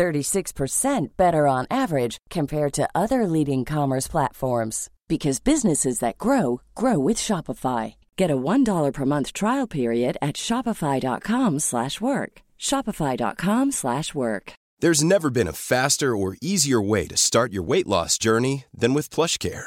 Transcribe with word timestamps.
36% 0.00 1.08
better 1.18 1.46
on 1.46 1.66
average 1.70 2.16
compared 2.30 2.72
to 2.72 2.88
other 2.94 3.26
leading 3.26 3.66
commerce 3.66 4.08
platforms 4.08 4.88
because 5.08 5.40
businesses 5.40 5.98
that 5.98 6.16
grow 6.16 6.62
grow 6.74 6.98
with 6.98 7.18
Shopify. 7.18 7.94
Get 8.16 8.30
a 8.30 8.42
$1 8.52 8.92
per 8.94 9.04
month 9.04 9.32
trial 9.34 9.66
period 9.66 10.16
at 10.22 10.36
shopify.com/work. 10.36 12.32
shopify.com/work. 12.68 14.52
There's 14.82 15.04
never 15.04 15.30
been 15.30 15.48
a 15.48 15.60
faster 15.72 16.10
or 16.16 16.36
easier 16.40 16.80
way 16.92 17.06
to 17.08 17.16
start 17.16 17.52
your 17.52 17.66
weight 17.70 17.86
loss 17.86 18.16
journey 18.16 18.64
than 18.80 18.94
with 18.94 19.14
PlushCare. 19.14 19.66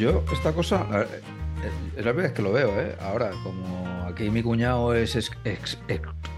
Yo, 0.00 0.24
esta 0.32 0.52
cosa, 0.52 0.86
eh, 0.94 1.06
es 1.98 2.04
la 2.04 2.12
primera 2.12 2.28
vez 2.28 2.32
que 2.32 2.40
lo 2.40 2.52
veo, 2.52 2.80
¿eh? 2.80 2.96
Ahora, 3.00 3.32
como 3.42 4.04
aquí 4.08 4.30
mi 4.30 4.42
cuñado 4.42 4.94
es 4.94 5.14
ex- 5.14 5.78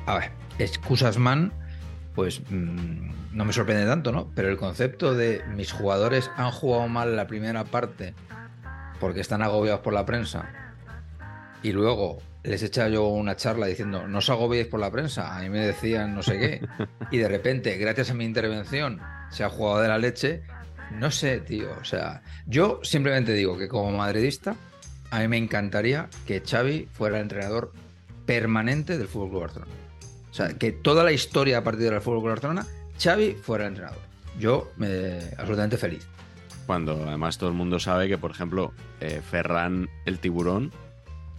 a 0.07 0.19
ver, 0.19 0.33
excusas 0.59 1.17
man, 1.17 1.53
pues 2.17 2.41
mm, 2.51 3.37
no 3.37 3.45
me 3.45 3.53
sorprende 3.53 3.87
tanto, 3.87 4.11
¿no? 4.11 4.33
Pero 4.35 4.49
el 4.49 4.57
concepto 4.57 5.15
de 5.15 5.43
mis 5.55 5.71
jugadores 5.71 6.29
han 6.37 6.51
jugado 6.51 6.89
mal 6.89 7.15
la 7.15 7.29
primera 7.29 7.63
parte 7.63 8.15
porque 8.99 9.21
están 9.21 9.43
agobiados 9.43 9.81
por 9.83 9.93
la 9.93 10.05
prensa 10.07 10.49
y 11.63 11.71
luego 11.71 12.19
les 12.43 12.65
echa 12.65 12.89
yo 12.89 13.07
una 13.07 13.37
charla 13.37 13.67
diciendo 13.67 14.09
no 14.09 14.19
os 14.19 14.29
agobiéis 14.29 14.67
por 14.67 14.81
la 14.81 14.91
prensa, 14.91 15.37
a 15.37 15.41
mí 15.41 15.49
me 15.49 15.61
decían 15.61 16.17
no 16.17 16.23
sé 16.25 16.39
qué 16.39 16.69
y 17.13 17.19
de 17.19 17.29
repente, 17.29 17.77
gracias 17.79 18.11
a 18.11 18.15
mi 18.15 18.25
intervención, 18.25 19.01
se 19.31 19.45
ha 19.45 19.49
jugado 19.49 19.81
de 19.83 19.89
la 19.89 19.99
leche. 19.99 20.43
No 20.99 21.11
sé, 21.11 21.41
tío. 21.41 21.71
O 21.81 21.85
sea, 21.85 22.23
yo 22.47 22.81
simplemente 22.83 23.33
digo 23.33 23.59
que 23.59 23.69
como 23.69 23.91
madridista, 23.93 24.57
a 25.11 25.21
mí 25.21 25.29
me 25.29 25.37
encantaría 25.37 26.09
que 26.27 26.41
Xavi 26.41 26.89
fuera 26.93 27.17
el 27.17 27.23
entrenador 27.23 27.73
permanente 28.27 28.99
del 28.99 29.09
Fútbol 29.09 29.31
Club 29.31 29.41
Barcelona. 29.43 29.73
O 30.31 30.35
sea, 30.35 30.55
que 30.55 30.73
toda 30.73 31.05
la 31.05 31.13
historia 31.13 31.59
a 31.59 31.65
partir 31.65 31.91
del 31.91 32.01
Fútbol 32.01 32.21
Club 32.21 32.31
Barcelona, 32.31 32.67
Xavi 32.99 33.33
fuera 33.33 33.65
el 33.65 33.73
entrenador. 33.73 34.01
Yo 34.39 34.73
me 34.77 35.19
absolutamente 35.37 35.77
feliz. 35.77 36.07
Cuando 36.67 37.05
además 37.07 37.37
todo 37.39 37.51
el 37.51 37.57
mundo 37.57 37.79
sabe 37.79 38.09
que, 38.09 38.17
por 38.17 38.31
ejemplo, 38.31 38.73
eh, 39.01 39.21
Ferran 39.29 39.91
el 40.07 40.19
tiburón 40.19 40.73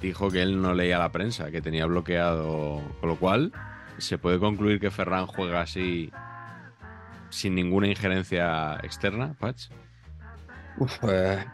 dijo 0.02 0.30
que 0.30 0.42
él 0.42 0.62
no 0.62 0.75
leía 0.75 1.00
la 1.00 1.12
prensa, 1.12 1.50
que 1.50 1.62
tenía 1.62 1.86
bloqueado. 1.86 2.81
Con 3.00 3.09
lo 3.09 3.16
cual, 3.16 3.53
se 3.97 4.18
puede 4.18 4.38
concluir 4.38 4.80
que 4.80 4.92
Ferran 4.92 5.25
juega 5.25 5.62
así 5.62 6.12
sin 7.33 7.55
ninguna 7.55 7.88
injerencia 7.88 8.75
externa, 8.83 9.33
Patch. 9.39 9.69
Uf, 10.77 10.97
pues, 10.99 11.45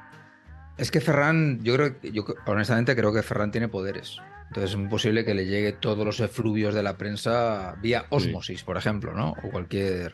es 0.77 0.91
que 0.91 1.01
Ferran, 1.01 1.61
yo 1.63 1.75
creo, 1.75 1.95
yo 2.01 2.25
honestamente 2.45 2.95
creo 2.95 3.13
que 3.13 3.23
Ferran 3.23 3.51
tiene 3.51 3.67
poderes. 3.67 4.17
Entonces 4.47 4.71
es 4.71 4.77
muy 4.77 4.87
posible 4.89 5.23
que 5.25 5.33
le 5.35 5.45
llegue 5.45 5.73
todos 5.73 6.03
los 6.05 6.19
efluvios 6.19 6.73
de 6.73 6.81
la 6.83 6.97
prensa 6.97 7.75
vía 7.81 8.05
osmosis, 8.09 8.63
por 8.63 8.77
ejemplo, 8.77 9.13
¿no? 9.13 9.35
O 9.43 9.49
cualquier. 9.51 10.13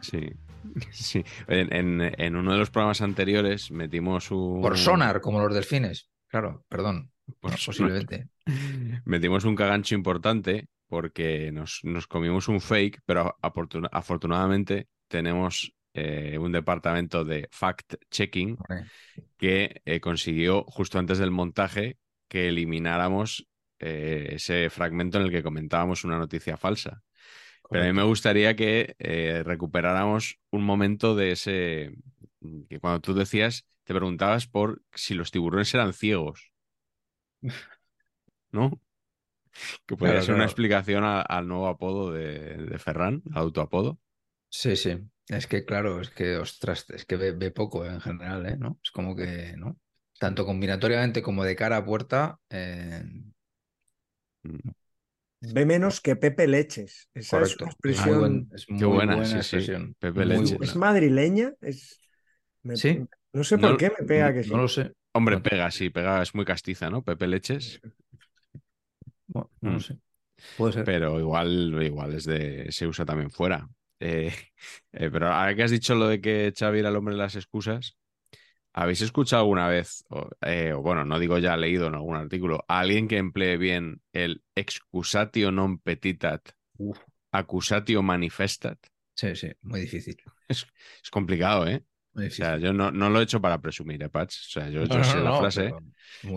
Sí. 0.00 0.32
Sí. 0.90 1.22
En, 1.46 1.72
en- 1.74 2.14
en 2.18 2.36
uno 2.36 2.52
de 2.52 2.58
los 2.58 2.70
programas 2.70 3.02
anteriores 3.02 3.70
metimos 3.70 4.30
un. 4.30 4.62
Por 4.62 4.78
sonar, 4.78 5.20
como 5.20 5.38
los 5.40 5.52
delfines. 5.54 6.08
Claro, 6.28 6.64
perdón. 6.68 7.10
Por 7.40 7.50
No, 7.52 7.56
sonar. 7.58 7.66
posiblemente. 7.90 8.28
Metimos 9.04 9.44
un 9.44 9.54
cagancho 9.54 9.94
importante 9.94 10.68
porque 10.88 11.50
nos, 11.52 11.80
nos 11.82 12.06
comimos 12.06 12.48
un 12.48 12.60
fake, 12.62 13.00
pero 13.04 13.36
afortuna- 13.42 13.88
afortunadamente 13.92 14.88
tenemos 15.14 15.72
eh, 15.92 16.38
un 16.38 16.50
departamento 16.50 17.24
de 17.24 17.48
fact-checking 17.52 18.58
que 19.36 19.80
eh, 19.84 20.00
consiguió 20.00 20.64
justo 20.64 20.98
antes 20.98 21.18
del 21.18 21.30
montaje 21.30 21.98
que 22.26 22.48
elimináramos 22.48 23.46
eh, 23.78 24.30
ese 24.32 24.70
fragmento 24.70 25.18
en 25.18 25.26
el 25.26 25.30
que 25.30 25.44
comentábamos 25.44 26.02
una 26.02 26.18
noticia 26.18 26.56
falsa. 26.56 27.02
Pero 27.70 27.84
a 27.84 27.86
mí 27.86 27.92
me 27.92 28.02
gustaría 28.02 28.56
que 28.56 28.96
recuperáramos 29.44 30.38
un 30.50 30.64
momento 30.64 31.14
de 31.14 31.32
ese, 31.32 31.92
que 32.68 32.80
cuando 32.80 33.00
tú 33.00 33.14
decías, 33.14 33.64
te 33.84 33.94
preguntabas 33.94 34.48
por 34.48 34.82
si 34.92 35.14
los 35.14 35.30
tiburones 35.30 35.72
eran 35.74 35.92
ciegos. 35.92 36.50
¿No? 38.52 38.80
Que 39.86 39.96
podría 39.96 40.16
Claro, 40.16 40.26
ser 40.26 40.34
una 40.34 40.44
explicación 40.44 41.04
al 41.04 41.48
nuevo 41.48 41.68
apodo 41.68 42.12
de, 42.12 42.56
de 42.56 42.78
Ferran, 42.78 43.22
autoapodo. 43.34 43.98
Sí, 44.58 44.76
sí. 44.76 44.92
Es 45.28 45.46
que, 45.46 45.64
claro, 45.64 46.00
es 46.00 46.10
que, 46.10 46.36
ostras, 46.36 46.86
es 46.90 47.04
que 47.06 47.16
ve, 47.16 47.32
ve 47.32 47.50
poco 47.50 47.84
en 47.86 48.00
general, 48.00 48.46
¿eh? 48.46 48.56
¿No? 48.58 48.78
Es 48.82 48.90
como 48.90 49.16
que, 49.16 49.54
¿no? 49.56 49.76
Tanto 50.18 50.44
combinatoriamente 50.46 51.22
como 51.22 51.44
de 51.44 51.56
cara 51.56 51.78
a 51.78 51.84
puerta. 51.84 52.38
eh, 52.50 53.02
Ve 55.56 55.64
menos 55.66 56.00
que 56.00 56.16
Pepe 56.16 56.46
Leches. 56.46 57.08
Esa 57.14 57.20
es 57.22 57.30
correcto. 57.30 57.64
una 57.64 57.70
Es 57.70 57.76
muy, 58.06 58.16
expresión. 58.16 58.18
buen- 58.20 58.48
es 58.54 58.70
muy 58.70 58.78
Qué 58.78 58.84
buena, 58.86 59.14
buena, 59.16 59.42
sí, 59.42 59.42
sí. 59.42 59.56
expresión. 59.56 59.94
Pepe 59.98 60.24
Muy 60.24 60.26
Leches. 60.26 60.58
¿Es 60.62 60.76
madrileña? 60.76 61.52
Es... 61.60 62.00
me- 62.62 62.76
Sí. 62.76 63.06
No 63.32 63.44
sé 63.44 63.58
No- 63.58 63.68
por 63.68 63.76
qué 63.78 63.90
me 63.98 64.06
pega 64.06 64.32
que 64.32 64.42
sí. 64.44 64.50
No 64.50 64.58
lo 64.58 64.68
sé. 64.68 64.92
Hombre, 65.12 65.36
No. 65.36 65.42
pega, 65.42 65.70
sí, 65.70 65.90
pega, 65.90 66.22
es 66.22 66.34
muy 66.34 66.44
castiza, 66.44 66.90
¿no? 66.90 67.02
Pepe 67.02 67.26
Leches. 67.26 67.80
Bueno, 69.26 69.50
no 69.60 69.70
Mm. 69.70 69.74
lo 69.74 69.80
sé. 69.80 69.98
Puede 70.56 70.72
ser. 70.72 70.84
pero 70.84 71.18
igual, 71.20 71.82
igual 71.82 72.14
es 72.14 72.24
de, 72.24 72.70
se 72.72 72.86
usa 72.86 73.04
también 73.06 73.30
fuera. 73.30 73.68
Eh, 74.04 74.32
eh, 74.92 75.10
pero 75.10 75.28
ahora 75.32 75.54
que 75.56 75.62
has 75.64 75.70
dicho 75.70 75.94
lo 75.94 76.08
de 76.08 76.20
que 76.20 76.52
Xavi 76.56 76.80
era 76.80 76.90
el 76.90 76.96
hombre 76.96 77.14
de 77.14 77.20
las 77.22 77.36
excusas, 77.36 77.96
¿habéis 78.72 79.02
escuchado 79.02 79.42
alguna 79.42 79.68
vez, 79.68 80.04
o, 80.10 80.28
eh, 80.42 80.72
o 80.74 80.82
bueno, 80.82 81.04
no 81.04 81.18
digo 81.20 81.38
ya 81.38 81.56
leído 81.56 81.88
en 81.88 81.94
algún 81.96 82.16
artículo, 82.16 82.64
a 82.68 82.80
alguien 82.80 83.08
que 83.08 83.18
emplee 83.18 83.56
bien 83.58 84.02
el 84.12 84.44
excusatio 84.56 85.52
non 85.52 85.78
petitat, 85.80 86.42
Uf. 86.78 87.04
accusatio 87.32 88.02
manifestat? 88.02 88.78
Sí, 89.16 89.34
sí, 89.36 89.48
muy 89.62 89.80
difícil. 89.80 90.16
Es, 90.48 90.66
es 91.02 91.10
complicado, 91.10 91.66
¿eh? 91.66 91.84
Muy 92.14 92.30
O 92.30 92.34
sea, 92.34 92.58
yo 92.58 92.72
no, 92.72 92.90
no 92.90 93.10
lo 93.10 93.20
he 93.20 93.24
hecho 93.24 93.40
para 93.40 93.60
presumir, 93.60 94.02
¿eh, 94.02 94.08
Patch? 94.10 94.36
O 94.48 94.50
sea, 94.50 94.68
yo, 94.68 94.84
No, 94.84 94.86
yo 94.86 95.02
no, 95.04 95.04
sé 95.04 95.20
la 95.20 95.32
no, 95.32 95.34
frase, 95.34 95.76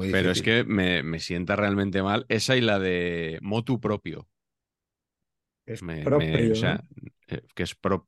pero 0.10 0.32
es 0.32 0.42
que 0.42 0.64
me, 0.66 1.04
me 1.04 1.20
sienta 1.20 1.56
realmente 1.56 2.04
mal. 2.04 2.26
Esa 2.30 2.56
y 2.58 2.62
la 2.62 2.80
de 2.80 3.40
motu 3.42 3.80
propio. 3.82 4.30
Es 5.68 5.84
Me- 5.86 6.10
me- 6.10 6.50
propio, 6.50 6.52
o 6.52 6.56
sea, 6.56 6.84
que 7.56 7.64
es 7.64 7.76
pro- 7.76 8.08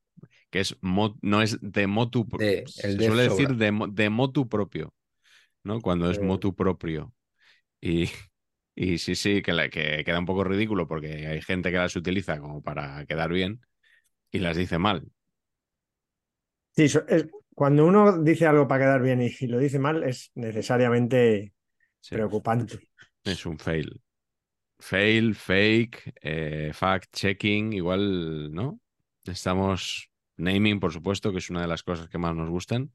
que 0.50 0.60
es 0.62 0.77
mo- 0.81 1.18
no 1.21 1.42
es 1.42 1.57
de 1.62 1.88
motu 1.88 2.27
De- 2.38 2.66
se 2.66 3.00
de 3.01 3.12
suele 3.12 3.24
sobra. 3.24 3.50
decir 3.50 3.56
de, 3.56 3.71
de 3.92 4.10
motu 4.10 4.48
propio, 4.50 4.94
¿no? 5.63 5.81
Cuando 5.81 6.10
es 6.12 6.19
Eh. 6.19 6.19
motu 6.21 6.56
propio. 6.56 7.13
Y, 7.81 8.10
y 8.75 9.00
sí, 9.00 9.16
sí, 9.16 9.42
que, 9.44 9.54
la- 9.54 9.69
que 9.69 10.04
queda 10.06 10.19
un 10.19 10.25
poco 10.27 10.44
ridículo 10.45 10.88
porque 10.88 11.27
hay 11.27 11.42
gente 11.42 11.71
que 11.71 11.77
las 11.77 11.95
utiliza 11.98 12.39
como 12.42 12.62
para 12.63 13.06
quedar 13.07 13.31
bien 13.33 13.62
y 14.31 14.39
las 14.39 14.57
dice 14.57 14.80
mal. 14.80 15.12
Sí, 16.75 16.83
es- 16.86 17.27
cuando 17.56 17.86
uno 17.86 18.24
dice 18.24 18.45
algo 18.48 18.68
para 18.68 18.86
quedar 18.86 19.01
bien 19.01 19.22
y, 19.22 19.30
y 19.39 19.48
lo 19.48 19.60
dice 19.60 19.80
mal, 19.80 20.04
es 20.04 20.31
necesariamente 20.36 21.54
Sí, 22.01 22.18
preocupante. 22.18 22.89
es 23.24 23.45
un 23.45 23.57
fail. 23.60 24.01
Fail, 24.80 25.36
fake, 25.36 26.13
eh, 26.22 26.72
fact-checking, 26.74 27.74
igual, 27.74 28.54
¿no? 28.54 28.81
Estamos 29.30 30.10
naming, 30.38 30.80
por 30.80 30.94
supuesto, 30.94 31.31
que 31.31 31.40
es 31.40 31.50
una 31.50 31.62
de 31.62 31.68
las 31.68 31.84
cosas 31.84 32.08
que 32.10 32.18
más 32.18 32.36
nos 32.36 32.50
gustan. 32.50 32.92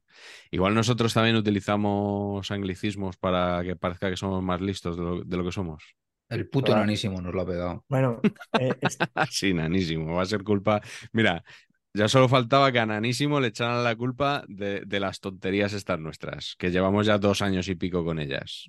Igual 0.51 0.75
nosotros 0.75 1.13
también 1.15 1.37
utilizamos 1.37 2.51
anglicismos 2.51 3.17
para 3.17 3.63
que 3.63 3.77
parezca 3.77 4.11
que 4.11 4.17
somos 4.17 4.43
más 4.43 4.61
listos 4.61 4.97
de 4.97 5.03
lo, 5.03 5.25
de 5.25 5.37
lo 5.37 5.45
que 5.45 5.53
somos. 5.53 5.85
El 6.29 6.49
puto 6.49 6.67
Toda- 6.73 6.81
nanísimo 6.81 7.21
nos 7.21 7.35
lo 7.35 7.43
ha 7.43 7.47
pegado. 7.47 7.85
Bueno, 7.89 8.21
eh, 8.59 8.75
es- 8.81 8.99
Sí, 9.31 9.53
nanísimo. 9.53 10.15
Va 10.15 10.23
a 10.23 10.27
ser 10.27 10.43
culpa. 10.43 10.81
Mira, 11.13 11.45
ya 11.93 12.09
solo 12.09 12.29
faltaba 12.29 12.73
que 12.73 12.79
a 12.81 12.87
nanísimo 12.87 13.41
le 13.41 13.49
echaran 13.49 13.85
la 13.85 13.95
culpa 13.95 14.45
de, 14.49 14.81
de 14.87 15.01
las 15.01 15.21
tonterías 15.21 15.75
estas 15.75 16.01
nuestras, 16.01 16.57
que 16.59 16.71
llevamos 16.71 17.07
ya 17.07 17.19
dos 17.19 17.43
años 17.43 17.69
y 17.69 17.75
pico 17.75 18.05
con 18.05 18.19
ellas. 18.19 18.69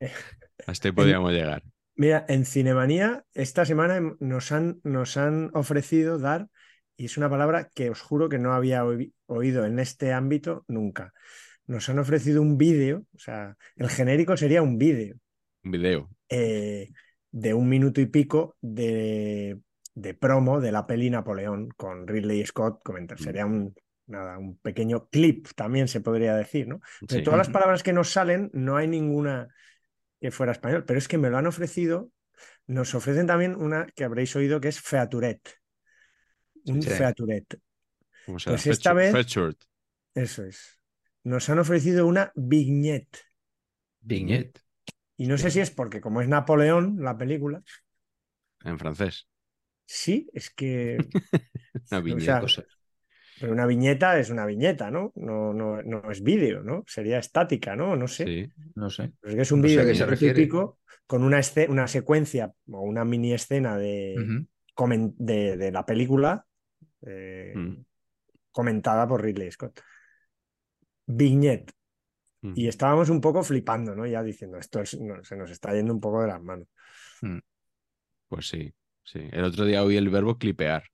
Hasta 0.66 0.88
ahí 0.88 0.92
podíamos 0.92 1.32
llegar. 1.32 1.62
mira, 1.94 2.24
en 2.28 2.44
Cinemanía 2.44 3.24
esta 3.34 3.64
semana 3.64 4.00
nos 4.20 4.52
han, 4.52 4.80
nos 4.84 5.16
han 5.16 5.50
ofrecido 5.54 6.18
dar, 6.18 6.48
y 7.00 7.06
es 7.06 7.16
una 7.16 7.30
palabra 7.30 7.70
que 7.74 7.88
os 7.88 8.00
juro 8.02 8.28
que 8.28 8.38
no 8.38 8.52
había 8.52 8.84
oí- 8.84 9.12
oído 9.26 9.64
en 9.64 9.78
este 9.78 10.12
ámbito 10.12 10.64
nunca. 10.68 11.12
Nos 11.66 11.88
han 11.88 11.98
ofrecido 11.98 12.42
un 12.42 12.58
vídeo, 12.58 13.04
o 13.14 13.18
sea, 13.18 13.56
el 13.76 13.88
genérico 13.88 14.36
sería 14.36 14.60
un 14.60 14.76
vídeo. 14.76 15.16
Un 15.64 15.70
video. 15.70 16.10
eh, 16.28 16.90
de 17.32 17.54
un 17.54 17.68
minuto 17.68 18.00
y 18.00 18.06
pico 18.06 18.56
de, 18.60 19.58
de 19.94 20.14
promo 20.14 20.60
de 20.60 20.72
la 20.72 20.86
peli 20.86 21.08
Napoleón 21.10 21.68
con 21.76 22.06
Ridley 22.06 22.44
Scott. 22.44 22.82
Comentar. 22.82 23.18
Mm. 23.20 23.22
Sería 23.22 23.46
un, 23.46 23.74
nada, 24.06 24.36
un 24.36 24.58
pequeño 24.58 25.06
clip, 25.08 25.46
también 25.56 25.86
se 25.88 26.00
podría 26.00 26.34
decir, 26.34 26.66
¿no? 26.68 26.80
De 27.00 27.18
Sí. 27.18 27.22
todas 27.22 27.38
las 27.38 27.48
palabras 27.48 27.82
que 27.82 27.92
nos 27.92 28.10
salen, 28.10 28.50
no 28.52 28.76
hay 28.76 28.88
ninguna 28.88 29.48
que 30.20 30.30
fuera 30.32 30.52
español, 30.52 30.84
pero 30.84 30.98
es 30.98 31.08
que 31.08 31.18
me 31.18 31.30
lo 31.30 31.38
han 31.38 31.46
ofrecido. 31.46 32.10
Nos 32.66 32.94
ofrecen 32.94 33.26
también 33.26 33.54
una 33.54 33.86
que 33.94 34.04
habréis 34.04 34.34
oído 34.36 34.60
que 34.60 34.68
es 34.68 34.80
featuret. 34.80 35.40
Un 36.66 36.82
Sí. 36.82 36.90
featuret. 36.90 37.58
¿Cómo 38.26 38.38
será? 38.38 38.54
Pues 38.54 38.66
esta 38.66 38.92
vez-. 38.92 39.12
Eso 40.14 40.44
es. 40.44 40.78
Nos 41.24 41.48
han 41.48 41.58
ofrecido 41.58 42.06
una 42.06 42.32
vignette. 42.34 43.18
Vignette. 44.02 44.60
Y 45.16 45.26
no 45.26 45.36
sé 45.38 45.50
si 45.50 45.60
es 45.60 45.70
porque, 45.70 46.00
como 46.00 46.20
es 46.20 46.28
Napoleón, 46.28 46.96
la 47.02 47.16
película, 47.18 47.62
En 48.64 48.78
francés. 48.78 49.26
sí, 49.86 50.28
es 50.32 50.50
que 50.50 50.98
Una 51.90 52.00
O 52.00 52.02
viñeta. 52.02 52.48
sea. 52.48 52.64
Pero 53.40 53.52
una 53.52 53.66
viñeta 53.66 54.18
es 54.18 54.28
una 54.30 54.44
viñeta, 54.46 54.90
¿no? 54.90 55.12
No, 55.16 55.54
no, 55.54 55.82
no 55.82 56.10
es 56.10 56.22
vídeo, 56.22 56.62
¿no? 56.62 56.84
Sería 56.86 57.18
estática, 57.18 57.74
¿no? 57.74 57.96
No 57.96 58.06
sé. 58.06 58.24
Sí. 58.26 58.52
No 58.74 58.90
sé. 58.90 59.12
Pero 59.20 59.30
es 59.30 59.36
que 59.36 59.42
es 59.42 59.52
un 59.52 59.60
No 59.60 59.66
vídeo 59.68 59.84
de 59.84 59.94
se 59.94 60.04
minuto 60.04 60.24
y 60.24 60.28
refiere. 60.28 60.34
pico 60.42 60.78
con 61.06 61.22
una, 61.24 61.40
una 61.68 61.88
secuencia 61.88 62.52
o 62.70 62.80
una 62.82 63.04
mini 63.04 63.32
escena 63.32 63.78
de, 63.78 64.14
de 65.56 65.72
la 65.72 65.84
película 65.86 66.46
eh, 67.02 67.52
Mm. 67.54 67.84
comentada 68.52 69.06
por 69.08 69.22
Ridley 69.22 69.50
Scott. 69.50 69.80
Vignette. 71.06 71.72
Mm. 72.42 72.52
Y 72.56 72.68
estábamos 72.68 73.10
un 73.10 73.20
poco 73.20 73.42
flipando, 73.42 73.94
¿no? 73.94 74.06
Ya 74.06 74.22
diciendo, 74.22 74.58
esto 74.58 74.80
es- 74.80 74.98
no, 75.00 75.22
se 75.24 75.36
nos 75.36 75.50
está 75.50 75.74
yendo 75.74 75.92
un 75.92 76.00
poco 76.00 76.22
de 76.22 76.28
las 76.28 76.42
manos. 76.42 76.68
Pues 78.28 78.48
sí, 78.48 78.72
sí. 79.02 79.28
El 79.32 79.44
otro 79.44 79.64
día 79.64 79.82
oí 79.82 79.96
el 79.96 80.08
verbo 80.08 80.38
clipear. 80.38 80.84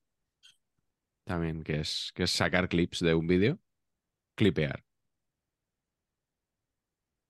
También, 1.24 1.62
que 1.62 1.80
es, 1.80 2.12
que 2.14 2.22
es 2.24 2.30
sacar 2.30 2.68
clips 2.68 3.00
de 3.00 3.14
un 3.14 3.26
vídeo. 3.26 3.58
Clipear. 4.36 4.84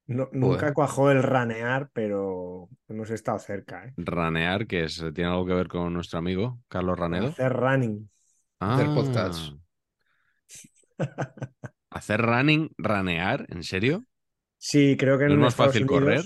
No- 0.07 0.29
nunca 0.33 0.73
cuajó 0.73 1.11
el 1.11 1.23
ranear, 1.23 1.91
pero 1.93 2.69
hemos 2.89 3.11
estado 3.11 3.39
cerca, 3.41 3.87
¿eh? 3.87 3.95
Ranear, 3.97 4.67
que 4.69 4.85
es, 4.85 5.03
tiene 5.15 5.31
algo 5.31 5.47
que 5.47 5.55
ver 5.55 5.67
con 5.67 5.93
nuestro 5.93 6.21
amigo 6.21 6.61
Carlos 6.69 6.97
Ranedo. 6.99 7.29
Hacer 7.29 7.53
running. 7.53 8.09
Hacer 8.61 8.87
Ah. 8.89 8.95
podcasts. 8.95 9.53
Hacer 11.91 12.21
running, 12.21 12.71
ranear, 12.79 13.47
¿en 13.49 13.63
serio? 13.63 14.05
Sí, 14.59 14.97
creo 14.99 15.19
que 15.19 15.27
¿No 15.27 15.33
en 15.33 15.39
es 15.39 15.43
más 15.45 15.53
Estados 15.55 15.73
fácil 15.75 15.83
Unidos, 15.85 16.01
correr? 16.03 16.25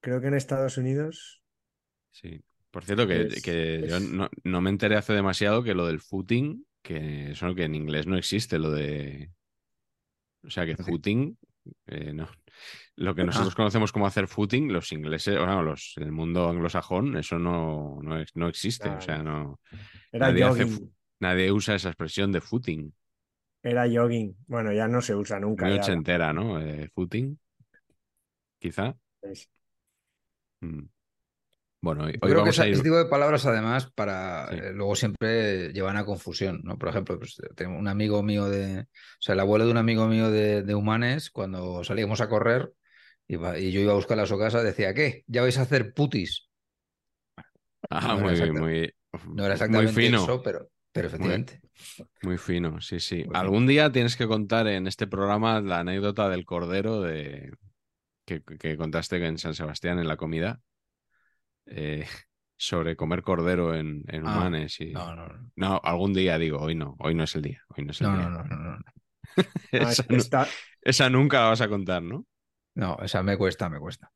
Creo 0.00 0.20
que 0.20 0.26
en 0.28 0.34
Estados 0.34 0.76
Unidos. 0.78 1.42
Sí. 2.10 2.42
Por 2.70 2.84
cierto, 2.84 3.06
que, 3.06 3.22
Es- 3.22 3.42
que 3.42 3.84
yo 3.88 3.96
es- 3.96 4.10
no, 4.10 4.28
no 4.42 4.60
me 4.60 4.70
enteré 4.70 4.96
hace 4.96 5.12
demasiado 5.12 5.62
que 5.62 5.74
lo 5.74 5.86
del 5.86 6.00
footing, 6.00 6.66
que 6.82 7.30
eso 7.32 7.54
que 7.54 7.64
en 7.64 7.74
inglés 7.74 8.06
no 8.06 8.16
existe, 8.16 8.58
lo 8.58 8.70
de. 8.70 9.30
O 10.42 10.50
sea, 10.50 10.66
que 10.66 10.76
footing, 10.76 11.38
eh, 11.86 12.12
no. 12.12 12.28
Lo 12.96 13.14
que 13.14 13.22
Ah. 13.22 13.26
nosotros 13.26 13.54
conocemos 13.54 13.92
como 13.92 14.06
hacer 14.06 14.28
footing, 14.28 14.72
los 14.72 14.92
ingleses, 14.92 15.38
o 15.38 15.46
no, 15.46 15.62
los, 15.62 15.94
el 15.96 16.12
mundo 16.12 16.48
anglosajón, 16.48 17.16
eso 17.16 17.38
no, 17.38 18.00
no, 18.02 18.22
no 18.34 18.48
existe. 18.48 18.88
O 18.88 19.00
sea, 19.00 19.22
no, 19.22 19.60
Era 20.12 20.28
Nadie 20.28 20.44
hace. 20.44 20.66
Nadie 21.24 21.50
usa 21.50 21.74
esa 21.74 21.88
expresión 21.88 22.30
de 22.32 22.40
footing. 22.40 22.92
Era 23.62 23.84
jogging. 23.90 24.36
Bueno, 24.46 24.72
ya 24.72 24.86
no 24.86 25.00
se 25.00 25.14
usa 25.14 25.40
nunca. 25.40 25.64
Muy 25.66 25.76
ya. 25.76 25.80
ochentera, 25.80 26.32
¿no? 26.32 26.60
Eh, 26.60 26.88
footing, 26.94 27.38
quizá. 28.58 28.94
Es- 29.22 29.48
Mm. 30.60 30.86
Bueno, 31.82 32.04
hoy, 32.04 32.12
Yo 32.14 32.20
creo 32.20 32.28
que 32.30 32.34
vamos 32.36 32.54
esa- 32.54 32.62
a 32.62 32.66
ir. 32.68 32.72
ese 32.74 32.82
tipo 32.82 32.96
de 32.96 33.04
palabras, 33.04 33.44
además, 33.44 33.90
para 33.94 34.48
Sí. 34.50 34.56
eh, 34.56 34.72
luego 34.72 34.94
siempre 34.96 35.70
llevan 35.74 35.98
a 35.98 36.06
confusión, 36.06 36.62
¿no? 36.64 36.78
Por 36.78 36.88
ejemplo, 36.88 37.18
pues, 37.18 37.36
tengo 37.54 37.76
un 37.78 37.88
amigo 37.88 38.22
mío 38.22 38.48
de. 38.48 38.80
O 38.80 38.86
sea, 39.20 39.34
el 39.34 39.40
abuelo 39.40 39.66
de 39.66 39.70
un 39.72 39.76
amigo 39.76 40.06
mío 40.08 40.30
de, 40.30 40.62
de 40.62 40.74
Humanes, 40.74 41.30
cuando 41.30 41.84
salíamos 41.84 42.22
a 42.22 42.28
correr 42.30 42.72
iba- 43.28 43.58
y 43.58 43.70
yo 43.72 43.80
iba 43.80 43.92
a 43.92 43.96
buscarla 43.96 44.22
a 44.22 44.26
su 44.26 44.38
casa, 44.38 44.62
decía, 44.62 44.94
¿qué? 44.94 45.24
¿Ya 45.26 45.42
vais 45.42 45.58
a 45.58 45.62
hacer 45.62 45.92
putis? 45.92 46.48
Ah, 47.90 48.00
no 48.00 48.14
era 48.14 48.22
muy, 48.24 48.32
exacta- 48.32 48.60
muy, 48.60 48.94
No 49.34 49.44
era 49.44 49.48
muy 49.48 49.52
exactamente 49.52 49.92
fino. 49.92 50.22
eso, 50.22 50.42
pero, 50.42 50.70
pero 50.94 51.08
efectivamente. 51.08 51.60
Muy 52.22 52.38
fino, 52.38 52.80
sí, 52.80 53.00
sí. 53.00 53.24
Algún 53.34 53.66
día 53.66 53.92
tienes 53.92 54.16
que 54.16 54.26
contar 54.26 54.66
en 54.68 54.86
este 54.86 55.06
programa 55.06 55.60
la 55.60 55.80
anécdota 55.80 56.28
del 56.28 56.44
cordero 56.46 57.02
de 57.02 57.52
que, 58.26 58.42
que 58.42 58.76
contaste 58.78 59.24
en 59.26 59.38
San 59.38 59.54
Sebastián 59.54 59.98
en 60.00 60.08
la 60.08 60.16
comida 60.18 60.60
eh, 61.66 62.06
sobre 62.56 62.96
comer 62.96 63.22
cordero 63.22 63.74
en, 63.74 64.04
en 64.08 64.24
Ah, 64.24 64.26
Humanes 64.26 64.80
y... 64.80 64.92
No, 64.92 65.14
no, 65.14 65.28
no. 65.28 65.50
No, 65.56 65.80
algún 65.84 66.12
día 66.14 66.36
digo, 66.38 66.58
hoy 66.58 66.74
no, 66.74 66.96
hoy 66.98 67.14
no 67.14 67.22
es 67.24 67.34
el 67.36 67.42
día, 67.42 67.62
hoy 67.68 67.84
no 67.84 67.92
es 67.92 68.00
el 68.02 68.06
No, 68.06 68.12
día. 68.12 68.30
no, 68.30 68.42
no, 68.44 68.56
no, 68.56 68.76
no. 68.78 68.84
Esa, 69.72 70.04
no- 70.08 70.24
está, 70.24 70.56
esa 70.82 71.10
nunca 71.10 71.40
la 71.40 71.48
vas 71.50 71.60
a 71.60 71.68
contar, 71.68 72.02
¿no? 72.02 72.26
No, 72.74 72.96
esa 73.02 73.22
me 73.22 73.36
cuesta, 73.36 73.68
me 73.68 73.78
cuesta. 73.78 74.10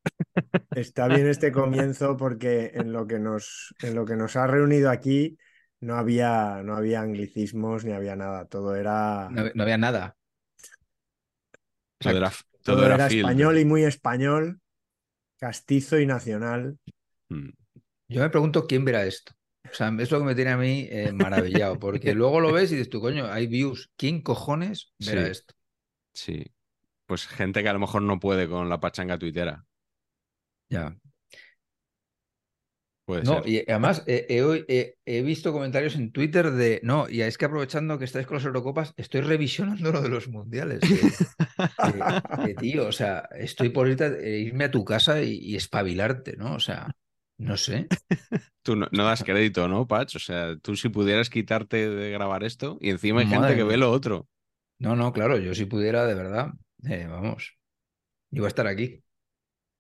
está 0.75 1.09
bien 1.09 1.27
este 1.27 1.53
comienzo 1.53 2.17
porque 2.17 2.71
en 2.75 2.93
lo 2.93 3.07
que 3.07 3.19
nos, 3.19 3.75
en 3.81 3.95
lo 3.95 4.05
que 4.07 4.17
nos 4.17 4.37
ha 4.37 4.47
reunido 4.47 4.91
aquí 4.91 5.39
no 5.81 5.97
había, 5.97 6.63
no 6.65 6.77
había 6.77 7.01
anglicismos 7.01 7.85
ni 7.85 7.93
había 7.93 8.17
nada. 8.17 8.47
Todo 8.47 8.75
era, 8.77 9.29
No, 9.31 9.45
no 9.55 9.63
había 9.63 9.79
nada. 9.79 10.17
Todo 11.99 12.17
era, 12.17 12.31
todo 12.63 12.77
todo 12.77 12.87
era 12.87 12.95
era 12.97 13.09
field. 13.09 13.21
español 13.21 13.59
y 13.59 13.65
muy 13.65 13.85
español, 13.85 14.61
castizo 15.39 15.99
y 15.99 16.07
nacional. 16.07 16.79
Mm. 17.29 17.51
Yo 18.09 18.21
me 18.23 18.31
pregunto 18.31 18.67
quién 18.67 18.85
verá 18.85 19.05
esto. 19.05 19.33
O 19.71 19.75
sea, 19.75 19.95
es 19.99 20.11
lo 20.11 20.19
que 20.21 20.25
me 20.25 20.35
tiene 20.35 20.53
a 20.53 20.57
mí 20.57 20.87
eh, 20.91 21.13
maravillado, 21.13 21.79
porque 21.79 22.15
luego 22.15 22.41
lo 22.41 22.53
ves 22.53 22.73
y 22.73 22.77
dices 22.77 22.89
tú, 22.89 23.01
coño, 23.01 23.27
hay 23.31 23.47
views. 23.47 23.91
¿Quién 23.97 24.23
cojones 24.23 24.95
verá 24.99 25.25
Sí. 25.27 25.31
esto? 25.31 25.55
Sí. 26.15 26.47
Pues 27.07 27.27
gente 27.27 27.63
que 27.63 27.69
a 27.69 27.73
lo 27.73 27.79
mejor 27.81 28.03
no 28.03 28.19
puede 28.21 28.49
con 28.49 28.69
la 28.69 28.81
pachanga 28.81 29.19
tuitera. 29.19 29.67
Ya. 30.71 30.97
Puede 33.09 33.25
No, 33.25 33.41
ser. 33.41 33.49
y 33.49 33.65
además 33.69 34.05
eh, 34.07 34.27
he, 34.29 34.43
oí- 34.45 34.65
he- 34.69 34.97
he 35.07 35.23
visto 35.23 35.53
comentarios 35.53 35.97
en 35.97 36.13
Twitter 36.13 36.51
de, 36.53 36.81
no, 36.85 37.09
y 37.09 37.23
es 37.23 37.39
que 37.39 37.47
aprovechando 37.47 37.99
que 37.99 38.05
estáis 38.05 38.27
con 38.27 38.37
las 38.37 38.45
Eurocopas, 38.45 38.93
estoy 38.99 39.23
revisionando 39.23 39.93
lo 39.93 40.03
de 40.03 40.11
los 40.11 40.29
mundiales. 40.29 40.91
Que, 40.91 41.17
que- 41.83 42.23
que, 42.39 42.55
tío, 42.55 42.87
o 42.89 42.93
sea, 42.93 43.29
estoy 43.39 43.71
por 43.71 43.89
irte 43.89 44.07
eh, 44.37 44.41
irme 44.41 44.65
a 44.65 44.71
tu 44.71 44.85
casa 44.85 45.23
y, 45.23 45.39
y 45.39 45.57
espabilarte, 45.57 46.37
¿no? 46.37 46.55
O 46.57 46.61
sea, 46.61 46.97
no 47.39 47.57
sé. 47.57 47.89
Tú 48.63 48.77
no, 48.77 48.89
no 48.93 49.05
das 49.05 49.25
crédito, 49.25 49.69
¿no, 49.69 49.87
Patch? 49.87 50.17
O 50.17 50.19
sea, 50.19 50.57
tú 50.59 50.77
si 50.77 50.91
pudieras 50.91 51.31
quitarte 51.31 51.89
de 51.89 52.11
grabar 52.11 52.45
esto 52.45 52.79
y 52.81 52.91
encima 52.91 53.21
hay 53.21 53.27
gente 53.27 53.57
que 53.57 53.65
ve 53.65 53.77
lo 53.79 53.91
otro. 53.91 54.29
No, 54.79 54.95
no, 54.95 55.13
claro, 55.13 55.39
yo 55.39 55.55
si 55.55 55.65
pudiera, 55.65 56.07
de 56.07 56.15
verdad, 56.15 56.51
eh, 56.89 57.07
vamos, 57.09 57.57
iba 58.33 58.47
a 58.47 58.49
estar 58.49 58.67
aquí. 58.69 59.03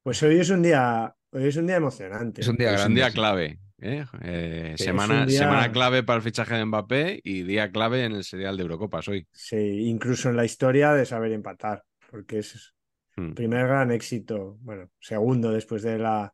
Pues 0.02 0.22
hoy 0.22 0.40
es 0.40 0.50
un 0.50 0.62
día, 0.62 1.14
hoy 1.32 1.46
es 1.48 1.56
un 1.56 1.66
día 1.66 1.76
emocionante. 1.76 2.40
Es 2.40 2.48
un 2.48 2.56
día 2.56 2.74
es 2.74 2.84
un 2.86 2.94
día 2.94 3.10
clave. 3.10 3.58
¿eh? 3.80 4.04
Eh, 4.22 4.74
semana, 4.76 5.20
un 5.22 5.26
día- 5.26 5.38
semana 5.40 5.70
clave 5.72 6.02
para 6.02 6.16
el 6.18 6.22
fichaje 6.22 6.54
de 6.56 6.64
Mbappé 6.64 7.20
y 7.22 7.42
día 7.42 7.70
clave 7.70 8.04
en 8.04 8.12
el 8.12 8.24
serial 8.24 8.56
de 8.56 8.62
Eurocopas 8.62 9.06
hoy. 9.08 9.26
Sí, 9.32 9.56
incluso 9.88 10.30
en 10.30 10.36
la 10.36 10.44
historia 10.44 10.92
de 10.92 11.06
saber 11.06 11.32
empatar, 11.32 11.84
porque 12.10 12.38
es 12.40 12.74
Mm. 13.16 13.32
primer 13.34 13.66
gran 13.66 13.90
éxito, 13.90 14.56
bueno, 14.60 14.90
segundo 15.00 15.50
después 15.52 15.82
de 15.82 15.98
la, 15.98 16.32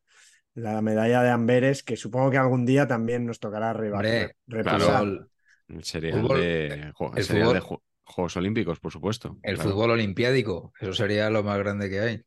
la 0.55 0.81
medalla 0.83 1.23
de 1.23 1.31
Amberes, 1.31 1.83
que 1.83 1.97
supongo 1.97 2.31
que 2.31 2.37
algún 2.39 2.65
día 2.67 2.87
también 2.87 3.25
nos 3.27 3.41
tocará 3.41 3.73
repasar. 3.73 4.35
claro. 4.47 4.79
Fútbol- 4.79 5.31
El 5.69 5.85
serial 5.85 6.21
Fútbol- 6.21 6.41
de, 6.41 6.93
jo- 6.95 7.13
el 7.13 7.19
el 7.19 7.25
serial 7.25 7.47
fútbol- 7.49 7.55
de 7.55 7.61
Ju- 7.63 7.83
Juegos 8.07 8.37
Olímpicos, 8.37 8.81
por 8.81 8.93
supuesto. 8.93 9.39
el 9.43 9.55
claro. 9.55 9.71
fútbol 9.71 9.91
olimpiádico, 9.93 10.73
eso 10.79 10.93
sería 10.93 11.31
lo 11.31 11.43
más 11.43 11.59
grande 11.59 11.89
que 11.89 12.01
hay. 12.01 12.23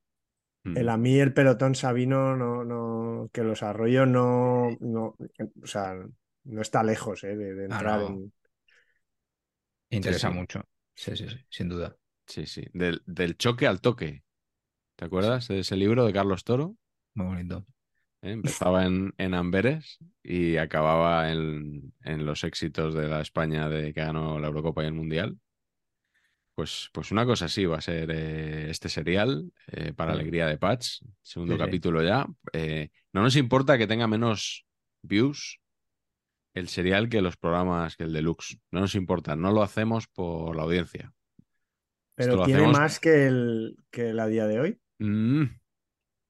Mm. 0.63 0.77
El 0.77 0.89
a 0.89 0.97
mí 0.97 1.19
el 1.19 1.33
pelotón 1.33 1.75
Sabino 1.75 2.35
no, 2.35 2.63
no, 2.63 3.29
que 3.33 3.43
los 3.43 3.63
arroyo 3.63 4.05
no, 4.05 4.69
no, 4.79 5.15
o 5.61 5.67
sea, 5.67 5.95
no 6.45 6.61
está 6.61 6.83
lejos 6.83 7.23
eh, 7.23 7.35
de, 7.35 7.53
de 7.55 7.67
Ah, 7.69 7.75
entrar 7.75 7.99
no. 7.99 8.07
en. 8.07 8.33
Interesa 9.89 10.29
sí. 10.29 10.33
mucho. 10.33 10.61
Sí, 10.93 11.15
sí, 11.15 11.29
sí, 11.29 11.37
sin 11.49 11.69
duda. 11.69 11.95
Sí, 12.25 12.45
sí. 12.45 12.63
Del, 12.73 13.01
del 13.05 13.37
choque 13.37 13.67
al 13.67 13.81
toque. 13.81 14.23
¿Te 14.95 15.05
acuerdas 15.05 15.47
de 15.47 15.59
ese 15.59 15.75
libro 15.75 16.05
de 16.05 16.13
Carlos 16.13 16.43
Toro? 16.43 16.75
Muy 17.13 17.27
bonito. 17.27 17.65
¿eh? 18.21 18.31
Empezaba 18.31 18.85
en, 18.85 19.13
en, 19.17 19.33
Amberes 19.33 19.99
y 20.23 20.57
acababa 20.57 21.31
en, 21.31 21.93
en, 22.03 22.25
los 22.25 22.43
éxitos 22.43 22.93
de 22.93 23.07
la 23.07 23.21
España 23.21 23.69
de 23.69 23.93
que 23.93 24.01
ganó 24.01 24.39
la 24.39 24.47
Eurocopa 24.47 24.83
y 24.83 24.87
el 24.87 24.93
Mundial. 24.93 25.37
Pues, 26.57 26.89
pues 26.91 27.11
una 27.11 27.23
cosa 27.23 27.45
así 27.45 27.67
va 27.67 27.77
a 27.77 27.81
ser 27.81 28.09
eh, 28.09 28.71
este 28.71 28.89
serial 28.89 29.53
eh, 29.67 29.93
para 29.93 30.13
alegría 30.13 30.47
de 30.47 30.57
Patch, 30.57 31.01
segundo 31.21 31.53
Sí, 31.53 31.59
sí. 31.59 31.63
capítulo 31.65 32.01
ya. 32.01 32.25
Eh, 32.51 32.89
no 33.13 33.21
nos 33.21 33.35
importa 33.35 33.77
que 33.77 33.85
tenga 33.85 34.07
menos 34.07 34.65
views 35.03 35.59
el 36.55 36.67
serial 36.67 37.09
que 37.09 37.21
los 37.21 37.37
programas 37.37 37.95
que 37.95 38.05
el 38.05 38.11
deluxe. 38.13 38.57
No 38.71 38.79
nos 38.79 38.95
importa, 38.95 39.35
no 39.35 39.51
lo 39.51 39.61
hacemos 39.61 40.07
por 40.07 40.55
la 40.55 40.63
audiencia. 40.63 41.13
Esto 42.17 42.31
Pero 42.31 42.35
lo 42.37 42.45
tiene 42.45 42.61
hacemos- 42.61 42.79
más 42.79 42.99
que 42.99 43.27
el, 43.27 43.77
que 43.91 44.09
el 44.09 44.19
a 44.19 44.25
día 44.25 44.47
de 44.47 44.59
hoy. 44.59 44.79
Mm, 44.97 45.43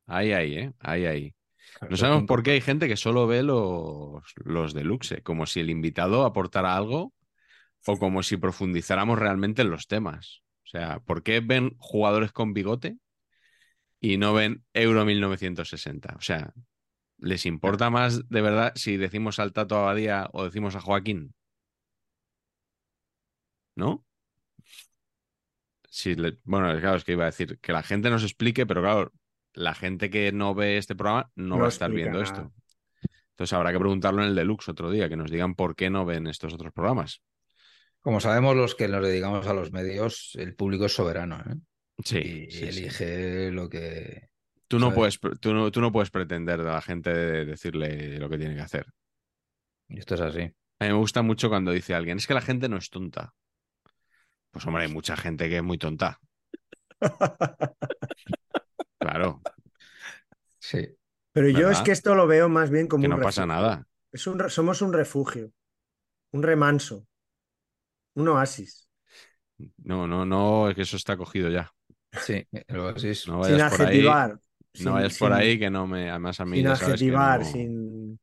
ahí, 0.07 0.33
ahí, 0.33 0.57
¿eh? 0.57 0.73
Ahí, 0.79 1.05
ahí. 1.05 1.35
Claro, 1.79 1.91
No 1.91 1.95
sabemos 1.95 2.23
por 2.25 2.43
qué 2.43 2.51
hay 2.51 2.59
gente 2.61 2.89
que 2.89 2.97
solo 2.97 3.27
ve 3.27 3.43
los, 3.43 4.23
los 4.43 4.73
deluxe, 4.73 5.23
como 5.23 5.45
si 5.45 5.61
el 5.61 5.69
invitado 5.69 6.25
aportara 6.25 6.75
algo 6.75 7.13
o 7.87 7.97
como 7.97 8.23
si 8.23 8.37
profundizáramos 8.37 9.17
realmente 9.17 9.61
en 9.61 9.69
los 9.71 9.87
temas. 9.87 10.41
O 10.65 10.69
sea, 10.69 10.99
¿por 10.99 11.23
qué 11.23 11.39
ven 11.39 11.75
jugadores 11.79 12.31
con 12.31 12.53
bigote 12.53 12.97
y 13.99 14.17
no 14.17 14.33
ven 14.33 14.63
Euro 14.73 15.05
1960? 15.05 16.15
O 16.17 16.21
sea, 16.21 16.53
¿les 17.17 17.45
importa 17.45 17.89
más 17.89 18.27
de 18.29 18.41
verdad 18.41 18.73
si 18.75 18.97
decimos 18.97 19.39
al 19.39 19.53
Tato 19.53 19.77
Abadía 19.77 20.29
o 20.33 20.43
decimos 20.43 20.75
a 20.75 20.81
Joaquín? 20.81 21.33
¿No? 23.75 24.03
Si 25.89 26.15
le- 26.15 26.37
bueno, 26.43 26.67
claro, 26.79 26.97
es 26.97 27.03
que 27.03 27.13
iba 27.13 27.23
a 27.23 27.27
decir 27.27 27.59
que 27.59 27.71
la 27.71 27.83
gente 27.83 28.09
nos 28.09 28.23
explique, 28.23 28.65
pero 28.65 28.81
claro, 28.81 29.13
la 29.53 29.73
gente 29.73 30.09
que 30.09 30.31
no 30.31 30.53
ve 30.53 30.77
este 30.77 30.95
programa 30.95 31.31
no, 31.35 31.55
No 31.55 31.59
va 31.61 31.65
a 31.67 31.69
estar 31.69 31.91
viendo 31.91 32.19
nada. 32.19 32.23
esto. 32.25 32.53
Entonces 33.31 33.53
habrá 33.53 33.71
que 33.71 33.79
preguntarlo 33.79 34.21
en 34.21 34.29
el 34.29 34.35
deluxe 34.35 34.69
otro 34.69 34.91
día, 34.91 35.09
que 35.09 35.15
nos 35.15 35.31
digan 35.31 35.55
por 35.55 35.75
qué 35.75 35.89
no 35.89 36.05
ven 36.05 36.27
estos 36.27 36.53
otros 36.53 36.73
programas. 36.73 37.21
Como 38.07 38.21
sabemos 38.21 38.55
los 38.55 38.73
que 38.73 38.87
nos 38.87 39.03
dedicamos 39.03 39.45
a 39.47 39.53
los 39.53 39.73
medios, 39.73 40.31
el 40.35 40.55
público 40.55 40.85
es 40.85 40.95
soberano, 40.95 41.39
¿eh? 41.39 41.55
Sí, 42.05 42.17
y 42.19 42.51
sí, 42.51 42.59
sí. 42.59 42.63
elige 42.63 43.51
lo 43.51 43.67
que. 43.67 44.29
Tú 44.69 44.79
no, 44.79 44.91
¿sabes? 44.93 45.17
puedes, 45.19 45.39
tú, 45.41 45.53
no, 45.53 45.69
tú 45.71 45.81
no 45.81 45.91
puedes 45.91 46.09
pretender 46.09 46.63
de 46.63 46.71
la 46.71 46.81
gente 46.81 47.13
de 47.13 47.43
decirle 47.43 48.17
lo 48.17 48.29
que 48.29 48.37
tiene 48.37 48.55
que 48.55 48.61
hacer. 48.61 48.85
Y 49.89 49.99
esto 49.99 50.15
es 50.15 50.21
así. 50.21 50.39
A 50.39 50.85
mí 50.85 50.87
me 50.87 50.93
gusta 50.93 51.21
mucho 51.21 51.49
cuando 51.49 51.73
dice 51.73 51.95
alguien, 51.95 52.17
es 52.17 52.27
que 52.27 52.33
la 52.33 52.39
gente 52.39 52.69
no 52.69 52.77
es 52.77 52.89
tonta. 52.89 53.33
Pues 54.51 54.65
hombre, 54.65 54.83
hay 54.83 54.89
mucha 54.89 55.17
gente 55.17 55.49
que 55.49 55.57
es 55.57 55.63
muy 55.63 55.77
tonta. 55.77 56.17
Claro, 58.99 59.41
Sí. 60.59 60.95
Pero 61.33 61.49
yo 61.49 61.69
es 61.69 61.81
que 61.81 61.91
esto 61.91 62.15
lo 62.15 62.25
veo 62.25 62.47
más 62.47 62.69
bien 62.69 62.87
como 62.87 63.01
que 63.01 63.09
un 63.09 63.17
no 63.17 63.21
pasa 63.21 63.45
nada. 63.45 63.85
Es 64.13 64.27
un 64.27 64.49
somos 64.49 64.81
un 64.81 64.93
refugio, 64.93 65.51
un 66.31 66.43
remanso, 66.43 67.06
un 68.17 68.27
oasis. 68.33 68.87
No, 69.83 70.07
no, 70.07 70.25
no, 70.25 70.69
es 70.69 70.75
que 70.75 70.83
eso 70.83 70.97
está 70.97 71.17
cogido 71.17 71.49
ya. 71.49 71.71
Sí, 72.21 72.45
el 72.67 72.79
oasis. 72.79 73.27
No 73.27 73.43
sin 73.43 73.57
por 73.69 73.81
ahí, 73.81 74.01
no 74.03 74.41
sin- 74.73 74.93
vayas 74.93 75.17
por 75.17 75.29
sin- 75.29 75.37
ahí 75.41 75.59
que 75.59 75.69
no 75.69 75.87
me, 75.87 76.09
además 76.09 76.39
a 76.39 76.45
mí 76.45 76.57
Sin 76.57 76.65
ya 76.65 76.75
sabes 76.75 77.03
que 77.03 77.15
adjetivar, 77.15 77.39
no- 77.39 77.45
sin. 77.45 78.19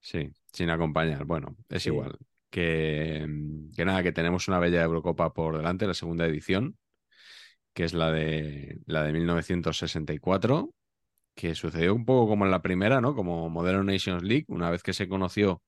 Sí, 0.00 0.30
sin 0.52 0.70
acompañar. 0.70 1.24
Bueno, 1.24 1.56
es 1.68 1.82
Sí. 1.82 1.90
igual. 1.90 2.16
Que, 2.50 3.24
mm, 3.28 3.72
que 3.76 3.84
nada, 3.84 4.02
que 4.02 4.12
tenemos 4.12 4.48
una 4.48 4.58
bella 4.58 4.82
Eurocopa 4.82 5.32
por 5.32 5.56
delante, 5.56 5.86
la 5.86 5.94
segunda 5.94 6.26
edición, 6.26 6.76
que 7.74 7.84
es 7.84 7.94
la 7.94 8.10
de, 8.12 8.80
la 8.86 9.04
de 9.04 9.12
1964, 9.12 10.74
que 11.34 11.54
sucedió 11.54 11.94
un 11.94 12.04
poco 12.06 12.28
como 12.28 12.44
en 12.46 12.50
la 12.52 12.62
primera, 12.62 13.00
¿no? 13.00 13.14
Como 13.14 13.50
Modern 13.50 13.86
Nations 13.86 14.22
League, 14.24 14.46
una 14.48 14.70
vez 14.70 14.82
que 14.82 14.92
se 14.94 15.08
conoció. 15.08 15.62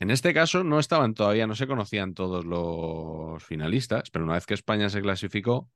En 0.00 0.10
este 0.10 0.34
caso 0.34 0.64
no 0.64 0.78
estaban 0.80 1.14
todavía, 1.14 1.46
no 1.46 1.54
se 1.54 1.66
conocían 1.68 2.14
todos 2.14 2.44
los 2.46 3.42
finalistas, 3.44 4.10
pero 4.10 4.24
una 4.24 4.34
vez 4.34 4.46
que 4.46 4.54
España 4.54 4.88
se 4.90 5.02
clasificó, 5.02 5.70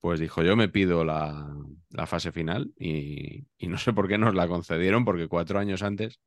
pues 0.00 0.20
dijo 0.20 0.42
yo 0.42 0.56
me 0.56 0.68
pido 0.68 1.04
la, 1.04 1.46
la 1.90 2.06
fase 2.06 2.32
final 2.32 2.72
y, 2.78 3.46
y 3.58 3.68
no 3.68 3.78
sé 3.78 3.92
por 3.92 4.08
qué 4.08 4.18
nos 4.18 4.34
la 4.34 4.48
concedieron, 4.48 5.04
porque 5.04 5.28
cuatro 5.28 5.58
años 5.58 5.82
antes 5.82 6.20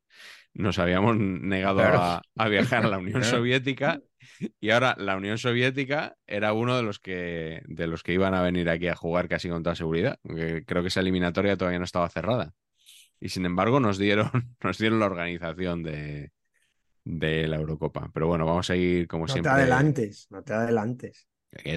nos 0.53 0.79
habíamos 0.79 1.17
negado 1.17 1.77
Claro. 1.77 1.99
a, 1.99 2.21
a 2.37 2.47
viajar 2.49 2.85
a 2.85 2.89
la 2.89 2.99
Unión 2.99 3.21
Claro. 3.21 3.37
Soviética 3.37 4.01
y 4.59 4.69
ahora 4.71 4.95
la 4.99 5.17
Unión 5.17 5.37
Soviética 5.37 6.15
era 6.27 6.53
uno 6.53 6.77
de 6.77 6.83
los 6.83 6.99
que 6.99 7.61
de 7.65 7.87
los 7.87 8.03
que 8.03 8.13
iban 8.13 8.33
a 8.35 8.41
venir 8.43 8.69
aquí 8.69 8.87
a 8.87 8.95
jugar 8.95 9.27
casi 9.29 9.49
con 9.49 9.63
toda 9.63 9.75
seguridad. 9.75 10.19
creo 10.23 10.81
que 10.83 10.87
esa 10.89 10.99
eliminatoria 11.01 11.57
todavía 11.57 11.79
no 11.79 11.85
estaba 11.85 12.09
cerrada. 12.09 12.53
Y 13.19 13.29
sin 13.29 13.45
embargo 13.45 13.79
nos 13.79 13.97
dieron, 13.97 14.29
nos 14.63 14.77
dieron 14.77 14.99
la 14.99 15.05
organización 15.07 15.83
de, 15.83 16.31
de 17.03 17.48
la 17.48 17.57
Eurocopa. 17.57 18.10
Pero 18.13 18.27
bueno, 18.27 18.45
vamos 18.45 18.69
a 18.69 18.75
ir 18.75 19.07
como 19.07 19.27
No 19.31 19.33
siempre. 19.33 19.41
te 19.41 19.50
adelantes, 19.50 20.27
no 20.29 20.43
te 20.45 20.53
adelantes. 20.53 21.27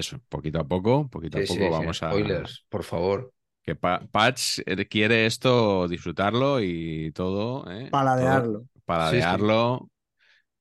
Eso, 0.01 0.15
poquito 0.29 0.59
a 0.61 0.69
poco, 0.73 1.09
poquito 1.13 1.37
Sí, 1.37 1.39
a 1.39 1.45
poco 1.45 1.71
vamos 1.71 2.03
a, 2.03 2.11
spoilers, 2.11 2.65
por 2.69 2.83
favor. 2.85 3.33
que 3.63 3.75
Pa- 3.75 4.07
Patch 4.11 4.61
eh, 4.67 4.87
quiere 4.89 5.27
esto 5.27 5.89
disfrutarlo 5.89 6.61
y 6.61 7.13
todo, 7.13 7.71
¿eh? 7.71 7.95
Paladearlo. 7.95 8.67
Todo, 8.69 8.69
paladearlo 8.85 9.91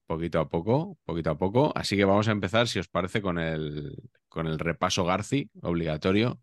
poquito 0.07 0.39
a 0.39 0.49
poco, 0.49 0.97
poquito 1.05 1.31
a 1.31 1.37
poco. 1.37 1.73
Así 1.75 1.97
que 1.97 2.05
vamos 2.05 2.27
a 2.27 2.31
empezar, 2.31 2.67
si 2.67 2.79
os 2.79 2.87
parece, 2.89 3.21
con 3.21 3.39
el, 3.39 3.95
con 4.29 4.47
el 4.47 4.59
repaso 4.59 5.05
Garci 5.05 5.49
obligatorio 5.63 6.41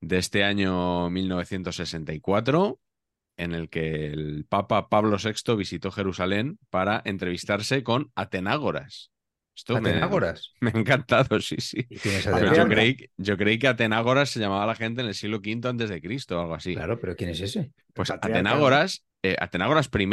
de 0.00 0.18
este 0.18 0.44
año 0.44 1.10
1964, 1.10 2.80
en 3.36 3.54
el 3.54 3.68
que 3.68 4.06
el 4.06 4.46
Papa 4.48 4.88
Pablo 4.88 5.16
VI 5.22 5.56
visitó 5.56 5.90
Jerusalén 5.90 6.58
para 6.70 7.02
entrevistarse 7.04 7.82
con 7.82 8.10
Atenágoras. 8.14 9.10
Esto 9.56 9.76
¿Atenágoras? 9.76 10.52
Me, 10.60 10.70
ha 10.74 10.78
encantado, 10.78 11.40
sí, 11.40 11.56
sí. 11.58 11.86
¿Y 11.88 11.96
quién 11.98 12.16
es 12.16 12.26
Pero 12.26 12.54
yo 12.54 12.66
creí, 12.66 12.96
yo 13.16 13.36
creí 13.36 13.58
que 13.58 13.68
Atenágoras 13.68 14.30
se 14.30 14.40
llamaba 14.40 14.66
la 14.66 14.74
gente 14.74 15.02
en 15.02 15.08
el 15.08 15.14
siglo 15.14 15.38
V 15.38 15.68
antes 15.68 15.90
de 15.90 16.00
Cristo 16.00 16.38
o 16.38 16.42
algo 16.42 16.54
así. 16.54 16.74
Claro, 16.74 16.98
pero 16.98 17.14
¿quién 17.14 17.30
es 17.30 17.40
ese? 17.40 17.72
Pues 17.92 18.10
Atenágoras, 18.10 19.04
eh, 19.22 19.36
Atenágoras 19.38 19.88
I 19.92 20.08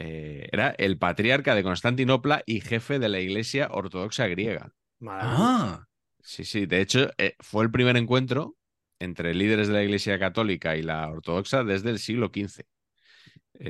eh, 0.00 0.48
era 0.52 0.74
el 0.78 0.98
patriarca 0.98 1.54
de 1.54 1.62
Constantinopla 1.62 2.42
y 2.46 2.60
jefe 2.60 2.98
de 2.98 3.08
la 3.08 3.20
iglesia 3.20 3.68
ortodoxa 3.70 4.26
griega. 4.28 4.72
Ah, 5.06 5.84
Sí, 6.20 6.44
sí, 6.44 6.66
de 6.66 6.82
hecho 6.82 7.10
eh, 7.16 7.36
fue 7.40 7.64
el 7.64 7.70
primer 7.70 7.96
encuentro 7.96 8.57
entre 9.00 9.34
líderes 9.34 9.68
de 9.68 9.74
la 9.74 9.82
iglesia 9.84 10.18
católica 10.18 10.76
y 10.76 10.82
la 10.82 11.08
ortodoxa 11.10 11.64
desde 11.64 11.90
el 11.90 11.98
siglo 11.98 12.30
XV. 12.30 12.66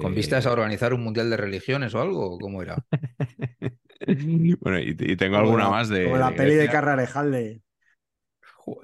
¿con 0.00 0.12
Eh, 0.12 0.16
vistas 0.16 0.46
a 0.46 0.52
organizar 0.52 0.92
un 0.94 1.02
mundial 1.02 1.30
de 1.30 1.36
religiones 1.36 1.94
o 1.94 2.00
algo? 2.00 2.34
¿o 2.34 2.38
¿Cómo 2.38 2.62
era? 2.62 2.76
Bueno, 4.60 4.78
y, 4.78 4.94
y 4.98 5.16
tengo 5.16 5.36
Como 5.36 5.40
alguna 5.40 5.64
la- 5.64 5.70
más 5.70 5.88
de. 5.88 6.04
Como 6.04 6.16
la 6.18 6.30
de 6.30 6.36
peli 6.36 6.54
de. 6.54 6.68
Carrarejalde. 6.68 7.62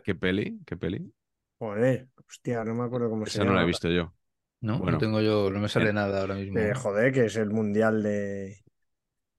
¿Qué 0.02 0.14
peli? 0.14 0.60
¿Qué 0.66 0.76
peli? 0.76 1.12
Joder, 1.58 2.08
hostia, 2.28 2.64
no 2.64 2.74
me 2.74 2.84
acuerdo 2.84 3.10
cómo 3.10 3.26
se 3.26 3.32
Esa 3.32 3.44
no 3.44 3.46
llama. 3.46 3.56
la 3.58 3.62
he 3.64 3.66
visto 3.66 3.88
yo. 3.90 4.14
no, 4.60 4.78
Bueno. 4.78 4.92
no 4.92 4.98
tengo 4.98 5.20
yo, 5.20 5.50
no 5.50 5.60
me 5.60 5.68
sale 5.68 5.90
En- 5.90 5.94
nada 5.96 6.20
ahora 6.20 6.34
mismo. 6.34 6.58
Eh, 6.58 6.74
joder, 6.74 7.12
que 7.12 7.26
es 7.26 7.36
el 7.36 7.50
mundial 7.50 8.02
de. 8.02 8.56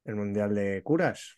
El 0.06 0.16
mundial 0.16 0.56
de 0.56 0.82
curas. 0.84 1.38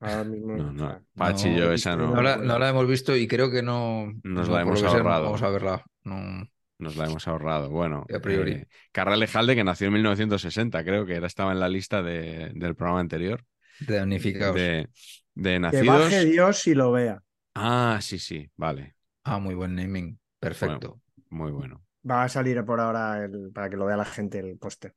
Ahora 0.00 0.24
mismo. 0.24 0.56
No, 0.56 1.00
Pachi 1.14 1.54
yo, 1.56 1.72
esa 1.72 1.96
no. 1.96 2.14
No 2.14 2.22
la, 2.22 2.32
recuerdo. 2.34 2.52
no 2.52 2.58
la 2.58 2.68
hemos 2.68 2.86
visto 2.86 3.16
y 3.16 3.26
creo 3.26 3.50
que 3.50 3.62
no. 3.62 4.12
Nos 4.24 4.48
no, 4.48 4.54
la 4.54 4.62
hemos 4.62 4.80
lo 4.80 4.86
que 4.86 4.90
sea, 4.92 4.98
no 5.02 5.04
ahorrado. 5.04 5.24
vamos 5.24 5.42
a 5.42 5.48
verla. 5.50 5.84
No. 6.04 6.48
Nos 6.78 6.96
la 6.96 7.06
hemos 7.06 7.26
ahorrado. 7.26 7.70
Bueno, 7.70 8.04
A 8.14 8.18
priori. 8.20 8.52
eh, 8.52 8.68
Carralejalde, 8.92 9.54
que 9.54 9.64
nació 9.64 9.86
en 9.86 9.94
1960, 9.94 10.84
creo 10.84 11.06
que 11.06 11.14
era, 11.14 11.26
estaba 11.26 11.52
en 11.52 11.60
la 11.60 11.68
lista 11.70 12.02
de- 12.02 12.50
del 12.54 12.74
programa 12.74 13.00
anterior. 13.00 13.42
Damnificados. 13.80 14.54
De, 14.56 14.88
de 15.34 15.50
Que 15.52 15.58
nacidos. 15.58 15.86
baje 15.86 16.24
Dios 16.26 16.66
y 16.66 16.74
lo 16.74 16.92
vea. 16.92 17.22
Ah, 17.54 17.98
sí, 18.02 18.18
sí, 18.18 18.50
vale. 18.56 18.94
Ah, 19.24 19.38
muy 19.38 19.54
buen 19.54 19.74
naming. 19.74 20.18
Perfecto. 20.38 21.00
Muy 21.30 21.50
bueno. 21.52 21.82
Va 22.08 22.24
a 22.24 22.28
salir 22.28 22.62
por 22.64 22.78
ahora 22.80 23.24
el- 23.24 23.50
para 23.54 23.70
que 23.70 23.76
lo 23.78 23.86
vea 23.86 23.96
la 23.96 24.04
gente 24.04 24.38
el 24.38 24.58
póster. 24.58 24.94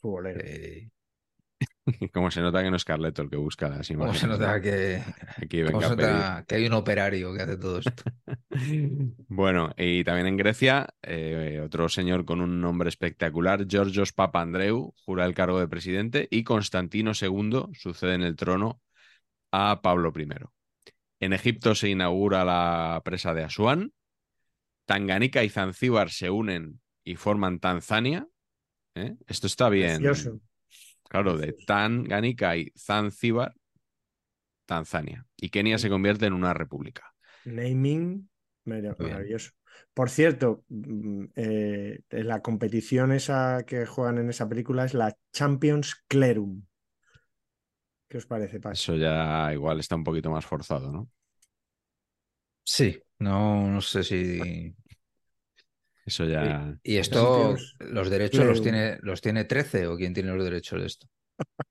Futbolero. 0.00 0.40
Eh, 0.42 0.90
Como 2.12 2.30
se 2.30 2.40
nota 2.40 2.62
que 2.62 2.70
no 2.70 2.76
es 2.76 2.84
Carleto 2.84 3.22
el 3.22 3.30
que 3.30 3.36
busca 3.36 3.68
las 3.68 3.88
¿Cómo 3.88 4.04
imágenes. 4.04 4.20
se 4.20 4.26
nota 4.26 4.56
¿no? 4.56 4.62
que, 4.62 5.02
Aquí 5.36 5.64
cómo 5.64 5.78
venga 5.78 5.88
se 5.88 5.96
nota 5.96 6.44
que 6.46 6.54
hay 6.56 6.66
un 6.66 6.72
operario 6.72 7.32
que 7.34 7.42
hace 7.42 7.56
todo 7.56 7.78
esto? 7.78 8.02
Bueno, 9.28 9.72
y 9.76 10.02
también 10.02 10.28
en 10.28 10.36
Grecia, 10.36 10.88
eh, 11.02 11.60
otro 11.62 11.88
señor 11.88 12.24
con 12.24 12.40
un 12.40 12.60
nombre 12.60 12.88
espectacular, 12.88 13.66
Georgios 13.68 14.12
Papandreou, 14.12 14.94
jura 15.04 15.26
el 15.26 15.34
cargo 15.34 15.60
de 15.60 15.68
presidente 15.68 16.26
y 16.30 16.42
Constantino 16.42 17.12
II 17.20 17.66
sucede 17.74 18.14
en 18.14 18.22
el 18.22 18.34
trono 18.34 18.80
a 19.52 19.82
Pablo 19.82 20.12
I. 20.16 20.26
En 21.20 21.32
Egipto 21.32 21.74
se 21.74 21.90
inaugura 21.90 22.44
la 22.44 23.02
presa 23.04 23.34
de 23.34 23.44
Asuán. 23.44 23.92
Tanganica 24.86 25.44
y 25.44 25.48
Zanzíbar 25.48 26.10
se 26.10 26.30
unen 26.30 26.80
y 27.04 27.16
forman 27.16 27.58
Tanzania. 27.58 28.26
¿eh? 28.94 29.16
Esto 29.26 29.46
está 29.46 29.68
bien. 29.68 30.02
Precioso. 30.02 30.40
Claro, 31.08 31.36
de. 31.36 31.52
Tanganica 31.66 32.56
y 32.56 32.72
Zanzíbar, 32.76 33.54
Tanzania. 34.66 35.26
Y 35.36 35.50
Kenia 35.50 35.78
se 35.78 35.88
convierte 35.88 36.26
en 36.26 36.32
una 36.32 36.52
república. 36.52 37.14
Naming 37.44 38.28
maravilloso. 38.64 39.52
Por 39.94 40.10
cierto, 40.10 40.64
mm, 40.68 41.24
eh, 41.36 42.00
la 42.10 42.42
competición 42.42 43.12
esa 43.12 43.64
que 43.66 43.86
juegan 43.86 44.18
en 44.18 44.30
esa 44.30 44.48
película 44.48 44.84
es 44.84 44.94
la 44.94 45.16
Champions 45.32 46.02
Clerum. 46.08 46.62
¿Qué 48.08 48.18
os 48.18 48.26
parece, 48.26 48.60
Pax? 48.60 48.80
Eso 48.80 48.96
ya 48.96 49.52
igual 49.52 49.80
está 49.80 49.96
un 49.96 50.04
poquito 50.04 50.30
más 50.30 50.46
forzado, 50.46 50.92
¿no? 50.92 51.08
Sí, 52.64 53.00
no, 53.18 53.68
no 53.68 53.80
sé 53.80 54.02
si. 54.02 54.74
Eso 56.06 56.24
ya. 56.24 56.78
¿Y 56.82 56.96
esto, 56.96 57.56
los 57.80 58.08
derechos 58.10 58.46
los 58.46 58.62
tiene, 58.62 58.98
los 59.02 59.20
tiene 59.20 59.44
13 59.44 59.88
o 59.88 59.96
quién 59.96 60.14
tiene 60.14 60.32
los 60.32 60.44
derechos 60.44 60.80
de 60.80 60.86
esto? 60.86 61.06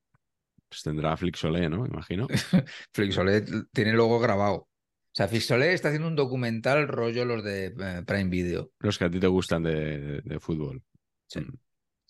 Pues 0.67 0.81
tendrá 0.83 1.15
Flixolé, 1.15 1.69
¿no? 1.69 1.85
Imagino. 1.85 2.27
Flixolé 2.93 3.45
tiene 3.71 3.93
luego 3.93 4.19
grabado. 4.19 4.55
O 4.55 4.67
sea, 5.13 5.27
Flixolé 5.29 5.71
está 5.73 5.87
haciendo 5.87 6.09
un 6.09 6.15
documental 6.17 6.89
rollo 6.89 7.23
los 7.23 7.43
de 7.45 7.67
eh, 7.67 8.03
Prime 8.05 8.29
Video. 8.29 8.71
Los 8.79 8.97
que 8.97 9.05
a 9.05 9.09
ti 9.09 9.19
te 9.19 9.27
gustan 9.27 9.63
de, 9.63 9.73
de- 9.99 10.21
de 10.21 10.39
fútbol. 10.39 10.83
Sí. 11.27 11.39
Mm. 11.39 11.53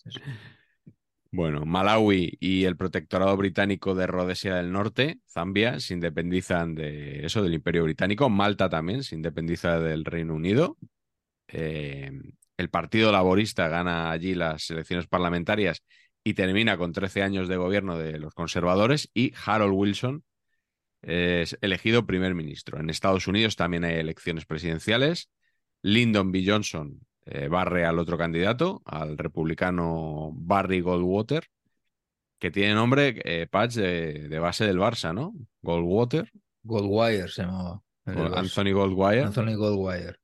Eso. 0.05 0.20
Bueno, 1.32 1.65
Malawi 1.65 2.38
y 2.39 2.63
el 2.63 2.77
protectorado 2.77 3.36
británico 3.36 3.94
de 3.94 4.08
Rodesia 4.08 4.55
del 4.55 4.72
Norte, 4.72 5.20
Zambia, 5.29 5.79
se 5.82 5.94
independizan 5.94 6.74
de 6.75 7.25
eso, 7.25 7.44
del 7.44 7.53
Imperio 7.53 7.84
Británico. 7.84 8.29
Malta 8.29 8.70
también 8.70 9.03
se 9.03 9.15
independiza 9.15 9.79
del 9.79 10.05
Reino 10.05 10.34
Unido. 10.34 10.77
Eh, 11.48 12.12
el 12.58 12.70
Partido 12.70 13.12
Laborista 13.12 13.68
gana 13.68 14.12
allí 14.12 14.36
las 14.36 14.70
elecciones 14.70 15.08
parlamentarias 15.08 15.84
y 16.24 16.34
termina 16.34 16.78
con 16.78 16.92
13 16.92 17.22
años 17.22 17.48
de 17.48 17.58
gobierno 17.58 17.98
de 17.98 18.20
los 18.20 18.34
conservadores. 18.34 19.10
Y 19.14 19.34
Harold 19.46 19.74
Wilson 19.74 20.24
es 21.02 21.58
elegido 21.62 22.06
primer 22.06 22.34
ministro. 22.34 22.80
En 22.80 22.90
Estados 22.90 23.28
Unidos 23.28 23.56
también 23.56 23.84
hay 23.84 23.96
elecciones 23.96 24.46
presidenciales. 24.46 25.30
Lyndon 25.82 26.32
B. 26.32 26.44
Johnson 26.46 27.00
eh, 27.25 27.48
barre 27.48 27.86
al 27.86 28.00
otro 28.00 28.18
candidato, 28.18 28.82
al 28.86 29.18
republicano 29.18 30.32
Barry 30.34 30.82
Goldwater, 30.82 31.46
que 32.40 32.52
tiene 32.52 32.74
nombre, 32.74 33.22
eh, 33.24 33.48
Patch, 33.48 33.75
de, 33.75 34.28
de 34.28 34.40
base 34.40 34.66
del 34.66 34.80
Barça, 34.80 35.14
¿no? 35.14 35.34
Goldwater, 35.62 36.32
Goldwire 36.66 37.30
se 37.30 37.44
llamaba. 37.44 37.82
Anthony 38.06 38.74
Goldwire. 38.74 39.22
Anthony 39.22 39.56
Goldwire. 39.56 40.18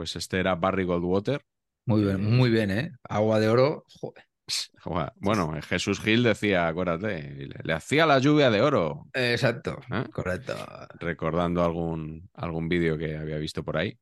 Pues 0.00 0.16
este 0.16 0.40
era 0.40 0.54
Barry 0.54 0.84
Goldwater. 0.84 1.42
Muy 1.84 2.02
bien, 2.02 2.24
muy 2.24 2.48
bien, 2.48 2.70
¿eh? 2.70 2.90
Agua 3.06 3.38
de 3.38 3.50
oro. 3.50 3.84
joder. 4.00 4.24
Bueno, 5.20 5.52
Jesús 5.62 6.00
Gil 6.00 6.22
decía, 6.22 6.66
acuérdate, 6.66 7.20
le, 7.46 7.54
le 7.62 7.72
hacía 7.74 8.06
la 8.06 8.18
lluvia 8.18 8.50
de 8.50 8.62
oro, 8.62 9.06
Exacto, 9.12 9.78
¿Eh? 9.92 10.04
correcto. 10.10 10.54
recordando 10.98 11.62
algún, 11.62 12.30
algún 12.32 12.66
vídeo 12.70 12.96
que 12.96 13.14
había 13.14 13.36
visto 13.36 13.62
por 13.62 13.76
ahí. 13.76 13.96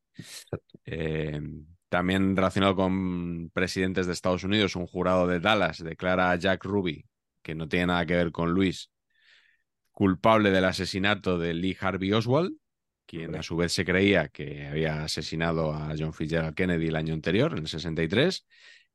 Eh, 0.85 1.41
también 1.89 2.33
relacionado 2.33 2.77
con 2.77 3.49
presidentes 3.49 4.07
de 4.07 4.13
Estados 4.13 4.45
Unidos, 4.45 4.77
un 4.77 4.87
jurado 4.87 5.27
de 5.27 5.41
Dallas 5.41 5.83
declara 5.83 6.31
a 6.31 6.35
Jack 6.37 6.63
Ruby, 6.63 7.05
que 7.43 7.55
no 7.55 7.67
tiene 7.67 7.87
nada 7.87 8.05
que 8.05 8.15
ver 8.15 8.31
con 8.31 8.51
Luis, 8.51 8.89
culpable 9.91 10.49
del 10.49 10.63
asesinato 10.63 11.37
de 11.37 11.53
Lee 11.53 11.77
Harvey 11.79 12.13
Oswald, 12.13 12.53
quien 13.09 13.35
a 13.35 13.41
su 13.41 13.57
vez 13.57 13.73
se 13.73 13.83
creía 13.83 14.27
que 14.27 14.67
había 14.67 15.03
asesinado 15.03 15.73
a 15.73 15.95
John 15.97 16.13
Fitzgerald 16.13 16.53
Kennedy 16.53 16.89
el 16.89 16.95
año 16.95 17.15
anterior, 17.15 17.53
en 17.53 17.59
el 17.59 17.67
63. 17.67 18.45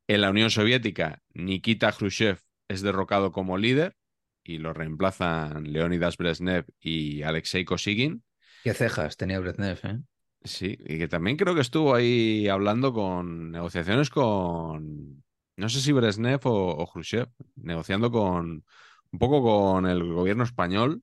En 0.07 0.21
la 0.21 0.31
Unión 0.31 0.51
Soviética, 0.51 1.19
Nikita 1.33 1.91
Khrushchev 1.91 2.39
es 2.69 2.83
derrocado 2.83 3.33
como 3.33 3.59
líder 3.59 3.97
y 4.45 4.59
lo 4.59 4.73
reemplazan 4.73 5.73
Leonidas 5.73 6.17
Brezhnev 6.17 6.65
y 6.79 7.23
Alexei 7.23 7.65
Kosygin. 7.65 8.23
Qué 8.63 8.73
cejas 8.73 9.17
tenía 9.17 9.41
Brezhnev, 9.41 9.81
¿eh? 9.83 9.99
Sí, 10.45 10.77
y 10.79 10.99
que 10.99 11.09
también 11.09 11.37
creo 11.37 11.57
que 11.57 11.63
estuvo 11.63 11.95
ahí 11.95 12.47
hablando 12.47 12.93
con 12.93 13.51
negociaciones 13.51 14.11
con, 14.11 15.25
no 15.57 15.69
sé 15.69 15.81
si 15.81 15.91
Brezhnev 15.91 16.47
o, 16.47 16.77
o 16.77 16.87
Khrushchev, 16.87 17.29
negociando 17.57 18.13
con 18.13 18.65
un 19.11 19.19
poco 19.19 19.43
con 19.43 19.87
el 19.87 20.05
gobierno 20.13 20.45
español 20.45 21.03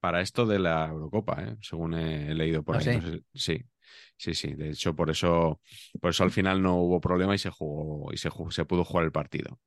para 0.00 0.22
esto 0.22 0.46
de 0.46 0.58
la 0.58 0.86
Eurocopa, 0.88 1.42
¿eh? 1.42 1.56
según 1.60 1.94
he, 1.94 2.34
leído 2.34 2.62
por 2.62 2.76
¿Ah, 2.76 2.80
ahí. 2.80 3.00
sí? 3.00 3.22
Sí, 3.34 3.64
sí, 4.16 4.34
sí. 4.34 4.54
De 4.54 4.70
hecho, 4.70 4.96
por 4.96 5.10
eso, 5.10 5.60
por 6.00 6.10
eso 6.10 6.24
al 6.24 6.30
final 6.30 6.62
no 6.62 6.76
hubo 6.76 7.00
problema 7.00 7.34
y 7.34 7.38
se 7.38 7.50
jugó 7.50 8.12
y 8.12 8.16
se, 8.16 8.30
pudo 8.64 8.84
jugar 8.84 9.04
el 9.04 9.12
partido. 9.12 9.58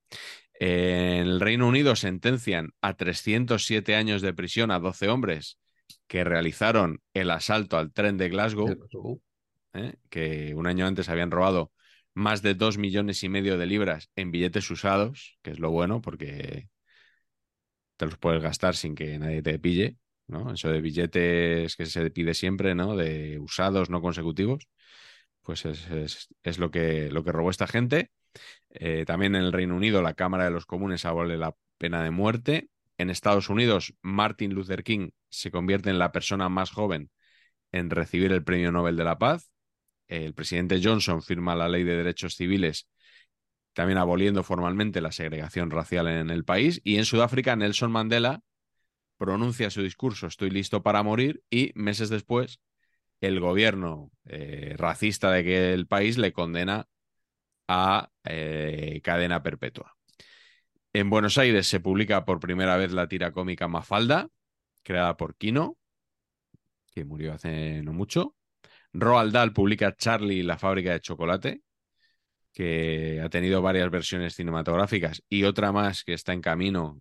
En 0.59 1.27
el 1.27 1.39
Reino 1.39 1.67
Unido 1.67 1.95
sentencian 1.95 2.71
a 2.81 2.95
307 2.95 3.95
años 3.95 4.21
de 4.21 4.33
prisión 4.33 4.71
a 4.71 4.79
12 4.79 5.09
hombres 5.09 5.59
que 6.07 6.23
realizaron 6.23 7.01
el 7.13 7.31
asalto 7.31 7.77
al 7.77 7.91
tren 7.91 8.17
de 8.17 8.29
Glasgow, 8.29 9.21
¿eh? 9.73 9.95
que 10.09 10.53
un 10.55 10.67
año 10.67 10.85
antes 10.85 11.09
habían 11.09 11.31
robado 11.31 11.71
más 12.13 12.41
de 12.41 12.53
dos 12.53 12.77
millones 12.77 13.23
y 13.23 13.29
medio 13.29 13.57
de 13.57 13.65
libras 13.65 14.09
en 14.15 14.31
billetes 14.31 14.69
usados, 14.69 15.37
que 15.41 15.51
es 15.51 15.59
lo 15.59 15.71
bueno 15.71 16.01
porque 16.01 16.69
te 17.97 18.05
los 18.05 18.17
puedes 18.17 18.41
gastar 18.41 18.75
sin 18.75 18.95
que 18.95 19.17
nadie 19.17 19.41
te 19.41 19.57
pille, 19.59 19.97
¿no? 20.27 20.53
Eso 20.53 20.69
de 20.69 20.81
billetes 20.81 21.75
que 21.75 21.85
se 21.85 22.09
pide 22.11 22.33
siempre, 22.33 22.75
¿no? 22.75 22.95
De 22.95 23.39
usados 23.39 23.89
no 23.89 24.01
consecutivos, 24.01 24.67
pues 25.41 25.65
es, 25.65 26.59
lo 26.59 26.71
que 26.71 27.09
robó 27.11 27.49
esta 27.49 27.67
gente. 27.67 28.11
Eh, 28.69 29.05
también 29.05 29.35
en 29.35 29.43
el 29.43 29.53
Reino 29.53 29.75
Unido 29.75 30.01
la 30.01 30.15
Cámara 30.15 30.45
de 30.45 30.51
los 30.51 30.65
Comunes 30.65 31.05
abole 31.05 31.37
la 31.37 31.55
pena 31.77 32.03
de 32.03 32.11
muerte. 32.11 32.69
En 32.97 33.09
Estados 33.09 33.49
Unidos, 33.49 33.93
Martin 34.01 34.53
Luther 34.53 34.83
King 34.83 35.09
se 35.29 35.51
convierte 35.51 35.89
en 35.89 35.99
la 35.99 36.11
persona 36.11 36.49
más 36.49 36.71
joven 36.71 37.09
en 37.71 37.89
recibir 37.89 38.31
el 38.31 38.43
Premio 38.43 38.71
Nobel 38.71 38.95
de 38.95 39.03
la 39.03 39.17
Paz. 39.17 39.49
El 40.07 40.33
presidente 40.33 40.79
Johnson 40.83 41.21
firma 41.21 41.55
la 41.55 41.69
Ley 41.69 41.83
de 41.83 41.97
Derechos 41.97 42.35
Civiles, 42.35 42.87
también 43.73 43.97
aboliendo 43.97 44.43
formalmente 44.43 45.01
la 45.01 45.11
segregación 45.11 45.71
racial 45.71 46.07
en 46.07 46.29
el 46.29 46.45
país. 46.45 46.81
Y 46.83 46.97
en 46.97 47.05
Sudáfrica, 47.05 47.55
Nelson 47.55 47.91
Mandela 47.91 48.41
pronuncia 49.17 49.69
su 49.69 49.81
discurso 49.81 50.27
Estoy 50.27 50.49
listo 50.49 50.83
para 50.83 51.03
morir 51.03 51.43
y 51.49 51.71
meses 51.75 52.09
después 52.09 52.59
el 53.21 53.39
gobierno 53.39 54.11
eh, 54.25 54.75
racista 54.77 55.31
de 55.31 55.39
aquel 55.39 55.87
país 55.87 56.17
le 56.17 56.33
condena 56.33 56.87
a 57.67 58.11
eh, 58.25 58.99
cadena 59.03 59.41
perpetua. 59.41 59.95
En 60.91 61.09
Buenos 61.09 61.37
Aires 61.37 61.65
se 61.67 61.79
publica 61.79 62.25
por 62.25 62.39
primera 62.39 62.75
vez 62.77 62.91
la 62.91 63.07
tira 63.07 63.31
cómica 63.31 63.67
Mafalda, 63.67 64.27
creada 64.83 65.17
por 65.17 65.35
Kino, 65.37 65.77
que 66.93 67.05
murió 67.05 67.33
hace 67.33 67.81
no 67.81 67.93
mucho. 67.93 68.35
Roald 68.91 69.33
Dahl 69.33 69.53
publica 69.53 69.95
Charlie 69.95 70.43
la 70.43 70.57
fábrica 70.57 70.91
de 70.91 70.99
chocolate, 70.99 71.61
que 72.53 73.21
ha 73.23 73.29
tenido 73.29 73.61
varias 73.61 73.89
versiones 73.89 74.35
cinematográficas 74.35 75.23
y 75.27 75.45
otra 75.45 75.71
más 75.71 76.03
que 76.03 76.13
está 76.13 76.33
en 76.33 76.41
camino, 76.41 76.99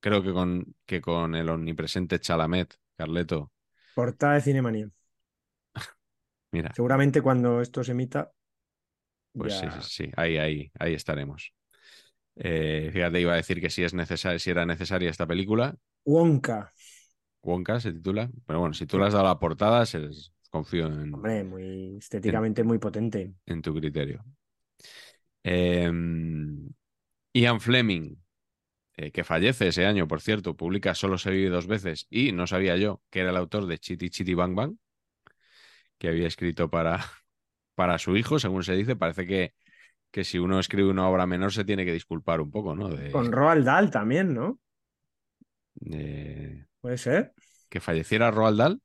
creo 0.00 0.22
que 0.22 0.32
con, 0.32 0.74
que 0.86 1.00
con 1.00 1.34
el 1.34 1.48
omnipresente 1.50 2.20
Chalamet, 2.20 2.74
Carleto. 2.96 3.52
Portada 3.94 4.34
de 4.34 4.40
Cinemanía. 4.40 4.90
Mira, 6.52 6.76
Seguramente 6.76 7.22
cuando 7.22 7.60
esto 7.60 7.84
se 7.84 7.92
emita. 7.92 8.32
pues 9.36 9.54
sí, 9.54 9.70
ya- 9.70 9.80
sí, 9.80 9.82
sí, 9.82 10.10
ahí, 10.16 10.36
ahí, 10.38 10.72
ahí 10.78 10.94
estaremos. 10.94 11.52
Eh, 12.36 12.90
fíjate, 12.92 13.20
iba 13.20 13.34
a 13.34 13.36
decir 13.36 13.60
que 13.60 13.70
si 13.70 13.84
es 13.84 13.92
si 14.38 14.50
era 14.50 14.66
necesaria 14.66 15.10
esta 15.10 15.26
película, 15.28 15.76
Wonka. 16.04 16.58
Wonka 17.42 17.80
se 17.80 17.92
titula. 17.92 18.30
Pero 18.46 18.60
bueno, 18.60 18.74
si 18.74 18.86
tú 18.86 18.98
le 18.98 19.06
has 19.06 19.12
dado 19.12 19.26
la 19.26 19.38
portada, 19.38 19.84
se- 19.86 20.08
confío 20.50 20.86
en, 20.86 21.12
Hombre, 21.12 21.44
muy 21.44 21.96
estéticamente 21.98 22.64
muy 22.64 22.78
potente. 22.78 23.34
en 23.46 23.60
tu 23.62 23.74
criterio. 23.74 24.24
Eh, 25.44 25.90
Ian 27.34 27.60
Fleming, 27.60 28.16
eh, 29.06 29.12
que 29.12 29.24
fallece 29.24 29.68
ese 29.68 29.86
año, 29.86 30.08
por 30.08 30.20
cierto, 30.20 30.56
publica 30.56 30.94
Solo 30.94 31.18
se 31.18 31.30
vive 31.30 31.50
dos 31.50 31.66
veces 31.66 32.06
y 32.10 32.32
no 32.32 32.46
sabía 32.46 32.76
yo 32.76 33.02
que 33.10 33.20
era 33.20 33.30
el 33.30 33.36
autor 33.36 33.66
de 33.66 33.78
Chitty 33.78 34.10
Chitty 34.10 34.34
Bang 34.34 34.54
Bang, 34.54 34.76
que 35.98 36.08
había 36.08 36.26
escrito 36.26 36.70
para, 36.70 37.00
para 37.74 37.98
su 37.98 38.16
hijo, 38.16 38.38
según 38.38 38.62
se 38.64 38.74
dice. 38.74 38.96
Parece 38.96 39.26
que, 39.26 39.54
que 40.10 40.24
si 40.24 40.38
uno 40.38 40.60
escribe 40.60 40.90
una 40.90 41.08
obra 41.08 41.26
menor 41.26 41.52
se 41.52 41.64
tiene 41.64 41.84
que 41.84 41.92
disculpar 41.92 42.40
un 42.40 42.50
poco, 42.50 42.74
¿no? 42.76 42.88
De, 42.88 43.12
Con 43.12 43.32
Roald 43.32 43.64
Dahl 43.64 43.90
también, 43.90 44.34
¿no? 44.34 44.58
de- 45.74 46.66
Puede 46.80 46.98
ser. 46.98 47.32
que 47.68 47.80
falleciera 47.80 48.30
Roald 48.30 48.58
Dahl. 48.58 48.80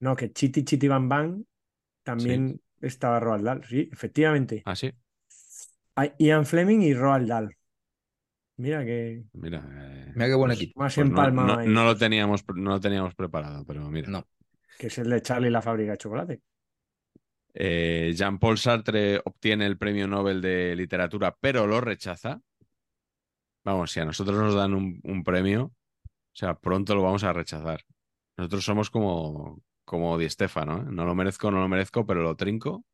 No, 0.00 0.14
que 0.16 0.32
Chiti 0.32 0.64
Chiti 0.64 0.88
Bam 0.88 1.08
Bam 1.08 1.44
también 2.02 2.60
estaba 2.80 3.20
Roald 3.20 3.44
Dahl. 3.44 3.64
Sí, 3.64 3.88
efectivamente. 3.92 4.64
Ah, 4.64 4.74
sí. 4.76 4.92
Ian 6.18 6.44
Fleming 6.46 6.80
y 6.82 6.94
Roald 6.94 7.28
Dahl. 7.28 7.56
Mira 8.58 8.84
que 8.84 9.24
Mira, 9.34 9.58
eh, 9.58 10.12
Mira 10.14 10.26
qué 10.26 10.34
buen 10.34 10.48
pues- 10.50 10.60
equipo. 10.62 10.80
más 10.80 10.94
pues 10.94 11.08
no, 11.10 11.84
lo 11.84 11.96
teníamos, 11.96 12.44
no 12.54 12.70
lo 12.70 12.80
teníamos 12.80 13.14
preparado, 13.14 13.64
pero 13.66 13.88
mira. 13.90 14.08
No. 14.08 14.26
que 14.78 14.86
es 14.88 14.98
el 14.98 15.10
de 15.10 15.22
Charlie 15.22 15.48
y 15.48 15.50
la 15.50 15.62
fábrica 15.62 15.92
de 15.92 15.98
chocolate. 15.98 16.40
Eh, 17.54 18.12
Jean-Paul 18.14 18.58
Sartre 18.58 19.20
obtiene 19.24 19.64
el 19.66 19.78
premio 19.78 20.06
Nobel 20.06 20.40
de 20.42 20.76
Literatura, 20.76 21.34
pero 21.40 21.66
lo 21.66 21.80
rechaza. 21.80 22.40
Vamos, 23.64 23.90
si 23.90 24.00
a 24.00 24.04
nosotros 24.04 24.36
nos 24.38 24.54
dan 24.54 24.74
un, 24.74 25.00
un 25.02 25.24
premio, 25.24 25.64
o 25.64 26.34
sea, 26.34 26.54
pronto 26.54 26.94
lo 26.94 27.02
vamos 27.02 27.24
a 27.24 27.32
rechazar. 27.32 27.80
Nosotros 28.36 28.64
somos 28.64 28.90
como, 28.90 29.62
como 29.84 30.18
Di 30.18 30.28
Stefano, 30.28 30.78
¿eh? 30.82 30.84
No 30.90 31.04
lo 31.06 31.14
merezco, 31.14 31.50
no 31.50 31.60
lo 31.60 31.68
merezco, 31.68 32.04
pero 32.06 32.22
lo 32.22 32.36
trinco. 32.36 32.84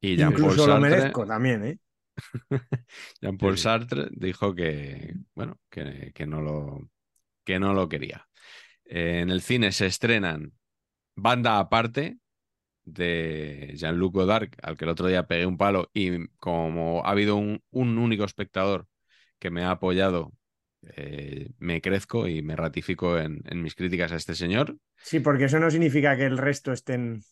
Y 0.00 0.16
Jean-Paul 0.16 0.40
Incluso 0.42 0.66
lo 0.66 0.72
Sartre, 0.74 0.90
merezco 0.90 1.24
también, 1.26 1.64
¿eh? 1.64 1.78
Jean-Paul 3.20 3.56
Sí, 3.56 3.62
sí. 3.62 3.70
Sartre 3.70 4.08
dijo 4.12 4.54
que, 4.54 5.14
bueno, 5.34 5.58
que, 5.70 6.12
que 6.14 6.26
no 6.26 6.40
lo, 6.42 6.90
que 7.44 7.58
no 7.58 7.74
lo 7.74 7.88
quería. 7.88 8.28
Eh, 8.84 9.20
en 9.22 9.30
el 9.30 9.42
cine 9.42 9.72
se 9.72 9.86
estrenan 9.86 10.54
Banda 11.16 11.58
Aparte 11.58 12.18
de 12.84 13.72
Jean-Luc 13.76 14.14
Godard, 14.14 14.50
al 14.62 14.76
que 14.76 14.84
el 14.86 14.90
otro 14.90 15.08
día 15.08 15.26
pegué 15.26 15.46
un 15.46 15.58
palo 15.58 15.90
y 15.94 16.28
como 16.38 17.04
ha 17.06 17.10
habido 17.12 17.36
un, 17.36 17.62
un 17.70 17.98
único 17.98 18.24
espectador 18.24 18.88
que 19.38 19.50
me 19.50 19.64
ha 19.64 19.72
apoyado, 19.72 20.32
eh, 20.82 21.50
me 21.58 21.80
crezco 21.82 22.28
y 22.28 22.42
me 22.42 22.56
ratifico 22.56 23.18
en, 23.18 23.42
en 23.46 23.62
mis 23.62 23.74
críticas 23.76 24.12
a 24.12 24.16
este 24.16 24.34
señor. 24.36 24.78
Sí, 25.08 25.20
porque 25.20 25.44
eso 25.44 25.58
no 25.60 25.70
significa 25.70 26.16
que 26.16 26.24
el 26.26 26.38
resto 26.38 26.72
estén. 26.72 27.22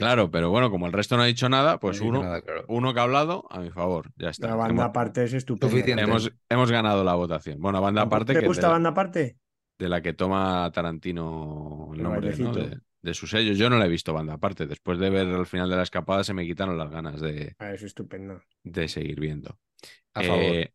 Claro, 0.00 0.30
pero 0.30 0.50
bueno, 0.50 0.70
como 0.70 0.86
el 0.86 0.92
resto 0.92 1.16
no 1.16 1.22
ha 1.22 1.26
dicho 1.26 1.48
nada, 1.48 1.78
pues 1.78 2.00
No 2.00 2.08
uno, 2.08 2.22
nada, 2.22 2.40
claro. 2.42 2.64
uno 2.68 2.92
que 2.92 3.00
ha 3.00 3.04
hablado, 3.04 3.44
a 3.50 3.60
mi 3.60 3.70
favor, 3.70 4.10
ya 4.16 4.30
está. 4.30 4.48
La 4.48 4.54
banda 4.56 4.72
hemos, 4.72 4.84
aparte 4.86 5.24
es 5.24 5.32
estupenda. 5.34 5.70
Suficiente. 5.70 6.02
hemos, 6.02 6.32
hemos 6.48 6.70
ganado 6.72 7.04
la 7.04 7.14
votación. 7.14 7.60
Bueno, 7.60 7.80
banda 7.80 8.02
aparte 8.02 8.32
¿Te 8.34 8.40
que 8.40 8.46
gusta 8.46 8.66
de, 8.66 8.72
banda 8.72 8.90
aparte? 8.90 9.36
de 9.78 9.88
la 9.88 10.02
que 10.02 10.12
toma 10.12 10.70
Tarantino 10.72 11.90
el 11.94 12.02
nombre 12.02 12.30
de, 12.32 12.78
de 13.02 13.14
su 13.14 13.26
sello. 13.26 13.52
Yo 13.52 13.70
no 13.70 13.78
la 13.78 13.86
he 13.86 13.88
visto 13.90 14.12
banda 14.12 14.34
aparte. 14.34 14.66
Después 14.66 14.98
de 14.98 15.10
ver 15.10 15.26
al 15.28 15.46
final 15.46 15.70
de 15.70 15.76
la 15.76 15.82
escapada 15.82 16.24
se 16.24 16.34
me 16.34 16.44
quitaron 16.46 16.76
las 16.76 16.90
ganas 16.90 17.20
de, 17.20 17.54
Ah, 17.58 17.72
es 17.72 17.82
estupendo. 17.82 18.42
de 18.64 18.88
seguir 18.88 19.20
viendo. 19.20 19.58
A 20.14 20.22
favor. 20.22 20.42
Eh, 20.42 20.74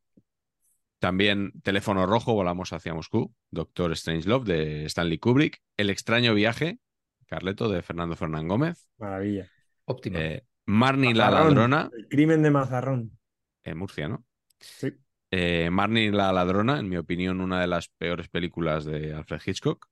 también 0.99 1.51
Teléfono 1.61 2.05
Rojo, 2.05 2.33
Volamos 2.33 2.73
hacia 2.73 2.93
Moscú, 2.93 3.33
Doctor 3.51 3.95
Strangelove 3.95 4.51
de 4.53 4.85
Stanley 4.85 5.19
Kubrick, 5.19 5.61
El 5.77 5.89
extraño 5.89 6.33
viaje, 6.33 6.79
Carleto 7.27 7.69
de 7.69 7.81
Fernando 7.81 8.15
Fernán 8.15 8.47
Gómez, 8.47 8.87
Maravilla. 8.97 9.49
Óptima. 9.85 10.19
eh, 10.19 10.43
Marnie 10.67 11.13
la 11.13 11.29
ladrona, 11.29 11.89
El 11.95 12.07
crimen 12.07 12.41
de 12.43 12.51
Mazarrón. 12.51 13.17
en 13.63 13.77
Murcia, 13.77 14.07
¿no? 14.07 14.25
Sí. 14.59 14.91
Eh, 15.31 15.69
Marnie 15.71 16.11
la 16.11 16.31
ladrona, 16.31 16.79
en 16.79 16.87
mi 16.89 16.97
opinión, 16.97 17.41
una 17.41 17.59
de 17.61 17.67
las 17.67 17.89
peores 17.89 18.29
películas 18.29 18.85
de 18.85 19.13
Alfred 19.13 19.41
Hitchcock. 19.45 19.87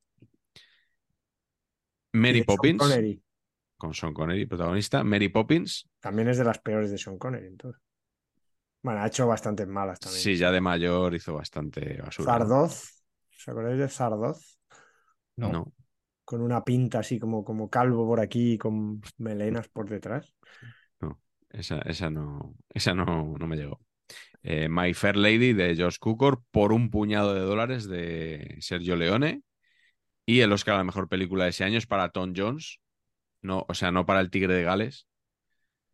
Mary 2.14 2.40
de 2.40 2.46
Sean 2.46 2.56
Poppins, 2.56 2.78
Connery. 2.80 3.24
con 3.78 3.94
Sean 3.94 4.14
Connery 4.14 4.46
protagonista. 4.46 5.04
Mary 5.04 5.30
Poppins, 5.30 5.90
También 6.00 6.28
es 6.30 6.38
de 6.38 6.44
las 6.44 6.60
peores 6.60 6.92
de 6.92 6.98
Sean 6.98 7.18
Connery, 7.18 7.48
entonces. 7.48 7.82
Bueno, 8.84 9.02
ha 9.02 9.08
hecho 9.08 9.26
bastantes 9.28 9.68
malas 9.68 10.00
también. 10.00 10.22
sí, 10.22 10.36
ya 10.36 10.52
de 10.52 10.60
mayor 10.62 11.14
hizo 11.16 11.34
bastante 11.34 12.02
basura. 12.02 12.34
Zardoz. 12.34 13.04
¿Os 13.36 13.48
acordáis 13.48 13.80
de 13.80 13.90
Zardoz? 13.90 14.60
no. 15.38 15.52
No. 15.52 15.74
Con 16.26 16.42
una 16.42 16.64
pinta 16.64 17.00
así 17.00 17.20
como, 17.20 17.44
como 17.44 17.70
calvo 17.70 18.08
por 18.08 18.20
aquí 18.20 18.54
y 18.54 18.58
con 18.58 19.02
melenas 19.18 19.68
por 19.70 19.90
detrás. 19.90 20.34
Esa, 21.50 21.80
esa 21.82 22.10
no, 22.10 22.56
esa 22.70 22.96
no, 22.96 23.36
no 23.38 23.48
me 23.48 23.56
llegó. 23.56 23.80
Eh, 24.44 24.68
My 24.70 24.94
Fair 24.94 25.18
Lady 25.18 25.54
de 25.54 25.76
George 25.76 25.98
Cukor 26.00 26.44
por 26.52 26.74
un 26.74 26.90
puñado 26.90 27.34
de 27.34 27.42
dólares 27.42 27.88
de 27.88 28.58
Sergio 28.60 28.96
Leone. 28.96 29.44
Y 30.26 30.42
el 30.42 30.52
Oscar 30.54 30.76
a 30.76 30.80
la 30.80 30.84
mejor 30.86 31.10
película 31.10 31.46
de 31.46 31.52
ese 31.52 31.64
año 31.66 31.78
es 31.78 31.88
para 31.88 32.10
Tom 32.10 32.34
Jones. 32.36 32.80
No, 33.42 33.66
o 33.70 33.74
sea, 33.76 33.92
no 33.92 34.06
para 34.06 34.22
El 34.22 34.32
Tigre 34.32 34.56
de 34.56 34.64
Gales, 34.64 35.08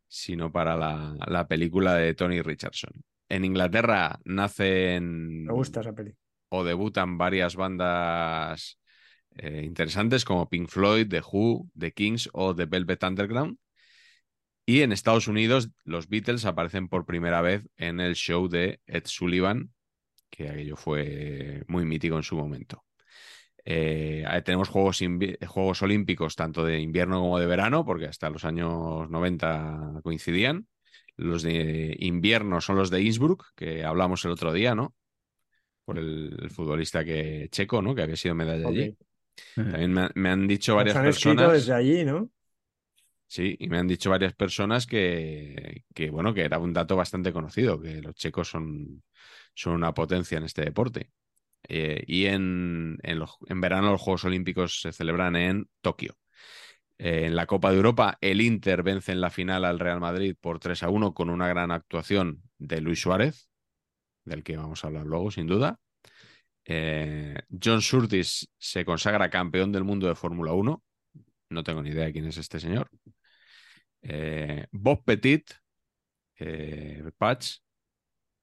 sino 0.08 0.52
para 0.52 0.76
la, 0.76 1.16
la 1.26 1.48
película 1.48 1.94
de 1.94 2.14
Tony 2.14 2.42
Richardson. 2.42 2.92
En 3.28 3.44
Inglaterra 3.44 4.20
nacen 4.24 5.44
Me 5.44 5.52
gusta 5.52 5.80
esa 5.80 5.92
peli. 5.92 6.14
o 6.48 6.64
debutan 6.64 7.18
varias 7.18 7.56
bandas 7.56 8.79
eh, 9.36 9.62
interesantes 9.64 10.24
como 10.24 10.48
Pink 10.48 10.68
Floyd, 10.68 11.08
The 11.08 11.20
Who, 11.20 11.68
The 11.78 11.92
Kings 11.92 12.28
o 12.32 12.54
The 12.54 12.66
Velvet 12.66 13.02
Underground. 13.04 13.58
Y 14.66 14.82
en 14.82 14.92
Estados 14.92 15.26
Unidos 15.28 15.70
los 15.84 16.08
Beatles 16.08 16.44
aparecen 16.44 16.88
por 16.88 17.06
primera 17.06 17.42
vez 17.42 17.64
en 17.76 18.00
el 18.00 18.14
show 18.14 18.48
de 18.48 18.80
Ed 18.86 19.04
Sullivan, 19.06 19.72
que 20.30 20.48
aquello 20.48 20.76
fue 20.76 21.64
muy 21.66 21.84
mítico 21.84 22.16
en 22.16 22.22
su 22.22 22.36
momento. 22.36 22.84
Eh, 23.64 24.24
tenemos 24.44 24.68
juegos, 24.68 25.00
juegos 25.46 25.82
Olímpicos 25.82 26.36
tanto 26.36 26.64
de 26.64 26.80
invierno 26.80 27.20
como 27.20 27.38
de 27.38 27.46
verano, 27.46 27.84
porque 27.84 28.06
hasta 28.06 28.30
los 28.30 28.44
años 28.44 29.08
90 29.10 30.00
coincidían. 30.02 30.66
Los 31.16 31.42
de 31.42 31.96
invierno 31.98 32.60
son 32.60 32.76
los 32.76 32.90
de 32.90 33.02
Innsbruck, 33.02 33.48
que 33.54 33.84
hablamos 33.84 34.24
el 34.24 34.30
otro 34.30 34.52
día, 34.52 34.74
¿no? 34.74 34.94
Por 35.84 35.98
el, 35.98 36.50
futbolista 36.50 37.04
que 37.04 37.48
checo, 37.50 37.82
¿no? 37.82 37.94
Que 37.94 38.02
había 38.02 38.16
sido 38.16 38.34
medalla 38.34 38.68
allí. 38.68 38.96
También 39.68 39.92
me, 39.92 40.00
han- 40.02 40.12
me 40.14 40.30
han 40.30 40.46
dicho 40.48 40.74
varias 40.76 40.98
han 40.98 41.04
personas. 41.04 41.52
desde 41.52 41.72
allí, 41.74 42.04
¿no? 42.04 42.30
Sí, 43.26 43.56
y 43.60 43.68
me 43.68 43.78
han 43.78 43.86
dicho 43.86 44.10
varias 44.10 44.34
personas 44.34 44.86
que, 44.86 45.84
que, 45.94 46.10
bueno, 46.10 46.34
que 46.34 46.42
era 46.44 46.58
un 46.58 46.72
dato 46.72 46.96
bastante 46.96 47.32
conocido, 47.32 47.80
que 47.80 48.02
los 48.02 48.14
checos 48.16 48.48
son, 48.48 49.04
son 49.54 49.74
una 49.74 49.94
potencia 49.94 50.38
en 50.38 50.44
este 50.44 50.62
deporte. 50.62 51.12
Eh, 51.68 52.04
y 52.06 52.26
en, 52.26 52.98
en, 53.02 53.18
los- 53.20 53.38
en 53.48 53.60
verano 53.60 53.92
los 53.92 54.00
Juegos 54.02 54.24
Olímpicos 54.24 54.80
se 54.82 54.92
celebran 54.92 55.36
en 55.36 55.68
Tokio. 55.82 56.16
Eh, 56.98 57.26
en 57.26 57.36
la 57.36 57.46
Copa 57.46 57.70
de 57.70 57.76
Europa, 57.78 58.18
el 58.22 58.40
Inter 58.42 58.82
vence 58.84 59.12
en 59.12 59.20
la 59.22 59.30
final 59.30 59.64
al 59.64 59.78
Real 59.80 60.00
Madrid 60.00 60.36
por 60.40 60.60
3 60.60 60.82
a 60.84 60.90
1 60.90 61.14
con 61.14 61.30
una 61.30 61.48
gran 61.48 61.70
actuación 61.72 62.42
de 62.58 62.80
Luis 62.82 63.00
Suárez, 63.02 63.50
del 64.24 64.44
que 64.44 64.56
vamos 64.56 64.84
a 64.84 64.88
hablar 64.88 65.06
luego, 65.06 65.30
sin 65.32 65.46
duda. 65.48 65.80
Eh, 66.64 67.34
John 67.62 67.82
Surtees 67.82 68.48
se 68.58 68.84
consagra 68.84 69.30
campeón 69.30 69.72
del 69.72 69.84
mundo 69.84 70.06
de 70.08 70.14
Fórmula 70.14 70.52
1. 70.52 70.82
No 71.50 71.64
tengo 71.64 71.82
ni 71.82 71.90
idea 71.90 72.04
de 72.06 72.12
quién 72.12 72.26
es 72.26 72.36
este 72.38 72.60
señor. 72.60 72.88
Eh, 74.02 74.66
Bob 74.70 75.04
Petit, 75.04 75.50
eh, 76.38 77.10
Patch, 77.18 77.56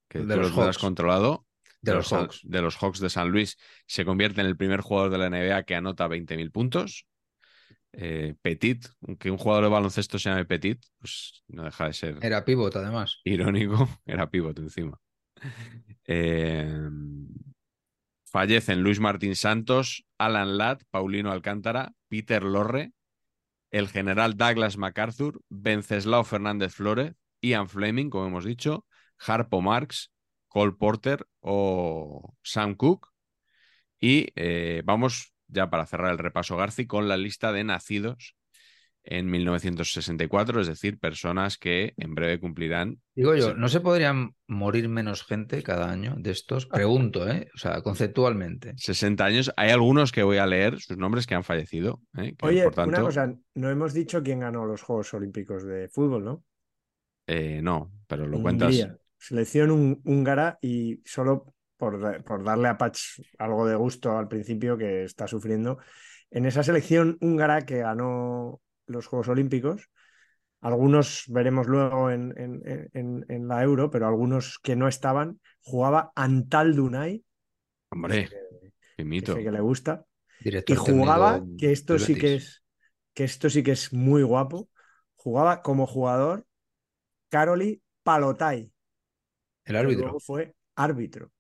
que 0.08 0.20
De 0.20 0.36
tú 0.36 0.42
los 0.42 0.52
Hawks. 0.52 0.78
controlado, 0.78 1.46
De 1.82 1.94
los 1.94 2.12
Hawks. 2.12 2.42
de 2.44 2.62
los 2.62 2.76
Hawks 2.78 3.00
de 3.00 3.10
San 3.10 3.30
Luis, 3.30 3.58
se 3.86 4.06
convierte 4.06 4.42
en 4.42 4.48
el 4.48 4.58
primer 4.58 4.82
jugador 4.82 5.10
de 5.12 5.18
la 5.18 5.28
NBA 5.30 5.64
que 5.64 5.76
anota 5.76 6.08
20.000 6.08 6.52
puntos. 6.52 7.06
Eh, 7.94 8.36
Petit, 8.42 8.86
que 9.18 9.32
un 9.32 9.38
jugador 9.38 9.64
de 9.64 9.70
baloncesto 9.72 10.20
se 10.20 10.30
llame 10.30 10.46
Petit, 10.46 10.84
pues 11.00 11.44
no 11.48 11.64
deja 11.64 11.88
de 11.88 11.94
ser 11.94 12.18
Era 12.22 12.46
pivot, 12.46 12.76
además. 12.76 13.20
irónico, 13.24 13.88
era 14.06 14.30
pivote 14.30 14.62
encima. 14.62 15.00
Eh, 16.06 16.90
fallecen 18.38 18.84
Luis 18.84 19.00
Martín 19.00 19.36
Santos, 19.36 20.06
Alan 20.20 20.60
Ladd, 20.60 20.84
Paulino 20.92 21.32
Alcántara, 21.32 21.94
Peter 22.08 22.44
Lorre, 22.44 22.92
el 23.72 23.88
general 23.88 24.38
Douglas 24.38 24.78
MacArthur, 24.78 25.42
Venceslao 25.50 26.24
Fernández 26.24 26.76
Flores, 26.76 27.16
Ian 27.42 27.68
Fleming, 27.68 28.12
como 28.12 28.28
hemos 28.28 28.46
dicho, 28.46 28.86
Harpo 29.18 29.64
Marx, 29.64 30.12
Cole 30.50 30.74
Porter 30.74 31.26
o 31.40 32.36
Sam 32.44 32.76
Cook. 32.76 33.08
Y 34.00 34.28
eh, 34.36 34.84
vamos 34.86 35.34
ya 35.48 35.72
para 35.72 35.88
cerrar 35.88 36.12
el 36.12 36.20
repaso 36.20 36.58
Garci 36.58 36.86
con 36.86 37.08
la 37.08 37.18
lista 37.18 37.52
de 37.52 37.64
nacidos 37.64 38.37
en 39.10 39.30
1964, 39.30 40.62
es 40.62 40.68
decir, 40.68 41.00
personas 41.00 41.58
que 41.58 41.94
en 41.98 42.14
breve 42.14 42.40
cumplirán 42.40 43.00
Digo 43.16 43.36
yo. 43.36 43.54
¿no 43.56 43.68
se 43.70 43.80
podrían 43.80 44.36
morir 44.48 44.90
menos 44.90 45.24
gente 45.24 45.64
cada 45.64 45.90
año 45.90 46.16
de 46.18 46.32
estos? 46.32 46.66
Pregunto, 46.66 47.28
¿eh? 47.28 47.50
O 47.56 47.58
sea, 47.58 47.82
conceptualmente. 47.82 48.74
60 48.78 49.26
años. 49.26 49.52
Hay 49.58 49.72
algunos 49.72 50.12
que 50.12 50.24
voy 50.24 50.38
a 50.38 50.46
leer 50.46 50.80
sus 50.80 50.98
nombres 50.98 51.26
que 51.26 51.36
han 51.36 51.44
fallecido. 51.44 52.02
¿eh? 52.18 52.36
que, 52.38 52.46
Oye, 52.46 52.64
por 52.66 52.76
tanto, 52.76 52.90
una 52.90 53.02
cosa, 53.02 53.34
no 53.56 53.70
hemos 53.70 53.94
dicho 53.94 54.22
quién 54.22 54.42
ganó 54.42 54.66
los 54.66 54.82
Juegos 54.82 55.14
Olímpicos 55.14 55.64
de 55.66 55.88
fútbol, 55.90 56.24
¿no? 56.26 56.44
eh, 57.28 57.62
no, 57.62 57.92
pero 58.08 58.28
lo 58.28 58.42
cuentas. 58.42 58.70
Hungría. 58.70 58.98
Selección 59.18 59.72
hún- 59.72 60.02
húngara 60.06 60.60
y 60.62 61.02
solo 61.06 61.54
por, 61.78 62.24
por 62.24 62.44
darle 62.44 62.68
a 62.68 62.78
Patch 62.78 63.20
algo 63.38 63.68
de 63.68 63.76
gusto 63.76 64.18
al 64.18 64.28
principio 64.28 64.78
que 64.78 65.04
está 65.04 65.28
sufriendo, 65.28 65.80
en 66.32 66.46
esa 66.46 66.64
selección 66.64 67.18
húngara 67.22 67.66
que 67.66 67.80
ganó 67.80 68.62
los 68.88 69.08
Juegos 69.08 69.30
Olímpicos, 69.30 69.90
algunos 70.62 71.26
veremos 71.30 71.68
luego 71.68 72.12
en, 72.12 72.34
en- 72.38 72.62
en- 72.68 72.90
en- 72.94 73.26
en 73.30 73.48
la 73.48 73.64
Euro, 73.64 73.92
pero 73.92 74.08
algunos 74.08 74.60
que 74.64 74.76
no 74.76 74.88
estaban, 74.88 75.40
jugaba 75.62 76.12
Antal 76.16 76.76
Dunay, 76.76 77.24
Hombre, 77.92 78.30
que, 78.30 78.38
que 78.96 79.04
mito. 79.06 79.34
sé 79.34 79.44
que 79.44 79.52
le 79.52 79.62
gusta, 79.62 80.06
Director 80.40 80.66
y 80.66 80.76
jugaba, 80.76 81.48
que 81.58 81.72
esto 81.72 82.00
sí 82.00 82.18
que 82.18 82.36
es, 82.36 82.64
que 83.14 83.26
esto 83.26 83.50
sí 83.50 83.64
que 83.64 83.72
es 83.74 83.94
muy 83.94 84.24
guapo, 84.24 84.70
jugaba 85.16 85.62
como 85.64 85.88
jugador 85.88 86.48
Karoli 87.30 87.82
Palotai, 88.04 88.72
El 89.66 89.76
que 89.86 89.96
árbitro. 89.96 89.96
luego 89.96 90.20
fue 90.20 90.56
árbitro. 90.76 91.32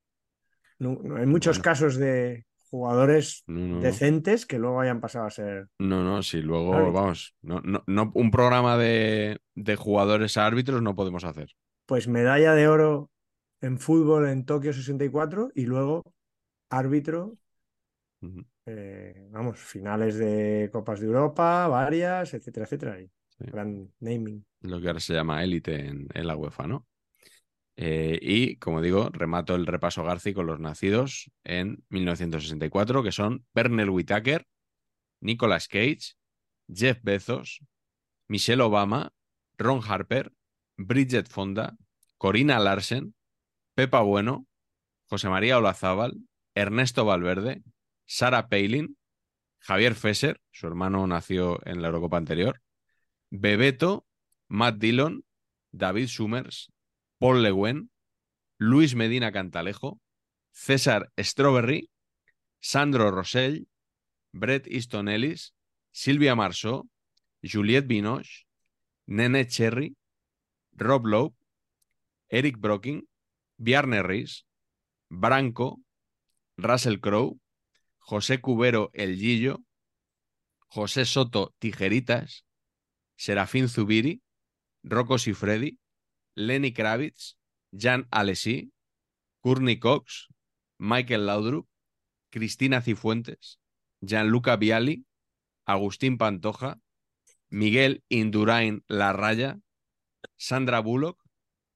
No- 0.79 0.99
no- 1.03 1.17
hay 1.17 1.27
muchos 1.27 1.59
Bueno. 1.59 1.61
casos 1.61 1.97
de 1.97 2.46
jugadores 2.69 3.43
No, 3.47 3.59
no, 3.59 3.75
no. 3.75 3.81
decentes 3.81 4.45
que 4.45 4.59
luego 4.59 4.79
hayan 4.81 5.01
pasado 5.01 5.25
a 5.25 5.31
ser. 5.31 5.67
No, 5.79 6.03
no, 6.03 6.23
si 6.23 6.41
luego, 6.41 6.91
vamos, 6.91 7.35
no, 7.41 7.61
no, 7.61 7.83
no- 7.87 8.11
un 8.15 8.31
programa 8.31 8.77
de, 8.77 9.39
de 9.55 9.75
jugadores 9.75 10.37
a 10.37 10.45
árbitros 10.45 10.81
no 10.81 10.95
podemos 10.95 11.23
hacer. 11.23 11.49
Pues 11.85 12.07
medalla 12.07 12.53
de 12.53 12.67
oro 12.67 13.09
en 13.61 13.79
fútbol 13.79 14.27
en 14.27 14.45
Tokio 14.45 14.73
64 14.73 15.51
y 15.55 15.65
luego 15.65 16.03
árbitro, 16.69 17.37
eh, 18.65 19.27
vamos, 19.31 19.59
finales 19.59 20.17
de 20.17 20.69
Copas 20.71 20.99
de 20.99 21.07
Europa, 21.07 21.67
varias, 21.67 22.33
etcétera, 22.33 22.65
etcétera. 22.65 23.01
y 23.01 23.09
Sí. 23.37 23.45
Gran 23.51 23.91
naming. 23.99 24.43
lo 24.61 24.81
que 24.81 24.87
ahora 24.87 24.99
se 24.99 25.13
llama 25.13 25.43
élite 25.43 25.75
en, 25.75 26.07
en, 26.11 26.25
la 26.27 26.35
UEFA, 26.35 26.65
¿no? 26.65 26.87
Eh, 27.79 28.17
y, 28.21 28.55
como 28.57 28.81
digo, 28.81 29.09
remato 29.11 29.53
el 29.53 29.67
repaso 29.67 30.03
Garci 30.03 30.33
con 30.33 30.47
los 30.47 30.59
nacidos 30.59 31.31
en 31.43 31.83
1964, 31.89 33.03
que 33.03 33.11
son 33.11 33.45
Pernell 33.53 33.91
Whitaker, 33.91 34.47
Nicolas 35.21 35.67
Cage, 35.67 36.15
Jeff 36.67 36.99
Bezos, 37.03 37.63
Michelle 38.27 38.63
Obama, 38.63 39.13
Ron 39.59 39.81
Harper, 39.87 40.33
Bridget 40.75 41.27
Fonda, 41.27 41.77
Corina 42.17 42.59
Larsen, 42.59 43.13
Pepa 43.75 44.01
Bueno, 44.01 44.47
José 45.05 45.29
María 45.29 45.59
Olazábal, 45.59 46.17
Ernesto 46.55 47.05
Valverde, 47.05 47.61
Sara 48.05 48.49
Palin, 48.49 48.97
Javier 49.59 49.93
Fesser, 49.93 50.41
su 50.51 50.65
hermano 50.65 51.05
nació 51.05 51.59
en 51.67 51.81
la 51.81 51.89
Eurocopa 51.89 52.17
anterior, 52.17 52.61
Bebeto, 53.29 54.07
Matt 54.47 54.77
Dillon, 54.77 55.23
David 55.71 56.07
Summers, 56.07 56.71
Paul 57.17 57.41
Le 57.43 57.51
Guen, 57.51 57.89
Luis 58.57 58.95
Medina 58.95 59.31
Cantalejo, 59.31 59.99
César 60.51 61.11
Strawberry, 61.17 61.89
Sandro 62.59 63.11
Rosell, 63.11 63.67
Brett 64.31 64.67
Easton 64.67 65.07
Ellis, 65.07 65.53
Silvia 65.91 66.35
Marceau, 66.35 66.89
Juliette 67.41 67.87
Binoche, 67.87 68.47
Nene 69.07 69.47
Cherry, 69.47 69.95
Rob 70.73 71.05
Lowe, 71.05 71.35
Eric 72.29 72.57
Brocking, 72.57 73.07
Bjarne 73.57 74.03
Ries, 74.03 74.45
Branco, 75.09 75.81
Russell 76.57 76.99
Crowe, 76.99 77.39
José 77.99 78.41
Cubero 78.41 78.89
El 78.93 79.17
Gillo, 79.17 79.63
José 80.67 81.05
Soto 81.05 81.55
Tijeritas, 81.59 82.45
Serafín 83.15 83.67
Zubiri, 83.69 84.21
Rocco 84.83 85.17
Sifredi, 85.17 85.79
Lenny 86.37 86.71
Kravitz, 86.71 87.39
Jan 87.71 88.07
Alesi, 88.11 88.71
Courtney 89.41 89.79
Cox, 89.79 90.27
Michael 90.77 91.25
Laudrup, 91.25 91.67
Cristina 92.29 92.81
Cifuentes, 92.81 93.59
Gianluca 94.01 94.55
Viali, 94.55 95.05
Agustín 95.65 96.19
Pantoja, 96.19 96.79
Miguel 97.49 98.03
Indurain 98.07 98.83
La 98.87 99.13
Raya, 99.13 99.59
Sandra 100.35 100.79
Bullock, 100.79 101.19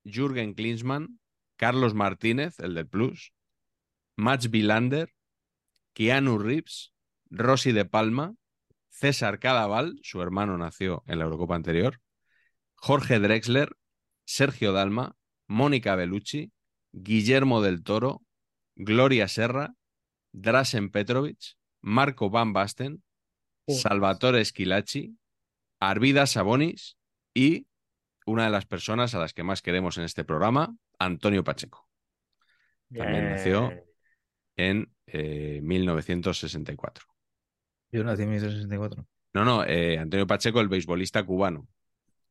Jürgen 0.04 0.54
Klinsmann, 0.54 1.19
Carlos 1.56 1.95
Martínez, 1.95 2.60
el 2.60 2.76
del 2.76 2.88
Plus, 2.88 3.34
Max 4.15 4.52
Vilander, 4.52 5.12
Keanu 5.93 6.38
Reeves, 6.38 6.93
Rosy 7.32 7.71
de 7.71 7.86
Palma, 7.86 8.36
César 8.89 9.39
Cadaval, 9.39 10.00
su 10.04 10.21
hermano 10.21 10.56
nació 10.60 11.04
en 11.08 11.17
la 11.17 11.26
Eurocopa 11.26 11.56
anterior, 11.56 12.00
Jorge 12.76 13.19
Drexler, 13.19 13.76
Sergio 14.25 14.71
Dalma, 14.71 15.15
Mónica 15.47 15.95
Bellucci, 15.95 16.51
Guillermo 16.91 17.62
del 17.62 17.84
Toro, 17.84 18.21
Gloria 18.75 19.27
Serra, 19.27 19.73
Drasen 20.31 20.89
Petrovic, 20.91 21.57
Marco 21.81 22.29
Van 22.29 22.53
Basten, 22.53 23.03
Salvatore 23.67 24.43
Schilacci, 24.43 25.17
Arvida 25.79 26.25
Sabonis 26.25 26.97
y 27.34 27.67
una 28.25 28.45
de 28.45 28.49
las 28.51 28.65
personas 28.65 29.15
a 29.15 29.19
las 29.19 29.34
que 29.34 29.43
más 29.43 29.62
queremos 29.62 29.97
en 29.97 30.03
este 30.03 30.23
programa, 30.23 30.75
Antonio 30.99 31.43
Pacheco. 31.43 31.88
También 32.93 33.29
nació 33.29 33.73
en 34.57 34.93
1964. 35.63 37.05
Eh, 37.07 37.97
Yo 37.97 38.03
nací 38.03 38.23
en 38.23 38.29
1964. 38.29 39.07
No, 39.34 39.45
no, 39.45 39.63
eh, 39.65 39.97
Antonio 39.97 40.27
Pacheco, 40.27 40.60
el 40.60 40.67
beisbolista 40.67 41.23
cubano, 41.23 41.67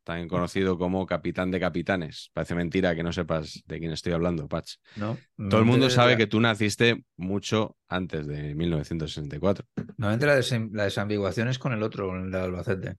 también 0.05 0.29
conocido 0.29 0.79
como 0.79 1.07
capitán 1.07 1.51
de 1.51 1.61
capitanes. 1.61 2.31
Parece 2.33 2.55
mentira 2.55 2.95
que 2.95 3.03
no 3.03 3.13
sepas 3.13 3.63
de 3.67 3.79
quién 3.79 3.93
estoy 3.93 4.13
hablando, 4.13 4.49
Pach. 4.49 4.77
No, 4.97 5.19
Todo 5.49 5.61
el 5.61 5.67
mundo 5.67 5.91
sabe 5.91 6.17
que 6.17 6.27
tú 6.27 6.41
naciste 6.41 7.05
mucho 7.17 7.77
antes 7.89 8.27
de 8.27 8.55
1964. 8.55 9.67
Normalmente 9.97 10.27
la, 10.27 10.35
des 10.37 10.53
la 10.73 10.85
desambiguación 10.85 11.49
es 11.49 11.59
con 11.59 11.73
el 11.73 11.83
otro, 11.83 12.09
con 12.09 12.25
el 12.25 12.31
de 12.31 12.39
Albacete. 12.39 12.97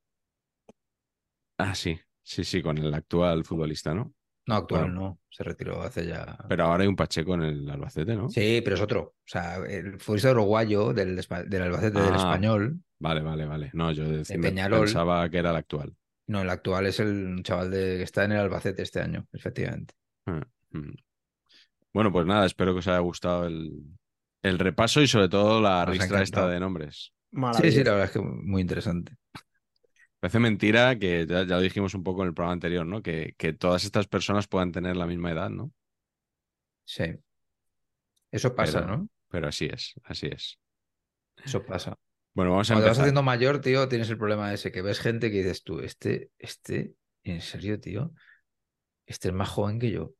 Ah, 1.57 1.75
sí, 1.75 1.99
sí, 2.23 2.43
sí, 2.43 2.61
con 2.61 2.77
el 2.77 2.93
actual 2.93 3.43
futbolista, 3.43 3.93
¿no? 3.93 4.13
No, 4.47 4.55
actual 4.55 4.85
bueno, 4.85 4.99
no, 4.99 5.19
se 5.29 5.43
retiró 5.43 5.81
hace 5.81 6.07
ya. 6.07 6.37
Pero 6.49 6.65
ahora 6.65 6.83
hay 6.83 6.87
un 6.87 6.95
Pacheco 6.95 7.35
en 7.35 7.43
el 7.43 7.69
Albacete, 7.69 8.15
¿no? 8.15 8.29
Sí, 8.29 8.61
pero 8.63 8.75
es 8.75 8.81
otro. 8.81 9.01
O 9.01 9.27
sea, 9.27 9.57
el 9.57 9.99
futbolista 9.99 10.31
uruguayo 10.31 10.93
del, 10.93 11.15
del 11.47 11.61
Albacete 11.61 11.99
ah, 11.99 12.03
del 12.03 12.15
español. 12.15 12.79
Vale, 12.99 13.21
vale, 13.21 13.45
vale. 13.45 13.69
No, 13.73 13.91
yo 13.91 14.03
de 14.05 14.23
pensaba 14.69 15.29
que 15.29 15.37
era 15.37 15.51
el 15.51 15.55
actual. 15.55 15.95
No, 16.31 16.41
el 16.41 16.49
actual 16.49 16.85
es 16.85 17.01
el 17.01 17.43
chaval 17.43 17.69
de, 17.69 17.97
que 17.97 18.03
está 18.03 18.23
en 18.23 18.31
el 18.31 18.39
Albacete 18.39 18.83
este 18.83 19.01
año, 19.01 19.27
efectivamente. 19.33 19.93
Ah, 20.25 20.41
mm. 20.69 20.93
Bueno, 21.93 22.09
pues 22.09 22.25
nada, 22.25 22.45
espero 22.45 22.71
que 22.71 22.79
os 22.79 22.87
haya 22.87 22.99
gustado 22.99 23.47
el, 23.47 23.83
el 24.41 24.57
repaso 24.57 25.01
y 25.01 25.09
sobre 25.09 25.27
todo 25.27 25.59
la 25.59 25.83
ristra 25.83 26.21
esta 26.21 26.47
de 26.47 26.61
nombres. 26.61 27.11
Sí, 27.59 27.71
sí, 27.73 27.83
la 27.83 27.91
verdad 27.91 28.05
es 28.05 28.11
que 28.11 28.21
muy 28.21 28.61
interesante. 28.61 29.17
Parece 30.21 30.39
mentira 30.39 30.97
que 30.97 31.27
ya, 31.27 31.43
ya, 31.43 31.55
lo 31.55 31.61
dijimos 31.61 31.93
un 31.95 32.03
poco 32.03 32.21
en 32.21 32.29
el 32.29 32.33
programa 32.33 32.53
anterior, 32.53 32.85
¿no? 32.85 33.01
Que, 33.01 33.35
que, 33.37 33.51
todas 33.51 33.83
estas 33.83 34.07
personas 34.07 34.47
puedan 34.47 34.71
tener 34.71 34.95
la 34.95 35.07
misma 35.07 35.31
edad, 35.31 35.49
¿no? 35.49 35.73
Sí. 36.85 37.03
Eso 38.31 38.55
pasa, 38.55 38.85
pero, 38.85 38.97
¿no? 38.97 39.09
Pero 39.27 39.49
así 39.49 39.65
es, 39.65 39.95
así 40.05 40.27
es. 40.27 40.57
Eso 41.43 41.61
pasa. 41.65 41.97
Bueno, 42.33 42.51
vamos 42.51 42.69
a 42.71 42.73
Cuando 42.75 42.87
empezar. 42.87 42.89
vas 42.89 42.99
haciendo 42.99 43.23
mayor, 43.23 43.59
tío, 43.61 43.87
tienes 43.89 44.09
el 44.09 44.17
problema 44.17 44.53
ese, 44.53 44.71
que 44.71 44.81
ves 44.81 44.99
gente 44.99 45.31
que 45.31 45.37
dices 45.39 45.63
tú, 45.63 45.79
este, 45.79 46.31
este, 46.37 46.93
en 47.23 47.41
serio, 47.41 47.79
tío, 47.79 48.13
este 49.05 49.29
es 49.29 49.33
más 49.33 49.49
joven 49.49 49.79
que 49.79 49.91
yo. 49.91 50.13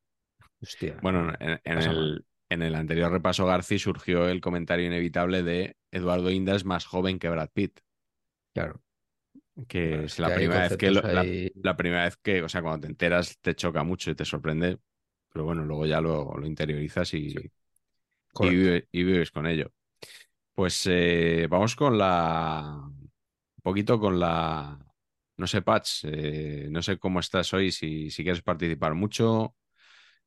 Hostia. 0.60 0.98
Bueno, 1.02 1.32
en, 1.40 1.60
en 1.64 1.78
el, 1.78 2.24
en 2.50 2.62
el 2.62 2.74
anterior 2.74 3.10
repaso 3.10 3.46
Garci 3.46 3.78
surgió 3.78 4.28
el 4.28 4.40
comentario 4.40 4.86
inevitable 4.86 5.42
de 5.42 5.76
Eduardo 5.90 6.30
Inda 6.30 6.54
es 6.54 6.64
más 6.64 6.84
joven 6.86 7.18
que 7.18 7.28
Brad 7.30 7.48
Pitt. 7.52 7.80
Claro. 8.52 8.82
Que 9.66 10.04
es 10.04 10.12
es 10.12 10.18
la 10.18 10.28
que 10.28 10.34
primera 10.34 10.60
vez 10.68 10.76
que 10.76 10.90
lo- 10.90 11.02
la, 11.02 11.20
ahí- 11.22 11.50
la 11.56 11.76
primera 11.76 12.04
vez 12.04 12.16
que, 12.18 12.42
o 12.42 12.48
sea, 12.48 12.62
cuando 12.62 12.80
te 12.80 12.86
enteras 12.88 13.38
te 13.40 13.54
choca 13.54 13.82
mucho 13.84 14.10
y 14.10 14.14
te 14.14 14.24
sorprende, 14.24 14.78
pero 15.32 15.44
bueno, 15.44 15.64
luego 15.64 15.86
ya 15.86 16.00
lo, 16.00 16.34
lo 16.36 16.46
interiorizas 16.46 17.12
y, 17.14 17.28
y, 17.28 17.52
Correcto. 18.32 18.56
vive- 18.58 18.88
y 18.92 19.02
vives 19.04 19.30
con 19.30 19.46
ello. 19.46 19.72
Pues 20.62 20.86
eh, 20.88 21.48
vamos 21.50 21.74
con 21.74 21.98
la, 21.98 22.62
un 22.86 23.10
poquito 23.64 23.98
con 23.98 24.20
la, 24.20 24.78
no 25.36 25.46
sé, 25.48 25.60
Patch, 25.60 26.04
eh, 26.04 26.68
no 26.70 26.80
sé 26.82 26.98
cómo 27.00 27.18
estás 27.18 27.52
hoy, 27.52 27.72
si, 27.72 28.10
si 28.10 28.22
quieres 28.22 28.42
participar 28.42 28.94
mucho. 28.94 29.56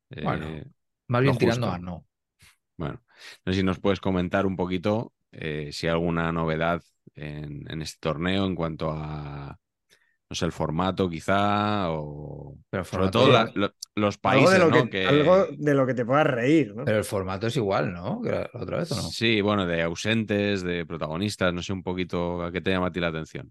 eh, 0.09 0.21
Bueno, 0.25 0.61
Más 1.07 1.21
lo 1.21 1.31
bien 1.31 1.37
tirando 1.37 1.69
a 1.69 1.79
no. 1.79 2.05
Bueno, 2.77 3.01
no 3.45 3.53
sé 3.53 3.59
si 3.59 3.63
nos 3.63 3.79
puedes 3.79 4.01
comentar 4.01 4.45
un 4.45 4.57
poquito 4.57 5.13
eh, 5.31 5.69
si 5.71 5.87
hay 5.87 5.93
alguna 5.93 6.31
novedad 6.31 6.83
en, 7.15 7.69
en 7.71 7.81
este 7.81 7.99
torneo 8.01 8.45
en 8.45 8.55
cuanto 8.55 8.91
a, 8.91 9.57
no 10.35 10.37
sé, 10.37 10.45
el 10.45 10.51
formato 10.51 11.09
quizá, 11.09 11.89
o 11.91 12.57
Pero 12.69 12.83
sobre 12.83 13.09
todo 13.09 13.27
es- 13.27 13.33
la- 13.33 13.51
lo- 13.55 13.73
los 13.95 14.15
Algo 14.15 14.21
países, 14.21 14.51
de, 14.51 14.59
lo 14.59 14.69
¿no? 14.69 14.83
que, 14.83 14.89
Que- 14.89 15.07
algo 15.07 15.47
de 15.57 15.73
lo 15.73 15.85
que 15.87 15.93
te 15.93 16.05
puedas 16.05 16.27
reír, 16.27 16.75
¿no? 16.75 16.83
Pero 16.83 16.97
el 16.97 17.05
formato 17.05 17.47
es 17.47 17.55
igual, 17.55 17.93
¿no? 17.93 18.21
Que 18.21 18.31
la 18.31 18.49
otra 18.53 18.77
vez 18.79 18.91
o 18.91 18.95
no. 18.95 19.01
Sí, 19.03 19.39
bueno, 19.41 19.65
de 19.65 19.81
ausentes, 19.81 20.61
de 20.63 20.85
protagonistas, 20.85 21.53
no 21.53 21.63
sé 21.63 21.71
un 21.73 21.83
poquito 21.83 22.43
a 22.43 22.51
qué 22.51 22.59
te 22.61 22.71
llama 22.71 22.87
a 22.87 22.91
ti 22.91 22.99
la 22.99 23.07
atención. 23.07 23.49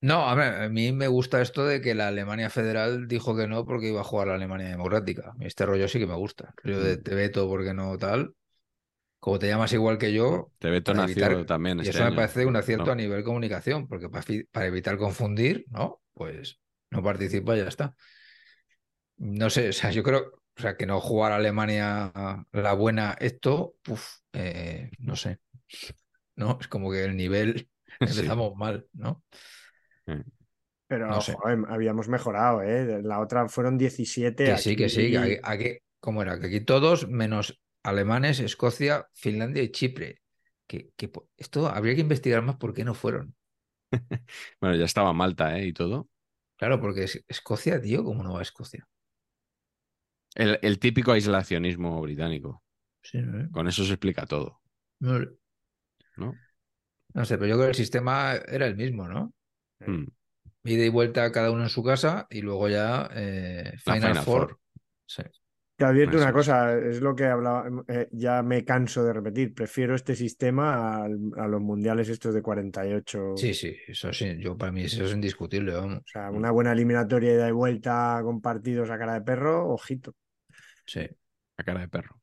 No, 0.00 0.28
a, 0.28 0.34
ver, 0.34 0.62
a 0.62 0.68
mí 0.68 0.90
me 0.92 1.06
gusta 1.06 1.40
esto 1.40 1.64
de 1.64 1.80
que 1.80 1.94
la 1.94 2.08
Alemania 2.08 2.50
federal 2.50 3.06
dijo 3.06 3.36
que 3.36 3.46
no 3.46 3.64
porque 3.64 3.88
iba 3.90 4.00
a 4.00 4.04
jugar 4.04 4.28
la 4.28 4.34
Alemania 4.34 4.68
democrática. 4.68 5.32
Este 5.40 5.64
rollo 5.64 5.86
sí 5.86 6.00
que 6.00 6.08
me 6.08 6.16
gusta. 6.16 6.54
Yo 6.64 6.80
de 6.80 6.96
Mm. 6.96 7.02
te 7.02 7.14
veto 7.14 7.48
porque 7.48 7.72
no 7.72 7.96
tal. 7.98 8.34
Como 9.22 9.38
te 9.38 9.46
llamas 9.46 9.72
igual 9.72 9.98
que 9.98 10.12
yo, 10.12 10.50
Te 10.58 10.66
evitar- 10.66 10.96
también 11.46 11.78
y 11.78 11.82
este 11.82 11.92
eso 11.96 12.10
me 12.10 12.16
parece 12.16 12.44
un 12.44 12.56
acierto 12.56 12.86
No. 12.86 12.92
a 12.92 12.96
nivel 12.96 13.22
comunicación, 13.22 13.86
porque 13.86 14.08
para, 14.08 14.22
fi- 14.22 14.42
para 14.50 14.66
evitar 14.66 14.96
confundir, 14.96 15.64
¿no? 15.70 16.02
Pues 16.12 16.58
no 16.90 17.04
participa 17.04 17.54
y 17.54 17.60
ya 17.60 17.68
está. 17.68 17.94
No 19.18 19.48
sé, 19.48 19.68
o 19.68 19.72
sea, 19.72 19.92
yo 19.92 20.02
creo, 20.02 20.32
o 20.58 20.60
sea, 20.60 20.76
que 20.76 20.86
no 20.86 21.00
jugar 21.00 21.30
a 21.30 21.36
Alemania 21.36 22.12
la 22.50 22.72
buena 22.72 23.16
esto, 23.20 23.76
puf, 23.82 24.04
eh, 24.32 24.90
no 24.98 25.14
sé. 25.14 25.38
¿No? 26.34 26.58
Es 26.60 26.66
como 26.66 26.90
que 26.90 27.04
el 27.04 27.16
nivel 27.16 27.68
Sí. 28.00 28.18
empezamos 28.18 28.56
mal, 28.56 28.86
¿no? 28.92 29.22
Pero 30.88 31.06
no 31.06 31.20
sé. 31.20 31.34
joder, 31.34 31.60
habíamos 31.68 32.08
mejorado, 32.08 32.60
¿eh? 32.62 33.00
La 33.04 33.20
otra 33.20 33.48
fueron 33.48 33.78
17. 33.78 34.46
Que 34.46 34.58
sí, 34.58 34.74
que 34.74 34.88
sí, 34.88 35.12
que 35.12 35.18
aquí- 35.18 35.32
aquí, 35.40 35.40
aquí- 35.68 35.78
¿cómo 36.00 36.22
era? 36.22 36.40
Que 36.40 36.48
aquí 36.48 36.60
todos, 36.60 37.08
menos 37.08 37.60
alemanes, 37.82 38.40
Escocia, 38.40 39.08
Finlandia 39.14 39.62
y 39.62 39.70
Chipre. 39.70 40.20
Que, 40.66 40.90
esto 41.36 41.66
habría 41.68 41.94
que 41.94 42.00
investigar 42.02 42.42
más 42.42 42.56
por 42.56 42.72
qué 42.74 42.84
no 42.84 42.94
fueron. 42.94 43.34
Bueno, 44.60 44.76
ya 44.76 44.84
estaba 44.84 45.12
Malta, 45.12 45.58
¿eh? 45.58 45.66
Y 45.66 45.72
todo. 45.72 46.08
Claro, 46.56 46.80
porque 46.80 47.04
es- 47.04 47.22
Escocia, 47.28 47.78
tío, 47.80 48.02
¿cómo 48.04 48.22
no 48.22 48.32
va 48.34 48.38
a 48.40 48.42
Escocia? 48.42 48.88
El, 50.34 50.58
el 50.62 50.78
típico 50.78 51.12
aislacionismo 51.12 52.00
británico. 52.02 52.62
Sí, 53.02 53.18
¿no? 53.22 53.48
Con 53.50 53.68
eso 53.68 53.84
se 53.84 53.92
explica 53.94 54.26
todo, 54.26 54.60
No, 55.00 55.18
¿no? 56.16 56.40
no 57.14 57.24
sé, 57.24 57.36
pero 57.38 57.48
yo 57.48 57.54
creo 57.56 57.66
que 57.66 57.70
el 57.70 57.74
sistema 57.76 58.34
era 58.48 58.66
el 58.66 58.76
mismo, 58.76 59.08
¿no? 59.08 59.32
Mm. 59.86 60.06
ida 60.64 60.84
y 60.84 60.88
vuelta 60.88 61.30
cada 61.32 61.50
uno 61.50 61.62
en 61.64 61.68
su 61.68 61.82
casa 61.82 62.26
y 62.30 62.40
luego 62.42 62.68
ya 62.68 63.08
eh, 63.14 63.74
Final 63.78 64.16
Four. 64.16 64.48
Four. 64.48 64.60
Sí. 65.06 65.22
Te 65.82 65.86
advierto 65.86 66.16
Eso 66.16 66.22
una 66.26 66.32
cosa, 66.32 66.78
es 66.78 67.00
lo 67.00 67.12
que 67.12 67.24
hablaba, 67.24 67.68
eh, 67.88 68.06
ya 68.12 68.40
me 68.44 68.64
canso 68.64 69.02
de 69.02 69.12
repetir, 69.12 69.52
prefiero 69.52 69.96
este 69.96 70.14
sistema 70.14 71.02
a, 71.02 71.08
los 71.08 71.60
mundiales 71.60 72.08
estos 72.08 72.32
de 72.32 72.40
48. 72.40 73.36
sí, 73.36 73.52
sí, 73.52 73.76
eso 73.88 74.12
sí, 74.12 74.36
yo 74.38 74.56
para 74.56 74.70
mí 74.70 74.82
eso 74.82 75.04
es 75.04 75.12
indiscutible, 75.12 75.72
vamos. 75.72 75.98
O 75.98 76.06
sea, 76.06 76.30
una 76.30 76.52
buena 76.52 76.70
eliminatoria 76.70 77.34
ida 77.34 77.48
y 77.48 77.50
vuelta 77.50 78.20
con 78.22 78.40
partidos 78.40 78.90
a 78.90 78.98
cara 78.98 79.14
de 79.14 79.22
perro, 79.22 79.70
ojito. 79.70 80.14
Sí. 80.86 81.00
La 81.56 81.64
cara 81.64 81.80
de 81.80 81.88
perro. 81.88 82.20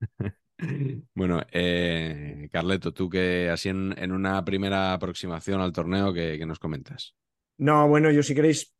Bueno, 1.14 1.42
eh, 1.52 2.48
Carleto, 2.50 2.94
tú 2.94 3.10
que 3.10 3.50
así 3.50 3.68
en, 3.68 3.92
en 3.98 4.12
una 4.12 4.44
primera 4.44 4.92
aproximación 4.92 5.60
al 5.60 5.72
torneo, 5.72 6.12
que, 6.12 6.44
nos 6.46 6.58
comentas? 6.58 7.14
No, 7.58 7.86
bueno, 7.88 8.10
yo 8.10 8.22
si 8.22 8.34
queréis 8.34 8.74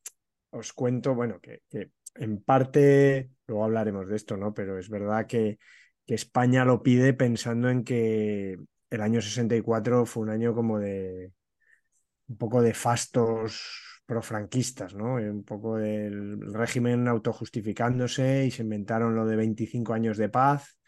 os 0.51 0.73
cuento, 0.73 1.15
bueno, 1.15 1.41
que, 1.41 1.63
que 1.69 1.91
en 2.15 2.43
parte, 2.43 3.31
luego 3.47 3.65
hablaremos 3.65 4.09
de 4.09 4.17
esto, 4.17 4.37
¿no? 4.37 4.55
Pero 4.55 4.79
es 4.79 4.89
verdad 4.89 5.27
que, 5.27 5.59
que 6.07 6.15
España 6.15 6.65
lo 6.65 6.83
pide 6.83 7.15
pensando 7.15 7.71
en 7.71 7.85
que 7.85 8.59
el 8.91 9.01
año 9.01 9.21
64 9.21 10.07
fue 10.07 10.23
un 10.25 10.31
año 10.31 10.55
como 10.55 10.79
de 10.79 11.33
un 12.29 12.37
poco 12.37 12.63
de 12.63 12.75
fastos 12.75 14.01
profranquistas, 14.07 14.95
¿no? 14.95 15.15
Un 15.15 15.45
poco 15.45 15.77
del 15.77 16.53
régimen 16.53 17.09
autojustificándose 17.09 18.47
y 18.47 18.51
se 18.51 18.63
inventaron 18.63 19.15
lo 19.15 19.27
de 19.27 19.37
25 19.37 19.95
años 19.95 20.17
de 20.19 20.29
paz. 20.29 20.79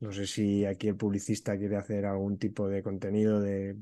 No 0.00 0.12
sé 0.12 0.26
si 0.26 0.64
aquí 0.64 0.88
el 0.88 0.96
publicista 0.96 1.56
quiere 1.58 1.76
hacer 1.76 2.06
algún 2.06 2.38
tipo 2.38 2.68
de 2.68 2.82
contenido 2.82 3.40
de, 3.40 3.76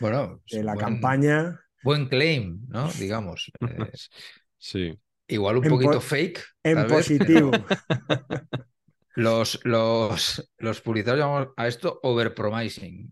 Bueno, 0.00 0.40
de 0.50 0.62
la 0.64 0.74
buen- 0.74 0.84
campaña. 0.86 1.60
Buen 1.84 2.06
claim, 2.08 2.66
¿no? 2.68 2.88
Digamos. 2.98 3.50
Eh, 3.60 3.90
Sí. 4.58 4.98
Igual 5.28 5.58
un 5.58 5.64
En 5.64 5.70
poquito 5.70 5.92
po- 5.92 6.00
fake. 6.00 6.44
En 6.62 6.86
positivo. 6.86 7.50
Los, 9.14 9.60
los, 9.64 10.50
los 10.56 10.80
publicitarios 10.80 11.26
llamamos 11.26 11.48
a 11.58 11.66
esto 11.68 12.00
overpromising. 12.02 13.10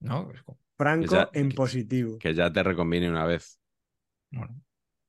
¿No? 0.00 0.30
Franco 0.76 1.14
Ya- 1.14 1.30
en 1.32 1.48
que- 1.48 1.54
positivo. 1.56 2.18
Que 2.18 2.34
ya 2.34 2.52
te 2.52 2.62
reconviene 2.62 3.08
una 3.10 3.24
vez. 3.24 3.58
bueno, 4.30 4.60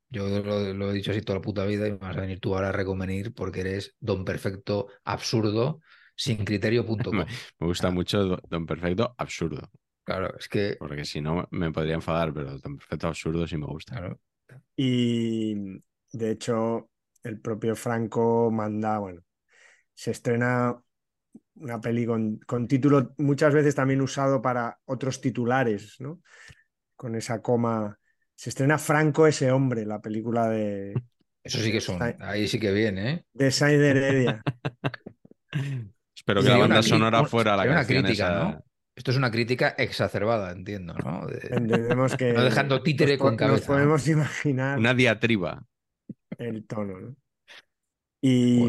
yo 0.10 0.28
lo, 0.42 0.74
lo 0.74 0.90
he 0.90 0.94
dicho 0.94 1.12
así 1.12 1.22
toda 1.22 1.40
la 1.40 1.42
puta 1.44 1.66
vida 1.66 1.86
y 1.88 1.92
me 1.92 1.98
vas 1.98 2.16
a 2.16 2.22
venir 2.22 2.40
tú 2.40 2.56
ahora 2.56 2.70
a 2.70 2.72
reconvenir 2.72 3.34
porque 3.34 3.60
eres 3.60 3.94
don 4.00 4.24
perfecto 4.24 4.88
absurdo 5.04 5.82
sin 6.16 6.46
criterio.com. 6.46 7.26
Me 7.60 7.68
gusta 7.68 7.92
mucho 7.92 8.24
Do- 8.24 8.42
Don 8.50 8.66
Perfecto 8.66 9.14
Absurdo, 9.18 9.70
Claro, 10.06 10.34
es 10.40 10.48
que. 10.48 10.78
porque 10.80 11.04
si 11.04 11.20
no 11.22 11.46
me 11.52 11.72
podría 11.72 11.96
enfadar, 11.96 12.34
pero 12.34 12.58
Don 12.58 12.78
Perfecto 12.78 13.08
Absurdo 13.10 13.46
sí 13.46 13.58
me 13.58 13.66
gusta. 13.68 13.98
Claro, 13.98 14.20
Y 14.78 15.56
de 16.12 16.32
hecho, 16.32 16.90
el 17.24 17.40
propio 17.40 17.76
Franco 17.76 18.50
manda, 18.52 19.00
bueno, 19.00 19.22
se 19.94 20.12
estrena 20.12 20.76
una 21.56 21.82
peli 21.82 22.06
con, 22.06 22.38
con 22.40 22.68
título 22.68 23.14
muchas 23.18 23.54
veces 23.54 23.76
también 23.76 24.02
usado 24.02 24.42
para 24.42 24.80
otros 24.86 25.22
titulares, 25.22 25.98
¿no? 26.00 26.22
Con 26.96 27.16
esa 27.16 27.42
coma. 27.42 27.98
Se 28.36 28.50
estrena 28.50 28.78
Franco 28.78 29.28
ese 29.28 29.52
hombre, 29.52 29.86
la 29.86 30.00
película 30.02 30.48
de, 30.48 30.94
eso 31.44 31.60
sí 31.60 31.72
que 31.72 31.82
son. 31.82 32.02
Ahí 32.20 32.48
sí 32.48 32.60
que 32.60 32.72
viene, 32.72 33.12
¿eh? 33.12 33.26
de 33.34 33.90
Heredia. 33.90 34.42
Espero 36.16 36.42
Y 36.42 36.44
que 36.44 36.50
la 36.50 36.58
banda 36.58 36.84
sonora 36.84 37.26
fuera 37.26 37.56
la 37.58 37.66
canción 37.66 38.04
crítica, 38.04 38.28
esa- 38.28 38.44
¿no? 38.44 38.64
Esto 38.96 39.12
es 39.12 39.18
una 39.18 39.32
crítica 39.32 39.70
exacerbada, 39.78 40.52
entiendo, 40.52 40.94
¿no? 40.94 41.26
De- 41.26 41.40
Entendemos 41.56 42.16
que. 42.16 42.34
No 42.34 42.44
dejando 42.44 42.84
títere 42.84 43.14
nos 43.14 43.22
con 43.22 43.38
cabeza, 43.38 43.58
Nos 43.58 43.68
podemos 43.68 44.08
imaginar. 44.08 44.78
Una 44.78 44.94
diatriba. 44.94 45.64
El 46.40 46.66
tono, 46.66 47.00
¿no? 47.00 47.16
Y, 48.22 48.68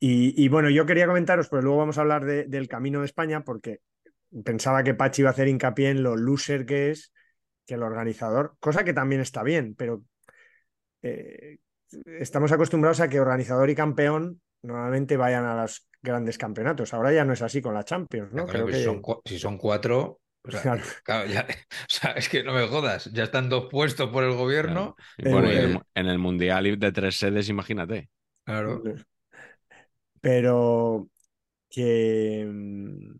y- 0.00 0.44
y, 0.44 0.48
bueno, 0.48 0.70
yo 0.70 0.86
quería 0.86 1.06
comentaros, 1.06 1.48
pero 1.48 1.62
luego 1.62 1.78
vamos 1.78 1.98
a 1.98 2.02
hablar 2.02 2.24
de- 2.24 2.44
del 2.44 2.68
camino 2.68 3.00
de 3.00 3.06
España, 3.06 3.44
porque 3.44 3.80
pensaba 4.44 4.82
que 4.82 4.94
Pachi 4.94 5.22
iba 5.22 5.30
a 5.30 5.32
hacer 5.32 5.48
hincapié 5.48 5.90
en 5.90 6.02
lo 6.02 6.16
loser 6.16 6.66
que 6.66 6.90
es 6.90 7.12
que 7.66 7.74
el 7.74 7.82
organizador, 7.82 8.56
cosa 8.60 8.84
que 8.84 8.94
también 8.94 9.20
está 9.20 9.42
bien, 9.42 9.74
pero 9.74 10.04
eh, 11.02 11.58
estamos 12.06 12.52
acostumbrados 12.52 13.00
a 13.00 13.08
que 13.08 13.20
organizador 13.20 13.70
y 13.70 13.74
campeón 13.74 14.40
normalmente 14.62 15.16
vayan 15.16 15.44
a 15.44 15.62
los 15.62 15.88
grandes 16.02 16.38
campeonatos. 16.38 16.92
Ahora 16.94 17.12
ya 17.12 17.24
no 17.24 17.32
es 17.32 17.42
así 17.42 17.62
con 17.62 17.74
la 17.74 17.84
Champions, 17.84 18.32
¿no? 18.32 18.46
Creo 18.46 18.64
pues 18.64 18.76
que 18.76 18.80
si, 18.80 18.84
son, 18.84 19.02
cua- 19.02 19.20
si 19.24 19.38
son 19.38 19.58
cuatro, 19.58 20.20
o 20.48 20.50
sea, 20.52 20.62
Claro. 20.62 20.82
claro, 21.04 21.26
ya- 21.30 21.46
o 21.48 21.86
sea, 21.88 22.12
es 22.12 22.28
que 22.28 22.42
no 22.42 22.52
me 22.52 22.66
jodas, 22.66 23.10
ya 23.12 23.24
están 23.24 23.48
dos 23.48 23.68
puestos 23.70 24.10
por 24.10 24.24
el 24.24 24.32
gobierno. 24.34 24.96
El, 25.18 25.44
Eh, 25.50 25.80
en 25.94 26.06
el 26.06 26.18
Mundial 26.18 26.78
de 26.78 26.92
tres 26.92 27.16
sedes, 27.16 27.48
imagínate. 27.48 28.08
Claro, 28.44 28.82
Pero 30.20 31.08
que, 31.70 32.46
mm, 32.48 33.16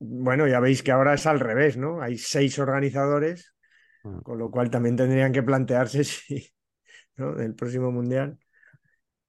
bueno, 0.00 0.48
ya 0.48 0.60
veis 0.60 0.82
que 0.82 0.92
ahora 0.92 1.14
es 1.14 1.26
al 1.26 1.40
revés, 1.40 1.76
¿no? 1.76 2.02
Hay 2.02 2.18
seis 2.18 2.58
organizadores, 2.58 3.54
Ah. 4.04 4.20
con 4.22 4.38
lo 4.38 4.50
cual 4.50 4.70
también 4.70 4.96
tendrían 4.96 5.32
que 5.32 5.42
plantearse 5.42 6.04
si, 6.04 6.50
¿no? 7.16 7.34
Del 7.34 7.54
próximo 7.56 7.92
mundial 7.92 8.38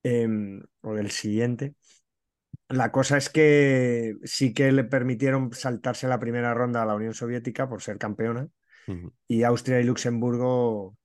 em, 0.04 0.64
o 0.82 0.94
del 0.96 1.12
siguiente. 1.12 1.76
La 2.72 2.92
cosa 2.92 3.18
es 3.18 3.30
que 3.30 4.16
sí 4.24 4.54
que 4.54 4.72
le 4.72 4.84
permitieron 4.84 5.54
saltarse 5.54 6.08
la 6.08 6.20
primera 6.20 6.54
ronda 6.54 6.82
a 6.82 6.86
la 6.86 6.96
Unión 6.96 7.14
Soviética 7.14 7.68
por 7.68 7.82
ser 7.82 7.98
campeona 7.98 8.48
y 9.28 9.44
Austria 9.44 9.80
y 9.80 9.84
Luxemburgo 9.84 10.98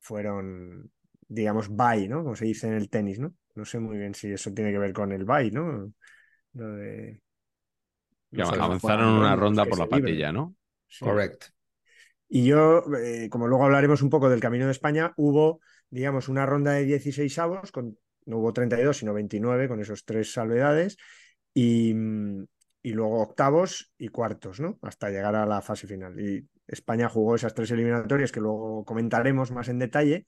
fueron, 0.00 0.90
digamos, 1.28 1.68
bye, 1.68 2.08
¿no? 2.08 2.22
Como 2.22 2.34
se 2.34 2.46
dice 2.46 2.66
en 2.66 2.74
el 2.74 2.88
tenis, 2.88 3.18
¿no? 3.18 3.34
No 3.54 3.64
sé 3.64 3.78
muy 3.78 3.98
bien 3.98 4.14
si 4.14 4.32
eso 4.32 4.52
tiene 4.52 4.72
que 4.72 4.78
ver 4.78 4.92
con 4.92 5.12
el 5.12 5.24
bye, 5.24 5.50
¿no? 5.50 5.92
Lo 6.54 6.72
de... 6.72 7.20
Avanzaron 8.38 9.18
una 9.18 9.36
ronda 9.36 9.66
por 9.66 9.78
la 9.78 9.86
patilla, 9.86 10.32
¿no? 10.32 10.56
Sí. 10.88 11.04
correcto. 11.04 11.46
Y 12.28 12.46
yo, 12.46 12.82
eh, 12.96 13.28
como 13.30 13.46
luego 13.46 13.64
hablaremos 13.64 14.00
un 14.00 14.08
poco 14.08 14.30
del 14.30 14.40
Camino 14.40 14.64
de 14.64 14.72
España, 14.72 15.12
hubo, 15.16 15.60
digamos, 15.90 16.28
una 16.28 16.46
ronda 16.46 16.72
de 16.72 16.84
16 16.84 17.38
avos, 17.38 17.70
con, 17.70 17.98
no 18.26 18.38
hubo 18.38 18.52
32, 18.52 18.96
sino 18.96 19.14
29, 19.14 19.68
con 19.68 19.80
esos 19.80 20.04
tres 20.04 20.32
salvedades, 20.32 20.96
y, 21.54 21.94
mm, 21.94 22.44
y 22.82 22.92
luego 22.92 23.22
octavos 23.22 23.92
y 23.98 24.08
cuartos, 24.08 24.60
¿no? 24.60 24.78
Hasta 24.82 25.10
llegar 25.10 25.34
a 25.36 25.46
la 25.46 25.62
fase 25.62 25.86
final. 25.86 26.18
Y 26.20 26.46
España 26.66 27.08
jugó 27.08 27.36
esas 27.36 27.54
tres 27.54 27.70
eliminatorias 27.70 28.32
que 28.32 28.40
luego 28.40 28.84
comentaremos 28.84 29.52
más 29.52 29.68
en 29.68 29.78
detalle, 29.78 30.26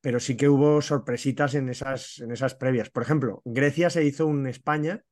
pero 0.00 0.18
sí 0.18 0.36
que 0.36 0.48
hubo 0.48 0.82
sorpresitas 0.82 1.54
en 1.54 1.68
esas, 1.68 2.18
en 2.18 2.32
esas 2.32 2.54
previas. 2.54 2.90
Por 2.90 3.04
ejemplo, 3.04 3.40
Grecia 3.44 3.88
se 3.88 4.04
hizo 4.04 4.26
un 4.26 4.46
España, 4.46 5.04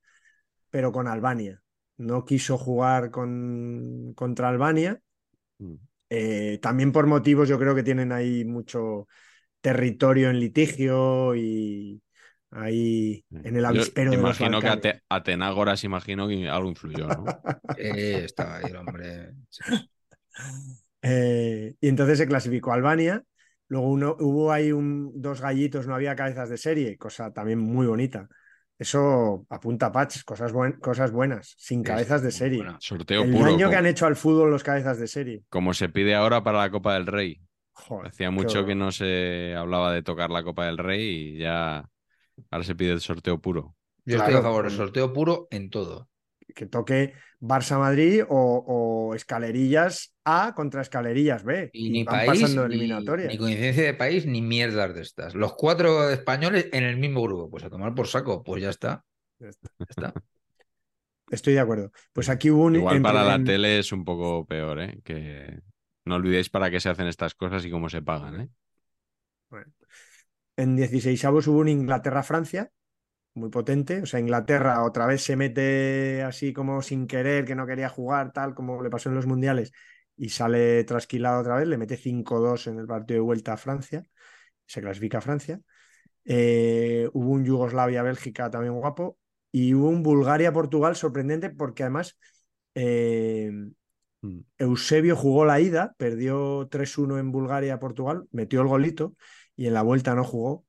pero 0.70 0.90
con 0.92 1.06
Albania. 1.06 1.62
No 1.96 2.24
quiso 2.24 2.58
jugar 2.58 3.10
con, 3.10 4.12
contra 4.14 4.48
Albania. 4.48 5.00
Mm. 5.58 5.74
Eh, 6.10 6.58
también 6.60 6.90
por 6.90 7.06
motivos, 7.06 7.48
yo 7.48 7.58
creo 7.58 7.74
que 7.74 7.84
tienen 7.84 8.10
ahí 8.10 8.44
mucho 8.44 9.06
territorio 9.60 10.30
en 10.30 10.40
litigio 10.40 11.36
y 11.36 12.02
ahí 12.50 13.24
en 13.30 13.56
el 13.56 13.62
Yo 13.62 13.68
avispero 13.68 14.10
de 14.10 14.16
los 14.16 14.40
imagino 14.40 14.60
que. 14.60 14.68
Ate- 14.68 15.02
Atenágoras, 15.08 15.84
imagino 15.84 16.28
que 16.28 16.48
algo 16.48 16.68
influyó, 16.68 17.06
¿no? 17.08 17.24
Eh, 17.78 18.22
estaba 18.24 18.56
ahí 18.56 18.64
el 18.66 18.76
hombre. 18.76 19.32
Sí. 19.48 19.62
Eh, 21.02 21.74
y 21.80 21.88
entonces 21.88 22.18
se 22.18 22.26
clasificó 22.26 22.72
Albania. 22.72 23.22
Luego 23.68 23.88
uno, 23.88 24.16
hubo 24.20 24.52
ahí 24.52 24.72
un, 24.72 25.12
dos 25.14 25.40
gallitos, 25.40 25.86
no 25.86 25.94
había 25.94 26.14
cabezas 26.16 26.48
de 26.50 26.58
serie, 26.58 26.98
cosa 26.98 27.32
también 27.32 27.58
muy 27.58 27.86
bonita. 27.86 28.28
Eso 28.78 29.46
apunta 29.48 29.92
Patch, 29.92 30.24
cosas, 30.24 30.52
buen- 30.52 30.72
cosas 30.80 31.12
buenas, 31.12 31.54
sin 31.58 31.82
cabezas 31.82 32.22
de 32.22 32.32
serie. 32.32 32.58
buena. 32.58 32.76
Sorteo 32.80 33.22
El 33.22 33.30
puro, 33.32 33.44
daño 33.52 33.70
que 33.70 33.76
han 33.76 33.86
hecho 33.86 34.06
al 34.06 34.16
fútbol 34.16 34.50
los 34.50 34.62
cabezas 34.64 34.98
de 34.98 35.06
serie. 35.06 35.42
como 35.48 35.72
se 35.74 35.88
pide 35.88 36.14
ahora 36.14 36.42
para 36.42 36.58
la 36.58 36.70
Copa 36.70 36.94
del 36.94 37.06
Rey. 37.06 37.40
Joder, 37.72 38.08
Hacía 38.08 38.30
mucho 38.30 38.66
que 38.66 38.74
no 38.74 38.90
se 38.92 39.54
hablaba 39.56 39.92
de 39.92 40.02
tocar 40.02 40.30
la 40.30 40.42
Copa 40.42 40.66
del 40.66 40.78
Rey 40.78 41.34
y 41.34 41.38
ya 41.38 41.84
ahora 42.50 42.64
se 42.64 42.74
pide 42.74 42.92
el 42.92 43.00
sorteo 43.00 43.40
puro. 43.40 43.76
Yo 44.04 44.16
estoy 44.16 44.34
a 44.34 44.42
favor 44.42 44.64
del 44.64 44.76
sorteo 44.76 45.12
puro 45.12 45.46
en 45.50 45.70
todo. 45.70 46.08
que 46.54 46.66
toque 46.66 47.12
Barça-Madrid 47.40 48.24
o, 48.28 48.64
o 48.66 49.14
Escalerillas 49.14 50.14
A 50.24 50.54
contra 50.54 50.82
Escalerillas 50.82 51.44
B. 51.44 51.70
Y, 51.72 51.90
ni 51.90 52.04
van 52.04 52.26
país, 52.26 52.42
pasando 52.42 52.68
ni, 52.68 52.74
eliminatorias. 52.74 53.28
ni 53.32 53.38
coincidencia 53.38 53.84
de 53.84 53.94
país, 53.94 54.26
ni 54.26 54.42
mierdas 54.42 54.94
de 54.94 55.02
estas. 55.02 55.34
Los 55.34 55.54
cuatro 55.54 56.10
españoles 56.10 56.68
en 56.72 56.84
el 56.84 56.96
mismo 56.96 57.22
grupo. 57.22 57.48
Pues 57.50 57.64
a 57.64 57.70
tomar 57.70 57.94
por 57.94 58.08
saco, 58.08 58.42
pues 58.42 58.62
ya 58.62 58.70
está. 58.70 59.04
Ya 59.38 59.48
está. 59.48 59.68
Ya 59.78 59.86
está. 59.88 60.14
Estoy 61.30 61.52
de 61.54 61.60
acuerdo. 61.60 61.92
Pues 62.12 62.28
aquí 62.28 62.50
hubo 62.50 62.64
un. 62.64 62.76
Igual 62.76 62.96
en- 62.96 63.02
para 63.02 63.22
la 63.22 63.36
en- 63.36 63.44
tele 63.44 63.78
es 63.78 63.92
un 63.92 64.04
poco 64.04 64.44
peor, 64.46 64.80
¿eh? 64.80 64.98
Que 65.04 65.60
no 66.04 66.16
olvidéis 66.16 66.50
para 66.50 66.70
qué 66.70 66.80
se 66.80 66.88
hacen 66.88 67.06
estas 67.06 67.34
cosas 67.34 67.64
y 67.64 67.70
cómo 67.70 67.88
se 67.88 68.02
pagan, 68.02 68.40
¿eh? 68.40 68.48
En 70.60 70.76
16 70.76 71.24
hubo 71.24 71.60
un 71.60 71.68
Inglaterra-Francia, 71.68 72.70
muy 73.34 73.48
potente. 73.50 74.02
O 74.02 74.06
sea, 74.06 74.20
Inglaterra 74.20 74.84
otra 74.84 75.06
vez 75.06 75.22
se 75.22 75.34
mete 75.34 76.22
así 76.22 76.52
como 76.52 76.82
sin 76.82 77.06
querer, 77.06 77.46
que 77.46 77.54
no 77.54 77.66
quería 77.66 77.88
jugar, 77.88 78.32
tal 78.32 78.54
como 78.54 78.82
le 78.82 78.90
pasó 78.90 79.08
en 79.08 79.14
los 79.14 79.26
mundiales, 79.26 79.72
y 80.18 80.28
sale 80.28 80.84
trasquilado 80.84 81.40
otra 81.40 81.56
vez, 81.56 81.66
le 81.66 81.78
mete 81.78 81.96
5-2 81.96 82.66
en 82.66 82.78
el 82.78 82.86
partido 82.86 83.18
de 83.18 83.22
vuelta 83.22 83.54
a 83.54 83.56
Francia, 83.56 84.02
se 84.66 84.82
clasifica 84.82 85.18
a 85.18 85.22
Francia. 85.22 85.60
Eh, 86.26 87.08
hubo 87.14 87.30
un 87.30 87.44
Yugoslavia-Bélgica 87.44 88.50
también 88.50 88.74
guapo 88.74 89.18
y 89.50 89.72
hubo 89.74 89.88
un 89.88 90.02
Bulgaria-Portugal 90.02 90.94
sorprendente 90.94 91.50
porque 91.50 91.84
además 91.84 92.18
eh, 92.74 93.50
Mm. 94.22 94.40
Eusebio 94.58 95.16
jugó 95.16 95.44
la 95.44 95.60
ida, 95.60 95.94
perdió 95.96 96.68
3-1 96.68 97.18
en 97.18 97.32
Bulgaria-Portugal, 97.32 98.26
metió 98.32 98.60
el 98.60 98.68
golito 98.68 99.14
y 99.60 99.66
en 99.66 99.74
la 99.74 99.82
vuelta 99.82 100.14
no 100.14 100.24
jugó. 100.24 100.64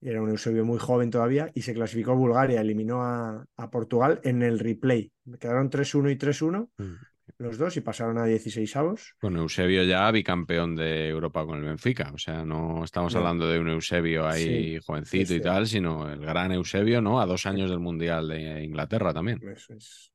Era 0.00 0.22
un 0.22 0.28
Eusebio 0.30 0.64
muy 0.64 0.78
joven 0.78 1.10
todavía 1.10 1.50
y 1.54 1.62
se 1.62 1.74
clasificó 1.74 2.14
Bulgaria, 2.14 2.60
eliminó 2.60 3.02
a, 3.02 3.44
a 3.56 3.70
Portugal 3.70 4.20
en 4.22 4.42
el 4.44 4.60
replay. 4.60 5.10
Quedaron 5.40 5.68
3-1 5.70 6.08
y 6.12 6.16
3-1 6.16 6.70
Mm. 6.78 6.94
los 7.38 7.58
dos 7.58 7.76
y 7.76 7.80
pasaron 7.80 8.18
a 8.18 8.24
16 8.24 8.76
avos. 8.76 9.14
Con 9.20 9.36
Eusebio 9.36 9.82
ya 9.82 10.08
bicampeón 10.12 10.76
de 10.76 11.08
Europa 11.08 11.44
con 11.44 11.58
el 11.58 11.64
Benfica. 11.64 12.12
O 12.14 12.18
sea, 12.18 12.44
no 12.44 12.84
estamos 12.84 13.12
No. 13.12 13.18
hablando 13.18 13.48
de 13.48 13.58
un 13.58 13.70
Eusebio 13.70 14.24
ahí 14.28 14.78
jovencito 14.86 15.34
y 15.34 15.38
es 15.38 15.42
tal, 15.42 15.66
sino 15.66 16.08
el 16.08 16.20
gran 16.20 16.52
Eusebio, 16.52 17.00
¿no? 17.00 17.20
A 17.20 17.26
dos 17.26 17.44
años 17.46 17.70
del 17.70 17.80
Mundial 17.80 18.28
de 18.28 18.62
Inglaterra 18.62 19.12
también. 19.12 19.40
Eso 19.48 19.74
es 19.74 20.12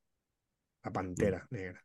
la 0.82 0.90
pantera 0.92 1.46
negra. 1.50 1.82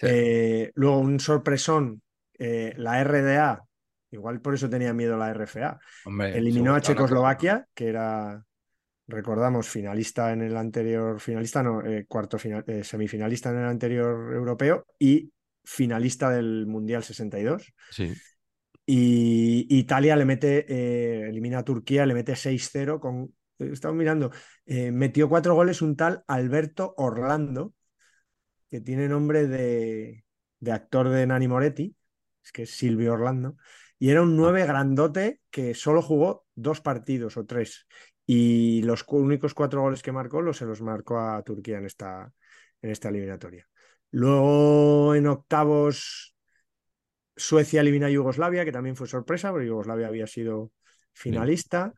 Sí. 0.00 0.06
Eh, 0.10 0.72
luego 0.74 0.98
un 0.98 1.20
sorpresón, 1.20 2.02
eh, 2.38 2.74
la 2.76 3.00
RDA, 3.04 3.64
igual 4.14 4.40
por 4.40 4.54
eso 4.54 4.68
tenía 4.70 4.92
miedo 4.92 5.16
la 5.16 5.32
RFA, 5.32 5.78
Hombre, 6.04 6.36
eliminó 6.36 6.74
a 6.74 6.80
Checoslovaquia, 6.80 7.66
que 7.74 7.88
era, 7.88 8.44
recordamos, 9.06 9.68
finalista 9.68 10.32
en 10.32 10.42
el 10.42 10.56
anterior, 10.56 11.20
finalista 11.20 11.62
no, 11.62 11.84
eh, 11.84 12.06
cuarto 12.06 12.38
final, 12.38 12.64
eh, 12.66 12.82
semifinalista 12.84 13.50
en 13.50 13.58
el 13.58 13.66
anterior 13.66 14.34
europeo 14.34 14.86
y 14.98 15.32
finalista 15.64 16.30
del 16.30 16.66
Mundial 16.66 17.02
62. 17.02 17.72
Sí. 17.90 18.12
Y 18.86 19.66
Italia 19.70 20.14
le 20.14 20.24
mete, 20.26 20.66
eh, 20.68 21.28
elimina 21.28 21.60
a 21.60 21.64
Turquía, 21.64 22.04
le 22.04 22.14
mete 22.14 22.36
6-0 22.36 23.00
con, 23.00 23.34
estamos 23.58 23.96
mirando, 23.96 24.30
eh, 24.66 24.90
metió 24.90 25.28
cuatro 25.28 25.54
goles 25.54 25.80
un 25.80 25.96
tal 25.96 26.22
Alberto 26.26 26.94
Orlando, 26.98 27.72
que 28.70 28.80
tiene 28.80 29.08
nombre 29.08 29.46
de, 29.46 30.24
de 30.60 30.72
actor 30.72 31.08
de 31.08 31.26
Nani 31.26 31.48
Moretti, 31.48 31.96
es 32.44 32.52
que 32.52 32.62
es 32.62 32.70
Silvio 32.70 33.14
Orlando, 33.14 33.56
y 34.04 34.10
era 34.10 34.20
un 34.20 34.36
nueve 34.36 34.66
grandote 34.66 35.40
que 35.50 35.72
solo 35.72 36.02
jugó 36.02 36.44
dos 36.54 36.82
partidos 36.82 37.38
o 37.38 37.46
tres, 37.46 37.86
y 38.26 38.82
los 38.82 39.02
únicos 39.08 39.54
cuatro 39.54 39.80
goles 39.80 40.02
que 40.02 40.12
marcó 40.12 40.42
los 40.42 40.58
se 40.58 40.66
los 40.66 40.82
marcó 40.82 41.18
a 41.18 41.42
Turquía 41.42 41.78
en 41.78 41.86
esta, 41.86 42.30
en 42.82 42.90
esta 42.90 43.08
eliminatoria. 43.08 43.66
Luego 44.10 45.14
en 45.14 45.26
octavos 45.26 46.36
Suecia 47.34 47.80
elimina 47.80 48.08
a 48.08 48.10
Yugoslavia, 48.10 48.66
que 48.66 48.72
también 48.72 48.94
fue 48.94 49.08
sorpresa, 49.08 49.50
porque 49.50 49.68
Yugoslavia 49.68 50.08
había 50.08 50.26
sido 50.26 50.72
finalista. 51.14 51.94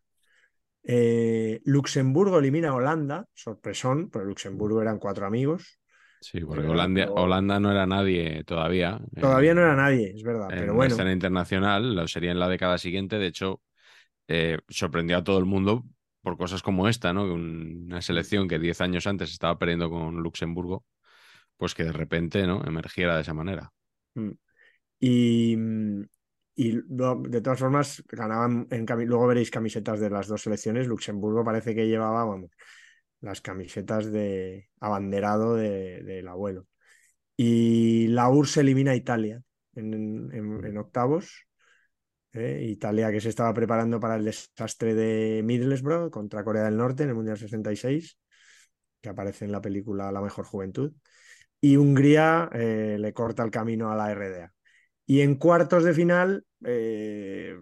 Eh, 0.85 1.61
Luxemburgo 1.65 2.39
elimina 2.39 2.69
a 2.69 2.75
Holanda, 2.75 3.27
sorpresón, 3.35 4.11
pero 4.11 4.25
Luxemburgo 4.27 4.81
eran 4.81 5.01
cuatro 5.01 5.27
amigos. 5.27 5.81
Sí, 6.21 6.41
porque 6.41 6.67
Holanda, 6.67 7.11
Holanda 7.15 7.61
no 7.61 7.71
era 7.71 7.87
nadie 7.87 8.43
todavía. 8.45 9.01
Todavía 9.19 9.53
en- 9.53 9.55
no 9.55 9.61
era 9.63 9.77
nadie, 9.77 10.13
es 10.15 10.23
verdad, 10.23 10.55
En 10.55 10.57
pero 10.57 10.75
la 10.79 10.87
bueno, 10.87 10.89
escena 10.89 11.13
internacional, 11.13 11.95
lo 11.97 12.09
sería 12.09 12.31
en 12.33 12.39
la 12.41 12.49
década 12.49 12.79
siguiente. 12.79 13.19
De 13.19 13.27
hecho, 13.27 13.63
eh, 14.29 14.59
sorprendió 14.69 15.19
a 15.19 15.25
todo 15.25 15.39
el 15.39 15.47
mundo 15.47 15.85
por 16.23 16.39
cosas 16.39 16.63
como 16.63 16.89
esta, 16.89 17.13
¿no? 17.15 17.25
Una 17.25 18.03
selección 18.03 18.49
que 18.49 18.59
10 18.61 18.81
años 18.83 19.07
antes 19.09 19.33
estaba 19.33 19.59
perdiendo 19.59 19.91
con 19.91 20.17
Luxemburgo, 20.23 20.85
pues 21.59 21.75
que 21.75 21.85
de 21.85 21.93
repente, 21.93 22.47
¿no? 22.47 22.65
Emergiera 22.67 23.17
de 23.17 23.23
esa 23.23 23.35
manera. 23.35 23.73
Mm. 24.15 24.31
Y, 25.01 25.57
y 26.57 26.73
de 26.73 27.41
todas 27.43 27.59
formas, 27.61 28.03
ganaban 28.09 28.67
en 28.71 28.87
luego 29.07 29.27
veréis 29.27 29.51
camisetas 29.51 30.01
de 30.01 30.11
las 30.11 30.29
dos 30.29 30.43
selecciones. 30.43 30.87
Luxemburgo 30.89 31.45
parece 31.45 31.75
que 31.75 31.87
llevaba, 31.87 32.25
vamos, 32.25 32.51
las 33.27 33.41
camisetas 33.41 34.11
de 34.13 34.69
abanderado 34.81 35.57
de- 35.57 36.03
del 36.03 36.29
abuelo. 36.29 36.67
Y 37.37 38.09
la 38.09 38.29
URSS 38.31 38.61
elimina 38.61 38.93
a 38.93 38.97
Italia 38.97 39.43
en, 39.75 39.95
en- 40.33 40.65
en 40.65 40.79
octavos. 40.79 41.47
¿eh? 42.33 42.67
Italia 42.71 43.11
que 43.11 43.21
se 43.21 43.29
estaba 43.29 43.53
preparando 43.55 44.01
para 44.01 44.17
el 44.17 44.25
desastre 44.25 44.95
de 44.95 45.43
Middlesbrough 45.45 46.11
contra 46.11 46.45
Corea 46.45 46.65
del 46.65 46.77
Norte 46.77 47.03
en 47.05 47.11
el 47.11 47.15
Mundial 47.15 47.39
66, 47.39 48.19
que 49.01 49.09
aparece 49.09 49.45
en 49.45 49.53
la 49.53 49.61
película 49.61 50.13
La 50.13 50.21
Mejor 50.21 50.45
Juventud. 50.47 50.93
Y 51.61 51.77
Hungría 51.77 52.51
eh, 52.53 52.97
le 53.01 53.13
corta 53.13 53.43
el 53.43 53.51
camino 53.51 53.91
a 53.91 53.97
la 53.97 54.11
RDA. 54.13 54.53
Y 55.07 55.21
en 55.23 55.37
cuartos 55.37 55.85
de 55.85 55.95
final, 55.95 56.45
eh, 56.65 57.57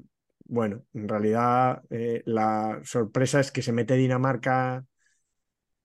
bueno, 0.46 0.84
en 0.94 1.08
realidad 1.08 1.82
la 2.26 2.80
sorpresa 2.84 3.40
es 3.40 3.50
que 3.52 3.62
se 3.62 3.72
mete 3.72 3.94
Dinamarca 3.94 4.84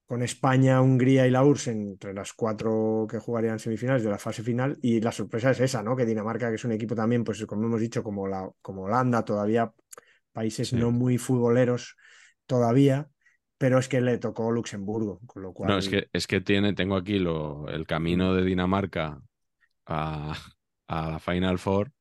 con 0.10 0.24
España, 0.24 0.82
Hungría 0.82 1.28
y 1.28 1.30
la 1.30 1.44
URSS 1.44 1.68
entre 1.68 2.16
las 2.16 2.34
cuatro 2.34 3.06
que 3.08 3.20
jugarían 3.20 3.60
semifinales 3.60 4.02
de 4.04 4.10
la 4.10 4.18
fase 4.18 4.42
final. 4.42 4.76
Y 4.82 5.02
la 5.02 5.12
sorpresa 5.12 5.52
es 5.52 5.60
esa, 5.60 5.84
¿no? 5.84 5.96
Que 5.96 6.04
Dinamarca, 6.04 6.50
que 6.50 6.56
es 6.56 6.66
un 6.66 6.72
equipo 6.72 6.96
también, 6.96 7.24
pues 7.24 7.46
como 7.46 7.68
hemos 7.68 7.80
dicho, 7.80 8.02
como, 8.02 8.28
la, 8.28 8.50
como 8.60 8.86
Holanda, 8.86 9.24
todavía 9.24 9.72
países 10.32 10.70
Sí. 10.70 10.78
no 10.78 10.90
muy 10.90 11.20
futboleros 11.20 11.96
todavía, 12.48 13.08
pero 13.60 13.78
es 13.78 13.88
que 13.88 14.02
le 14.02 14.18
tocó 14.18 14.50
Luxemburgo, 14.52 15.20
con 15.28 15.44
lo 15.44 15.54
cual... 15.54 15.70
No, 15.70 15.78
es 15.78 15.88
que, 15.88 16.10
es 16.12 16.26
que 16.26 16.42
tiene, 16.42 16.74
tengo 16.74 16.96
aquí 16.96 17.20
lo, 17.20 17.68
el 17.68 17.86
camino 17.86 18.34
de 18.34 18.44
Dinamarca 18.44 19.22
a, 19.86 20.36
a 20.88 21.10
la 21.12 21.20
Final 21.20 21.60
Four 21.60 21.92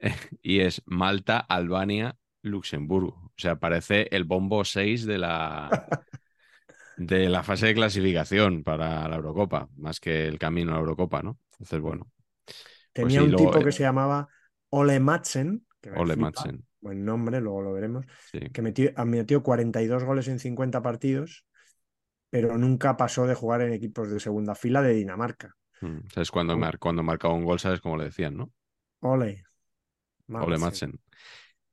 y 0.40 0.60
es 0.60 0.80
Malta, 0.86 1.36
Albania, 1.38 2.16
Luxemburgo. 2.40 3.24
O 3.26 3.32
sea, 3.36 3.56
parece 3.56 4.08
el 4.10 4.24
bombo 4.24 4.64
6 4.64 5.04
de 5.04 5.18
la, 5.18 5.68
de 6.96 7.28
la 7.28 7.42
fase 7.42 7.66
de 7.66 7.74
clasificación 7.74 8.64
para 8.64 9.08
la 9.08 9.16
Eurocopa, 9.16 9.68
más 9.76 10.00
que 10.00 10.26
el 10.28 10.38
camino 10.38 10.72
a 10.72 10.74
la 10.76 10.80
Eurocopa, 10.80 11.22
¿no? 11.22 11.38
Entonces, 11.52 11.80
bueno, 11.80 12.10
Tenía 12.92 13.22
sí, 13.22 13.24
un 13.24 13.34
luego, 13.34 13.36
tipo 13.36 13.62
eh, 13.62 13.64
que 13.64 13.72
se 13.72 13.82
llamaba 13.82 14.28
Ole 14.70 15.00
Madsen, 15.00 15.66
que 15.80 16.02
Ole 16.02 16.16
flipa, 16.16 16.54
Madsen. 16.56 16.66
buen 16.80 17.04
nombre, 17.04 17.40
luego 17.40 17.62
lo 17.62 17.72
veremos, 17.72 18.06
Sí. 18.32 18.40
que 18.52 18.62
metió, 18.62 18.92
metió 19.06 19.42
42 19.42 20.04
goles 20.04 20.28
en 20.28 20.38
50 20.38 20.82
partidos, 20.82 21.46
pero 22.30 22.58
nunca 22.58 22.96
pasó 22.96 23.26
de 23.26 23.34
jugar 23.36 23.62
en 23.62 23.72
equipos 23.74 24.10
de 24.10 24.20
segunda 24.20 24.54
fila 24.56 24.82
de 24.82 24.94
Dinamarca. 24.94 25.56
Mm, 25.80 26.08
¿Sabes 26.14 26.30
cuando, 26.30 26.56
mar- 26.56 26.78
cuando 26.78 27.02
marcaba 27.02 27.34
un 27.34 27.44
gol, 27.44 27.60
sabes 27.60 27.80
cómo 27.82 27.96
le 27.98 28.04
decían, 28.04 28.36
¿no? 28.38 28.52
Ole. 29.02 29.44
Ole 30.38 30.58
Madsen. 30.58 30.98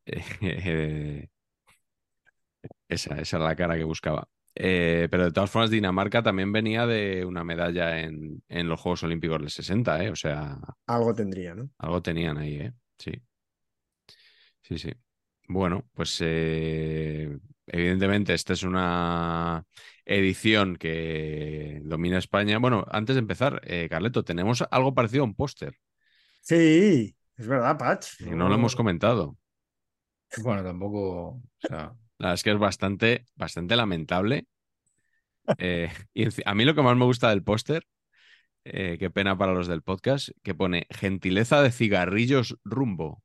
Eh, 0.41 1.29
esa, 2.87 3.15
esa 3.19 3.37
era 3.37 3.45
la 3.47 3.55
cara 3.55 3.77
que 3.77 3.83
buscaba. 3.83 4.27
Eh, 4.55 5.07
pero 5.11 5.25
de 5.25 5.31
todas 5.31 5.49
formas, 5.51 5.69
Dinamarca 5.71 6.21
también 6.23 6.51
venía 6.51 6.85
de 6.85 7.25
una 7.25 7.43
medalla 7.43 8.01
en, 8.01 8.43
en 8.49 8.67
los 8.69 8.79
Juegos 8.81 9.03
Olímpicos 9.03 9.39
del 9.39 9.49
60, 9.49 10.03
¿eh? 10.03 10.09
O 10.11 10.15
sea, 10.15 10.57
Algo 10.87 11.13
tendría, 11.13 11.55
¿no? 11.55 11.69
algo 11.79 12.01
tenían 12.01 12.37
ahí, 12.37 12.55
¿eh? 12.61 12.73
Sí. 12.97 13.11
Sí, 14.61 14.77
sí. 14.77 14.91
Bueno, 15.47 15.89
pues 15.93 16.17
eh, 16.21 17.37
evidentemente 17.67 18.33
esta 18.33 18.53
es 18.53 18.63
una 18.63 19.63
edición 20.05 20.75
que 20.77 21.81
domina 21.83 22.19
España. 22.19 22.59
Bueno, 22.59 22.85
antes 22.89 23.15
de 23.15 23.19
empezar, 23.21 23.61
eh, 23.65 23.87
Carleto, 23.89 24.23
tenemos 24.23 24.63
algo 24.71 24.93
parecido 24.93 25.23
a 25.23 25.25
un 25.27 25.35
póster, 25.35 25.75
Sí, 26.41 27.15
es 27.37 27.47
verdad, 27.47 27.77
Patch. 27.77 28.19
no 28.19 28.47
lo 28.49 28.55
hemos 28.55 28.75
comentado. 28.75 29.37
Bueno, 30.37 30.63
tampoco. 30.63 31.27
O 31.29 31.41
sea, 31.57 31.95
La 32.19 32.27
verdad 32.27 32.35
es 32.35 32.43
que 32.43 32.51
es 32.51 32.59
bastante, 32.59 33.25
bastante 33.35 33.75
lamentable. 33.75 34.45
Eh, 35.57 35.89
y 36.13 36.25
a 36.45 36.53
mí 36.55 36.65
lo 36.65 36.75
que 36.75 36.81
más 36.81 36.95
me 36.97 37.05
gusta 37.05 37.29
del 37.29 37.43
póster, 37.43 37.83
eh, 38.65 38.97
qué 38.99 39.09
pena 39.11 39.37
para 39.37 39.53
los 39.53 39.67
del 39.67 39.83
podcast, 39.83 40.29
que 40.43 40.55
pone 40.55 40.87
gentileza 40.91 41.61
de 41.61 41.71
cigarrillos 41.71 42.57
rumbo. 42.65 43.23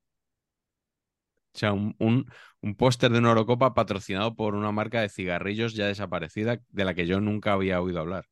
O 1.53 1.57
sea, 1.57 1.71
un, 1.73 1.95
un, 1.99 2.25
un 2.61 2.75
póster 2.75 3.11
de 3.11 3.19
una 3.19 3.29
Eurocopa 3.29 3.73
patrocinado 3.73 4.35
por 4.35 4.55
una 4.55 4.71
marca 4.71 5.01
de 5.01 5.09
cigarrillos 5.09 5.73
ya 5.73 5.87
desaparecida 5.87 6.59
de 6.69 6.85
la 6.85 6.93
que 6.93 7.07
yo 7.07 7.21
nunca 7.21 7.53
había 7.53 7.81
oído 7.81 7.99
hablar. 8.01 8.25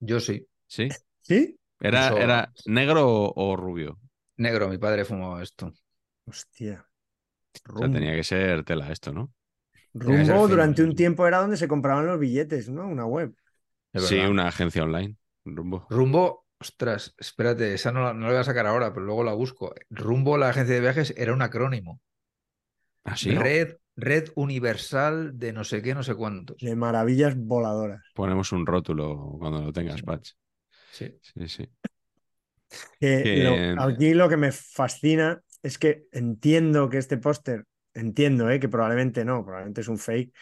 yo 0.00 0.20
sí. 0.20 0.46
¿Sí? 0.66 0.88
¿Sí? 1.22 1.58
¿Era, 1.80 2.08
Eso- 2.08 2.18
era 2.18 2.52
negro 2.66 3.08
o, 3.08 3.32
o 3.52 3.56
rubio? 3.56 3.98
Negro, 4.36 4.68
mi 4.68 4.78
padre 4.78 5.04
fumaba 5.04 5.42
esto. 5.42 5.72
Hostia. 6.26 6.84
O 7.74 7.78
sea, 7.78 7.90
tenía 7.90 8.14
que 8.14 8.24
ser 8.24 8.64
tela 8.64 8.90
esto, 8.92 9.12
¿no? 9.12 9.32
Rumbo 9.92 10.46
durante 10.48 10.82
un 10.82 10.94
tiempo 10.94 11.26
era 11.26 11.38
donde 11.38 11.56
se 11.56 11.68
compraban 11.68 12.06
los 12.06 12.18
billetes, 12.18 12.68
¿no? 12.68 12.86
Una 12.86 13.06
web. 13.06 13.34
Sí, 13.94 14.18
una 14.18 14.46
agencia 14.48 14.84
online. 14.84 15.16
Rumbo. 15.44 15.86
Rumbo, 15.90 16.46
ostras, 16.60 17.14
espérate, 17.18 17.74
esa 17.74 17.90
no 17.90 18.02
la, 18.04 18.12
no 18.14 18.26
la 18.26 18.32
voy 18.32 18.36
a 18.40 18.44
sacar 18.44 18.66
ahora, 18.66 18.92
pero 18.92 19.06
luego 19.06 19.24
la 19.24 19.32
busco. 19.32 19.74
Rumbo, 19.90 20.38
la 20.38 20.50
agencia 20.50 20.74
de 20.76 20.80
viajes, 20.80 21.12
era 21.16 21.32
un 21.32 21.42
acrónimo. 21.42 22.00
¿Ah, 23.04 23.16
sí? 23.16 23.30
Red, 23.34 23.76
Red 23.96 24.28
Universal 24.36 25.38
de 25.38 25.52
no 25.52 25.64
sé 25.64 25.82
qué, 25.82 25.94
no 25.94 26.02
sé 26.02 26.14
cuántos. 26.14 26.58
De 26.58 26.76
maravillas 26.76 27.34
voladoras. 27.36 28.02
Ponemos 28.14 28.52
un 28.52 28.66
rótulo 28.66 29.36
cuando 29.38 29.60
lo 29.62 29.72
tengas, 29.72 29.96
Sí. 29.96 30.02
Patch. 30.02 30.30
Sí. 30.92 31.18
Sí, 31.20 31.48
sí. 31.48 31.68
Que 33.00 33.22
Que- 33.22 33.72
lo- 33.74 33.82
aquí 33.82 34.14
lo 34.14 34.28
que 34.28 34.36
me 34.36 34.52
fascina 34.52 35.40
es 35.62 35.78
que 35.78 36.04
entiendo 36.12 36.88
que 36.88 36.98
este 36.98 37.16
póster, 37.16 37.64
entiendo 37.94 38.50
eh, 38.50 38.60
que 38.60 38.68
probablemente 38.68 39.24
no, 39.24 39.44
probablemente 39.44 39.80
es 39.82 39.88
un 39.88 39.98
fake 39.98 40.32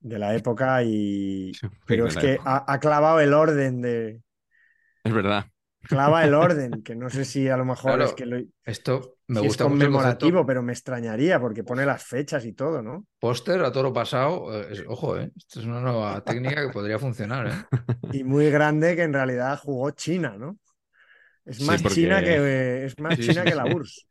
de 0.00 0.18
la 0.18 0.34
época 0.36 0.82
y... 0.84 1.60
Pero 1.86 2.06
es 2.08 2.16
que 2.16 2.40
ha, 2.44 2.72
ha 2.72 2.80
clavado 2.80 3.20
el 3.20 3.34
orden 3.34 3.82
de... 3.82 4.22
Es 5.04 5.12
verdad. 5.12 5.46
Clava 5.86 6.24
el 6.24 6.34
orden, 6.34 6.82
que 6.82 6.94
no 6.94 7.10
sé 7.10 7.24
si 7.24 7.48
a 7.48 7.56
lo 7.56 7.64
mejor 7.64 7.92
Claro, 7.92 8.04
es 8.04 8.14
que 8.14 8.24
lo, 8.26 8.38
Esto 8.64 9.16
me 9.28 9.40
si 9.40 9.46
es 9.46 9.48
gusta 9.48 9.64
el 9.64 9.70
conmemorativo, 9.70 10.46
pero 10.46 10.62
me 10.62 10.72
extrañaría 10.72 11.40
porque 11.40 11.64
pone 11.64 11.84
las 11.86 12.04
fechas 12.04 12.44
y 12.44 12.52
todo, 12.52 12.82
¿no? 12.82 13.06
Póster 13.18 13.60
a 13.64 13.70
toro 13.72 13.92
pasado. 13.92 14.32
eh, 14.62 14.68
es- 14.72 14.84
ojo, 14.88 15.16
¿eh? 15.18 15.30
Esto 15.36 15.60
es 15.60 15.66
una 15.66 15.80
nueva 15.80 16.24
técnica 16.24 16.62
que 16.62 16.70
podría 16.70 16.98
funcionar, 16.98 17.46
¿eh? 17.46 17.64
Y 18.12 18.24
muy 18.24 18.50
grande 18.50 18.94
que 18.96 19.02
en 19.02 19.12
realidad 19.12 19.58
jugó 19.58 19.90
China, 19.92 20.36
¿no? 20.38 20.58
Es 21.50 21.58
Sí, 21.58 21.64
más 21.66 21.82
porque- 21.82 21.94
China 21.96 22.20
que 22.22 22.84
es 22.84 22.98
más 22.98 23.16
Sí, 23.16 23.26
China 23.26 23.44
que 23.44 23.54
la. 23.54 23.66
URSS. 23.66 24.06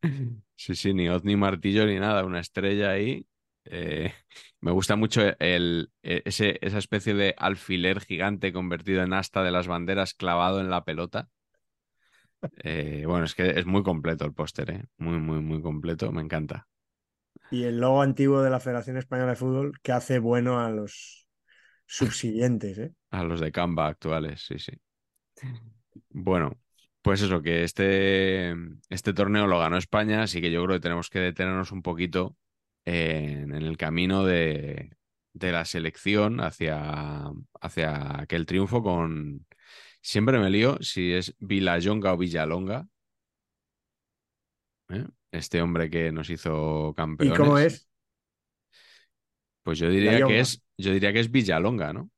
Sí, 0.55 0.75
sí, 0.75 0.93
ni 0.93 1.07
hoz 1.09 1.23
ni 1.23 1.35
martillo 1.37 1.85
ni 1.85 1.97
nada, 1.99 2.25
una 2.25 2.39
estrella 2.41 2.91
ahí. 2.91 3.25
Eh, 3.65 4.13
me 4.61 4.71
gusta 4.71 4.95
mucho 4.97 5.21
el, 5.39 5.91
e- 6.03 6.21
ese, 6.25 6.57
esa 6.61 6.77
especie 6.79 7.13
de 7.13 7.33
alfiler 7.37 8.01
gigante 8.01 8.51
convertido 8.51 9.03
en 9.03 9.13
asta 9.13 9.43
de 9.43 9.51
las 9.51 9.67
banderas 9.67 10.13
clavado 10.13 10.59
en 10.59 10.69
la 10.69 10.83
pelota. 10.83 11.29
Eh, 12.63 13.03
bueno, 13.05 13.25
es 13.25 13.35
que 13.35 13.49
es 13.59 13.65
muy 13.65 13.83
completo 13.83 14.25
el 14.25 14.33
póster, 14.33 14.69
¿eh? 14.71 14.85
Muy, 14.97 15.17
muy, 15.19 15.39
muy 15.41 15.61
completo, 15.61 16.11
me 16.11 16.21
encanta. 16.21 16.67
Y 17.51 17.63
el 17.63 17.79
logo 17.79 18.01
antiguo 18.01 18.41
de 18.41 18.49
la 18.49 18.59
Federación 18.59 18.97
Española 18.97 19.31
de 19.31 19.35
Fútbol 19.35 19.79
que 19.81 19.91
hace 19.91 20.19
bueno 20.19 20.59
a 20.59 20.69
los 20.69 21.27
subsiguientes, 21.85 22.77
¿eh? 22.77 22.93
A 23.11 23.23
los 23.23 23.39
de 23.39 23.51
Canva 23.51 23.87
actuales, 23.87 24.41
sí, 24.41 24.57
sí. 24.57 24.71
Bueno, 26.09 26.57
pues 27.01 27.21
eso, 27.21 27.41
que 27.41 27.63
este, 27.63 28.53
este 28.89 29.13
torneo 29.13 29.47
lo 29.47 29.59
ganó 29.59 29.77
España, 29.77 30.23
así 30.23 30.41
que 30.41 30.51
yo 30.51 30.63
creo 30.65 30.77
que 30.77 30.81
tenemos 30.83 31.09
que 31.09 31.19
detenernos 31.19 31.71
un 31.71 31.81
poquito 31.81 32.35
en, 32.85 33.53
en 33.55 33.63
el 33.63 33.77
camino 33.77 34.25
de, 34.25 34.95
de 35.33 35.51
la 35.51 35.65
selección 35.65 36.39
hacia, 36.41 37.23
hacia 37.61 38.19
aquel 38.21 38.45
triunfo 38.45 38.83
con... 38.83 39.45
Siempre 40.01 40.39
me 40.39 40.49
lío 40.49 40.77
si 40.81 41.11
es 41.13 41.35
Villayonga 41.39 42.13
o 42.13 42.17
Villalonga. 42.17 42.87
¿eh? 44.89 45.05
Este 45.31 45.61
hombre 45.61 45.89
que 45.89 46.11
nos 46.11 46.29
hizo 46.29 46.91
¿Y 46.91 46.93
campeones. 46.95 47.37
cómo 47.37 47.57
es? 47.57 47.89
Pues 49.63 49.77
yo 49.79 49.89
diría 49.89 50.11
Villalonga. 50.11 50.33
que 50.35 50.39
es, 50.39 50.63
yo 50.77 50.93
diría 50.93 51.13
que 51.13 51.19
es 51.19 51.31
Villalonga, 51.31 51.93
¿no? 51.93 52.09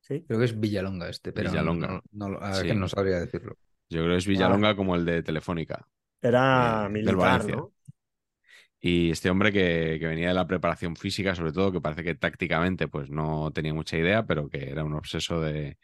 ¿Sí? 0.00 0.24
Creo 0.26 0.38
que 0.38 0.44
es 0.44 0.58
Villalonga 0.58 1.08
este, 1.08 1.32
pero 1.32 1.50
Villalonga. 1.50 2.00
no, 2.12 2.28
no, 2.28 2.54
Sí. 2.54 2.72
no 2.74 2.88
sabría 2.88 3.18
decirlo. 3.20 3.56
Yo 3.88 4.00
creo 4.02 4.12
que 4.14 4.18
es 4.18 4.26
Villalonga 4.26 4.76
como 4.76 4.96
el 4.96 5.04
de 5.04 5.22
Telefónica. 5.22 5.88
Era 6.20 6.42
Eh, 6.54 6.90
militar. 6.90 7.48
¿no? 7.48 7.72
Y 8.80 9.10
este 9.10 9.30
hombre 9.30 9.52
que, 9.52 9.96
que 10.00 10.06
venía 10.06 10.28
de 10.28 10.34
la 10.34 10.46
preparación 10.46 10.96
física, 10.96 11.34
sobre 11.34 11.52
todo, 11.52 11.72
que 11.72 11.80
parece 11.80 12.04
que 12.04 12.14
tácticamente 12.14 12.88
pues 12.88 13.10
no 13.10 13.50
tenía 13.52 13.74
mucha 13.74 13.96
idea, 13.96 14.26
pero 14.26 14.48
que 14.48 14.70
era 14.70 14.84
un 14.84 14.94
obseso 14.94 15.40
de, 15.40 15.78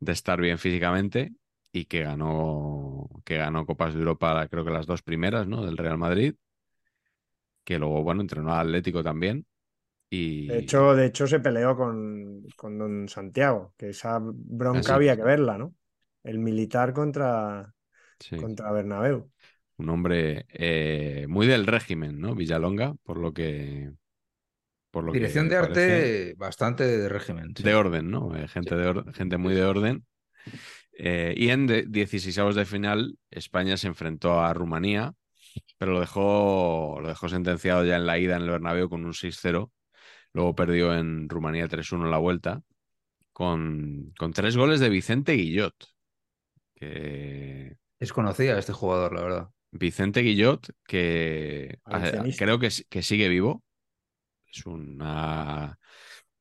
de 0.00 0.12
estar 0.12 0.40
bien 0.40 0.58
físicamente 0.58 1.32
y 1.72 1.84
que 1.86 2.02
ganó, 2.02 3.08
que 3.24 3.36
ganó 3.38 3.66
Copas 3.66 3.94
de 3.94 4.00
Europa, 4.00 4.48
creo 4.48 4.64
que 4.64 4.70
las 4.72 4.86
dos 4.86 5.02
primeras, 5.02 5.46
¿no? 5.48 5.64
Del 5.64 5.76
Real 5.76 5.98
Madrid, 5.98 6.34
que 7.64 7.78
luego, 7.78 8.02
bueno, 8.02 8.20
entrenó 8.22 8.52
al 8.54 8.68
Atlético 8.68 9.02
también. 9.02 9.46
Y 10.10 10.20
De 10.46 10.58
hecho, 10.58 10.94
de 10.96 11.06
hecho, 11.06 11.26
se 11.26 11.40
peleó 11.40 11.76
con, 11.76 12.52
con 12.56 12.76
Don 12.78 13.08
Santiago, 13.08 13.72
que 13.78 13.90
esa 13.90 14.18
bronca 14.20 14.94
Ah, 14.94 15.00
sí. 15.00 15.02
había 15.02 15.16
que 15.16 15.22
verla, 15.22 15.56
¿no? 15.58 15.74
El 16.24 16.38
militar 16.38 16.92
contra, 16.92 17.74
sí, 18.18 18.36
contra 18.36 18.72
Bernabéu. 18.72 19.30
un 19.76 19.88
hombre 19.88 20.46
eh, 20.50 21.26
muy 21.28 21.46
del 21.46 21.66
régimen, 21.66 22.20
¿no? 22.20 22.34
Villalonga, 22.34 22.94
por 23.02 23.18
lo 23.18 23.32
que... 23.32 23.92
Por 24.90 25.04
lo 25.04 25.12
que 25.12 25.18
Dirección 25.18 25.48
de 25.48 25.56
arte 25.56 26.34
bastante 26.36 26.84
de 26.84 27.08
régimen. 27.08 27.54
sí. 27.56 27.62
de 27.62 27.74
orden, 27.74 28.10
¿no? 28.10 28.36
Eh, 28.36 28.48
gente, 28.48 28.74
de 28.76 28.86
or- 28.88 29.14
gente 29.14 29.36
muy 29.38 29.54
de 29.54 29.64
orden. 29.64 30.04
Eh, 30.92 31.34
y 31.36 31.50
en 31.50 31.66
de 31.66 31.84
16 31.84 32.54
de 32.54 32.64
final, 32.66 33.18
España 33.30 33.76
se 33.76 33.88
enfrentó 33.88 34.40
a 34.40 34.52
Rumanía, 34.54 35.14
pero 35.78 35.92
lo 35.92 36.00
dejó, 36.00 36.98
lo 37.00 37.08
dejó 37.08 37.28
sentenciado 37.28 37.84
ya 37.84 37.96
en 37.96 38.06
la 38.06 38.18
ida 38.18 38.36
en 38.36 38.42
el 38.42 38.50
Bernabéu 38.50 38.88
con 38.88 39.04
un 39.04 39.14
6-0. 39.14 39.72
Luego 40.32 40.54
perdió 40.54 40.94
en 40.96 41.28
Rumanía 41.28 41.68
3-1 41.68 42.06
en 42.06 42.10
la 42.12 42.18
vuelta, 42.18 42.62
con, 43.32 44.12
con 44.18 44.32
tres 44.32 44.56
goles 44.56 44.80
de 44.80 44.90
Vicente 44.90 45.32
Guillot. 45.34 45.74
Que 46.80 47.76
Desconocía 47.98 48.56
a 48.56 48.58
este 48.58 48.72
jugador, 48.72 49.14
la 49.14 49.22
verdad. 49.22 49.48
Vicente 49.72 50.20
Guillot, 50.20 50.68
que 50.86 51.78
ah, 51.84 52.10
creo 52.36 52.58
que, 52.58 52.70
que 52.88 53.02
sigue 53.02 53.28
vivo. 53.28 53.62
Es 54.52 54.66
una 54.66 55.78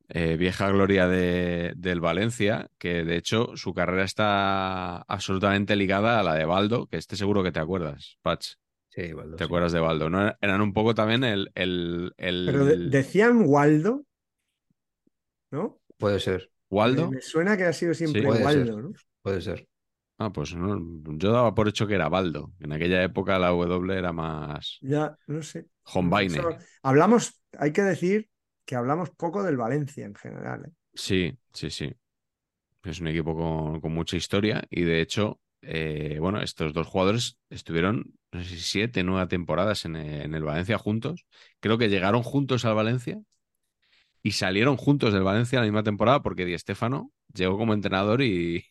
eh, 0.07 0.37
vieja 0.37 0.71
gloria 0.71 1.07
de- 1.07 1.73
del 1.75 1.99
Valencia, 1.99 2.69
que 2.79 3.03
de 3.03 3.17
hecho 3.17 3.55
su 3.55 3.73
carrera 3.73 4.05
está 4.05 5.01
absolutamente 5.01 5.75
ligada 5.75 6.19
a 6.19 6.23
la 6.23 6.33
de 6.35 6.45
Baldo, 6.45 6.87
que 6.87 6.97
este 6.97 7.15
seguro 7.17 7.43
que 7.43 7.51
te 7.51 7.59
acuerdas, 7.59 8.17
Patch. 8.23 8.53
Sí, 8.89 9.13
Baldo, 9.13 9.35
¿Te 9.35 9.43
sí. 9.43 9.47
acuerdas 9.47 9.71
de 9.73 9.79
Baldo? 9.79 10.09
¿no? 10.09 10.33
Eran 10.41 10.61
un 10.61 10.73
poco 10.73 10.95
también 10.95 11.23
el... 11.23 11.51
el, 11.53 12.13
el- 12.17 12.45
Pero 12.47 12.65
de- 12.65 12.77
decían 12.89 13.43
Waldo, 13.45 14.05
¿no? 15.51 15.79
Puede 15.97 16.19
ser, 16.19 16.49
¿Waldo? 16.69 17.09
Me, 17.09 17.17
me 17.17 17.21
suena 17.21 17.57
que 17.57 17.65
ha 17.65 17.73
sido 17.73 17.93
siempre 17.93 18.21
Sí. 18.21 18.27
Waldo, 18.27 18.49
ser. 18.49 18.83
¿no? 18.83 18.91
puede 19.21 19.41
ser. 19.41 19.67
Ah, 20.20 20.32
pues 20.32 20.53
no, 20.53 20.78
yo 21.17 21.32
daba 21.32 21.55
por 21.55 21.67
hecho 21.70 21.88
que 21.88 21.95
era 21.95 22.09
Baldo. 22.09 22.53
En 22.59 22.74
aquella 22.74 23.01
época 23.03 23.39
la 23.39 23.47
W 23.49 23.97
era 23.97 24.11
más 24.11 24.80
Ya, 24.82 25.17
no 25.28 25.41
sé. 25.41 25.67
Hombaine. 25.93 26.36
Eso- 26.36 26.57
Hablamos, 26.84 27.41
hay 27.57 27.72
que 27.74 27.82
decir 27.82 28.30
que 28.65 28.76
hablamos 28.76 29.09
poco 29.11 29.43
del 29.43 29.57
Valencia 29.57 30.05
en 30.05 30.15
general. 30.15 30.65
¿eh? 30.67 30.72
Sí, 30.93 31.38
sí, 31.53 31.70
sí. 31.70 31.91
Es 32.84 32.99
un 33.01 33.07
equipo 33.09 33.36
con, 33.36 33.82
con 33.82 33.93
mucha 33.93 34.17
historia 34.17 34.63
y 34.70 34.84
de 34.84 35.01
hecho, 35.01 35.39
eh, 35.61 36.17
bueno, 36.22 36.41
estos 36.41 36.74
dos 36.74 36.88
jugadores 36.88 37.38
estuvieron, 37.49 38.15
no 38.32 38.43
sé 38.43 38.49
si 38.51 38.59
siete, 38.61 39.03
nueve 39.03 39.28
temporadas 39.28 39.86
en, 39.86 39.95
en 39.97 40.36
el 40.36 40.43
Valencia 40.43 40.78
juntos. 40.78 41.26
Creo 41.59 41.78
que 41.78 41.89
llegaron 41.89 42.24
juntos 42.24 42.65
al 42.65 42.76
Valencia 42.76 43.22
y 44.24 44.32
salieron 44.32 44.78
juntos 44.78 45.13
del 45.13 45.24
Valencia 45.24 45.59
la 45.59 45.65
misma 45.65 45.84
temporada 45.84 46.22
porque 46.22 46.45
Di 46.45 46.57
Stéfano 46.57 47.11
llegó 47.34 47.57
como 47.57 47.74
entrenador 47.74 48.22
y, 48.22 48.65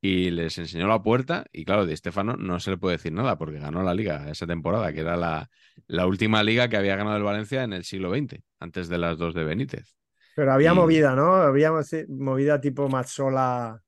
y 0.00 0.30
les 0.30 0.58
enseñó 0.58 0.86
la 0.88 1.02
puerta 1.02 1.44
y 1.52 1.64
claro, 1.64 1.86
Di 1.86 1.96
Stéfano 1.96 2.36
no 2.36 2.60
se 2.60 2.70
le 2.70 2.78
puede 2.78 2.96
decir 2.96 3.12
nada 3.12 3.36
porque 3.38 3.58
ganó 3.58 3.82
la 3.82 3.94
liga 3.94 4.30
esa 4.30 4.46
temporada, 4.46 4.92
que 4.92 5.00
era 5.00 5.16
la, 5.16 5.48
la 5.86 6.06
última 6.06 6.42
liga 6.42 6.68
que 6.68 6.76
había 6.76 6.96
ganado 6.96 7.16
el 7.16 7.22
Valencia 7.22 7.64
en 7.64 7.72
el 7.72 7.84
siglo 7.84 8.10
XX, 8.10 8.42
antes 8.60 8.88
de 8.88 8.98
las 8.98 9.18
dos 9.18 9.34
de 9.34 9.44
Benítez. 9.44 9.96
Pero 10.34 10.52
había 10.52 10.72
Y- 10.72 10.74
movida, 10.74 11.14
¿no? 11.14 11.34
Había 11.34 11.72
movida 12.08 12.60
tipo 12.60 12.88
Mazzola, 12.88 13.82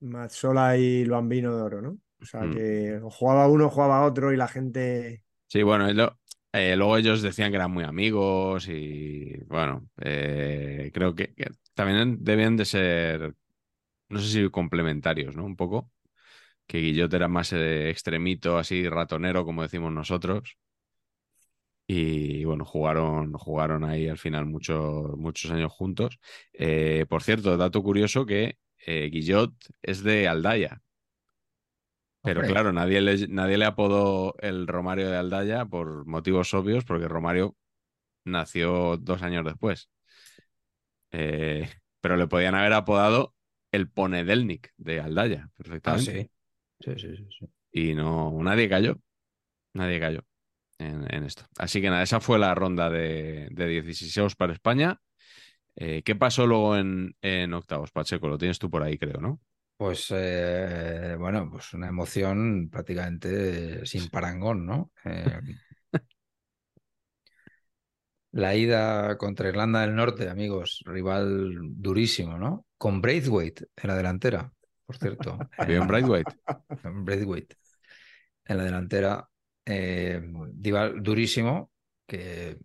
Mazzola 0.00 0.76
y 0.78 1.02
el 1.02 1.10
Bambino 1.10 1.54
de 1.56 1.62
Oro, 1.62 1.82
¿no? 1.82 1.98
O 2.20 2.24
sea, 2.24 2.48
Mm. 2.48 2.52
que 2.52 2.98
jugaba 3.10 3.48
uno, 3.48 3.68
jugaba 3.70 4.04
otro 4.06 4.32
y 4.32 4.36
la 4.36 4.48
gente... 4.48 5.22
Sí, 5.48 5.62
bueno, 5.62 5.92
lo- 5.92 6.18
eh, 6.52 6.76
luego 6.76 6.96
ellos 6.96 7.22
decían 7.22 7.50
que 7.50 7.56
eran 7.56 7.70
muy 7.70 7.84
amigos 7.84 8.68
y 8.68 9.36
bueno, 9.46 9.88
eh, 10.00 10.90
creo 10.92 11.14
que, 11.14 11.34
que 11.34 11.50
también 11.74 12.18
debían 12.24 12.56
de 12.56 12.64
ser, 12.64 13.34
no 14.08 14.20
sé 14.20 14.28
si 14.28 14.50
complementarios, 14.50 15.36
¿no? 15.36 15.44
Un 15.44 15.56
poco. 15.56 15.90
Que 16.66 16.78
Guillot 16.80 17.12
era 17.14 17.28
más 17.28 17.52
eh, 17.52 17.90
extremito, 17.90 18.58
así 18.58 18.88
ratonero, 18.88 19.44
como 19.44 19.62
decimos 19.62 19.92
nosotros. 19.92 20.56
Y 21.88 22.44
bueno, 22.44 22.64
jugaron, 22.64 23.32
jugaron 23.34 23.84
ahí 23.84 24.08
al 24.08 24.18
final 24.18 24.46
muchos, 24.46 25.16
muchos 25.16 25.50
años 25.52 25.72
juntos. 25.72 26.18
Eh, 26.52 27.06
por 27.08 27.22
cierto, 27.22 27.56
dato 27.56 27.82
curioso 27.82 28.26
que 28.26 28.58
eh, 28.86 29.08
Guillot 29.10 29.52
es 29.82 30.02
de 30.02 30.26
Aldaya. 30.28 30.82
Pero 32.22 32.42
claro, 32.42 32.72
nadie 32.72 33.00
le, 33.00 33.28
nadie 33.28 33.56
le 33.56 33.66
apodó 33.66 34.34
el 34.40 34.66
Romario 34.66 35.08
de 35.08 35.16
Aldaya 35.16 35.64
por 35.66 36.06
motivos 36.06 36.52
obvios, 36.54 36.84
porque 36.84 37.06
Romario 37.06 37.54
nació 38.24 38.96
dos 38.96 39.22
años 39.22 39.44
después. 39.44 39.88
Eh, 41.12 41.70
pero 42.00 42.16
le 42.16 42.26
podían 42.26 42.56
haber 42.56 42.72
apodado 42.72 43.35
el 43.76 43.90
Ponedelnik 43.90 44.72
de 44.78 45.00
Aldaya, 45.00 45.50
Ah, 45.84 45.96
perfectamente. 45.96 45.98
sí. 45.98 46.30
Sí, 46.80 46.92
sí, 46.98 47.16
sí, 47.16 47.26
sí. 47.38 47.46
Y 47.72 47.94
no, 47.94 48.32
nadie 48.42 48.68
cayó. 48.68 48.96
Nadie 49.74 50.00
cayó 50.00 50.22
en, 50.78 51.06
en 51.14 51.24
esto. 51.24 51.44
Así 51.58 51.80
que 51.82 51.90
nada, 51.90 52.02
esa 52.04 52.20
fue 52.20 52.38
la 52.38 52.54
ronda 52.54 52.90
de, 52.90 53.48
de 53.52 53.68
16 53.68 54.36
para 54.36 54.52
España. 54.54 55.00
Eh, 55.76 56.02
¿Qué 56.04 56.16
pasó 56.16 56.46
luego 56.46 56.76
en, 56.76 57.16
en 57.22 57.54
octavos, 57.54 57.92
Pacheco? 57.92 58.28
Lo 58.28 58.38
tienes 58.38 58.58
tú 58.58 58.70
por 58.70 58.82
ahí, 58.84 58.98
creo, 58.98 59.20
¿no? 59.20 59.40
Pues 59.78 60.06
eh, 60.10 61.16
bueno, 61.18 61.50
pues 61.50 61.74
una 61.74 61.88
emoción 61.88 62.70
prácticamente 62.70 63.84
sin 63.84 64.08
parangón, 64.10 64.64
¿no? 64.64 64.90
Eh, 65.04 65.38
la 68.32 68.54
ida 68.54 69.16
contra 69.18 69.48
Irlanda 69.48 69.80
del 69.80 69.94
Norte, 69.96 70.28
amigos, 70.28 70.82
rival 70.86 71.52
durísimo, 71.82 72.38
¿no? 72.38 72.65
Con 72.78 73.00
Braithwaite 73.00 73.66
en 73.76 73.88
la 73.88 73.96
delantera. 73.96 74.52
por 74.84 74.96
cierto. 74.96 75.38
Vive 75.66 75.76
en 75.76 75.86
Braithwaite. 75.86 76.34
En 76.84 77.04
Braithwaite. 77.04 77.56
En 78.44 78.56
la 78.58 78.64
delantera. 78.64 79.28
Eh, 79.64 80.22
Dival 80.52 81.02
durísimo, 81.02 81.72
que 82.06 82.58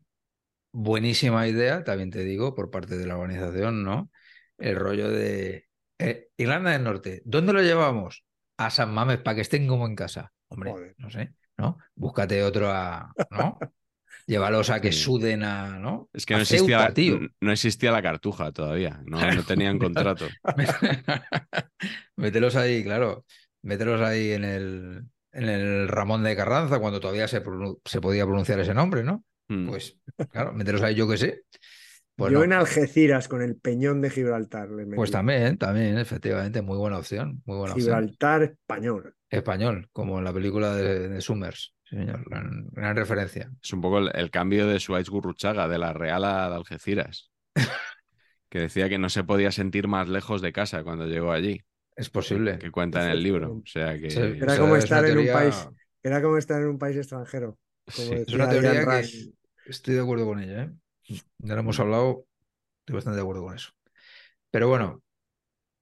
buenísima 0.72 1.48
idea, 1.48 1.84
también 1.84 2.12
te 2.12 2.24
digo, 2.24 2.54
por 2.54 2.70
parte 2.70 2.98
de 2.98 3.08
la 3.08 3.18
organización, 3.18 3.84
¿no? 3.84 4.12
El 4.58 4.76
rollo 4.76 5.10
de 5.10 5.66
eh, 5.98 6.30
Irlanda 6.38 6.72
del 6.72 6.84
Norte, 6.84 7.22
¿dónde 7.26 7.54
lo 7.54 7.62
llevamos? 7.62 8.24
A 8.58 8.70
San 8.70 8.94
Mames, 8.94 9.18
para 9.18 9.36
que 9.36 9.42
estén 9.42 9.68
como 9.68 9.88
en 9.88 9.96
casa. 9.96 10.32
Hombre, 10.50 10.72
Joder. 10.72 10.96
no 11.00 11.10
sé, 11.10 11.34
¿no? 11.58 11.78
Búscate 11.96 12.44
otro 12.44 12.70
a, 12.70 13.12
¿no? 13.32 13.58
Llévalos 14.28 14.70
a 14.70 14.80
que 14.80 14.92
suden 14.92 15.44
a, 15.44 15.80
¿no? 15.80 16.10
Es 16.14 16.26
que 16.26 16.36
no 16.36 16.42
existía, 16.42 16.78
Ceuta, 16.78 16.88
la, 16.90 16.94
tío. 16.94 17.20
no 17.40 17.52
existía 17.52 17.92
la 17.92 18.02
cartuja 18.02 18.52
todavía. 18.52 19.02
No, 19.06 19.20
no 19.20 19.44
tenían 19.46 19.80
contrato. 19.80 20.28
Mételos 22.16 22.56
ahí, 22.56 22.84
claro. 22.84 23.26
Mételos 23.64 24.02
ahí 24.02 24.32
en 24.32 24.44
el, 24.44 25.04
en 25.32 25.50
el 25.50 25.88
Ramón 25.88 26.24
de 26.24 26.36
Carranza, 26.36 26.80
cuando 26.80 27.00
todavía 27.00 27.28
se, 27.28 27.44
se 27.86 28.02
podía 28.02 28.26
pronunciar 28.26 28.60
ese 28.60 28.74
nombre, 28.74 29.04
¿no? 29.04 29.24
Mm. 29.50 29.68
Pues, 29.68 29.98
claro, 30.32 30.54
mételos 30.54 30.82
ahí, 30.82 30.96
yo 30.96 31.08
que 31.08 31.18
sé. 31.18 31.44
Pues, 32.16 32.32
Yo 32.32 32.40
no. 32.40 32.46
en 32.46 32.54
Algeciras 32.54 33.28
con 33.28 33.42
el 33.42 33.56
Peñón 33.56 34.02
de 34.02 34.10
Gibraltar. 34.10 34.70
Pues 34.96 35.12
también, 35.12 35.58
también, 35.58 35.98
efectivamente, 35.98 36.62
muy 36.62 36.78
buena 36.78 36.98
opción. 36.98 37.42
Muy 37.46 37.58
buena 37.58 37.74
opción. 37.74 37.88
Gibraltar 37.88 38.44
español. 38.44 39.16
Español, 39.30 39.90
como 39.92 40.20
en 40.20 40.26
la 40.26 40.34
película 40.34 40.76
de, 40.76 41.10
de 41.10 41.22
Summers. 41.22 41.74
Señor, 41.92 42.24
gran, 42.26 42.70
gran 42.72 42.96
referencia. 42.96 43.52
Es 43.62 43.74
un 43.74 43.82
poco 43.82 43.98
el, 43.98 44.12
el 44.14 44.32
cambio 44.32 44.66
de 44.66 44.80
Suárez 44.80 45.10
Gurruchaga, 45.10 45.68
de 45.68 45.78
la 45.78 45.92
Real 45.92 46.24
a 46.24 46.50
de 46.50 46.56
Algeciras. 46.56 47.32
que 48.50 48.60
decía 48.60 48.88
que 48.88 48.98
no 48.98 49.10
se 49.10 49.26
podía 49.26 49.52
sentir 49.52 49.90
más 49.90 50.08
lejos 50.08 50.42
de 50.42 50.54
casa 50.54 50.84
cuando 50.84 51.06
llegó 51.06 51.34
allí. 51.34 51.62
Es 51.96 52.10
posible. 52.10 52.58
Que 52.60 52.72
cuenta 52.72 53.04
en 53.04 53.12
el 53.12 53.22
libro. 53.22 53.58
O 53.58 53.64
sea 53.66 54.00
que. 54.00 54.10
Sí, 54.10 54.20
Era 54.20 54.58
como 54.58 54.78
es 54.78 54.86
estar 54.86 55.06
en 55.06 55.18
un 55.18 55.28
país- 55.28 55.68
Era 56.02 56.22
como 56.22 56.38
estar 56.38 56.62
en 56.62 56.70
un 56.70 56.80
país 56.80 56.96
extranjero. 56.96 57.60
Como 57.94 58.08
Sí. 58.08 58.14
Es 58.26 58.34
una 58.34 58.50
teoría 58.50 58.86
que 58.86 59.34
estoy 59.66 59.96
de 59.96 60.02
acuerdo 60.02 60.26
con 60.26 60.40
ella, 60.42 60.64
¿eh? 60.64 60.72
Ya 61.40 61.56
lo 61.56 61.60
hemos 61.60 61.78
hablado, 61.80 62.26
estoy 62.80 62.96
bastante 62.96 63.18
de 63.18 63.22
acuerdo 63.22 63.44
con 63.44 63.56
eso. 63.56 63.72
Pero 64.50 64.70
bueno, 64.70 65.04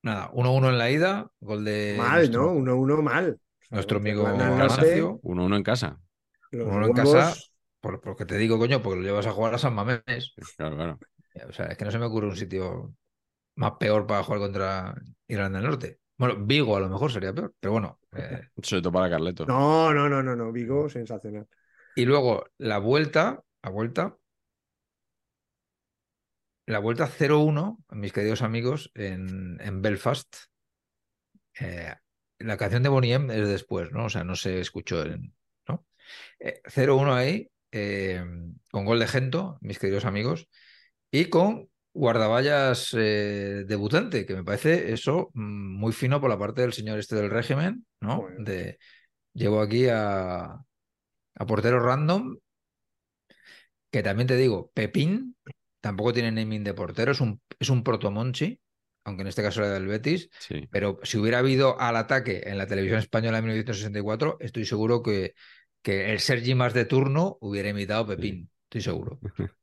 nada, 0.02 0.32
1-1 0.34 0.70
en 0.70 0.78
la 0.78 0.90
ida, 0.90 1.32
gol 1.40 1.64
de 1.66 1.96
Mal, 1.98 2.18
nuestro, 2.18 2.46
¿no? 2.46 2.54
1-1 2.54 3.02
mal. 3.04 3.40
Nuestro 3.70 3.98
amigo 4.00 4.28
Amancio. 4.28 5.20
1-1 5.24 5.56
en 5.58 5.64
casa. 5.64 6.00
los 6.52 6.68
1-1 6.68 6.88
en 6.88 6.94
casa, 6.94 7.36
por, 7.80 8.02
porque 8.02 8.26
te 8.26 8.38
digo, 8.38 8.58
coño, 8.58 8.82
porque 8.82 9.00
lo 9.00 9.06
llevas 9.06 9.28
a 9.28 9.32
jugar 9.32 9.54
a 9.54 9.58
San 9.58 9.74
Mamés. 9.74 10.04
Claro, 10.58 10.76
claro. 10.76 11.00
O 11.48 11.54
sea, 11.54 11.68
es 11.68 11.78
que 11.78 11.86
no 11.86 11.92
se 11.92 12.00
me 12.00 12.06
ocurre 12.06 12.28
un 12.28 12.36
sitio 12.36 12.94
más 13.56 13.74
peor 13.80 14.06
para 14.08 14.24
jugar 14.24 14.40
contra 14.42 14.96
Irlanda 15.28 15.60
del 15.60 15.68
Norte. 15.70 16.00
Bueno, 16.18 16.36
Vigo 16.46 16.76
a 16.76 16.80
lo 16.82 16.90
mejor 16.90 17.12
sería 17.12 17.34
peor, 17.34 17.54
pero 17.60 17.74
bueno. 17.74 18.00
eh, 18.14 18.50
Sobre 18.62 18.82
todo 18.82 18.92
para 18.92 19.10
Carleto. 19.10 19.46
No, 19.46 19.94
no, 19.94 20.10
no, 20.10 20.22
no, 20.22 20.36
no. 20.36 20.52
Vigo, 20.52 20.90
sensacional. 20.90 21.48
Y 21.96 22.06
luego 22.06 22.46
la 22.58 22.78
vuelta, 22.78 23.42
la 23.64 23.70
vuelta, 23.70 24.18
la 26.66 26.80
vuelta 26.80 27.08
0-1, 27.08 27.78
mis 27.92 28.14
queridos 28.14 28.42
amigos, 28.42 28.92
en, 28.96 29.58
en 29.62 29.82
Belfast. 29.82 30.36
Eh, 31.60 31.94
la 32.40 32.58
canción 32.58 32.84
de 32.84 32.90
Bonnie 32.90 33.14
M 33.14 33.34
es 33.38 33.48
después, 33.48 33.92
¿no? 33.92 34.06
O 34.06 34.10
sea, 34.10 34.24
no 34.24 34.36
se 34.36 34.60
escuchó 34.60 35.04
en, 35.04 35.34
¿no? 35.68 35.86
Eh, 36.40 36.62
0-1 36.66 37.14
ahí, 37.14 37.50
eh, 37.72 38.24
con 38.72 38.86
gol 38.86 39.00
de 39.00 39.08
Gento, 39.08 39.58
mis 39.62 39.80
queridos 39.80 40.06
amigos, 40.06 40.48
y 41.12 41.26
con 41.26 41.70
guardaballas 41.94 42.94
eh, 42.98 43.66
debutante, 43.68 44.26
que 44.26 44.36
me 44.36 44.44
parece 44.44 44.94
eso 44.94 45.32
mm, 45.34 45.78
muy 45.78 45.92
fino 45.94 46.22
por 46.22 46.30
la 46.30 46.40
parte 46.40 46.62
del 46.62 46.74
señor 46.74 47.00
este 47.00 47.16
del 47.16 47.30
régimen, 47.30 47.86
¿no? 48.00 48.28
De, 48.40 48.80
llevo 49.34 49.62
aquí 49.62 49.88
a, 49.90 50.44
a 51.36 51.46
portero 51.46 51.80
random, 51.80 52.38
que 53.92 54.04
también 54.04 54.28
te 54.28 54.36
digo, 54.36 54.72
Pepín, 54.74 55.36
tampoco 55.82 56.14
tiene 56.14 56.32
naming 56.32 56.64
de 56.64 56.74
portero, 56.74 57.12
es 57.12 57.22
un, 57.22 57.42
es 57.60 57.70
un 57.70 57.84
protomonchi, 57.84 58.60
aunque 59.10 59.22
en 59.24 59.28
este 59.28 59.42
caso 59.44 59.62
era 59.62 59.74
del 59.74 59.88
Betis, 59.88 60.30
Sí. 60.40 60.68
pero 60.72 61.00
si 61.04 61.18
hubiera 61.18 61.40
habido 61.40 61.80
al 61.80 61.96
ataque 61.98 62.44
en 62.46 62.58
la 62.58 62.68
televisión 62.68 63.00
española 63.00 63.40
en 63.40 63.46
1964, 63.46 64.38
estoy 64.40 64.66
seguro 64.66 65.04
que, 65.04 65.34
que 65.82 66.12
el 66.12 66.20
Sergi 66.20 66.56
más 66.56 66.74
de 66.74 66.86
turno 66.86 67.38
hubiera 67.42 67.70
imitado 67.70 68.04
a 68.04 68.08
Pepín, 68.08 68.50
estoy 68.64 68.82
seguro. 68.82 69.20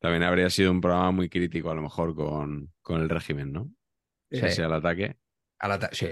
También 0.00 0.22
habría 0.22 0.48
sido 0.48 0.70
un 0.70 0.80
programa 0.80 1.10
muy 1.10 1.28
crítico, 1.28 1.70
a 1.70 1.74
lo 1.74 1.82
mejor, 1.82 2.14
con, 2.14 2.72
con 2.80 3.02
el 3.02 3.08
régimen, 3.08 3.52
¿no? 3.52 3.70
Sí. 4.30 4.38
Ese 4.42 4.62
al 4.62 4.72
ataque. 4.72 5.16
Al 5.58 5.72
ata- 5.72 5.90
sí, 5.92 6.06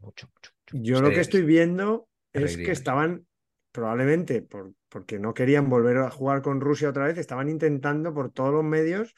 mucho, 0.00 0.28
mucho. 0.34 0.50
mucho. 0.72 0.84
Yo 0.84 1.00
lo 1.00 1.10
que 1.10 1.20
estoy 1.20 1.42
viendo 1.42 2.08
es 2.32 2.56
que 2.56 2.72
estaban, 2.72 3.26
probablemente 3.70 4.42
por, 4.42 4.72
porque 4.88 5.18
no 5.20 5.32
querían 5.32 5.68
volver 5.70 5.98
a 5.98 6.10
jugar 6.10 6.42
con 6.42 6.60
Rusia 6.60 6.88
otra 6.90 7.04
vez, 7.06 7.18
estaban 7.18 7.48
intentando 7.48 8.12
por 8.12 8.32
todos 8.32 8.52
los 8.52 8.64
medios 8.64 9.14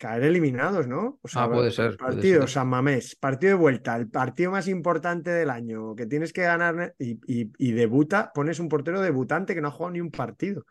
caer 0.00 0.22
eliminados, 0.24 0.88
¿no? 0.88 1.18
O 1.20 1.28
sea, 1.28 1.44
Ah, 1.44 1.52
puede 1.52 1.70
ser, 1.70 1.96
puede 1.98 2.14
Partido 2.14 2.40
ser. 2.40 2.48
San 2.50 2.68
Mamés, 2.68 3.16
partido 3.16 3.50
de 3.50 3.58
vuelta, 3.60 3.96
el 3.96 4.08
partido 4.08 4.50
más 4.50 4.66
importante 4.66 5.30
del 5.30 5.50
año, 5.50 5.94
que 5.94 6.06
tienes 6.06 6.32
que 6.32 6.40
ganar 6.42 6.94
y, 6.98 7.20
y- 7.26 7.52
y 7.58 7.72
debuta, 7.72 8.32
pones 8.34 8.58
un 8.60 8.70
portero 8.70 9.02
debutante 9.02 9.54
que 9.54 9.60
no 9.60 9.68
ha 9.68 9.72
jugado 9.72 9.92
ni 9.92 10.00
un 10.00 10.10
partido. 10.10 10.64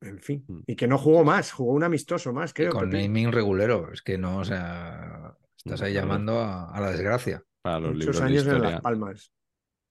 En 0.00 0.18
fin, 0.18 0.44
Mm. 0.48 0.60
y 0.66 0.74
que 0.76 0.88
no 0.88 0.96
jugó 0.98 1.24
más, 1.24 1.52
jugó 1.52 1.74
un 1.74 1.84
amistoso 1.84 2.32
más, 2.32 2.50
Y 2.50 2.54
creo. 2.54 2.72
con 2.72 2.90
Pepín. 2.90 3.12
naming 3.12 3.32
regulero, 3.32 3.92
es 3.92 4.00
que 4.02 4.16
no, 4.18 4.38
o 4.38 4.44
sea, 4.44 5.36
estás 5.56 5.82
ahí 5.82 5.92
llamando 5.92 6.40
a, 6.40 6.70
a 6.74 6.80
la 6.80 6.90
desgracia. 6.90 7.42
Para 7.60 7.78
los 7.80 7.94
Muchos 7.94 7.98
libros 8.00 8.18
de 8.20 8.24
años 8.24 8.46
en. 8.46 8.62
Las 8.62 8.80
Palmas. 8.80 9.32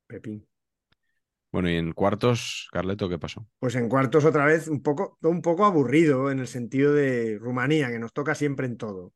Pepín. 0.07 0.45
Bueno, 1.52 1.70
y 1.70 1.76
en 1.76 1.91
cuartos, 1.91 2.70
Carleto, 2.72 3.10
¿qué 3.10 3.20
pasó? 3.20 3.45
Pues 3.60 3.76
en 3.76 3.89
cuartos 3.89 4.24
otra 4.24 4.45
vez 4.45 4.68
un 4.68 4.82
poco, 4.82 5.18
un 5.22 5.41
poco 5.41 5.66
aburrido 5.66 6.32
en 6.32 6.39
el 6.39 6.47
sentido 6.47 6.93
de 6.93 7.38
Rumanía, 7.39 7.89
que 7.89 7.99
nos 7.99 8.14
toca 8.14 8.36
siempre 8.36 8.66
en 8.68 8.78
todo. 8.78 9.14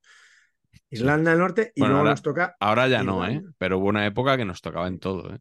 Irlanda 0.89 1.31
del 1.31 1.39
Norte 1.39 1.71
y 1.75 1.81
Bueno, 1.81 1.93
luego 1.93 1.99
ahora- 1.99 2.11
nos 2.11 2.21
toca. 2.21 2.55
Ahora 2.59 2.87
ya 2.87 3.03
no, 3.03 3.25
¿eh? 3.25 3.41
Pero 3.57 3.79
hubo 3.79 3.87
una 3.87 4.05
época 4.05 4.35
que 4.37 4.45
nos 4.45 4.61
tocaba 4.61 4.87
en 4.87 4.99
todo, 4.99 5.33
¿eh? 5.33 5.39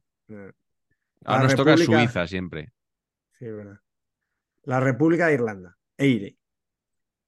Ahora 1.25 1.43
La 1.43 1.43
nos 1.43 1.55
toca 1.57 1.77
Suiza 1.77 2.27
siempre. 2.27 2.73
Sí, 3.33 3.47
es 3.47 3.57
verdad. 3.57 3.81
La 4.63 4.81
República 4.81 5.27
de 5.27 5.35
Irlanda, 5.35 5.77
Eire. 5.99 6.37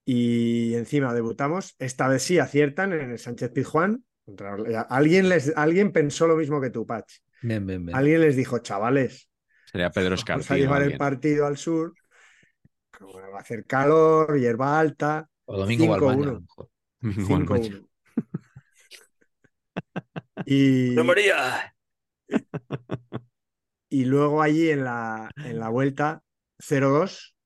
Y 0.05 0.75
encima 0.75 1.13
debutamos, 1.13 1.75
esta 1.81 2.07
vez 2.07 2.23
sí 2.23 2.39
aciertan 2.39 2.93
en 2.93 3.11
el 3.11 3.19
Sánchez 3.19 3.51
Pizjuán. 3.51 4.05
Contra... 4.25 4.57
Alguien, 4.89 5.29
les... 5.29 5.53
Alguien 5.57 5.93
pensó 5.93 6.29
lo 6.29 6.37
mismo 6.37 6.61
que 6.61 6.71
tú, 6.71 6.87
Pach. 6.87 7.05
Bien, 7.43 7.67
bien, 7.67 7.85
bien. 7.85 7.97
Alguien 7.97 8.21
les 8.21 8.37
dijo, 8.37 8.59
chavales, 8.61 9.29
Sería 9.67 9.91
Pedro 9.91 10.17
vamos 10.27 10.51
a 10.51 10.57
llevar 10.57 10.83
el 10.83 10.97
partido 10.97 11.47
al 11.47 11.57
sur. 11.57 11.95
como 12.97 13.15
Va 13.15 13.39
a 13.39 13.41
hacer 13.41 13.67
calor, 13.67 14.39
hierba 14.39 14.79
alta. 14.79 15.29
O 15.45 15.59
Domingo 15.59 15.85
5-1. 15.85 16.01
Balmaña, 16.01 16.29
a 16.29 16.33
lo 16.33 16.41
mejor. 16.41 16.69
Bueno, 17.29 17.47
5-1. 17.47 17.89
y, 20.47 20.97
María! 21.05 21.75
y 23.91 24.05
luego 24.05 24.43
allí 24.43 24.71
en 24.71 24.85
la, 24.85 25.31
en 25.37 25.59
la 25.59 25.69
vuelta 25.69 26.23
0-2 26.59 27.37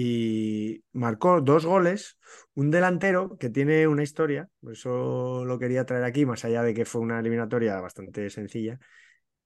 y 0.00 0.84
marcó 0.92 1.40
dos 1.40 1.66
goles, 1.66 2.18
un 2.54 2.70
delantero 2.70 3.36
que 3.36 3.50
tiene 3.50 3.88
una 3.88 4.04
historia, 4.04 4.48
por 4.60 4.74
eso 4.74 5.44
lo 5.44 5.58
quería 5.58 5.86
traer 5.86 6.04
aquí, 6.04 6.24
más 6.24 6.44
allá 6.44 6.62
de 6.62 6.72
que 6.72 6.84
fue 6.84 7.00
una 7.00 7.18
eliminatoria 7.18 7.80
bastante 7.80 8.30
sencilla, 8.30 8.78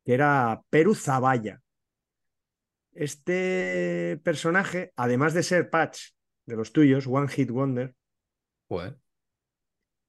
que 0.04 0.12
era 0.12 0.60
Perú 0.68 0.94
Zavalla. 0.94 1.62
Este 2.92 4.20
personaje, 4.22 4.92
además 4.96 5.34
de 5.34 5.42
ser 5.42 5.70
Patch 5.70 6.10
de 6.46 6.56
los 6.56 6.72
tuyos, 6.72 7.06
One 7.06 7.28
Hit 7.28 7.50
Wonder, 7.50 7.94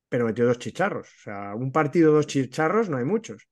pero 0.09 0.25
metió 0.25 0.45
dos 0.45 0.59
chicharros. 0.59 1.07
O 1.07 1.21
sea, 1.23 1.55
un 1.55 1.71
partido, 1.71 2.13
dos 2.13 2.27
chicharros, 2.27 2.89
no 2.89 2.97
hay 2.97 3.05
muchos. 3.05 3.47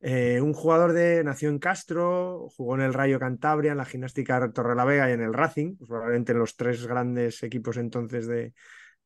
Eh, 0.00 0.40
un 0.40 0.52
jugador 0.52 0.92
de 0.92 1.24
nació 1.24 1.48
en 1.48 1.58
Castro, 1.58 2.48
jugó 2.56 2.76
en 2.76 2.82
el 2.82 2.94
Rayo 2.94 3.18
Cantabria, 3.18 3.72
en 3.72 3.78
la 3.78 3.84
Gimnástica 3.84 4.52
Torrelavega 4.52 5.10
y 5.10 5.14
en 5.14 5.22
el 5.22 5.34
Racing, 5.34 5.76
pues 5.76 5.88
probablemente 5.88 6.32
en 6.32 6.38
los 6.38 6.54
tres 6.54 6.86
grandes 6.86 7.42
equipos 7.42 7.78
entonces 7.78 8.26
de, 8.26 8.52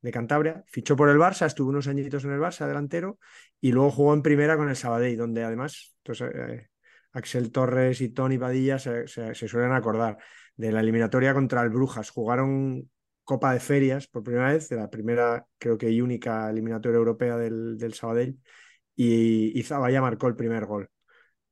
de 0.03 0.11
Cantabria. 0.11 0.65
Fichó 0.67 0.97
por 0.97 1.09
el 1.09 1.17
Barça, 1.17 1.47
estuvo 1.47 1.71
unos 1.71 1.87
añitos 1.87 2.25
en 2.25 2.33
el 2.33 2.41
Barça 2.41 2.67
delantero 2.67 3.19
y 3.61 3.73
luego 3.73 3.91
jugó 3.91 4.15
en 4.15 4.23
primera 4.23 4.57
con 4.57 4.69
el 4.69 4.77
Sabadell, 4.77 5.17
donde 5.17 5.45
además 5.45 5.97
pues, 6.03 6.21
eh, 6.21 6.69
Axel 7.13 7.51
Torres 7.51 8.01
y 8.01 8.11
Tony 8.11 8.39
Padilla 8.39 8.79
se, 8.79 9.07
suelen 9.35 9.73
acordar 9.73 10.19
de 10.57 10.73
la 10.73 10.81
eliminatoria 10.81 11.35
contra 11.35 11.63
el 11.63 11.71
Brujas. 11.71 12.11
Jugaron 12.11 12.91
Copa 13.25 13.53
de 13.53 13.61
Ferias 13.61 14.07
por 14.09 14.23
primera 14.23 14.53
vez, 14.53 14.69
de 14.69 14.77
la 14.77 14.91
primera, 14.91 15.47
creo 15.59 15.79
que 15.79 15.91
y 15.91 16.01
única 16.01 16.49
eliminatoria 16.51 16.99
europea 16.99 17.37
del, 17.37 17.79
del 17.79 17.95
Sabadell, 17.95 18.39
y, 19.03 19.63
Zavalla 19.63 20.03
marcó 20.03 20.27
el 20.27 20.37
primer 20.37 20.67
gol 20.67 20.91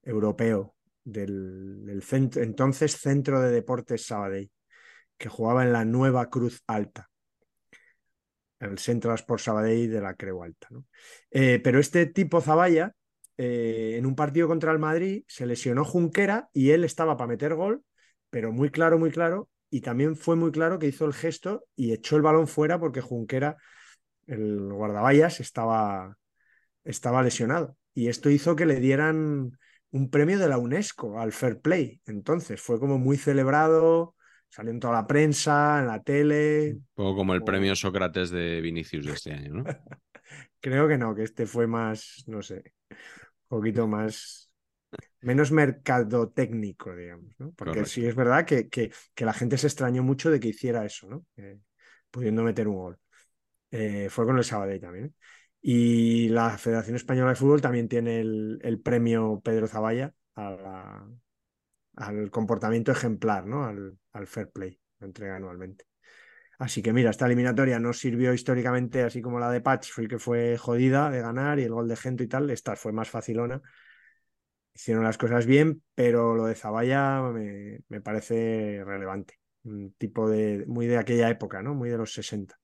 europeo 0.03 0.75
del, 1.03 2.03
entonces 2.37 2.97
Centro 2.97 3.41
de 3.41 3.51
Deportes 3.51 4.05
Sabadell, 4.05 4.51
que 5.17 5.31
jugaba 5.31 5.65
en 5.65 5.73
la 5.73 5.87
Nueva 5.87 6.29
Cruz 6.29 6.63
Alta. 6.67 7.09
el 8.61 8.79
Centro 8.79 9.15
Sport 9.15 9.41
Sabadell 9.41 9.91
de 9.91 10.01
la 10.01 10.15
Creu 10.15 10.43
Alta. 10.43 10.69
¿no? 10.71 10.85
Eh, 11.31 11.61
pero 11.63 11.79
este 11.79 12.07
tipo 12.07 12.43
Zavalla, 12.43 12.93
eh, 13.39 13.95
en 13.97 14.05
un 14.05 14.17
partido 14.17 14.49
contra 14.49 14.73
el 14.73 14.81
Madrid, 14.81 15.23
se 15.29 15.47
lesionó 15.47 15.85
Junquera 15.85 16.51
y 16.53 16.71
él 16.71 16.83
estaba 16.83 17.17
para 17.17 17.29
meter 17.29 17.55
gol, 17.55 17.85
pero 18.31 18.53
muy 18.53 18.71
claro, 18.71 18.99
muy 18.99 19.13
claro, 19.13 19.49
y 19.71 19.81
también 19.81 20.17
fue 20.17 20.35
muy 20.35 20.51
claro 20.51 20.79
que 20.79 20.89
hizo 20.89 21.05
el 21.05 21.15
gesto 21.15 21.65
y 21.77 21.93
echó 21.93 22.17
el 22.17 22.23
balón 22.23 22.49
fuera 22.49 22.81
porque 22.81 23.01
Junquera, 23.01 23.57
el 24.27 24.73
guardaballas, 24.73 25.39
estaba, 25.41 26.19
estaba 26.85 27.23
lesionado. 27.23 27.77
Y 27.95 28.09
esto 28.09 28.29
hizo 28.29 28.57
que 28.57 28.67
le 28.67 28.81
dieran 28.81 29.53
un 29.91 30.11
premio 30.11 30.39
de 30.39 30.49
la 30.49 30.59
UNESCO 30.59 31.21
al 31.21 31.33
Fair 31.33 31.61
Play. 31.61 32.01
Entonces 32.07 32.61
fue 32.61 32.81
como 32.81 32.99
muy 32.99 33.17
celebrado, 33.17 34.17
salió 34.49 34.73
en 34.73 34.81
toda 34.81 34.95
la 34.95 35.07
prensa, 35.07 35.79
en 35.81 35.87
la 35.87 36.03
tele. 36.03 36.73
Un 36.75 36.89
poco 36.95 37.17
como 37.17 37.35
el 37.35 37.45
premio 37.45 37.77
Sócrates 37.77 38.31
de 38.31 38.61
Vinicius 38.61 39.07
de 39.07 39.13
este 39.13 39.33
año, 39.33 39.55
¿no? 39.55 39.65
Creo 40.61 40.89
que 40.89 40.99
no, 40.99 41.15
que 41.15 41.23
este 41.23 41.47
fue 41.47 41.67
más, 41.67 42.25
no 42.27 42.43
sé, 42.43 42.75
un 43.49 43.59
poquito 43.59 43.87
más, 43.87 44.51
menos 45.21 45.51
mercadotécnico, 45.51 46.95
digamos, 46.95 47.35
¿no? 47.39 47.53
Porque 47.53 47.85
sí 47.87 48.07
es 48.07 48.15
verdad 48.15 48.45
que, 48.45 48.69
que, 48.69 48.93
que, 49.15 49.25
la 49.25 49.33
gente 49.33 49.59
se 49.59 49.67
extrañó 49.67 50.03
mucho 50.03 50.31
de 50.31 50.41
que 50.41 50.49
hiciera 50.49 50.85
eso, 50.85 51.09
¿no? 51.09 51.27
Eh, 51.37 51.59
pudiendo 52.11 52.43
meter 52.43 52.69
un 52.69 52.77
gol. 52.77 52.99
Eh, 53.71 54.09
fue 54.11 54.25
con 54.27 54.39
el 54.39 54.45
Sabadell 54.45 54.81
también. 54.81 55.07
¿eh? 55.07 55.13
Y 55.61 56.29
la 56.29 56.57
Federación 56.57 56.97
Española 56.97 57.31
de 57.31 57.37
Fútbol 57.37 57.61
también 57.61 57.89
tiene 57.89 58.21
el, 58.21 58.59
el 58.63 58.81
premio 58.81 59.41
Pedro 59.43 59.67
Zavalla 59.67 60.15
a 60.35 60.51
la, 60.51 61.09
al 61.97 62.31
comportamiento 62.31 62.93
ejemplar, 62.93 63.47
¿no? 63.47 63.65
Al, 63.65 63.99
al, 64.13 64.27
fair 64.27 64.51
play, 64.51 64.81
lo 65.01 65.07
entrega 65.07 65.37
anualmente. 65.37 65.88
Así 66.59 66.83
que 66.83 66.93
mira, 66.93 67.11
esta 67.11 67.27
eliminatoria 67.27 67.79
no 67.79 67.93
sirvió 67.93 68.35
históricamente 68.35 69.03
así 69.03 69.23
como 69.23 69.39
la 69.39 69.51
de 69.51 69.61
Patch, 69.61 69.91
fue 69.93 70.09
que 70.09 70.19
fue 70.19 70.59
jodida 70.59 71.09
de 71.09 71.21
ganar 71.21 71.61
y 71.61 71.63
el 71.63 71.73
gol 71.73 71.87
de 71.89 71.97
Gento 71.97 72.25
y 72.25 72.29
tal, 72.29 72.51
esta 72.51 72.75
fue 72.75 72.93
más 72.93 73.09
facilona. 73.09 73.63
Hicieron 74.75 75.05
las 75.05 75.19
cosas 75.19 75.47
bien, 75.47 75.83
pero 75.95 76.35
lo 76.35 76.47
de 76.47 76.55
Zavalla 76.55 77.23
me, 77.23 77.81
me 77.89 78.01
parece 78.01 78.83
relevante. 78.85 79.39
Un 79.65 79.93
tipo 79.93 80.29
de 80.29 80.65
muy 80.67 80.87
de 80.87 80.99
aquella 80.99 81.31
época, 81.31 81.63
¿no? 81.63 81.75
Muy 81.75 81.91
de 81.91 81.99
los 81.99 82.13
60. 82.13 82.59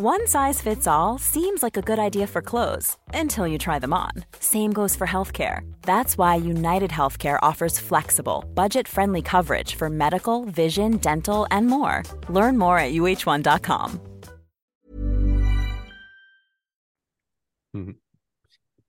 One 0.00 0.28
size 0.28 0.62
fits 0.62 0.86
all 0.86 1.18
seems 1.18 1.60
like 1.60 1.76
a 1.76 1.82
good 1.82 1.98
idea 1.98 2.28
for 2.28 2.40
clothes 2.40 2.96
until 3.12 3.48
you 3.48 3.58
try 3.58 3.80
them 3.80 3.92
on. 3.92 4.12
Same 4.38 4.72
goes 4.72 4.94
for 4.94 5.08
healthcare. 5.08 5.62
That's 5.82 6.16
why 6.16 6.36
United 6.36 6.92
Healthcare 6.92 7.36
offers 7.42 7.80
flexible, 7.80 8.44
budget 8.54 8.86
friendly 8.86 9.22
coverage 9.22 9.74
for 9.74 9.90
medical, 9.90 10.44
vision, 10.44 10.98
dental, 10.98 11.48
and 11.50 11.66
more. 11.66 12.04
Learn 12.28 12.56
more 12.56 12.78
at 12.78 12.92
uh1.com. 12.92 13.98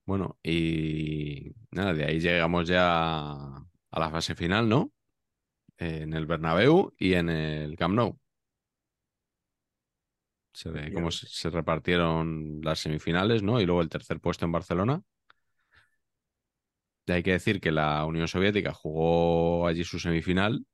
Bueno, 0.06 0.36
y 0.44 1.52
nada, 1.72 1.92
de 1.92 2.04
ahí 2.04 2.20
llegamos 2.20 2.68
ya 2.68 3.66
a 3.90 3.98
la 3.98 4.10
fase 4.10 4.36
final, 4.36 4.68
¿no? 4.68 4.92
En 5.76 6.14
el 6.14 6.26
Bernabéu 6.26 6.92
y 6.96 7.14
en 7.14 7.30
el 7.30 7.76
Camp 7.76 7.96
Nou. 7.96 8.16
Se 10.52 10.70
ve 10.70 10.92
cómo 10.92 11.10
se 11.10 11.50
repartieron 11.50 12.60
las 12.62 12.80
semifinales, 12.80 13.42
¿no? 13.42 13.60
Y 13.60 13.66
luego 13.66 13.82
el 13.82 13.88
tercer 13.88 14.20
puesto 14.20 14.44
en 14.44 14.52
Barcelona. 14.52 15.02
Y 17.06 17.12
hay 17.12 17.22
que 17.22 17.32
decir 17.32 17.60
que 17.60 17.72
la 17.72 18.04
Unión 18.04 18.28
Soviética 18.28 18.72
jugó 18.72 19.66
allí 19.66 19.84
su 19.84 19.98
semifinal 19.98 20.64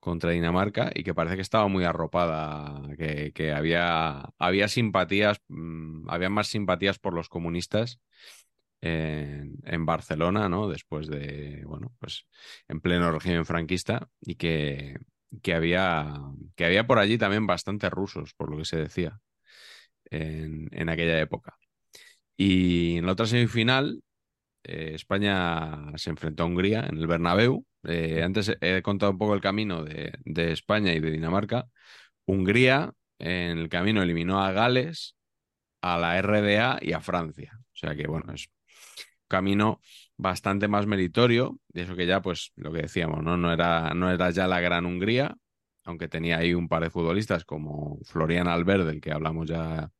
contra 0.00 0.30
Dinamarca 0.30 0.90
y 0.94 1.02
que 1.02 1.14
parece 1.14 1.36
que 1.36 1.42
estaba 1.42 1.68
muy 1.68 1.84
arropada, 1.84 2.82
que, 2.96 3.52
había, 3.52 4.24
había 4.38 4.68
simpatías, 4.68 5.40
mm, 5.48 6.08
había 6.08 6.30
más 6.30 6.48
simpatías 6.48 6.98
por 6.98 7.14
los 7.14 7.28
comunistas 7.28 8.00
en, 8.80 9.58
en, 9.64 9.86
Barcelona, 9.86 10.48
¿no? 10.48 10.68
Después 10.68 11.08
de, 11.08 11.64
bueno, 11.66 11.92
pues 11.98 12.26
en 12.68 12.80
pleno 12.80 13.10
régimen 13.10 13.46
franquista 13.46 14.08
y 14.20 14.36
que, 14.36 14.96
que 15.42 15.54
había, 15.54 16.14
que 16.56 16.64
había 16.64 16.86
por 16.86 16.98
allí 16.98 17.18
también 17.18 17.46
bastantes 17.46 17.90
rusos, 17.90 18.34
por 18.34 18.50
lo 18.50 18.58
que 18.58 18.64
se 18.64 18.76
decía 18.78 19.18
en, 20.10 20.68
en 20.72 20.88
aquella 20.88 21.20
época. 21.20 21.56
Y 22.36 22.98
en 22.98 23.06
la 23.06 23.12
otra 23.12 23.26
semifinal, 23.26 24.02
eh, 24.64 24.92
España 24.94 25.96
se 25.96 26.10
enfrentó 26.10 26.42
a 26.42 26.46
Hungría 26.46 26.86
en 26.88 26.98
el 26.98 27.06
Bernabéu. 27.06 27.64
Eh, 27.84 28.22
antes 28.24 28.56
he 28.60 28.82
contado 28.82 29.12
un 29.12 29.18
poco 29.18 29.34
el 29.34 29.40
camino 29.40 29.84
de, 29.84 30.12
de, 30.24 30.52
España 30.52 30.92
y 30.94 31.00
de 31.00 31.10
Dinamarca. 31.10 31.66
Hungría 32.26 32.92
en 33.18 33.58
el 33.58 33.68
camino 33.68 34.02
eliminó 34.02 34.42
a 34.42 34.52
Gales, 34.52 35.16
a 35.82 35.98
la 35.98 36.18
RDA 36.18 36.78
y 36.82 36.92
a 36.92 37.00
Francia. 37.00 37.52
O 37.60 37.76
sea 37.76 37.94
que, 37.96 38.06
bueno, 38.08 38.32
es 38.34 38.48
camino 39.28 39.80
bastante 40.16 40.68
más 40.68 40.86
meritorio, 40.86 41.58
de 41.68 41.82
eso 41.82 41.96
que 41.96 42.06
ya, 42.06 42.22
pues, 42.22 42.52
lo 42.56 42.72
que 42.72 42.82
decíamos, 42.82 43.22
¿no? 43.22 43.36
No 43.36 43.52
era, 43.52 43.94
no 43.94 44.10
era 44.10 44.30
ya 44.30 44.46
la 44.46 44.60
gran 44.60 44.86
Hungría, 44.86 45.36
aunque 45.84 46.08
tenía 46.08 46.38
ahí 46.38 46.54
un 46.54 46.68
par 46.68 46.82
de 46.82 46.90
futbolistas 46.90 47.44
como 47.44 47.98
Florian 48.04 48.48
Albert, 48.48 48.84
del 48.84 49.00
que 49.00 49.12
hablamos 49.12 49.48
ya 49.48 49.90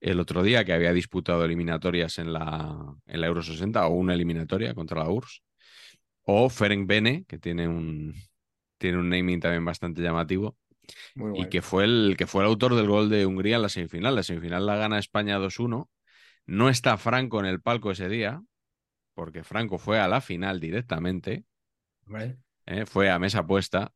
el 0.00 0.20
otro 0.20 0.42
día, 0.42 0.64
que 0.64 0.72
había 0.72 0.92
disputado 0.92 1.44
eliminatorias 1.44 2.18
en 2.18 2.32
la, 2.32 2.94
en 3.06 3.20
la 3.20 3.26
Euro 3.26 3.42
60 3.42 3.86
o 3.86 3.94
una 3.94 4.14
eliminatoria 4.14 4.74
contra 4.74 5.02
la 5.02 5.08
URSS, 5.08 5.42
o 6.26 6.48
Ferenc 6.48 6.86
Bene, 6.86 7.24
que 7.26 7.38
tiene 7.38 7.66
un, 7.66 8.14
tiene 8.78 8.98
un 8.98 9.08
naming 9.08 9.40
también 9.40 9.64
bastante 9.64 10.02
llamativo, 10.02 10.56
y 11.34 11.48
que 11.48 11.62
fue, 11.62 11.84
el, 11.84 12.14
que 12.18 12.26
fue 12.26 12.42
el 12.42 12.48
autor 12.48 12.74
del 12.74 12.88
gol 12.88 13.08
de 13.08 13.24
Hungría 13.24 13.56
en 13.56 13.62
la 13.62 13.68
semifinal. 13.70 14.14
La 14.14 14.22
semifinal 14.22 14.66
la 14.66 14.76
gana 14.76 14.98
España 14.98 15.38
2-1. 15.38 15.88
No 16.46 16.68
está 16.68 16.98
Franco 16.98 17.40
en 17.40 17.46
el 17.46 17.62
palco 17.62 17.90
ese 17.90 18.08
día, 18.08 18.42
porque 19.14 19.44
Franco 19.44 19.78
fue 19.78 20.00
a 20.00 20.08
la 20.08 20.20
final 20.20 20.60
directamente, 20.60 21.44
eh, 22.66 22.86
fue 22.86 23.10
a 23.10 23.18
mesa 23.18 23.46
puesta 23.46 23.92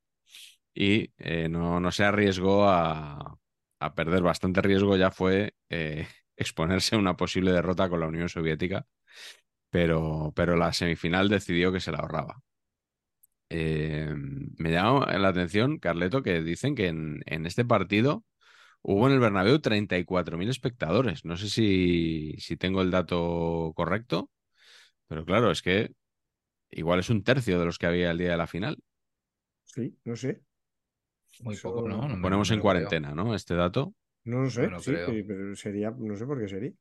y 0.74 1.12
eh, 1.18 1.48
no, 1.48 1.80
no, 1.80 1.90
se 1.92 2.04
arriesgó 2.04 2.68
a, 2.68 3.38
a, 3.80 3.94
perder 3.94 4.22
bastante 4.22 4.62
riesgo, 4.62 4.96
ya 4.96 5.10
fue 5.10 5.54
eh, 5.70 6.06
exponerse 6.36 6.96
a 6.96 6.98
una 6.98 7.16
posible 7.16 7.52
derrota 7.52 7.88
con 7.88 8.00
la 8.00 8.06
Unión 8.06 8.28
Soviética, 8.28 8.86
pero, 9.70 10.32
pero 10.36 10.56
la 10.56 10.72
semifinal 10.72 11.28
decidió 11.28 11.72
que 11.72 11.80
se 11.80 11.92
la 11.92 11.98
ahorraba. 11.98 12.42
me 13.50 14.70
llama 14.70 15.06
la 15.18 15.28
atención, 15.28 15.78
Carleto, 15.78 16.22
que 16.22 16.42
dicen 16.42 16.74
que 16.74 16.88
en, 16.88 17.22
en 17.26 17.46
este 17.46 17.64
partido 17.64 18.24
hubo 18.82 19.06
en 19.08 19.14
el 19.14 19.20
Bernabéu 19.20 19.60
34.000 19.60 20.48
espectadores. 20.48 21.24
No 21.24 21.36
sé 21.36 21.48
si, 21.48 22.34
si 22.38 22.56
tengo 22.56 22.82
el 22.82 22.90
dato 22.90 23.72
correcto. 23.76 24.30
Pero 25.08 25.24
claro, 25.24 25.50
es 25.50 25.62
que 25.62 25.92
igual 26.70 27.00
es 27.00 27.10
un 27.10 27.24
tercio 27.24 27.58
de 27.58 27.64
los 27.64 27.78
que 27.78 27.86
había 27.86 28.10
el 28.10 28.18
día 28.18 28.30
de 28.30 28.36
la 28.36 28.46
final. 28.46 28.78
Sí, 29.64 29.96
no 30.04 30.16
sé. 30.16 30.42
Muy 31.40 31.56
poco, 31.56 31.88
¿no? 31.88 32.08
no 32.08 32.20
Ponemos 32.20 32.50
en 32.50 32.60
cuarentena, 32.60 33.14
¿no? 33.14 33.34
Este 33.34 33.54
dato. 33.54 33.94
No 34.24 34.42
lo 34.42 34.50
sé, 34.50 34.68
sí, 34.80 35.22
pero 35.26 35.56
sería, 35.56 35.90
no 35.90 36.16
sé 36.16 36.26
por 36.26 36.38
qué 36.38 36.48
sería. 36.48 36.72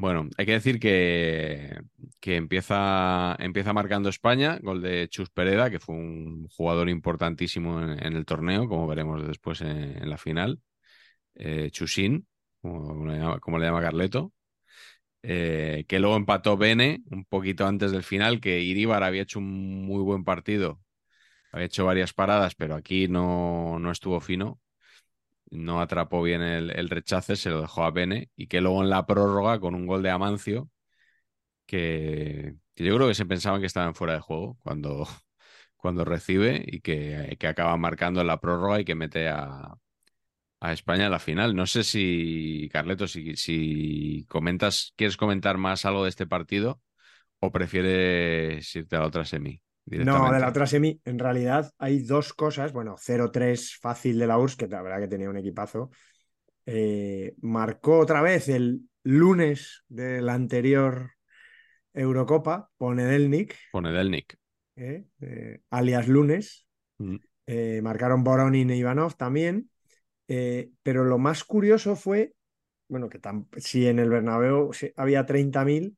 Bueno, 0.00 0.28
hay 0.38 0.46
que 0.46 0.52
decir 0.52 0.78
que, 0.78 1.78
que 2.20 2.36
empieza, 2.36 3.36
empieza 3.38 3.72
marcando 3.72 4.08
España, 4.08 4.58
gol 4.62 4.80
de 4.80 5.08
Chus 5.08 5.28
Pereda, 5.28 5.70
que 5.70 5.78
fue 5.78 5.94
un 5.94 6.46
jugador 6.48 6.88
importantísimo 6.88 7.82
en, 7.82 8.16
el 8.16 8.24
torneo, 8.24 8.66
como 8.68 8.86
veremos 8.86 9.26
después 9.26 9.60
en, 9.60 10.08
la 10.08 10.16
final. 10.16 10.60
Eh, 11.34 11.70
Chusín, 11.70 12.26
como, 12.62 13.40
como, 13.40 13.58
le 13.58 13.66
llama 13.66 13.82
Carleto. 13.82 14.32
Eh, 15.22 15.84
que 15.86 15.98
luego 15.98 16.16
empató 16.16 16.56
Bene 16.56 17.02
un 17.10 17.24
poquito 17.24 17.66
antes 17.66 17.92
del 17.92 18.02
final, 18.02 18.40
que 18.40 18.60
Iríbar 18.60 19.02
había 19.02 19.22
hecho 19.22 19.38
un 19.38 19.84
muy 19.84 20.02
buen 20.02 20.24
partido, 20.24 20.80
había 21.52 21.66
hecho 21.66 21.86
varias 21.86 22.12
paradas, 22.14 22.54
pero 22.54 22.74
aquí 22.76 23.08
no, 23.08 23.78
no 23.80 23.90
estuvo 23.92 24.20
fino, 24.20 24.60
no 25.50 25.80
atrapó 25.80 26.22
bien 26.22 26.42
el, 26.42 26.70
el, 26.70 26.90
rechace, 26.90 27.36
se 27.36 27.50
lo 27.50 27.62
dejó 27.62 27.84
a 27.84 27.90
Bene, 27.90 28.30
y 28.36 28.48
que 28.48 28.60
luego 28.60 28.82
en 28.82 28.90
la 28.90 29.06
prórroga, 29.06 29.60
con 29.60 29.74
un 29.74 29.86
gol 29.86 30.02
de 30.02 30.10
Amancio, 30.10 30.70
que, 31.66 32.56
yo 32.76 32.96
creo 32.96 33.08
que 33.08 33.14
se 33.14 33.26
pensaban 33.26 33.60
que 33.60 33.66
estaban 33.66 33.94
fuera 33.94 34.14
de 34.14 34.20
juego 34.20 34.58
cuando, 34.62 35.06
cuando 35.76 36.04
recibe 36.04 36.64
y 36.66 36.80
que, 36.80 37.36
que 37.38 37.46
acaba 37.46 37.76
marcando 37.76 38.20
en 38.20 38.26
la 38.28 38.40
prórroga 38.40 38.80
y 38.80 38.84
que 38.84 38.94
mete 38.94 39.28
a, 39.28 39.74
a 40.60 40.72
España 40.72 41.06
a 41.06 41.10
la 41.10 41.18
final. 41.18 41.56
No 41.56 41.66
sé 41.66 41.82
si, 41.84 42.68
Carleto, 42.72 43.08
si, 43.08 43.36
si 43.36 44.26
comentas, 44.28 44.92
quieres 44.96 45.16
comentar 45.16 45.58
más 45.58 45.84
algo 45.84 46.04
de 46.04 46.10
este 46.10 46.26
partido 46.26 46.80
o 47.40 47.50
prefieres 47.50 48.74
irte 48.76 48.96
a 48.96 49.00
la 49.00 49.06
otra 49.06 49.24
semi. 49.24 49.62
No, 49.86 50.30
de 50.32 50.38
la 50.38 50.48
otra 50.48 50.66
semi, 50.66 51.00
en 51.04 51.18
realidad 51.18 51.72
hay 51.78 52.00
dos 52.00 52.32
cosas. 52.34 52.72
Bueno, 52.72 52.96
0-3 52.96 53.78
fácil 53.80 54.18
de 54.18 54.26
la 54.26 54.38
URSS, 54.38 54.56
que 54.56 54.68
la 54.68 54.82
verdad 54.82 55.00
que 55.00 55.08
tenía 55.08 55.30
un 55.30 55.38
equipazo. 55.38 55.90
Eh, 56.66 57.34
marcó 57.40 57.98
otra 57.98 58.22
vez 58.22 58.48
el 58.48 58.82
lunes 59.02 59.82
de 59.88 60.20
la 60.20 60.34
anterior 60.34 61.12
Eurocopa, 61.92 62.70
Ponedelnik. 62.76 63.56
Ponedelnik. 63.72 64.36
Eh, 64.76 65.06
eh, 65.20 65.60
alias 65.70 66.06
lunes. 66.06 66.66
Mm. 66.98 67.16
marcaron 67.82 68.22
Boronin 68.22 68.70
e 68.70 68.76
Ivanov 68.76 69.16
también. 69.16 69.69
Eh, 70.32 70.70
pero 70.84 71.02
lo 71.02 71.18
más 71.18 71.42
curioso 71.42 71.96
fue, 71.96 72.34
bueno, 72.86 73.08
que 73.08 73.20
si 73.56 73.88
en 73.88 73.98
el 73.98 74.10
Bernabéu 74.10 74.70
había 74.94 75.26
30.000, 75.26 75.96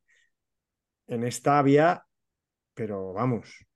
en 1.07 1.25
esta 1.25 1.59
había, 1.59 2.07
pero 2.73 3.13
vamos, 3.13 3.67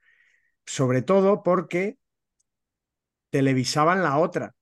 sobre 0.65 1.03
todo 1.03 1.43
porque 1.43 1.99
televisaban 3.29 4.03
la 4.03 4.17
otra. 4.17 4.55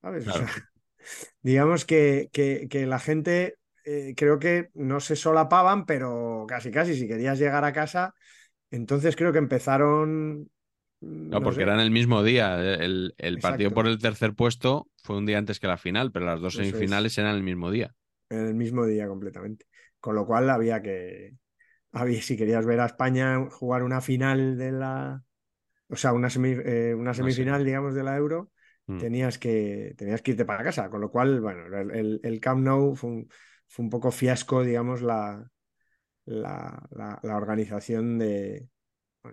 ¿sabes? 0.00 0.24
digamos 1.42 1.84
que, 1.84 2.30
que, 2.32 2.86
la 2.86 2.98
gente 2.98 3.56
eh, 3.84 4.14
creo 4.16 4.38
que 4.38 4.70
no 4.72 5.00
se 5.00 5.16
solapaban, 5.16 5.84
pero 5.84 6.46
casi 6.48 6.70
casi 6.70 6.94
si 6.94 7.06
querías 7.06 7.38
llegar 7.38 7.66
a 7.66 7.74
casa, 7.74 8.14
entonces 8.70 9.16
creo 9.16 9.32
que 9.32 9.38
empezaron 9.38 10.50
no, 11.00 11.40
porque 11.42 11.62
era 11.62 11.74
en 11.74 11.80
el 11.80 11.90
mismo 11.90 12.22
día. 12.22 12.60
El, 12.60 13.38
partido 13.40 13.72
por 13.72 13.86
el 13.86 13.98
tercer 13.98 14.34
puesto 14.34 14.90
fue 15.02 15.16
un 15.16 15.24
día 15.24 15.38
antes 15.38 15.58
que 15.58 15.66
la 15.66 15.78
final, 15.78 16.12
pero 16.12 16.26
las 16.26 16.40
dos 16.40 16.54
semifinales 16.54 17.16
eran 17.16 17.34
el 17.36 17.42
mismo 17.42 17.70
día. 17.70 17.94
En 18.28 18.46
el 18.46 18.54
mismo 18.54 18.84
día 18.84 19.08
completamente. 19.08 19.66
Con 19.98 20.14
lo 20.14 20.26
cual 20.26 20.50
había 20.50 20.82
que. 20.82 21.34
Había, 21.92 22.22
si 22.22 22.36
querías 22.36 22.66
ver 22.66 22.80
a 22.80 22.86
España 22.86 23.48
jugar 23.50 23.82
una 23.82 24.00
final 24.00 24.58
de 24.58 24.72
la. 24.72 25.22
O 25.88 25.96
sea, 25.96 26.12
una, 26.12 26.28
eh, 26.28 26.94
una 26.96 27.14
semifinal, 27.14 27.64
digamos, 27.64 27.94
de 27.94 28.04
la 28.04 28.16
Euro, 28.16 28.52
mm. 28.86 28.98
tenías, 28.98 29.38
que, 29.38 29.94
tenías 29.96 30.22
que 30.22 30.32
irte 30.32 30.44
para 30.44 30.62
casa. 30.62 30.88
Con 30.90 31.00
lo 31.00 31.10
cual, 31.10 31.40
bueno, 31.40 31.66
el, 31.92 32.20
el 32.22 32.40
Camp 32.40 32.62
Nou 32.62 32.94
fue 32.94 33.10
un, 33.10 33.28
fue 33.66 33.84
un 33.84 33.90
poco 33.90 34.12
fiasco, 34.12 34.62
digamos, 34.62 35.00
la, 35.00 35.50
la, 36.26 36.88
la 37.22 37.36
organización 37.36 38.18
de, 38.18 38.68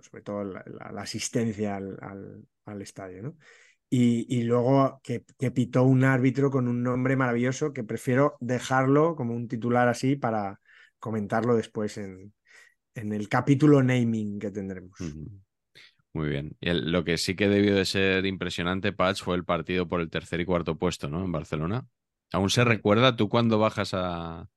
sobre 0.01 0.23
todo 0.23 0.43
la, 0.43 1.01
asistencia 1.01 1.77
al, 1.77 2.81
estadio, 2.81 3.23
¿no? 3.23 3.35
Y, 3.89 4.43
luego 4.43 4.99
que, 5.01 5.21
pitó 5.51 5.83
un 5.83 6.03
árbitro 6.03 6.51
con 6.51 6.67
un 6.67 6.83
nombre 6.83 7.15
maravilloso 7.15 7.71
que 7.71 7.85
prefiero 7.85 8.35
dejarlo 8.41 9.15
como 9.15 9.33
un 9.33 9.47
titular 9.47 9.87
así 9.87 10.17
para 10.17 10.59
comentarlo 10.99 11.55
después 11.55 11.97
en, 11.97 12.33
en 12.95 13.13
el 13.13 13.29
capítulo 13.29 13.81
naming 13.81 14.39
que 14.39 14.51
tendremos. 14.51 14.99
Muy 16.11 16.29
bien. 16.29 16.57
Y 16.59 16.73
lo 16.73 17.03
que 17.05 17.17
sí 17.17 17.35
que 17.35 17.47
debió 17.47 17.75
de 17.75 17.85
ser 17.85 18.25
impresionante, 18.25 18.91
Patch, 18.91 19.23
fue 19.23 19.35
el 19.35 19.45
partido 19.45 19.87
por 19.87 20.01
el 20.01 20.09
tercer 20.09 20.41
y 20.41 20.45
cuarto 20.45 20.77
puesto, 20.77 21.07
¿no? 21.07 21.23
En 21.23 21.31
Barcelona. 21.31 21.85
¿Aún 22.33 22.49
se 22.49 22.65
recuerda 22.65 23.15
tú 23.15 23.29
cuando 23.29 23.57
bajas 23.57 23.93
a, 23.93 24.49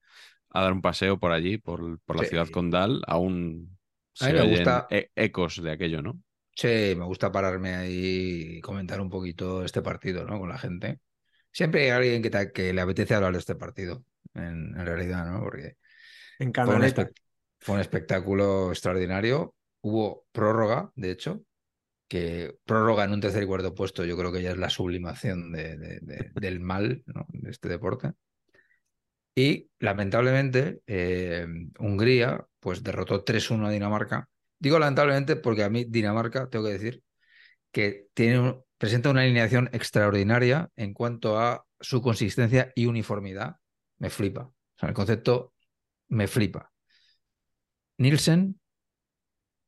dar 0.53 0.73
un 0.73 0.83
paseo 0.83 1.21
por 1.21 1.31
allí, 1.31 1.59
por, 1.59 2.01
por 2.01 2.17
la 2.17 2.25
ciudad 2.25 2.49
condal? 2.49 3.03
¿Aún 3.07 3.79
a 4.21 4.27
mí 4.27 4.33
me 4.33 4.49
gusta. 4.49 4.87
E-, 4.91 5.11
ecos 5.15 5.63
de 5.63 5.71
aquello, 5.71 6.03
¿no? 6.03 6.21
Sí, 6.55 6.95
me 6.97 7.05
gusta 7.05 7.33
pararme 7.33 7.75
ahí 7.75 8.57
y 8.57 8.61
comentar 8.61 9.01
un 9.01 9.09
poquito 9.09 9.65
este 9.65 9.83
partido, 9.83 10.25
¿no? 10.25 10.39
Con 10.39 10.49
la 10.49 10.59
gente. 10.59 11.01
Siempre 11.53 11.85
hay 11.85 11.91
alguien 11.91 12.23
que, 12.23 12.53
que 12.53 12.73
le 12.73 12.81
apetece 12.81 13.15
hablar 13.15 13.33
de 13.33 13.39
este 13.39 13.55
partido, 13.55 14.05
en, 14.35 14.75
realidad, 14.75 15.31
¿no? 15.31 15.41
Porque 15.41 15.77
en 16.39 16.53
fue 16.53 16.75
un, 16.75 17.11
fue 17.59 17.75
un 17.77 17.81
espectáculo 17.81 18.71
extraordinario. 18.71 19.55
Hubo 19.81 20.27
prórroga, 20.33 20.93
de 20.95 21.11
hecho, 21.11 21.43
que 22.11 22.59
prórroga 22.65 23.05
en 23.05 23.13
un 23.13 23.21
tercer 23.21 23.45
y 23.45 23.47
cuarto 23.47 23.75
puesto, 23.75 24.05
yo 24.05 24.17
creo 24.17 24.33
que 24.33 24.43
ya 24.43 24.51
es 24.51 24.59
la 24.59 24.69
sublimación 24.69 25.53
del 25.53 26.61
mal 26.61 27.03
¿no? 27.07 27.27
de 27.29 27.51
este 27.51 27.69
deporte. 27.69 28.13
Y 29.41 29.71
lamentablemente, 29.79 30.83
eh, 30.87 31.47
Hungría 31.79 32.47
pues 32.59 32.83
derrotó 32.83 33.25
3-1 33.25 33.67
a 33.67 33.71
Dinamarca. 33.71 34.29
Digo 34.59 34.79
lamentablemente 34.79 35.35
porque 35.35 35.65
a 35.65 35.71
mí 35.71 35.87
Dinamarca, 35.89 36.51
tengo 36.51 36.67
que 36.67 36.73
decir, 36.73 37.03
que 37.73 38.09
tiene 38.13 38.61
presenta 38.77 39.09
una 39.09 39.23
alineación 39.23 39.71
extraordinaria 39.73 40.69
en 40.77 40.93
cuanto 40.93 41.39
a 41.39 41.65
su 41.81 42.03
consistencia 42.03 42.71
y 42.75 42.85
uniformidad. 42.85 43.57
Me 43.97 44.11
flipa. 44.11 44.53
El 44.83 44.93
concepto 44.93 45.55
me 46.09 46.27
flipa. 46.27 46.71
Nielsen, 47.97 48.61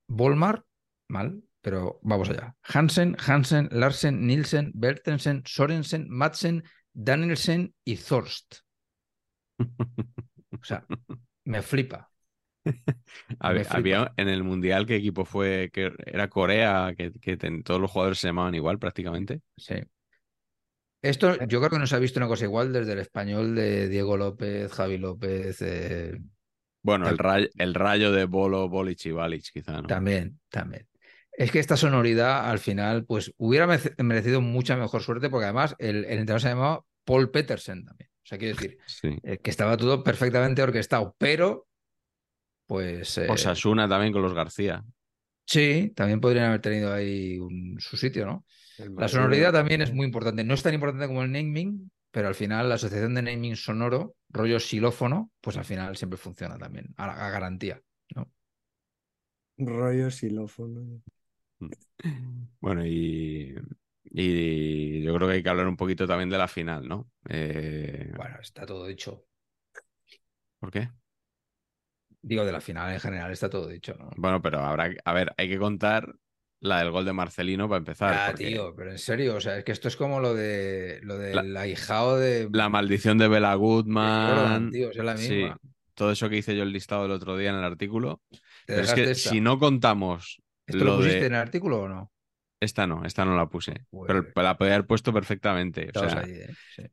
Volmar, 0.07 0.67
mal, 1.09 1.43
pero 1.63 1.99
vamos 2.03 2.29
allá. 2.29 2.55
Hansen, 2.63 3.17
Hansen, 3.27 3.71
Larsen, 3.73 4.27
Nielsen, 4.27 4.71
Bertensen, 4.75 5.43
Sorensen, 5.47 6.11
Madsen, 6.11 6.63
Danielsen 6.93 7.75
y 7.85 7.97
Thorst. 7.97 8.62
O 9.59 10.65
sea, 10.65 10.85
me 11.45 11.63
flipa. 11.63 12.09
había, 13.41 14.13
en 14.17 14.29
el 14.29 14.45
mundial 14.45 14.87
qué 14.87 14.97
equipo 14.97 15.25
fue 15.25 15.71
que 15.73 15.93
era 16.07 16.29
Corea 16.29 16.95
que, 16.97 17.37
todos 17.65 17.81
los 17.81 17.91
jugadores 17.91 18.19
se 18.19 18.29
llamaban 18.29 18.55
igual 18.55 18.79
prácticamente. 18.79 19.41
Sí. 19.57 19.75
Esto 21.03 21.37
yo 21.47 21.59
creo 21.59 21.71
que 21.71 21.79
no 21.81 21.87
se 21.89 21.97
ha 21.97 21.99
visto 21.99 22.21
una 22.21 22.29
cosa 22.29 22.45
igual 22.45 22.73
desde 22.73 22.93
el 22.93 23.01
español 23.01 23.57
de 23.57 23.89
Diego 23.89 24.17
López 24.17 24.73
Javi 24.73 24.99
López 24.99 25.61
eh, 25.61 26.17
bueno 26.81 27.09
el 27.09 27.19
rayo, 27.19 27.49
el 27.59 27.75
rayo 27.75 28.13
de 28.13 28.25
Bolo 28.27 28.69
Bolic 28.69 29.07
y 29.07 29.11
Balic 29.11 29.51
quizá 29.53 29.83
¿no? 29.83 29.89
también 29.89 30.39
también. 30.49 30.87
Es 31.33 31.51
que 31.51 31.59
esta 31.59 31.77
sonoridad 31.77 32.49
al 32.49 32.61
final 32.61 33.05
pues 33.05 33.35
hubiera 33.37 33.67
merecido 33.99 34.41
mucha 34.41 34.77
mejor 34.77 35.03
suerte 35.03 35.29
porque 35.29 35.47
además 35.47 35.75
el, 35.81 36.05
el 36.05 36.19
entrenador 36.19 36.41
se 36.41 36.49
llamaba 36.51 36.85
Paul 37.05 37.33
Petersen 37.33 37.85
también 37.85 38.12
o 38.23 38.27
sea 38.27 38.39
quiero 38.39 38.57
decir 38.57 38.79
eh, 39.23 39.39
que 39.39 39.51
estaba 39.51 39.77
todo 39.77 40.03
perfectamente 40.05 40.63
orquestado 40.63 41.15
pero 41.19 41.67
pues... 42.67 43.19
Eh... 43.19 43.27
Osasuna 43.29 43.89
también 43.89 44.15
con 44.15 44.23
los 44.23 44.33
García. 44.33 44.83
Sí, 45.45 45.93
también 45.95 46.21
podrían 46.21 46.47
haber 46.47 46.63
tenido 46.63 46.93
ahí 46.93 47.39
su 47.79 47.97
sitio, 47.99 48.25
¿no? 48.25 48.47
La 48.97 49.09
sonoridad 49.09 49.53
también 49.53 49.83
es 49.83 49.93
muy 49.93 50.07
importante. 50.07 50.43
No 50.43 50.55
es 50.55 50.63
tan 50.63 50.73
importante 50.73 51.07
como 51.07 51.23
el 51.23 51.31
naming, 51.31 51.91
pero 52.11 52.29
al 52.29 52.35
final 52.35 52.69
la 52.71 52.77
asociación 52.77 53.15
de 53.15 53.23
naming 53.23 53.57
sonoro, 53.57 54.15
rollo 54.31 54.59
xilófono, 54.59 55.31
pues 55.43 55.59
al 55.59 55.67
final 55.67 55.97
siempre 55.97 56.17
funciona 56.17 56.57
también, 56.57 56.95
a, 56.97 57.29
garantía, 57.29 57.83
¿no? 58.15 58.31
Rollo 59.59 60.11
xilófono. 60.11 61.03
Bueno, 62.61 62.87
y, 62.87 63.55
y 64.15 65.03
yo 65.03 65.15
creo 65.15 65.29
que 65.29 65.35
hay 65.35 65.43
que 65.43 65.49
hablar 65.49 65.67
un 65.67 65.77
poquito 65.77 66.07
también 66.07 66.29
de 66.29 66.37
la 66.37 66.49
final, 66.49 66.87
¿no? 66.87 67.11
Eh, 67.29 68.13
bueno, 68.15 68.37
está 68.43 68.67
todo 68.67 68.87
dicho. 68.87 69.25
¿Por 70.59 70.71
qué? 70.71 70.91
Digo, 72.21 72.45
de 72.45 72.53
la 72.53 72.61
final 72.61 72.93
en 72.93 73.01
general 73.01 73.33
está 73.33 73.49
todo 73.49 73.69
dicho, 73.69 73.97
¿no? 73.99 74.11
Bueno, 74.17 74.43
pero 74.43 74.61
habrá, 74.61 74.91
a 75.03 75.13
ver, 75.15 75.33
hay 75.39 75.49
que 75.49 75.59
contar 75.59 76.15
la 76.61 76.81
del 76.81 76.91
gol 76.91 77.07
de 77.07 77.15
Marcelino 77.15 77.69
para 77.69 77.79
empezar. 77.79 78.15
Ah, 78.15 78.35
tío, 78.35 78.75
pero 78.77 78.91
en 78.91 78.99
serio, 78.99 79.37
o 79.37 79.41
sea, 79.41 79.57
es 79.57 79.65
que 79.65 79.73
esto 79.73 79.89
es 79.89 79.97
como 79.97 80.21
lo 80.21 80.35
de 80.35 81.01
lo 81.03 81.17
del 81.17 81.57
ahijado 81.57 82.19
de. 82.19 82.49
La 82.53 82.69
maldición 82.69 83.17
de 83.17 83.29
Bela 83.29 83.55
Goodman. 83.55 84.71
tío, 84.71 84.91
es 84.91 84.97
la 84.99 85.15
misma. 85.15 85.59
Sí, 85.61 85.69
todo 85.95 86.13
eso 86.13 86.29
que 86.29 86.37
hice 86.37 86.55
yo 86.55 86.63
el 86.65 86.73
listado 86.73 87.07
el 87.07 87.13
otro 87.13 87.37
día 87.39 87.51
en 87.51 87.57
el 87.57 87.65
artículo. 87.65 88.21
Pero 88.67 88.83
es 88.83 88.93
que 88.93 89.15
si 89.15 89.41
no 89.41 89.59
contamos. 89.59 90.41
¿Esto 90.67 90.85
lo, 90.85 90.97
pusiste 90.99 91.27
en 91.27 91.35
el 91.35 91.41
artículo 91.41 91.81
o 91.81 91.89
no? 91.89 92.12
Esta 92.63 92.87
no, 92.87 93.05
esta 93.05 93.25
no 93.25 93.37
la 93.37 93.49
puse. 93.49 93.87
Pero 94.07 94.25
la 94.37 94.57
podía 94.57 94.75
haber 94.75 94.87
puesto 94.87 95.13
perfectamente. 95.13 95.91
O 95.97 96.09
sea, 96.09 96.23
¿eh? 96.23 96.49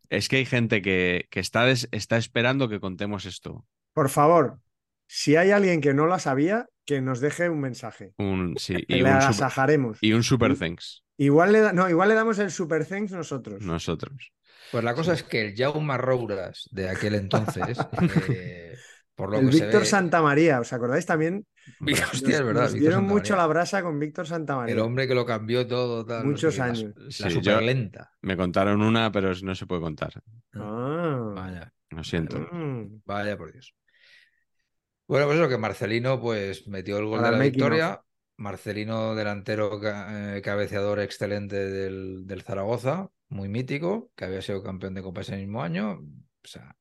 Es 0.10 0.28
que 0.28 0.38
hay 0.38 0.46
gente 0.46 0.82
que, 0.82 1.28
que 1.30 1.40
está, 1.40 1.70
está 1.70 2.18
esperando 2.18 2.68
que 2.70 2.80
contemos 2.80 3.26
esto. 3.26 3.68
Por 3.94 4.10
favor, 4.10 4.60
si 5.06 5.36
hay 5.36 5.52
alguien 5.52 5.80
que 5.80 5.94
no 5.94 6.08
la 6.08 6.18
sabía, 6.18 6.66
que 6.86 7.02
nos 7.02 7.20
deje 7.20 7.50
un 7.50 7.60
mensaje. 7.60 8.14
Un, 8.18 8.56
sí, 8.58 8.78
y 8.88 9.02
le 9.02 9.10
agasajaremos. 9.10 10.00
Y 10.02 10.14
un 10.14 10.24
super 10.24 10.58
thanks. 10.58 11.04
Igual 11.18 11.52
le, 11.52 11.74
no, 11.74 11.88
igual 11.88 12.10
le 12.10 12.16
damos 12.16 12.40
el 12.40 12.50
super 12.50 12.84
thanks 12.84 13.12
nosotros. 13.12 13.62
Nosotros. 13.62 14.32
Pues 14.72 14.84
la 14.84 14.96
cosa 14.96 15.14
es 15.14 15.22
que 15.22 15.50
el 15.50 15.56
Jaume 15.56 16.00
Rouras 16.00 16.68
de 16.72 16.90
aquel 16.90 17.14
entonces, 17.14 17.78
eh, 18.30 18.76
por 19.20 19.32
lo 19.32 19.40
el 19.40 19.50
que 19.50 19.58
Víctor 19.58 19.86
Santamaría, 19.86 20.62
¿os 20.62 20.72
acordáis 20.72 21.06
también? 21.06 21.46
Hostia, 22.14 22.38
es 22.38 22.42
verdad. 22.42 22.64
Nos 22.64 22.74
dieron 22.74 23.04
mucho 23.04 23.36
la 23.36 23.48
brasa 23.48 23.84
con 23.84 24.00
Víctor 24.00 24.26
Santamaría. 24.26 24.74
El 24.74 24.80
hombre 24.80 25.10
que 25.10 25.14
lo 25.14 25.26
cambió 25.26 25.68
todo. 25.68 26.06
Muchos 26.24 26.58
años. 26.58 26.86
La, 27.20 27.30
super 27.30 27.62
lenta. 27.62 28.14
Me 28.22 28.38
contaron 28.38 28.82
una, 28.82 29.12
pero 29.12 29.34
no 29.44 29.54
se 29.56 29.66
puede 29.66 29.82
contar. 29.82 30.24
Ah. 30.54 31.34
Vaya. 31.36 31.74
Lo 31.90 32.02
siento. 32.02 32.40
Mm. 32.40 33.02
Vaya 33.04 33.38
por 33.38 33.52
Dios. 33.52 33.76
Bueno, 35.06 35.26
pues 35.26 35.38
eso 35.38 35.50
que 35.50 35.58
Marcelino 35.58 36.22
pues 36.22 36.66
metió 36.70 36.98
el 36.98 37.06
gol 37.06 37.22
de 37.22 37.32
la 37.32 37.40
victoria. 37.40 38.02
Marcelino, 38.38 39.16
delantero 39.16 39.82
eh, 39.84 40.42
cabeceador 40.42 41.02
excelente 41.02 41.58
del, 41.58 42.42
Zaragoza, 42.42 43.10
muy 43.28 43.50
mítico, 43.50 44.12
que 44.16 44.24
había 44.24 44.42
sido 44.42 44.64
campeón 44.64 44.94
de 44.94 45.02
Copa 45.02 45.22
ese 45.22 45.36
mismo 45.36 45.62
año. 45.62 46.00
O 46.00 46.48
sea, 46.48 46.74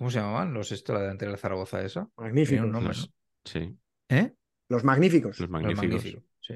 ¿cómo 0.00 0.10
se 0.10 0.18
llamaban 0.18 0.54
los 0.54 0.72
esto, 0.72 0.94
la 0.94 1.00
delantera 1.00 1.30
del 1.30 1.38
Zaragoza 1.38 1.84
esa? 1.84 2.08
Magníficos. 2.16 3.12
Sí. 3.44 3.76
¿Eh? 4.08 4.32
Los 4.70 4.82
magníficos. 4.82 5.38
Los 5.38 5.50
magníficos. 5.50 6.02
sí. 6.40 6.54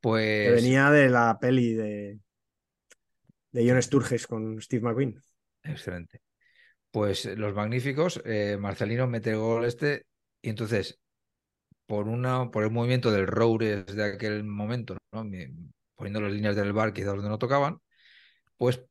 Pues. 0.00 0.48
Que 0.48 0.54
venía 0.54 0.90
de 0.90 1.10
la 1.10 1.38
peli 1.38 1.74
de, 1.74 2.18
de 3.50 3.68
John 3.68 3.82
Sturges 3.82 4.26
con 4.26 4.58
Steve 4.62 4.84
McQueen. 4.84 5.20
Excelente. 5.62 6.22
Pues 6.90 7.26
eh, 7.26 7.36
los 7.36 7.54
magníficos, 7.54 8.22
eh, 8.24 8.56
Marcelino 8.58 9.06
mete 9.06 9.32
el 9.32 9.36
gol 9.36 9.66
este 9.66 10.06
y 10.40 10.48
entonces 10.48 10.98
por 11.84 12.08
una 12.08 12.50
por 12.50 12.64
el 12.64 12.70
movimiento 12.70 13.10
del 13.10 13.26
Roures 13.26 13.84
de 13.84 14.14
aquel 14.14 14.44
momento, 14.44 14.96
poniendo 15.10 16.22
las 16.22 16.32
líneas 16.32 16.56
del 16.56 16.72
bar 16.72 16.94
quizás 16.94 17.16
donde 17.16 17.28
no 17.28 17.38
tocaban, 17.38 17.80
pues 18.56 18.82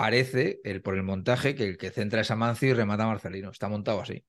parece, 0.00 0.60
el, 0.62 0.80
por 0.80 0.94
el 0.94 1.02
montaje, 1.02 1.56
que 1.56 1.64
el 1.64 1.76
que 1.76 1.90
centra 1.90 2.20
es 2.20 2.30
Amancio 2.30 2.68
y 2.68 2.72
remata 2.72 3.02
a 3.04 3.08
Marcelino. 3.08 3.50
Está 3.50 3.68
montado 3.68 4.00
así. 4.00 4.24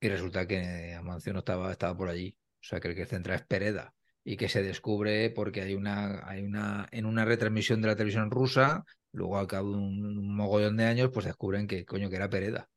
Y 0.00 0.08
resulta 0.08 0.48
que 0.48 0.94
Amancio 0.94 1.32
no 1.32 1.38
estaba, 1.40 1.70
estaba 1.70 1.96
por 1.96 2.08
allí. 2.08 2.36
O 2.56 2.62
sea, 2.62 2.80
que 2.80 2.88
el 2.88 2.96
que 2.96 3.06
centra 3.06 3.36
es 3.36 3.42
Pereda. 3.46 3.94
Y 4.24 4.36
que 4.36 4.48
se 4.48 4.62
descubre 4.62 5.30
porque 5.30 5.62
hay 5.62 5.74
una, 5.74 6.28
hay 6.28 6.42
una, 6.42 6.88
en 6.90 7.06
una 7.06 7.24
retransmisión 7.24 7.80
de 7.80 7.88
la 7.88 7.94
televisión 7.94 8.32
rusa, 8.32 8.84
luego 9.12 9.38
al 9.38 9.46
cabo 9.46 9.70
de 9.70 9.76
un, 9.76 10.04
un 10.04 10.34
mogollón 10.34 10.76
de 10.76 10.84
años, 10.84 11.10
pues 11.12 11.26
descubren 11.26 11.68
que 11.68 11.84
coño 11.84 12.10
que 12.10 12.16
era 12.16 12.28
Pereda. 12.28 12.68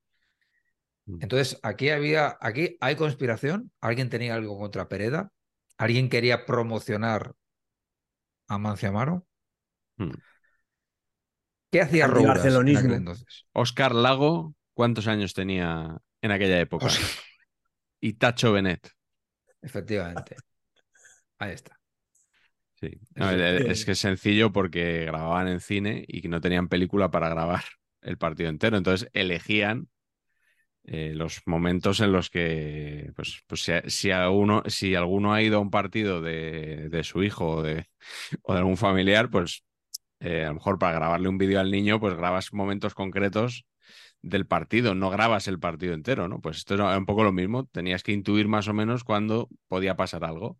Mm. 1.05 1.17
Entonces, 1.21 1.59
aquí 1.63 1.89
había, 1.89 2.37
aquí 2.39 2.77
hay 2.79 2.95
conspiración, 2.95 3.71
alguien 3.81 4.09
tenía 4.09 4.35
algo 4.35 4.57
contra 4.57 4.87
Pereda, 4.87 5.31
alguien 5.77 6.09
quería 6.09 6.45
promocionar 6.45 7.33
a 8.47 8.57
Mancio 8.59 8.89
Amaro. 8.89 9.25
Mm. 9.97 10.11
¿Qué 11.73 11.81
hacía 11.81 12.07
Rouras 12.07 12.45
aquel 12.45 12.93
entonces? 12.93 13.25
Oscar 13.51 13.95
Lago, 13.95 14.53
¿cuántos 14.75 15.07
años 15.07 15.33
tenía 15.33 15.97
en 16.21 16.31
aquella 16.31 16.59
época? 16.59 16.87
Y 17.99 18.13
Tacho 18.13 18.53
Benet. 18.53 18.91
Efectivamente. 19.61 20.35
Ahí 21.39 21.51
está. 21.53 21.79
Sí. 22.75 22.91
No, 23.15 23.31
es 23.31 23.85
que 23.85 23.91
es 23.93 23.99
sencillo 23.99 24.51
porque 24.51 25.05
grababan 25.05 25.47
en 25.47 25.59
cine 25.59 26.05
y 26.07 26.21
que 26.21 26.27
no 26.29 26.41
tenían 26.41 26.67
película 26.67 27.09
para 27.11 27.29
grabar 27.29 27.63
el 28.01 28.17
partido 28.17 28.49
entero. 28.49 28.77
Entonces 28.77 29.09
elegían 29.13 29.89
eh, 30.85 31.13
los 31.15 31.41
momentos 31.45 31.99
en 32.01 32.11
los 32.11 32.29
que, 32.29 33.11
pues, 33.15 33.41
pues 33.47 33.63
si, 33.63 33.71
si, 33.87 34.11
a 34.11 34.29
uno- 34.29 34.63
si 34.67 34.95
alguno 34.95 35.33
ha 35.33 35.41
ido 35.41 35.57
a 35.57 35.61
un 35.61 35.71
partido 35.71 36.21
de, 36.21 36.89
de 36.89 37.03
su 37.03 37.23
hijo 37.23 37.47
o 37.57 37.63
de, 37.63 37.85
o 38.43 38.53
de 38.53 38.59
algún 38.59 38.77
familiar, 38.77 39.29
pues 39.29 39.63
eh, 40.23 40.45
a 40.45 40.49
lo 40.49 40.55
mejor 40.55 40.79
para 40.79 40.95
grabarle 40.95 41.29
un 41.29 41.37
vídeo 41.39 41.59
al 41.61 41.71
niño, 41.71 41.99
pues 41.99 42.15
grabas 42.15 42.53
momentos 42.53 42.95
concretos 42.95 43.65
del 44.21 44.47
partido, 44.47 44.95
no 44.95 45.09
grabas 45.11 45.47
el 45.49 45.59
partido 45.59 45.93
entero, 45.95 46.27
¿no? 46.29 46.41
Pues 46.41 46.57
esto 46.57 46.75
era 46.75 46.97
un 46.97 47.05
poco 47.07 47.23
lo 47.23 47.31
mismo, 47.33 47.65
tenías 47.67 48.03
que 48.03 48.13
intuir 48.13 48.47
más 48.49 48.67
o 48.69 48.73
menos 48.73 49.03
cuándo 49.05 49.49
podía 49.69 49.95
pasar 49.97 50.25
algo. 50.25 50.59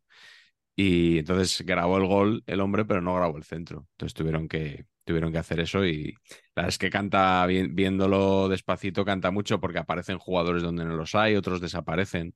Y 0.76 1.20
entonces 1.20 1.62
grabó 1.66 1.98
el 1.98 2.08
gol 2.08 2.44
el 2.48 2.60
hombre, 2.62 2.86
pero 2.86 3.02
no 3.02 3.16
grabó 3.16 3.38
el 3.38 3.44
centro. 3.44 3.88
Entonces 3.92 4.14
tuvieron 4.16 4.48
que, 4.48 4.86
tuvieron 5.06 5.32
que 5.32 5.38
hacer 5.38 5.60
eso 5.60 5.86
y 5.86 6.14
la 6.56 6.64
verdad 6.64 6.70
es 6.70 6.78
que 6.80 6.90
canta, 6.90 7.46
vi- 7.46 7.68
viéndolo 7.68 8.50
despacito, 8.50 9.06
canta 9.06 9.30
mucho 9.32 9.60
porque 9.60 9.80
aparecen 9.80 10.18
jugadores 10.18 10.64
donde 10.64 10.86
no 10.86 10.96
los 10.96 11.14
hay, 11.16 11.36
otros 11.36 11.62
desaparecen. 11.62 12.34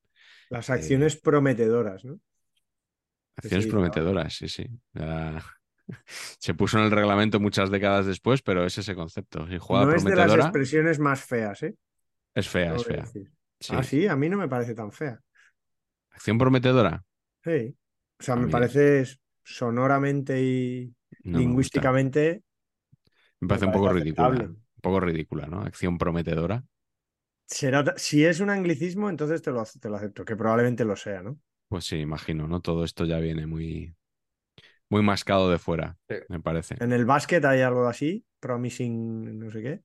Las 0.49 0.69
acciones 0.69 1.15
prometedoras, 1.15 2.03
¿no? 2.03 2.19
Acciones 3.35 3.67
Sí, 3.67 3.67
prometedoras, 3.67 4.33
sí, 4.35 4.47
sí. 4.49 4.65
Se 6.39 6.53
puso 6.53 6.77
en 6.77 6.85
el 6.85 6.91
reglamento 6.91 7.39
muchas 7.39 7.69
décadas 7.71 8.05
después, 8.05 8.41
pero 8.41 8.65
es 8.65 8.77
ese 8.77 8.95
concepto. 8.95 9.47
Si 9.47 9.57
jugada 9.57 9.85
no 9.85 9.93
es 9.95 10.03
de 10.03 10.15
las 10.15 10.33
expresiones 10.35 10.99
más 10.99 11.23
feas, 11.23 11.63
¿eh? 11.63 11.75
es 12.35 12.47
fea, 12.47 12.75
es 12.75 12.85
fea. 12.85 13.05
Sí. 13.05 13.27
Ah, 13.69 13.83
sí, 13.83 14.07
a 14.07 14.15
mí 14.15 14.29
no 14.29 14.37
me 14.37 14.47
parece 14.47 14.75
tan 14.75 14.91
fea. 14.91 15.19
Acción 16.11 16.37
prometedora. 16.37 17.03
Sí. 17.43 17.75
O 18.19 18.23
sea, 18.23 18.33
A 18.35 18.37
me 18.37 18.45
mí- 18.45 18.51
parece 18.51 19.03
sonoramente 19.43 20.41
y 20.41 20.93
No 21.23 21.39
lingüísticamente. 21.39 22.43
Me 23.39 23.47
parece 23.47 23.65
me 23.65 23.69
un 23.69 23.73
poco 23.73 23.85
parece 23.87 24.03
ridícula. 24.03 24.27
aceptable. 24.27 24.55
Un 24.77 24.81
poco 24.81 24.99
ridícula, 24.99 25.47
¿no? 25.47 25.61
Acción 25.61 25.97
prometedora. 25.97 26.63
Será, 27.45 27.93
si 27.97 28.23
es 28.25 28.39
un 28.39 28.49
anglicismo, 28.49 29.09
entonces 29.09 29.41
te 29.41 29.51
lo, 29.51 29.63
te 29.81 29.89
lo 29.89 29.95
acepto, 29.97 30.23
que 30.25 30.35
probablemente 30.37 30.85
lo 30.85 30.95
sea, 30.95 31.21
¿no? 31.23 31.39
Pues 31.69 31.85
sí, 31.85 31.97
imagino, 31.97 32.47
¿no? 32.47 32.61
Todo 32.61 32.83
esto 32.85 33.05
ya 33.05 33.19
viene 33.19 33.45
muy, 33.45 33.93
muy 34.89 35.01
mascado 35.03 35.49
de 35.49 35.59
fuera, 35.59 35.97
Sí. 36.09 36.15
me 36.29 36.39
parece. 36.39 36.75
En 36.79 36.93
el 36.93 37.05
básquet 37.05 37.43
hay 37.45 37.61
algo 37.61 37.87
así, 37.87 38.25
promising, 38.39 39.39
no 39.39 39.51
sé 39.51 39.61
qué. 39.61 39.81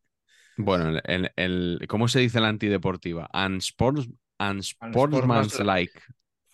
Bueno, 0.56 0.88
el, 0.90 1.02
el- 1.04 1.32
el- 1.36 1.86
¿cómo 1.88 2.08
se 2.08 2.20
dice 2.20 2.40
la 2.40 2.48
antideportiva? 2.48 3.28
Unsports, 3.32 4.08
unsportsmanlike 4.38 6.00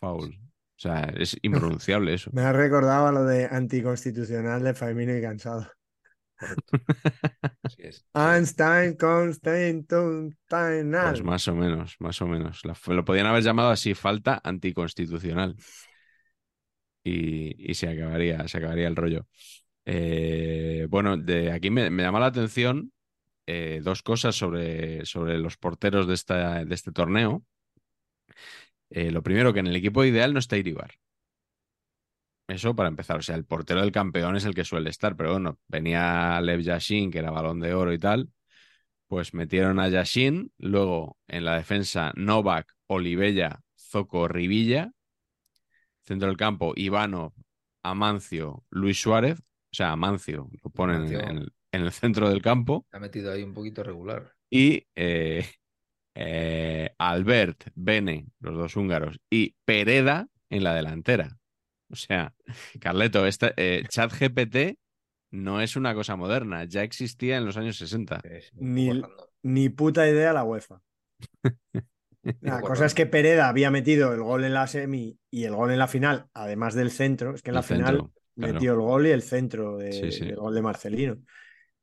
foul. 0.00 0.34
O 0.34 0.80
sea, 0.80 1.12
es 1.16 1.36
impronunciable 1.42 2.14
eso. 2.14 2.30
Me 2.32 2.42
ha 2.42 2.52
recordado 2.52 3.08
a 3.08 3.12
lo 3.12 3.24
de 3.24 3.46
anticonstitucional 3.50 4.62
de 4.62 4.74
Faimino 4.74 5.16
y 5.16 5.20
Cansado. 5.20 5.68
Así 7.64 7.82
es. 7.82 8.06
Einstein, 8.14 8.94
constitucional. 8.94 10.36
Pues 11.10 11.22
más 11.24 11.48
o 11.48 11.54
menos, 11.56 11.96
más 11.98 12.22
o 12.22 12.26
menos. 12.28 12.62
Lo 12.86 13.04
podían 13.04 13.26
haber 13.26 13.42
llamado 13.42 13.70
así, 13.70 13.94
falta 13.94 14.40
anticonstitucional. 14.44 15.56
Y, 17.08 17.74
se 17.74 17.88
acabaría, 17.88 18.46
se 18.48 18.58
acabaría 18.58 18.88
el 18.88 18.96
rollo. 18.96 19.26
Eh, 19.84 20.86
bueno, 20.90 21.16
de 21.16 21.52
aquí 21.52 21.70
me, 21.70 21.90
me 21.90 22.02
llama 22.02 22.20
la 22.20 22.26
atención 22.26 22.92
eh, 23.50 23.80
dos 23.82 24.02
cosas 24.02 24.36
sobre, 24.36 25.06
sobre 25.06 25.38
los 25.38 25.56
porteros 25.56 26.06
de, 26.06 26.14
esta, 26.14 26.64
de 26.66 26.74
este 26.74 26.92
torneo. 26.92 27.44
Eh, 28.90 29.10
lo 29.10 29.22
primero, 29.22 29.52
que 29.54 29.60
en 29.60 29.68
el 29.68 29.76
equipo 29.76 30.04
ideal 30.04 30.32
no 30.34 30.38
está 30.38 30.58
Iribar. 30.58 30.90
Eso 32.46 32.74
para 32.74 32.88
empezar. 32.88 33.18
O 33.18 33.22
sea, 33.22 33.36
el 33.36 33.44
portero 33.44 33.80
del 33.80 33.92
campeón 33.92 34.36
es 34.36 34.44
el 34.44 34.54
que 34.54 34.64
suele 34.64 34.90
estar, 34.90 35.16
pero 35.16 35.32
bueno, 35.32 35.58
venía 35.68 36.40
Lev 36.42 36.60
Yashin, 36.60 37.10
que 37.10 37.18
era 37.18 37.30
balón 37.30 37.60
de 37.60 37.74
oro 37.74 37.92
y 37.92 37.98
tal. 37.98 38.30
Pues 39.08 39.34
metieron 39.34 39.80
a 39.80 39.88
Yashin, 39.88 40.52
luego 40.58 41.18
en 41.28 41.44
la 41.44 41.56
defensa 41.56 42.12
Novak, 42.16 42.74
Olivella, 42.86 43.60
Zoco, 43.76 44.28
Rivilla. 44.28 44.92
Centro 46.08 46.28
del 46.28 46.36
campo, 46.36 46.72
Ivano, 46.76 47.34
Amancio, 47.84 48.64
Luis 48.70 49.00
Suárez. 49.00 49.38
O 49.40 49.76
sea, 49.76 49.92
Amancio 49.92 50.50
lo 50.64 50.70
ponen 50.70 50.96
en, 50.96 51.02
Amancio. 51.16 51.30
en 51.30 51.36
el- 51.38 51.52
en 51.70 51.82
el 51.82 51.92
centro 51.92 52.30
del 52.30 52.40
campo. 52.42 52.86
Se 52.90 52.96
ha 52.96 53.00
metido 53.00 53.30
ahí 53.32 53.42
un 53.42 53.52
poquito 53.52 53.82
regular. 53.82 54.32
Y 54.50 54.86
eh, 54.96 55.46
eh, 56.14 56.90
Albert, 56.98 57.68
Bene, 57.74 58.26
los 58.40 58.56
dos 58.56 58.76
húngaros, 58.76 59.20
y 59.30 59.54
Pereda 59.64 60.28
en 60.50 60.64
la 60.64 60.74
delantera. 60.74 61.38
O 61.90 61.96
sea, 61.96 62.34
Carleto, 62.80 63.26
esta, 63.26 63.52
eh, 63.56 63.84
ChatGPT 63.88 64.78
no 65.30 65.60
es 65.60 65.76
una 65.76 65.94
cosa 65.94 66.16
moderna, 66.16 66.64
ya 66.64 66.82
existía 66.82 67.36
en 67.36 67.44
los 67.44 67.56
años 67.56 67.76
60. 67.76 68.20
Es 68.24 68.52
Ni-. 68.54 69.02
Ni 69.42 69.68
puta 69.68 70.08
idea 70.08 70.32
la 70.32 70.44
UEFA. 70.44 70.82
La 72.40 72.60
cosa 72.60 72.86
es 72.86 72.94
que 72.94 73.06
Pereda 73.06 73.48
había 73.48 73.70
metido 73.70 74.12
el 74.12 74.22
gol 74.22 74.44
en 74.44 74.54
la 74.54 74.66
semi 74.66 75.18
y 75.30 75.44
el 75.44 75.54
gol 75.54 75.70
en 75.70 75.78
la 75.78 75.88
final, 75.88 76.26
además 76.34 76.74
del 76.74 76.90
centro. 76.90 77.34
Es 77.34 77.42
que 77.42 77.50
en 77.50 77.54
la 77.56 77.62
final 77.62 77.96
claro. 77.96 78.12
metió 78.36 78.72
el 78.72 78.80
gol 78.80 79.06
y 79.06 79.10
el 79.10 79.22
centro 79.22 79.76
de- 79.76 79.92
Sí, 79.92 80.12
sí. 80.12 80.26
del 80.26 80.36
gol 80.36 80.54
de 80.54 80.62
Marcelino. 80.62 81.18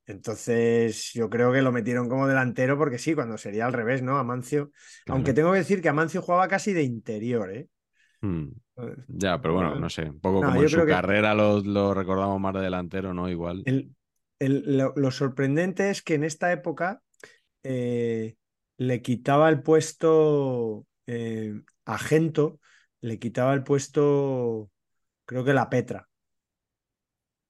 Entonces, 0.08 1.12
yo 1.14 1.30
creo 1.30 1.52
que 1.52 1.62
lo 1.64 1.72
metieron 1.72 2.08
como 2.08 2.28
delantero 2.28 2.78
porque 2.78 3.00
sí, 3.00 3.16
cuando 3.16 3.38
sería 3.38 3.66
al 3.66 3.74
revés, 3.74 4.04
¿no? 4.04 4.18
Amancio. 4.18 4.72
Claro. 5.04 5.16
Aunque 5.18 5.34
tengo 5.34 5.52
que 5.52 5.58
decir 5.60 5.82
que 5.82 5.90
Amancio 5.90 6.22
jugaba 6.22 6.48
casi 6.48 6.74
de 6.74 6.84
interior, 6.84 7.52
¿eh? 7.52 7.68
Hmm, 8.22 8.50
Ya, 9.08 9.42
pero 9.42 9.56
bueno, 9.56 9.76
no 9.76 9.90
sé, 9.90 10.04
un 10.04 10.20
poco 10.20 10.42
No, 10.42 10.50
como 10.50 10.62
en 10.62 10.70
su 10.70 10.80
que- 10.82 10.86
carrera 10.86 11.34
lo, 11.34 11.60
lo 11.62 11.94
recordamos 11.94 12.40
más 12.40 12.54
de 12.54 12.62
delantero, 12.62 13.14
¿no? 13.14 13.30
Igual. 13.30 13.64
El- 13.66 13.96
el- 14.40 14.78
lo, 14.78 14.94
lo 14.96 15.12
sorprendente 15.12 15.90
es 15.90 16.02
que 16.04 16.14
en 16.16 16.24
esta 16.24 16.52
época 16.52 17.02
eh, 17.64 18.36
le 18.78 19.02
quitaba 19.02 19.50
el 19.50 19.62
puesto 19.62 20.86
eh, 21.08 21.62
a 21.86 21.98
Gento, 21.98 22.60
le 23.02 23.20
quitaba 23.20 23.54
el 23.54 23.64
puesto, 23.64 24.72
creo 25.26 25.44
que 25.44 25.54
la 25.54 25.70
Petra, 25.70 26.10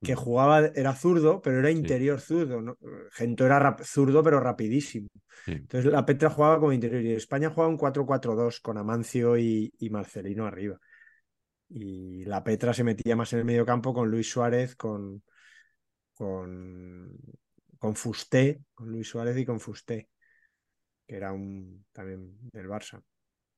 que 0.04 0.16
jugaba, 0.16 0.60
era 0.76 0.94
zurdo, 0.94 1.42
pero 1.42 1.60
era 1.60 1.72
interior 1.72 2.22
zurdo. 2.22 2.62
¿no? 2.62 2.78
Gento 3.12 3.46
era 3.46 3.60
rap- 3.60 3.82
zurdo, 3.84 4.24
pero 4.24 4.40
rapidísimo. 4.40 5.08
Sí. 5.46 5.54
Entonces 5.54 5.92
la 5.92 6.06
Petra 6.06 6.30
jugaba 6.30 6.60
como 6.60 6.74
interior 6.74 7.02
y 7.02 7.14
España 7.14 7.50
jugaba 7.50 7.70
un 7.70 7.78
4-4-2 7.78 8.60
con 8.60 8.78
Amancio 8.78 9.38
y, 9.38 9.74
y 9.80 9.90
Marcelino 9.90 10.46
arriba. 10.46 10.80
Y 11.70 12.24
la 12.26 12.44
Petra 12.44 12.74
se 12.74 12.84
metía 12.84 13.16
más 13.16 13.34
en 13.34 13.40
el 13.40 13.46
medio 13.46 13.66
campo 13.66 13.94
con 13.94 14.10
Luis 14.10 14.30
Suárez, 14.30 14.76
con, 14.76 15.24
con, 16.14 17.12
con 17.80 17.96
Fusté, 17.96 18.62
con 18.74 18.90
Luis 18.92 19.08
Suárez 19.08 19.38
y 19.38 19.46
con 19.46 19.60
Fusté, 19.60 20.10
que 21.08 21.16
era 21.16 21.32
un 21.32 21.86
también 21.92 22.38
del 22.52 22.68
Barça. 22.68 23.02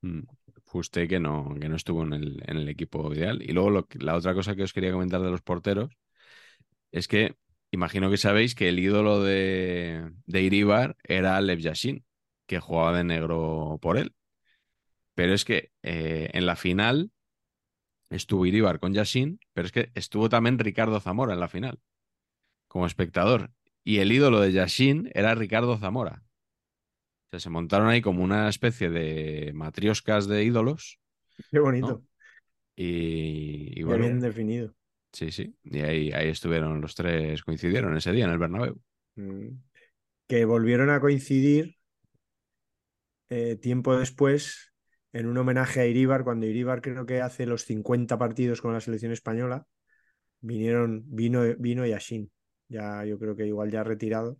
Mm. 0.01 0.21
Fue 0.65 0.81
usted 0.81 1.07
que 1.07 1.19
no, 1.19 1.55
que 1.59 1.69
no 1.69 1.75
estuvo 1.75 2.03
en 2.03 2.13
el, 2.13 2.43
en 2.45 2.57
el 2.57 2.69
equipo 2.69 3.13
ideal. 3.13 3.41
Y 3.41 3.53
luego 3.53 3.87
la 3.99 4.15
otra 4.15 4.33
cosa 4.33 4.55
que 4.55 4.63
os 4.63 4.73
quería 4.73 4.91
comentar 4.91 5.21
de 5.21 5.31
los 5.31 5.41
porteros 5.41 5.91
es 6.91 7.07
que 7.07 7.35
imagino 7.71 8.09
que 8.09 8.17
sabéis 8.17 8.55
que 8.55 8.69
el 8.69 8.79
ídolo 8.79 9.23
de, 9.23 10.11
de 10.25 10.41
Iribar 10.41 10.95
era 11.03 11.39
Lev 11.41 11.59
Yashin, 11.59 12.05
que 12.45 12.59
jugaba 12.59 12.97
de 12.97 13.03
negro 13.03 13.79
por 13.81 13.97
él. 13.97 14.13
Pero 15.15 15.33
es 15.33 15.45
que 15.45 15.71
eh, 15.83 16.29
en 16.33 16.45
la 16.45 16.55
final 16.55 17.11
estuvo 18.09 18.45
Iribar 18.45 18.79
con 18.79 18.93
Yashin, 18.93 19.39
pero 19.53 19.65
es 19.65 19.71
que 19.71 19.91
estuvo 19.95 20.29
también 20.29 20.59
Ricardo 20.59 20.99
Zamora 20.99 21.33
en 21.33 21.39
la 21.39 21.49
final, 21.49 21.79
como 22.67 22.85
espectador. 22.85 23.51
Y 23.83 23.99
el 23.99 24.11
ídolo 24.11 24.39
de 24.41 24.51
Yashin 24.51 25.09
era 25.13 25.35
Ricardo 25.35 25.77
Zamora. 25.77 26.23
O 27.27 27.29
sea, 27.31 27.39
se 27.39 27.49
montaron 27.49 27.87
ahí 27.89 28.01
como 28.01 28.23
una 28.23 28.49
especie 28.49 28.89
de 28.89 29.51
matrioscas 29.53 30.27
de 30.27 30.43
ídolos. 30.43 30.99
Qué 31.51 31.59
bonito, 31.59 31.93
¿no? 31.93 32.03
Y, 32.75 33.81
y 33.81 33.83
qué 33.83 33.83
bueno, 33.83 34.03
bien 34.03 34.19
definido. 34.19 34.73
sí, 35.11 35.31
sí. 35.31 35.55
Y 35.63 35.79
ahí, 35.79 36.11
ahí 36.11 36.29
estuvieron 36.29 36.81
los 36.81 36.95
tres, 36.95 37.43
coincidieron 37.43 37.95
ese 37.97 38.11
día 38.11 38.25
en 38.25 38.31
el 38.31 38.37
Bernabéu. 38.39 38.79
Mm. 39.15 39.57
que 40.27 40.45
volvieron 40.45 40.89
a 40.89 40.99
coincidir 41.01 41.75
eh, 43.29 43.55
tiempo 43.57 43.97
después 43.97 44.73
en 45.13 45.25
un 45.27 45.37
homenaje 45.37 45.81
a 45.81 45.85
Iríbar, 45.85 46.23
cuando 46.23 46.45
Iríbar 46.45 46.81
creo 46.81 47.05
que 47.05 47.21
hace 47.21 47.45
los 47.45 47.63
50 47.65 48.17
partidos 48.17 48.61
con 48.61 48.73
la 48.73 48.81
selección 48.81 49.11
española, 49.11 49.65
vinieron, 50.41 51.03
vino, 51.07 51.43
vino 51.59 51.85
Yashin, 51.85 52.31
ya 52.69 53.05
yo 53.05 53.19
creo 53.19 53.35
que 53.35 53.47
igual 53.47 53.71
ya 53.71 53.83
retirado, 53.83 54.39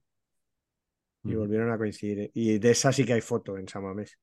y 1.27 1.35
Mm. 1.35 1.37
volvieron 1.39 1.71
a 1.71 1.77
coincidir. 1.77 2.31
Y 2.33 2.59
de 2.59 2.71
esa 2.71 2.91
sí 2.91 3.05
que 3.05 3.13
hay 3.13 3.21
foto 3.21 3.57
en 3.57 3.67
Samamés. 3.67 4.17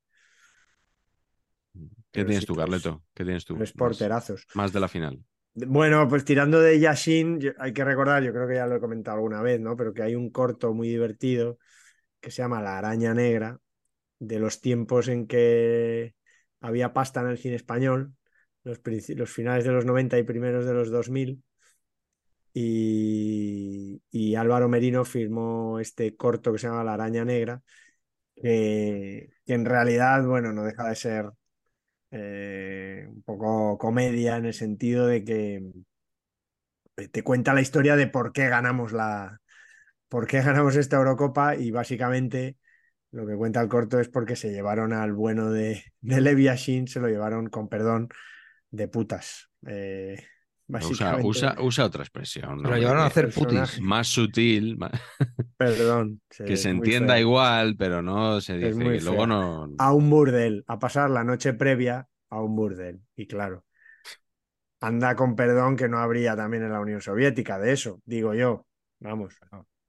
¿Qué 1.73 1.89
Pero 2.13 2.27
tienes 2.27 2.41
sí, 2.41 2.47
tú, 2.47 2.55
Carleto? 2.55 3.03
¿Qué 3.15 3.25
tienes 3.25 3.45
tú? 3.45 3.55
Tres 3.57 3.71
Más- 3.71 3.79
porterazos. 3.79 4.47
Más 4.55 4.73
de 4.73 4.81
la 4.81 4.89
final. 4.89 5.21
Bueno, 5.55 6.09
pues 6.09 6.25
tirando 6.25 6.61
de 6.61 6.81
Yashin, 6.81 7.39
hay 7.59 7.73
que 7.73 7.85
recordar, 7.85 8.23
yo 8.25 8.33
creo 8.33 8.49
que 8.49 8.55
ya 8.57 8.67
lo 8.67 8.77
he 8.77 8.81
comentado 8.81 9.17
alguna 9.19 9.41
vez, 9.43 9.61
¿no? 9.61 9.77
Pero 9.77 9.95
que 9.95 10.03
hay 10.03 10.15
un 10.17 10.31
corto 10.31 10.75
muy 10.75 10.89
divertido 10.89 11.59
que 12.21 12.31
se 12.31 12.43
llama 12.43 12.63
La 12.63 12.79
araña 12.79 13.15
negra, 13.15 13.59
de 14.19 14.39
los 14.41 14.61
tiempos 14.61 15.09
en 15.09 15.27
que 15.27 16.15
había 16.61 16.93
pasta 16.93 17.21
en 17.21 17.29
el 17.29 17.39
cine 17.39 17.57
español, 17.57 18.15
los, 18.65 18.81
los 19.17 19.31
finales 19.31 19.65
de 19.65 19.73
los 19.73 19.85
90 19.85 20.19
y 20.19 20.23
primeros 20.25 20.67
de 20.67 20.75
los 20.75 20.91
2000. 20.91 21.43
Y, 22.55 24.03
y 24.11 24.37
Álvaro 24.37 24.69
Merino 24.71 25.05
firmó 25.05 25.81
este 25.81 26.17
corto 26.17 26.53
que 26.53 26.59
se 26.61 26.69
llama 26.69 26.85
La 26.85 26.95
araña 26.95 27.25
negra, 27.25 27.63
que, 28.37 29.31
en 29.47 29.65
realidad, 29.67 30.25
bueno, 30.27 30.53
no 30.53 30.65
deja 30.65 30.89
de 30.89 30.97
ser 30.97 31.31
eh, 32.13 33.07
un 33.09 33.23
poco 33.23 33.79
comedia 33.79 34.37
en 34.37 34.47
el 34.47 34.55
sentido 34.55 35.07
de 35.07 35.25
que 35.25 35.63
eh, 36.97 37.09
te 37.09 37.23
cuenta 37.23 37.55
la 37.55 37.61
historia 37.61 37.97
de 37.97 38.07
por 38.07 38.33
qué 38.33 38.49
ganamos 38.49 38.93
la, 38.93 39.41
por 40.09 40.27
qué 40.27 40.43
ganamos 40.43 40.77
esta 40.77 40.97
Eurocopa 40.97 41.57
y 41.57 41.71
básicamente 41.71 42.59
lo 43.13 43.27
que 43.27 43.37
cuenta 43.37 43.61
el 43.63 43.69
corto 43.69 44.01
es 44.01 44.09
porque 44.09 44.37
se 44.37 44.53
llevaron 44.53 44.93
al 44.93 45.13
bueno 45.15 45.51
de, 45.53 45.85
de 46.03 46.21
Levi 46.21 46.45
Yashin, 46.45 46.89
se 46.89 47.01
lo 47.01 47.09
llevaron 47.09 47.49
con 47.49 47.69
perdón 47.69 48.09
de 48.71 48.89
putas. 48.89 49.51
Eh, 49.67 50.19
Usa, 50.67 51.13
básicamente, 51.13 51.29
usa, 51.29 51.57
usa 51.61 51.85
otra 51.85 52.03
expresión. 52.03 52.59
Se 52.59 52.63
¿no? 52.63 52.71
lo 52.71 52.77
llevaron 52.77 53.03
a 53.03 53.07
hacer 53.07 53.33
putis. 53.33 53.81
Más 53.81 54.09
sutil, 54.09 54.77
más- 54.79 54.93
perdón. 55.57 56.21
que 56.29 56.57
se 56.57 56.71
entienda 56.71 57.15
feo. 57.15 57.23
igual, 57.23 57.77
pero 57.77 58.03
no 58.03 58.41
se 58.41 58.57
dice. 58.57 59.01
Luego 59.01 59.27
no. 59.27 59.69
a 59.79 59.93
un 59.93 60.11
burdel, 60.11 60.65
a 60.67 60.79
pasar 60.79 61.11
la 61.11 61.23
noche 61.25 61.53
previa 61.55 62.09
a 62.31 62.41
un 62.41 62.57
burdel. 62.57 63.01
Y 63.15 63.27
claro, 63.27 63.65
anda 64.81 65.15
con 65.17 65.37
perdón 65.37 65.77
que 65.77 65.89
no 65.89 65.99
habría 65.99 66.37
también 66.37 66.63
en 66.65 66.73
la 66.73 66.81
Unión 66.81 67.01
Soviética 67.01 67.59
de 67.59 67.73
eso, 67.73 68.01
digo 68.05 68.35
yo. 68.35 68.67
Vamos, 69.01 69.35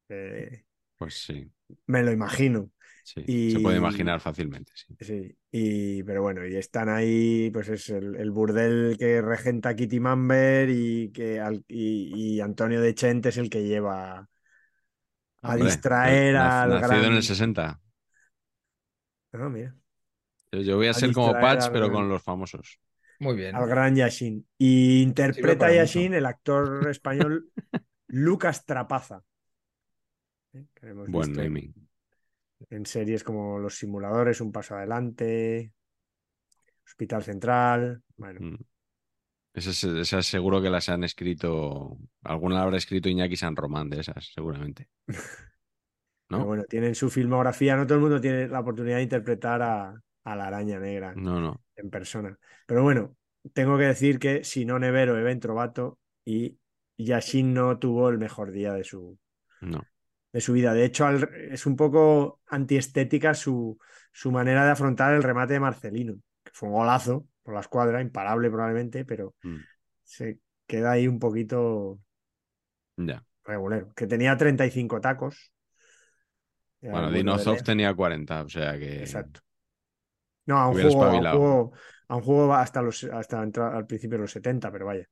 eh, 0.09 0.63
Pues 0.97 1.13
sí, 1.23 1.49
me 1.87 2.03
lo 2.03 2.11
imagino. 2.11 2.69
Sí. 3.05 3.23
Y- 3.27 3.51
Se 3.51 3.59
puede 3.59 3.77
imaginar 3.77 4.19
fácilmente, 4.19 4.71
sí. 4.75 4.95
Sí, 4.99 5.37
y, 5.51 6.03
pero 6.03 6.21
bueno, 6.23 6.45
y 6.45 6.55
están 6.55 6.89
ahí, 6.89 7.49
pues 7.53 7.69
es 7.69 7.89
el, 7.89 8.15
el 8.15 8.31
burdel 8.31 8.97
que 8.99 9.21
regenta 9.21 9.75
Kitty 9.75 9.99
Mamber 9.99 10.69
y, 10.69 11.11
que, 11.11 11.39
al- 11.39 11.63
y, 11.67 12.35
y 12.37 12.41
Antonio 12.41 12.81
de 12.81 12.93
Chente 12.95 13.29
es 13.29 13.37
el 13.37 13.49
que 13.49 13.63
lleva 13.63 14.17
a 14.17 14.27
Hombre, 15.41 15.65
distraer 15.65 16.35
al 16.35 16.69
Nacido 16.71 16.95
en 16.95 17.01
gran- 17.03 17.13
el 17.17 17.23
60. 17.23 17.79
Ah, 19.33 19.49
mira, 19.49 19.75
Yo, 20.51 20.61
yo 20.61 20.75
voy 20.77 20.87
a 20.87 20.91
A 20.91 20.93
ser 20.93 21.11
como 21.13 21.33
Patch, 21.33 21.65
pero 21.71 21.85
gran- 21.85 21.91
con 21.93 22.09
los 22.09 22.23
famosos. 22.23 22.79
Muy 23.19 23.35
bien. 23.35 23.55
al 23.55 23.67
gran 23.67 23.95
Yashin. 23.95 24.45
Y 24.57 25.01
interpreta 25.01 25.65
a 25.65 25.69
mucho. 25.69 25.77
Yashin 25.81 26.13
el 26.13 26.25
actor 26.25 26.87
español 26.89 27.49
Lucas 28.07 28.65
Trapaza. 28.65 29.23
¿eh? 30.53 30.65
que 30.73 30.87
hemos 30.87 31.09
Buen 31.09 31.29
visto 31.29 31.43
naming. 31.43 31.84
En 32.69 32.85
series 32.85 33.23
como 33.23 33.59
Los 33.59 33.77
Simuladores, 33.77 34.41
Un 34.41 34.51
Paso 34.51 34.75
Adelante, 34.75 35.73
Hospital 36.85 37.23
Central. 37.23 38.01
Bueno, 38.17 38.39
Mm. 38.39 38.55
Esas, 39.53 39.83
esas 39.85 40.25
seguro 40.25 40.61
que 40.61 40.69
las 40.69 40.89
han 40.89 41.03
escrito. 41.03 41.97
Alguna 42.23 42.55
la 42.55 42.63
habrá 42.63 42.77
escrito 42.77 43.09
Iñaki 43.09 43.37
San 43.37 43.55
Román 43.55 43.89
de 43.89 44.01
esas, 44.01 44.31
seguramente. 44.33 44.89
pero 46.31 46.43
¿No? 46.43 46.45
bueno, 46.45 46.63
tienen 46.65 46.95
su 46.95 47.09
filmografía. 47.09 47.75
No 47.75 47.85
todo 47.85 47.95
el 47.95 48.01
mundo 48.01 48.21
tiene 48.21 48.47
la 48.47 48.59
oportunidad 48.59 48.97
de 48.97 49.03
interpretar 49.03 49.61
a, 49.61 50.01
a 50.23 50.35
la 50.35 50.47
araña 50.47 50.79
negra 50.79 51.15
No, 51.15 51.39
no. 51.39 51.63
en 51.75 51.89
persona. 51.89 52.37
Pero 52.65 52.83
bueno, 52.83 53.15
tengo 53.53 53.77
que 53.77 53.85
decir 53.85 54.19
que 54.19 54.43
si 54.43 54.65
no 54.65 54.79
Nevero, 54.79 55.17
Even 55.19 55.39
Trovato 55.39 55.99
y 56.25 56.57
Yashin 56.97 57.53
no 57.53 57.77
tuvo 57.79 58.09
el 58.09 58.17
mejor 58.17 58.51
día 58.51 58.73
de 58.73 58.83
su, 58.83 59.17
No. 59.61 59.81
De 60.35 60.41
su 60.41 60.51
vida. 60.51 60.73
De 60.73 60.83
hecho, 60.83 61.05
al- 61.05 61.29
es 61.49 61.65
un 61.65 61.77
poco 61.77 62.41
antiestética 62.47 63.33
su, 63.33 63.79
su 64.11 64.33
manera 64.33 64.65
de 64.65 64.71
afrontar 64.71 65.13
el 65.13 65.23
remate 65.23 65.53
de 65.53 65.61
Marcelino, 65.61 66.15
que 66.43 66.51
fue 66.53 66.67
un 66.67 66.75
golazo 66.75 67.25
por 67.41 67.53
la 67.53 67.61
escuadra, 67.61 68.01
imparable 68.01 68.49
probablemente, 68.51 69.05
pero 69.05 69.33
Mm. 69.43 69.59
se 70.03 70.39
queda 70.67 70.91
ahí 70.91 71.07
un 71.07 71.19
poquito 71.19 71.99
Ya. 72.97 73.23
regulero. 73.45 73.93
Que 73.95 74.07
tenía 74.07 74.35
35 74.35 74.99
tacos. 74.99 75.53
Bueno, 76.81 77.09
Leo. 77.09 77.55
tenía 77.63 77.93
40, 77.93 78.43
o 78.43 78.49
sea 78.49 78.77
que. 78.77 78.99
Exacto. 78.99 79.39
No, 80.47 80.57
a 80.57 80.67
un 80.67 80.73
juego, 80.73 81.03
a 81.05 81.13
un 81.13 81.21
juego, 81.31 81.71
a 82.09 82.15
un 82.17 82.21
juego 82.23 82.47
va 82.49 82.61
hasta 82.61 82.81
los 82.81 83.05
hasta 83.05 83.41
entrar 83.41 83.73
al 83.73 83.87
principio 83.87 84.17
de 84.17 84.23
los 84.23 84.31
70, 84.31 84.69
pero 84.69 84.85
vaya. 84.85 85.05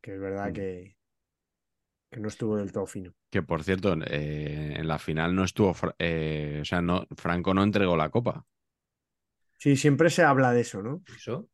Que 0.00 0.14
es 0.14 0.20
verdad 0.20 0.48
Mm. 0.48 0.52
que, 0.54 0.96
que 2.12 2.20
no 2.20 2.28
estuvo 2.28 2.56
del 2.56 2.70
todo 2.72 2.86
fino. 2.86 3.12
Que 3.30 3.42
por 3.42 3.64
cierto, 3.64 3.94
eh, 4.06 4.74
en 4.78 4.86
la 4.88 4.98
final 4.98 5.34
no 5.34 5.44
estuvo. 5.44 5.74
Eh, 5.98 6.58
o 6.62 6.64
sea, 6.64 6.82
no, 6.82 7.06
Franco 7.16 7.54
no 7.54 7.62
entregó 7.62 7.96
la 7.96 8.10
copa. 8.10 8.46
Sí, 9.58 9.76
siempre 9.76 10.10
se 10.10 10.22
habla 10.24 10.52
de 10.52 10.60
eso, 10.62 10.82
¿no? 10.82 11.02
Eso. 11.16 11.48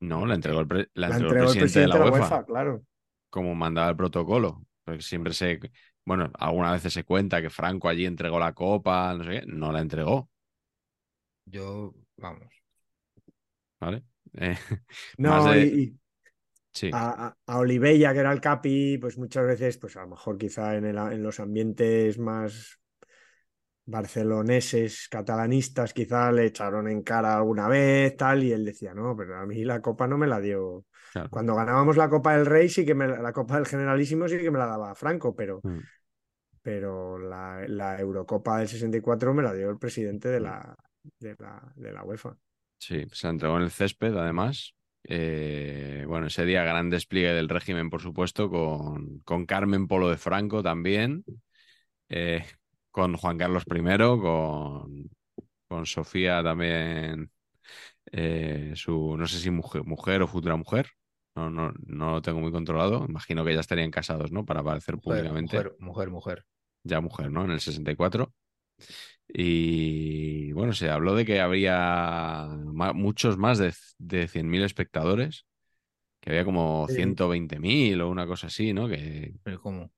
No, 0.00 0.26
la 0.26 0.34
entregó 0.34 0.60
el, 0.60 0.66
pre- 0.68 0.90
la 0.94 1.08
La 1.08 1.16
entregó 1.16 1.32
el 1.34 1.38
entregó 1.38 1.52
el 1.52 1.58
presidente, 1.58 1.80
de 1.80 1.86
la 1.88 1.98
UEFA, 1.98 2.28
UEFA, 2.28 2.44
claro. 2.44 2.84
como 3.30 3.54
mandaba 3.54 3.90
el 3.90 3.96
protocolo. 3.96 4.64
Porque 4.84 5.02
siempre 5.02 5.32
se. 5.34 5.60
Bueno, 6.04 6.30
algunas 6.38 6.72
veces 6.72 6.92
se 6.94 7.04
cuenta 7.04 7.40
que 7.42 7.50
Franco 7.50 7.88
allí 7.88 8.06
entregó 8.06 8.38
la 8.38 8.52
copa, 8.54 9.14
no 9.14 9.24
sé 9.24 9.30
qué. 9.40 9.42
No 9.46 9.72
la 9.72 9.80
entregó, 9.80 10.30
Yo, 11.46 11.94
vamos. 12.16 12.52
¿vale? 13.80 14.04
Eh, 14.34 14.56
No, 15.18 15.44
de- 15.50 15.66
y 15.66 15.98
sí. 16.72 16.90
a, 16.90 17.36
a- 17.46 17.58
Olivella, 17.58 18.12
que 18.12 18.20
era 18.20 18.32
el 18.32 18.40
capi, 18.40 18.98
pues 18.98 19.18
muchas 19.18 19.46
veces, 19.46 19.78
pues 19.78 19.96
a 19.96 20.02
lo 20.02 20.08
mejor 20.08 20.38
quizá 20.38 20.76
en, 20.76 20.84
el, 20.86 20.98
en 20.98 21.22
los 21.22 21.40
ambientes 21.40 22.18
más 22.18 22.78
barceloneses, 23.84 25.08
catalanistas, 25.08 25.92
quizá 25.92 26.30
le 26.32 26.46
echaron 26.46 26.88
en 26.88 27.02
cara 27.02 27.36
alguna 27.36 27.68
vez, 27.68 28.16
tal, 28.16 28.42
y 28.44 28.52
él 28.52 28.64
decía, 28.64 28.94
no, 28.94 29.16
pero 29.16 29.36
a 29.38 29.46
mí 29.46 29.64
la 29.64 29.80
copa 29.82 30.06
no 30.06 30.16
me 30.18 30.26
la 30.26 30.40
dio. 30.40 30.84
claro. 31.12 31.30
Cuando 31.30 31.54
ganábamos 31.54 31.96
la 31.96 32.10
Copa 32.10 32.36
del 32.36 32.44
Rey, 32.46 32.68
sí 32.68 32.84
que 32.84 32.94
me, 32.94 33.08
la 33.08 33.32
Copa 33.32 33.56
del 33.56 33.66
Generalísimo 33.66 34.28
sí 34.28 34.38
que 34.38 34.50
me 34.50 34.58
la 34.58 34.66
daba 34.66 34.94
Franco, 34.94 35.34
pero, 35.34 35.64
Mm. 35.64 35.82
pero 36.62 37.18
la, 37.18 37.64
la 37.68 37.98
Eurocopa 37.98 38.58
del 38.58 38.68
64 38.68 39.34
me 39.34 39.42
la 39.42 39.52
dio 39.54 39.70
el 39.70 39.78
presidente 39.78 40.28
Mm. 40.30 40.34
de 40.34 40.40
la, 40.40 40.76
de 41.18 41.36
la, 41.38 41.72
de 41.76 41.92
la 41.92 42.04
UEFA. 42.04 42.36
Sí, 42.78 43.06
se 43.12 43.26
la 43.26 43.30
entregó 43.30 43.56
en 43.56 43.62
el 43.62 43.70
césped, 43.70 44.14
además. 44.14 44.74
Eh, 45.04 46.04
bueno, 46.06 46.26
ese 46.26 46.44
día 46.44 46.62
gran 46.62 46.90
despliegue 46.90 47.32
del 47.32 47.48
régimen, 47.48 47.90
por 47.90 48.00
supuesto, 48.00 48.48
con, 48.50 49.20
con 49.20 49.46
Carmen 49.46 49.88
Polo 49.88 50.08
de 50.08 50.16
Franco 50.16 50.62
también, 50.62 51.24
eh, 52.08 52.44
con 52.90 53.16
Juan 53.16 53.38
Carlos 53.38 53.64
I, 53.66 53.98
con, 53.98 55.10
con 55.68 55.86
Sofía 55.86 56.42
también, 56.42 57.30
eh, 58.12 58.72
su, 58.76 59.16
no 59.16 59.26
sé 59.26 59.38
si 59.38 59.50
mujer, 59.50 59.84
mujer 59.84 60.22
o 60.22 60.28
futura 60.28 60.56
mujer, 60.56 60.88
no, 61.34 61.50
no, 61.50 61.72
no 61.86 62.10
lo 62.12 62.22
tengo 62.22 62.40
muy 62.40 62.52
controlado, 62.52 63.04
imagino 63.08 63.44
que 63.44 63.54
ya 63.54 63.60
estarían 63.60 63.90
casados, 63.90 64.32
¿no? 64.32 64.44
Para 64.44 64.60
aparecer 64.60 64.96
Mujer, 64.96 65.02
públicamente, 65.04 65.56
mujer, 65.56 65.76
mujer, 65.78 66.10
mujer. 66.10 66.44
ya 66.84 67.00
mujer, 67.00 67.30
¿no? 67.30 67.44
En 67.44 67.52
el 67.52 67.60
64. 67.60 68.32
Y 69.34 70.52
bueno, 70.52 70.72
se 70.74 70.90
habló 70.90 71.14
de 71.14 71.24
que 71.24 71.40
habría 71.40 72.48
ma- 72.66 72.92
muchos 72.92 73.38
más 73.38 73.58
de, 73.58 73.72
de 73.98 74.28
100.000 74.28 74.62
espectadores, 74.62 75.46
que 76.20 76.30
había 76.30 76.44
como 76.44 76.86
Sí. 76.88 76.96
120.000 76.96 78.00
o 78.02 78.10
una 78.10 78.26
cosa 78.26 78.48
así, 78.48 78.72
¿no? 78.72 78.88
Que 78.88 79.34
Pero 79.42 79.60
¿cómo? 79.60 79.90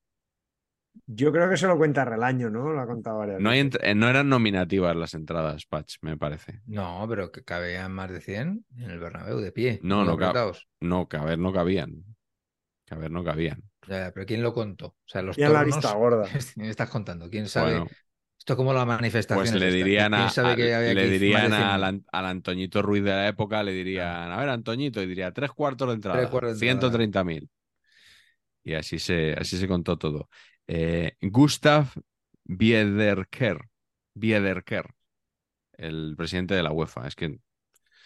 Yo 1.06 1.32
creo 1.32 1.50
que 1.50 1.56
se 1.56 1.66
lo 1.66 1.76
cuenta 1.76 2.04
Relaño, 2.04 2.50
¿no? 2.50 2.70
Lo 2.72 2.80
ha 2.80 2.86
contado 2.86 3.18
varias 3.18 3.40
no, 3.40 3.50
hay 3.50 3.62
veces. 3.64 3.80
ent- 3.80 3.84
eh, 3.84 3.94
no 3.96 4.08
eran 4.08 4.28
nominativas 4.28 4.94
las 4.96 5.14
entradas, 5.14 5.66
Patch, 5.66 5.96
me 6.02 6.16
parece. 6.16 6.60
No, 6.66 7.04
pero 7.08 7.32
que 7.32 7.42
cabían 7.42 7.92
más 7.92 8.10
de 8.10 8.20
100 8.20 8.64
en 8.76 8.90
el 8.90 9.00
Bernabéu 9.00 9.38
de 9.40 9.50
pie. 9.52 9.80
No, 9.82 10.04
no 10.04 10.16
cab-. 10.16 10.56
No, 10.80 11.08
caber 11.08 11.38
no 11.38 11.52
cabían. 11.52 12.04
Caber 12.86 13.10
no 13.10 13.24
cabían. 13.24 13.62
Ya, 13.88 14.12
pero 14.14 14.24
¿quién 14.24 14.42
lo 14.42 14.54
contó? 14.54 14.86
O 14.86 14.96
sea, 15.04 15.22
los 15.22 15.36
Ya 15.36 15.48
la 15.48 15.60
tornos- 15.62 15.66
vista 15.76 15.92
gorda. 15.94 16.28
me 16.56 16.68
estás 16.70 16.88
contando? 16.90 17.28
¿Quién 17.28 17.48
sabe? 17.48 17.72
Bueno, 17.72 17.86
Esto 18.44 18.52
es 18.52 18.56
como 18.58 18.74
la 18.74 18.84
manifestación. 18.84 19.40
pues 19.40 19.60
le 19.62 19.72
dirían, 19.72 20.12
a, 20.12 20.28
sabe 20.28 20.52
a- 20.52 20.56
que 20.56 20.74
había 20.74 20.92
le 20.94 21.08
dirían 21.08 21.50
100.000? 21.50 21.62
al, 21.62 22.04
al 22.12 22.26
Antoñito 22.26 22.82
Ruiz 22.82 23.02
de 23.02 23.10
la 23.10 23.26
época, 23.28 23.62
le 23.62 23.72
dirían, 23.72 24.30
a 24.32 24.36
ver, 24.36 24.50
Antoñito, 24.50 25.02
y 25.02 25.06
diría 25.06 25.32
tres 25.32 25.50
cuartos 25.52 25.88
de 25.88 25.94
entrada, 25.94 26.28
cuartos 26.28 26.60
de 26.60 26.66
entrada. 26.68 26.80
130.000. 26.80 27.48
Y 28.62 28.74
así 28.74 28.98
se, 28.98 29.32
así 29.32 29.56
se 29.56 29.66
contó 29.68 29.96
todo. 29.96 30.28
Eh, 30.66 31.16
Gustav 31.22 31.86
Biederker. 32.44 33.58
Biederker, 34.14 34.86
el 35.72 36.14
presidente 36.16 36.54
de 36.54 36.62
la 36.62 36.72
UEFA. 36.72 37.06
Es 37.08 37.16
que 37.16 37.24
El 37.26 37.38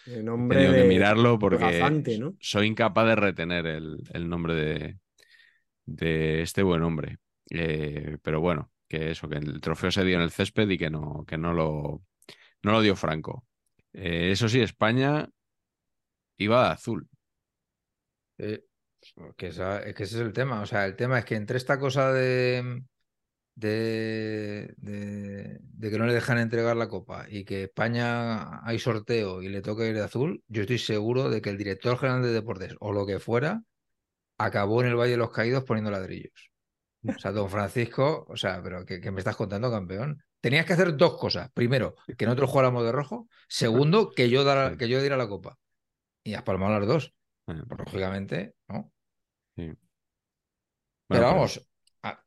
he 0.05 0.47
tenido 0.49 0.71
que 0.73 0.77
de- 0.79 0.85
mirarlo 0.89 1.37
porque 1.39 1.63
gafante, 1.65 2.17
¿no? 2.17 2.35
soy 2.39 2.67
incapaz 2.67 3.07
de 3.07 3.15
retener 3.15 3.65
el, 3.67 4.03
el 4.13 4.29
nombre 4.29 4.55
de, 4.55 4.97
de 5.85 6.41
este 6.41 6.63
buen 6.63 6.83
hombre. 6.83 7.17
Eh, 7.51 8.17
pero 8.21 8.41
bueno, 8.41 8.71
que 8.89 9.11
eso, 9.11 9.29
que 9.29 9.37
el 9.37 9.61
trofeo 9.61 9.91
se 9.91 10.03
dio 10.03 10.17
en 10.17 10.23
el 10.23 10.31
césped 10.31 10.69
y 10.69 10.77
que 10.77 10.89
no, 10.89 11.23
que 11.25 11.37
no 11.37 11.53
lo, 11.53 12.03
no 12.63 12.71
lo 12.71 12.81
dio 12.81 12.95
Franco. 12.95 13.45
Eh, 13.93 14.31
eso 14.31 14.49
sí, 14.49 14.61
España 14.61 15.29
iba 16.37 16.65
de 16.65 16.69
azul. 16.73 17.07
Eh, 18.37 18.63
que, 19.37 19.47
es 19.47 19.57
que 19.95 20.03
ese 20.03 20.15
es 20.15 20.21
el 20.21 20.33
tema. 20.33 20.61
O 20.61 20.65
sea, 20.65 20.85
el 20.85 20.95
tema 20.95 21.19
es 21.19 21.25
que 21.25 21.35
entre 21.35 21.57
esta 21.57 21.79
cosa 21.79 22.11
de, 22.11 22.83
de, 23.55 24.73
de, 24.77 25.57
de 25.61 25.91
que 25.91 25.97
no 25.97 26.05
le 26.05 26.13
dejan 26.13 26.39
entregar 26.39 26.75
la 26.75 26.87
copa 26.89 27.25
y 27.29 27.45
que 27.45 27.63
España 27.63 28.65
hay 28.65 28.79
sorteo 28.79 29.41
y 29.41 29.49
le 29.49 29.61
toca 29.61 29.85
ir 29.85 29.95
de 29.95 30.03
azul, 30.03 30.43
yo 30.47 30.61
estoy 30.61 30.79
seguro 30.79 31.29
de 31.29 31.41
que 31.41 31.49
el 31.49 31.57
director 31.57 31.97
general 31.97 32.23
de 32.23 32.31
deportes 32.31 32.75
o 32.79 32.91
lo 32.93 33.05
que 33.05 33.19
fuera 33.19 33.63
acabó 34.37 34.81
en 34.81 34.87
el 34.89 34.95
Valle 34.95 35.11
de 35.11 35.17
los 35.17 35.31
Caídos 35.31 35.65
poniendo 35.65 35.91
ladrillos. 35.91 36.48
O 37.07 37.17
sea, 37.19 37.31
don 37.31 37.49
Francisco, 37.49 38.25
o 38.27 38.35
sea, 38.37 38.61
pero 38.61 38.85
¿qué, 38.85 38.99
qué 38.99 39.11
me 39.11 39.19
estás 39.19 39.35
contando, 39.35 39.71
campeón? 39.71 40.21
Tenías 40.41 40.65
que 40.65 40.73
hacer 40.73 40.95
dos 40.97 41.17
cosas. 41.17 41.49
Primero, 41.53 41.95
que 42.17 42.25
nosotros 42.25 42.49
jugáramos 42.49 42.83
de 42.83 42.91
rojo. 42.91 43.27
Segundo, 43.47 44.11
que 44.11 44.29
yo, 44.29 44.43
dara- 44.43 44.77
que 44.77 44.87
yo 44.89 44.99
diera 44.99 45.17
la 45.17 45.27
copa. 45.27 45.57
Y 46.23 46.33
has 46.35 46.43
palmado 46.43 46.79
las 46.79 46.87
dos. 46.87 47.13
Pues, 47.45 47.59
lógicamente, 47.79 48.55
¿no? 48.67 48.91
sí. 49.57 49.73
Pero 51.07 51.23
vamos, 51.25 51.51
a, 52.03 52.23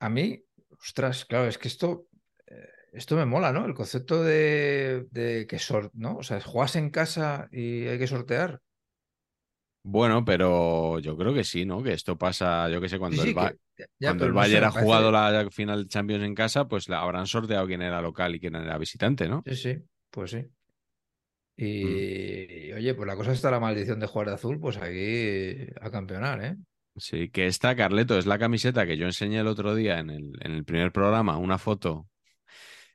a 0.00 0.08
mí, 0.08 0.44
ostras, 0.80 1.24
claro, 1.24 1.46
es 1.48 1.58
que 1.58 1.68
esto, 1.68 2.08
eh, 2.46 2.68
esto 2.92 3.16
me 3.16 3.24
mola, 3.26 3.52
¿no? 3.52 3.64
El 3.66 3.74
concepto 3.74 4.22
de, 4.22 5.06
de 5.10 5.46
que 5.46 5.58
sor, 5.58 5.90
¿no? 5.94 6.16
O 6.18 6.22
sea, 6.22 6.40
juegas 6.40 6.76
en 6.76 6.90
casa 6.90 7.48
y 7.52 7.86
hay 7.86 7.98
que 7.98 8.06
sortear. 8.06 8.60
Bueno, 9.84 10.24
pero 10.24 10.98
yo 11.00 11.16
creo 11.16 11.34
que 11.34 11.44
sí, 11.44 11.64
¿no? 11.64 11.82
Que 11.82 11.92
esto 11.92 12.16
pasa, 12.16 12.68
yo 12.68 12.80
que 12.80 12.88
sé, 12.88 12.98
cuando 12.98 13.22
Sí, 13.22 13.28
el, 13.30 13.34
Ba- 13.34 13.50
que- 13.76 13.86
ya, 13.98 14.08
cuando 14.08 14.26
el 14.26 14.32
no 14.32 14.38
Bayern 14.38 14.64
ha 14.64 14.70
jugado 14.70 15.10
la 15.10 15.48
final 15.50 15.82
de 15.84 15.88
Champions 15.88 16.24
en 16.24 16.34
casa, 16.34 16.68
pues 16.68 16.88
la 16.88 17.00
habrán 17.00 17.26
sorteado 17.26 17.66
quién 17.66 17.82
era 17.82 18.00
local 18.00 18.34
y 18.34 18.40
quién 18.40 18.54
era 18.54 18.78
visitante, 18.78 19.28
¿no? 19.28 19.42
Sí, 19.44 19.56
sí, 19.56 19.82
pues 20.10 20.30
sí. 20.30 20.38
Mm. 20.38 20.52
Y, 21.56 22.68
y, 22.70 22.72
oye, 22.72 22.94
pues 22.94 23.06
la 23.06 23.16
cosa 23.16 23.32
está 23.32 23.50
la 23.50 23.60
maldición 23.60 24.00
de 24.00 24.06
jugar 24.06 24.28
de 24.28 24.34
azul, 24.34 24.58
pues 24.58 24.76
aquí 24.78 25.66
a 25.80 25.90
campeonar, 25.90 26.42
¿eh? 26.44 26.56
Sí, 26.96 27.30
que 27.30 27.46
esta, 27.46 27.74
Carleto, 27.74 28.18
es 28.18 28.26
la 28.26 28.38
camiseta 28.38 28.86
que 28.86 28.98
yo 28.98 29.06
enseñé 29.06 29.38
el 29.40 29.46
otro 29.46 29.74
día 29.74 29.98
en 29.98 30.10
el, 30.10 30.32
en 30.40 30.52
el 30.52 30.64
primer 30.64 30.92
programa, 30.92 31.38
una 31.38 31.56
foto 31.58 32.06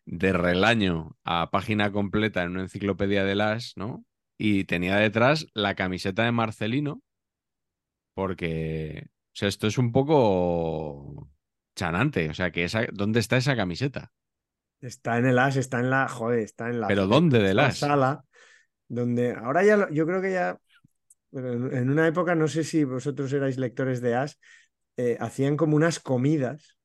de 0.05 0.33
relaño 0.33 1.17
a 1.25 1.51
página 1.51 1.91
completa 1.91 2.43
en 2.43 2.51
una 2.51 2.63
enciclopedia 2.63 3.25
de 3.25 3.35
las, 3.35 3.73
¿no? 3.77 4.05
Y 4.39 4.63
tenía 4.65 4.95
detrás 4.97 5.45
la 5.53 5.75
camiseta 5.75 6.23
de 6.23 6.31
Marcelino, 6.31 7.03
porque, 8.13 9.03
o 9.07 9.09
sea, 9.33 9.47
esto 9.49 9.67
es 9.67 9.77
un 9.77 9.91
poco 9.91 11.29
chanante, 11.75 12.29
o 12.29 12.33
sea, 12.33 12.51
que 12.51 12.63
esa, 12.63 12.85
¿dónde 12.93 13.19
está 13.19 13.37
esa 13.37 13.55
camiseta? 13.55 14.11
Está 14.81 15.17
en 15.17 15.25
el 15.25 15.39
as, 15.39 15.55
está 15.57 15.79
en 15.79 15.89
la, 15.89 16.07
joder, 16.07 16.39
está 16.39 16.69
en 16.69 16.79
la, 16.81 16.87
¿Pero 16.87 17.07
dónde 17.07 17.39
del 17.39 17.59
la 17.59 17.69
as? 17.69 17.79
sala, 17.79 18.25
donde 18.87 19.33
ahora 19.33 19.63
ya, 19.65 19.77
lo- 19.77 19.89
yo 19.91 20.05
creo 20.07 20.21
que 20.21 20.33
ya, 20.33 20.59
pero 21.31 21.53
en, 21.53 21.89
una 21.91 22.07
época, 22.07 22.35
no 22.35 22.47
sé 22.49 22.63
si 22.65 22.83
vosotros 22.85 23.33
erais 23.33 23.57
lectores 23.59 24.01
de 24.01 24.15
as, 24.15 24.39
eh, 24.97 25.17
hacían 25.21 25.57
como 25.57 25.75
unas 25.77 25.99
comidas, 25.99 26.77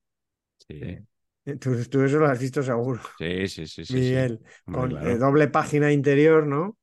Sí, 0.69 1.03
Eh, 1.45 1.57
tú, 1.59 1.71
tú 1.91 2.03
eso 2.03 2.19
lo 2.19 2.27
has 2.27 2.39
visto 2.41 2.63
seguro, 2.63 3.01
sí, 3.19 3.49
sí, 3.49 3.67
sí, 3.67 3.85
sí, 3.87 4.03
sí. 4.03 4.17
Miguel, 4.17 4.43
Hombre, 4.67 4.87
con 4.87 4.89
claro. 4.89 5.07
eh, 5.07 5.19
doble 5.19 5.49
página 5.49 5.93
interior, 5.93 6.47
¿no? 6.47 6.79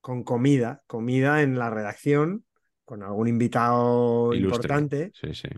Con 0.00 0.24
comida, 0.24 0.82
comida 0.86 1.42
en 1.42 1.58
la 1.58 1.70
redacción, 1.70 2.44
con 2.84 3.02
algún 3.02 3.28
invitado 3.28 4.32
Ilustre. 4.34 4.78
importante. 4.78 5.10
Sí, 5.14 5.34
sí. 5.34 5.48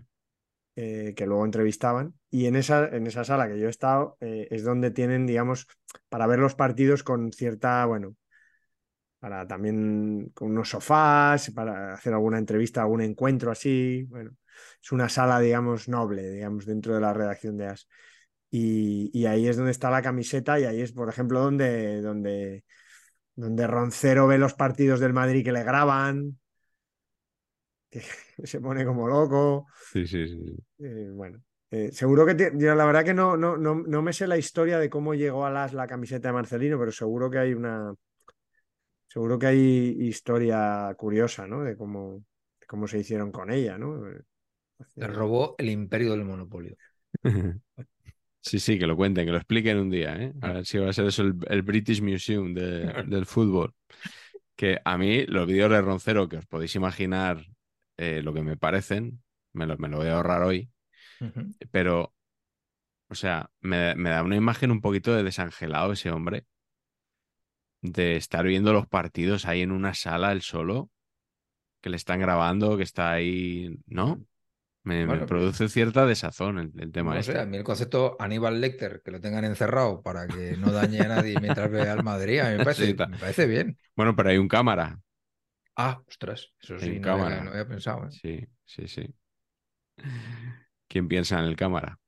eh, 0.75 1.13
que 1.15 1.25
luego 1.25 1.45
entrevistaban. 1.45 2.13
Y 2.29 2.47
en 2.47 2.55
esa, 2.55 2.87
en 2.87 3.07
esa 3.07 3.23
sala 3.23 3.47
que 3.47 3.59
yo 3.59 3.67
he 3.67 3.69
estado 3.69 4.17
eh, 4.19 4.47
es 4.51 4.63
donde 4.63 4.91
tienen, 4.91 5.25
digamos, 5.25 5.67
para 6.09 6.27
ver 6.27 6.39
los 6.39 6.55
partidos 6.55 7.03
con 7.03 7.31
cierta, 7.31 7.85
bueno, 7.85 8.15
para 9.19 9.47
también 9.47 10.31
con 10.33 10.51
unos 10.51 10.69
sofás, 10.69 11.51
para 11.51 11.93
hacer 11.93 12.13
alguna 12.13 12.37
entrevista, 12.39 12.81
algún 12.81 13.01
encuentro 13.01 13.51
así. 13.51 14.03
Bueno, 14.09 14.31
es 14.81 14.91
una 14.91 15.07
sala, 15.09 15.39
digamos, 15.39 15.87
noble, 15.87 16.29
digamos, 16.29 16.65
dentro 16.65 16.93
de 16.95 17.01
la 17.01 17.13
redacción 17.13 17.55
de 17.57 17.67
AS. 17.67 17.87
Y, 18.49 19.09
y 19.13 19.25
ahí 19.25 19.47
es 19.47 19.57
donde 19.57 19.71
está 19.71 19.89
la 19.89 20.01
camiseta 20.01 20.59
y 20.59 20.65
ahí 20.65 20.81
es, 20.81 20.91
por 20.91 21.07
ejemplo, 21.09 21.39
donde, 21.39 22.01
donde, 22.01 22.65
donde 23.35 23.67
Roncero 23.67 24.27
ve 24.27 24.37
los 24.37 24.53
partidos 24.53 24.99
del 24.99 25.13
Madrid 25.13 25.43
que 25.43 25.51
le 25.51 25.63
graban, 25.63 26.39
que 27.89 28.01
se 28.45 28.59
pone 28.61 28.85
como 28.85 29.07
loco. 29.07 29.65
Sí, 29.91 30.05
sí, 30.07 30.27
sí. 30.27 30.57
Eh, 30.79 31.09
bueno, 31.13 31.41
eh, 31.71 31.91
seguro 31.91 32.25
que 32.25 32.35
te- 32.35 32.51
yo 32.55 32.75
la 32.75 32.85
verdad 32.85 33.05
que 33.05 33.13
no, 33.13 33.37
no, 33.37 33.57
no, 33.57 33.75
no 33.75 34.01
me 34.01 34.13
sé 34.13 34.27
la 34.27 34.37
historia 34.37 34.79
de 34.79 34.89
cómo 34.89 35.13
llegó 35.13 35.45
a 35.45 35.51
las 35.51 35.73
la 35.73 35.87
camiseta 35.87 36.29
de 36.29 36.33
Marcelino, 36.33 36.79
pero 36.79 36.91
seguro 36.91 37.29
que 37.29 37.39
hay 37.39 37.53
una. 37.53 37.93
Seguro 39.07 39.37
que 39.39 39.47
hay 39.47 39.59
historia 40.07 40.93
curiosa, 40.97 41.47
¿no? 41.47 41.63
De 41.63 41.77
cómo, 41.77 42.23
de 42.59 42.65
cómo 42.67 42.87
se 42.87 42.99
hicieron 42.99 43.31
con 43.31 43.51
ella, 43.51 43.77
¿no? 43.77 44.09
Eh, 44.09 44.21
Le 44.95 45.05
robó 45.07 45.53
el 45.59 45.69
imperio 45.69 46.11
del 46.13 46.25
monopolio. 46.25 46.75
Sí, 48.45 48.59
sí, 48.59 48.77
que 48.77 48.87
lo 48.87 48.97
cuenten, 48.97 49.25
que 49.25 49.31
lo 49.31 49.37
expliquen 49.37 49.77
un 49.79 49.89
día, 49.89 50.15
¿eh? 50.21 50.33
A 50.41 50.51
ver 50.53 50.65
si 50.65 50.77
va 50.77 50.89
a 50.89 50.93
ser 50.93 51.05
eso 51.05 51.21
el, 51.23 51.35
el 51.47 51.61
British 51.61 52.01
Museum 52.01 52.53
de- 52.53 52.91
del 53.07 53.25
fútbol. 53.25 53.73
Que 54.55 54.79
a 54.85 54.97
mí 54.97 55.25
los 55.27 55.47
vídeos 55.47 55.71
de 55.71 55.81
Roncero, 55.81 56.29
que 56.29 56.37
os 56.37 56.45
podéis 56.47 56.75
imaginar 56.75 57.45
eh, 57.97 58.21
lo 58.23 58.33
que 58.33 58.43
me 58.43 58.57
parecen, 58.57 59.23
me 59.53 59.67
lo, 59.67 59.77
me 59.77 59.89
lo 59.89 59.97
voy 59.97 60.07
a 60.07 60.15
ahorrar 60.17 60.43
hoy, 60.43 60.71
pero, 61.71 62.13
o 63.09 63.15
sea, 63.15 63.51
me, 63.61 63.95
me 63.95 64.09
da 64.11 64.23
una 64.23 64.35
imagen 64.37 64.71
un 64.71 64.81
poquito 64.81 65.13
de 65.15 65.23
desangelado 65.23 65.93
ese 65.93 66.11
hombre, 66.11 66.45
de 67.81 68.15
estar 68.17 68.45
viendo 68.45 68.73
los 68.73 68.87
partidos 68.87 69.45
ahí 69.45 69.61
en 69.61 69.71
una 69.71 69.93
sala 69.93 70.31
él 70.31 70.41
solo, 70.41 70.89
que 71.81 71.89
le 71.91 71.97
están 71.97 72.19
grabando, 72.21 72.77
que 72.77 72.83
está 72.83 73.11
ahí, 73.13 73.77
¿no? 73.87 74.25
Me, 74.83 75.07
produce 75.25 75.69
cierta 75.69 76.05
desazón 76.05 76.59
el, 76.59 76.71
el 76.77 76.91
tema 76.91 77.13
No 77.13 77.19
este. 77.19 77.33
sé, 77.33 77.39
a 77.39 77.45
mí 77.45 77.55
el 77.55 77.63
concepto 77.63 78.17
Aníbal 78.19 78.59
Lecter, 78.59 79.01
que 79.03 79.11
lo 79.11 79.21
tengan 79.21 79.45
encerrado 79.45 80.01
para 80.01 80.27
que 80.27 80.57
no 80.57 80.71
dañe 80.73 80.99
a 81.01 81.07
nadie 81.07 81.39
mientras 81.39 81.71
ve 81.71 81.89
al 81.89 82.03
Madrid, 82.03 82.39
a 82.39 82.49
mí 82.51 82.57
me 82.57 82.63
parece, 82.65 82.87
Sí, 82.87 82.93
me 82.93 83.17
parece 83.17 83.45
bien. 83.45 83.77
Bueno, 83.95 84.15
pero 84.15 84.29
hay 84.29 84.37
un 84.37 84.47
cámara. 84.49 84.99
Ah, 85.75 86.01
ostras, 86.07 86.51
eso 86.61 86.77
sí, 86.79 86.89
un 86.91 87.01
no 87.01 87.11
había, 87.13 87.23
cámara. 87.23 87.43
no 87.45 87.49
había 87.51 87.67
pensado. 87.67 88.05
¿eh? 88.07 88.09
Sí, 88.11 88.45
sí, 88.65 88.87
sí. 88.87 89.13
¿Quién 90.87 91.07
piensa 91.07 91.39
en 91.39 91.45
el 91.45 91.55
cámara? 91.55 91.99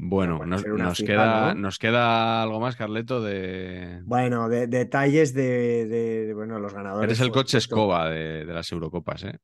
Bueno, 0.00 0.46
nos, 0.46 0.62
fija, 0.62 0.94
queda, 1.04 1.54
¿no? 1.54 1.60
nos 1.60 1.78
queda 1.78 2.42
algo 2.42 2.60
más, 2.60 2.76
Carleto, 2.76 3.20
de... 3.20 4.00
Bueno, 4.04 4.48
de, 4.48 4.68
detalles 4.68 5.34
de, 5.34 5.86
de- 5.86 6.26
de, 6.26 6.34
bueno, 6.34 6.58
los 6.60 6.72
ganadores. 6.72 7.08
Eres 7.08 7.20
el 7.20 7.32
coche 7.32 7.58
escoba 7.58 8.08
de, 8.08 8.44
de 8.46 8.52
las 8.52 8.70
Eurocopas, 8.70 9.24
¿eh? 9.24 9.38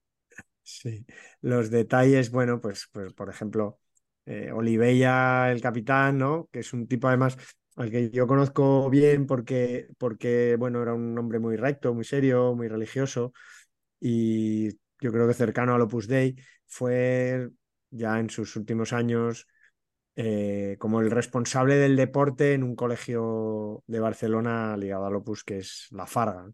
Sí, 0.66 1.04
los 1.42 1.70
detalles, 1.70 2.30
bueno, 2.30 2.60
pues, 2.60 2.88
pues 2.92 3.12
por 3.12 3.28
ejemplo, 3.28 3.78
eh, 4.24 4.50
Oliveira, 4.52 5.52
el 5.52 5.60
capitán, 5.60 6.16
¿no? 6.18 6.48
Que 6.50 6.60
es 6.60 6.72
un 6.72 6.88
tipo 6.88 7.06
además 7.08 7.36
al 7.76 7.90
que 7.90 8.10
yo 8.10 8.26
conozco 8.26 8.88
bien 8.88 9.26
porque, 9.26 9.88
porque, 9.98 10.56
bueno, 10.58 10.80
era 10.82 10.94
un 10.94 11.18
hombre 11.18 11.38
muy 11.38 11.56
recto, 11.56 11.92
muy 11.92 12.04
serio, 12.04 12.54
muy 12.54 12.68
religioso 12.68 13.32
y 14.00 14.70
yo 15.00 15.12
creo 15.12 15.28
que 15.28 15.34
cercano 15.34 15.74
al 15.74 15.82
Opus 15.82 16.08
Dei, 16.08 16.36
fue 16.66 17.50
ya 17.90 18.18
en 18.20 18.30
sus 18.30 18.56
últimos 18.56 18.92
años 18.94 19.46
eh, 20.16 20.76
como 20.80 21.00
el 21.00 21.10
responsable 21.10 21.76
del 21.76 21.96
deporte 21.96 22.54
en 22.54 22.64
un 22.64 22.76
colegio 22.76 23.84
de 23.88 24.00
Barcelona 24.00 24.76
ligado 24.76 25.06
al 25.06 25.16
Opus, 25.16 25.44
que 25.44 25.58
es 25.58 25.88
La 25.92 26.06
Farga, 26.06 26.50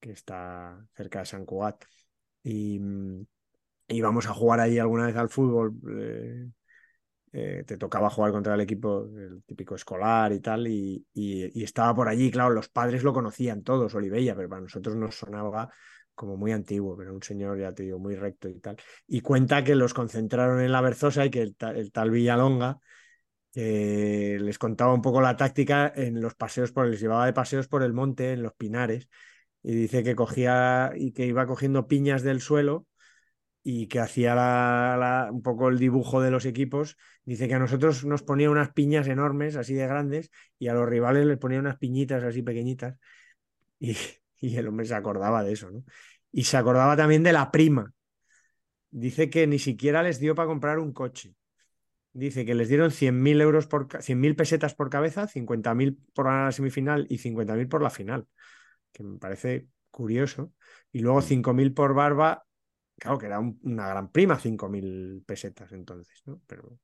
que 0.00 0.12
está 0.12 0.84
cerca 0.96 1.20
de 1.20 1.26
Sant 1.26 1.46
Cugat. 1.46 1.84
Y, 2.42 2.78
mm, 2.80 3.26
íbamos 3.88 4.26
a 4.28 4.34
jugar 4.34 4.60
ahí 4.60 4.78
alguna 4.78 5.06
vez 5.06 5.16
al 5.16 5.28
fútbol. 5.30 5.74
eh, 6.00 6.48
eh, 7.32 7.64
te 7.66 7.78
tocaba 7.78 8.10
jugar 8.10 8.32
contra 8.32 8.54
el 8.54 8.60
equipo, 8.60 9.04
el 9.16 9.42
típico 9.46 9.74
escolar 9.74 10.32
y 10.32 10.40
tal, 10.40 10.66
y, 10.68 11.06
y- 11.14 11.60
y 11.60 11.64
estaba 11.64 11.94
por 11.94 12.08
allí, 12.08 12.30
claro, 12.30 12.50
los 12.50 12.68
padres 12.68 13.02
lo 13.04 13.12
conocían 13.12 13.62
todos, 13.62 13.94
Oliveira, 13.94 14.34
pero 14.36 14.48
para 14.48 14.62
nosotros 14.62 14.96
nos 14.96 15.14
sonaba 15.16 15.70
como 16.14 16.36
muy 16.36 16.52
antiguo, 16.52 16.96
pero 16.96 17.14
un 17.14 17.22
señor, 17.22 17.58
ya 17.58 17.72
te 17.72 17.84
digo, 17.84 17.98
muy 17.98 18.16
recto 18.16 18.48
y 18.48 18.60
tal. 18.60 18.76
Y 19.06 19.20
cuenta 19.22 19.64
que 19.64 19.74
los 19.74 19.94
concentraron 19.94 20.60
en 20.60 20.72
la 20.72 20.80
Berzosa 20.82 21.24
y 21.24 21.30
que 21.30 21.40
el 21.42 21.56
tal 21.92 22.10
Villalonga 22.10 22.78
eh, 23.54 24.38
les 24.40 24.58
contaba 24.58 24.94
un 24.94 25.02
poco 25.02 25.20
la 25.20 25.36
táctica 25.36 25.92
en 25.94 26.20
los 26.20 26.34
paseos, 26.34 26.72
por, 26.72 26.86
les 26.88 27.00
llevaba 27.00 27.26
de 27.26 27.32
paseos 27.32 27.68
por 27.68 27.82
el 27.82 27.92
monte, 27.92 28.32
en 28.32 28.42
los 28.42 28.54
pinares, 28.54 29.08
y 29.62 29.74
dice 29.74 30.02
que 30.02 30.16
cogía 30.16 30.92
y 30.96 31.12
que 31.12 31.26
iba 31.26 31.46
cogiendo 31.46 31.88
piñas 31.88 32.22
del 32.22 32.40
suelo 32.40 32.86
y 33.62 33.86
que 33.88 34.00
hacía 34.00 35.28
un 35.30 35.42
poco 35.42 35.68
el 35.68 35.78
dibujo 35.78 36.20
de 36.20 36.30
los 36.30 36.46
equipos, 36.46 36.96
dice 37.24 37.48
que 37.48 37.54
a 37.54 37.58
nosotros 37.58 38.04
nos 38.04 38.22
ponía 38.22 38.50
unas 38.50 38.72
piñas 38.72 39.08
enormes, 39.08 39.56
así 39.56 39.74
de 39.74 39.86
grandes, 39.86 40.30
y 40.58 40.68
a 40.68 40.74
los 40.74 40.88
rivales 40.88 41.26
les 41.26 41.38
ponía 41.38 41.60
unas 41.60 41.78
piñitas 41.78 42.22
así 42.24 42.42
pequeñitas. 42.42 42.96
Y, 43.78 43.96
y 44.40 44.56
el 44.56 44.68
hombre 44.68 44.86
se 44.86 44.94
acordaba 44.94 45.44
de 45.44 45.52
eso, 45.52 45.70
¿no? 45.70 45.84
Y 46.32 46.44
se 46.44 46.56
acordaba 46.56 46.96
también 46.96 47.22
de 47.22 47.32
la 47.32 47.50
prima. 47.50 47.92
Dice 48.90 49.30
que 49.30 49.46
ni 49.46 49.58
siquiera 49.58 50.02
les 50.02 50.20
dio 50.20 50.34
para 50.34 50.48
comprar 50.48 50.78
un 50.78 50.92
coche. 50.92 51.34
Dice 52.12 52.46
que 52.46 52.54
les 52.54 52.68
dieron 52.68 52.90
100.000 52.90 53.40
euros 53.40 53.66
por 53.68 53.88
ca- 53.88 54.02
100.000 54.02 54.36
pesetas 54.36 54.74
por 54.74 54.90
cabeza, 54.90 55.28
50.000 55.28 55.98
por 56.14 56.26
la 56.26 56.52
semifinal 56.52 57.06
y 57.10 57.18
50.000 57.18 57.68
por 57.68 57.82
la 57.82 57.90
final, 57.90 58.26
que 58.92 59.02
me 59.02 59.18
parece 59.18 59.68
curioso. 59.90 60.52
Y 60.92 61.00
luego 61.00 61.22
5.000 61.22 61.74
por 61.74 61.94
Barba, 61.94 62.44
claro 62.98 63.18
que 63.18 63.26
era 63.26 63.40
un- 63.40 63.58
una 63.64 63.88
gran 63.88 64.10
prima, 64.12 64.38
5.000 64.38 65.22
pesetas 65.26 65.72
entonces, 65.72 66.22
¿no? 66.26 66.40
Pero, 66.46 66.78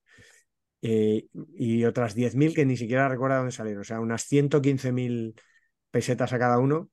eh, 0.82 1.26
y 1.54 1.84
otras 1.84 2.14
10.000 2.14 2.54
que 2.54 2.64
ni 2.66 2.76
siquiera 2.76 3.08
recuerda 3.08 3.38
dónde 3.38 3.52
salieron, 3.52 3.80
o 3.82 3.84
sea, 3.84 4.00
unas 4.00 4.22
115.000 4.24 5.34
pesetas 5.90 6.32
a 6.32 6.38
cada 6.38 6.58
uno. 6.58 6.90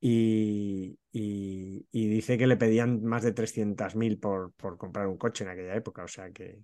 Y, 0.00 0.98
y- 1.12 1.86
y 1.92 2.08
dice 2.08 2.38
que 2.38 2.46
le 2.46 2.56
pedían 2.58 3.02
más 3.04 3.22
de 3.22 3.32
300.000 3.32 4.18
por, 4.18 4.52
por 4.54 4.78
comprar 4.78 5.06
un 5.08 5.18
coche 5.18 5.44
en 5.44 5.50
aquella 5.50 5.76
época, 5.76 6.04
o 6.04 6.08
sea 6.08 6.30
que, 6.32 6.60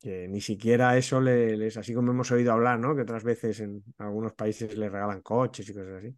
que 0.00 0.28
ni 0.28 0.40
siquiera 0.40 0.96
eso 0.96 1.20
le- 1.20 1.56
les, 1.56 1.76
así 1.76 1.94
como 1.94 2.12
hemos 2.12 2.30
oído 2.30 2.52
hablar, 2.52 2.78
¿no? 2.78 2.94
Que 2.96 3.02
otras 3.02 3.24
veces 3.24 3.60
en 3.60 3.82
algunos 3.98 4.32
países 4.34 4.76
les 4.76 4.92
regalan 4.92 5.22
coches 5.22 5.68
y 5.68 5.74
cosas 5.74 5.94
así. 6.04 6.16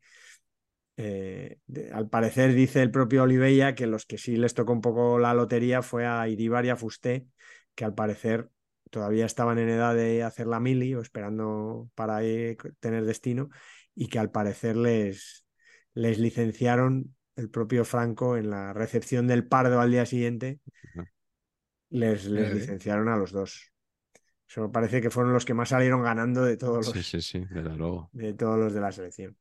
Eh, 1.02 1.58
de- 1.66 1.92
al 1.92 2.08
parecer 2.08 2.52
dice 2.54 2.82
el 2.82 2.90
propio 2.90 3.22
Oliveira 3.22 3.74
que 3.74 3.86
los 3.86 4.04
que 4.06 4.18
sí 4.18 4.36
les 4.36 4.54
tocó 4.54 4.72
un 4.72 4.80
poco 4.80 5.18
la 5.18 5.34
lotería 5.34 5.82
fue 5.82 6.06
a 6.06 6.28
Iribar 6.28 6.64
y 6.66 6.70
a 6.70 6.76
Fusté, 6.76 7.26
que 7.74 7.84
al 7.84 7.94
parecer 7.94 8.50
todavía 8.90 9.24
estaban 9.26 9.58
en 9.58 9.68
edad 9.68 9.94
de 9.94 10.22
hacer 10.22 10.46
la 10.46 10.60
mili 10.60 10.94
o 10.94 11.00
esperando 11.00 11.88
para 11.94 12.22
eh, 12.24 12.56
tener 12.80 13.04
destino 13.04 13.48
y 13.94 14.08
que 14.08 14.18
al 14.18 14.30
parecer 14.30 14.76
les, 14.76 15.46
les 15.94 16.18
licenciaron 16.18 17.14
el 17.36 17.48
propio 17.50 17.84
Franco 17.84 18.36
en 18.36 18.50
la 18.50 18.72
recepción 18.72 19.26
del 19.26 19.46
Pardo 19.46 19.80
al 19.80 19.90
día 19.92 20.06
siguiente 20.06 20.58
les, 21.90 22.24
les 22.26 22.50
Eh. 22.50 22.54
licenciaron 22.54 23.08
a 23.08 23.16
los 23.16 23.32
dos. 23.32 23.72
Eso 24.48 24.62
me 24.62 24.68
parece 24.68 25.00
que 25.00 25.10
fueron 25.10 25.32
los 25.32 25.44
que 25.44 25.54
más 25.54 25.68
salieron 25.70 26.02
ganando 26.02 26.42
de 26.44 26.56
todos 26.56 26.84
los, 26.86 26.94
Sí, 26.94 27.02
sí, 27.02 27.20
sí, 27.22 27.38
desde 27.50 27.76
luego. 27.76 28.10
de 28.12 28.34
todos 28.34 28.58
los 28.58 28.72
de 28.74 28.80
la 28.80 28.92
selección. 28.92 29.36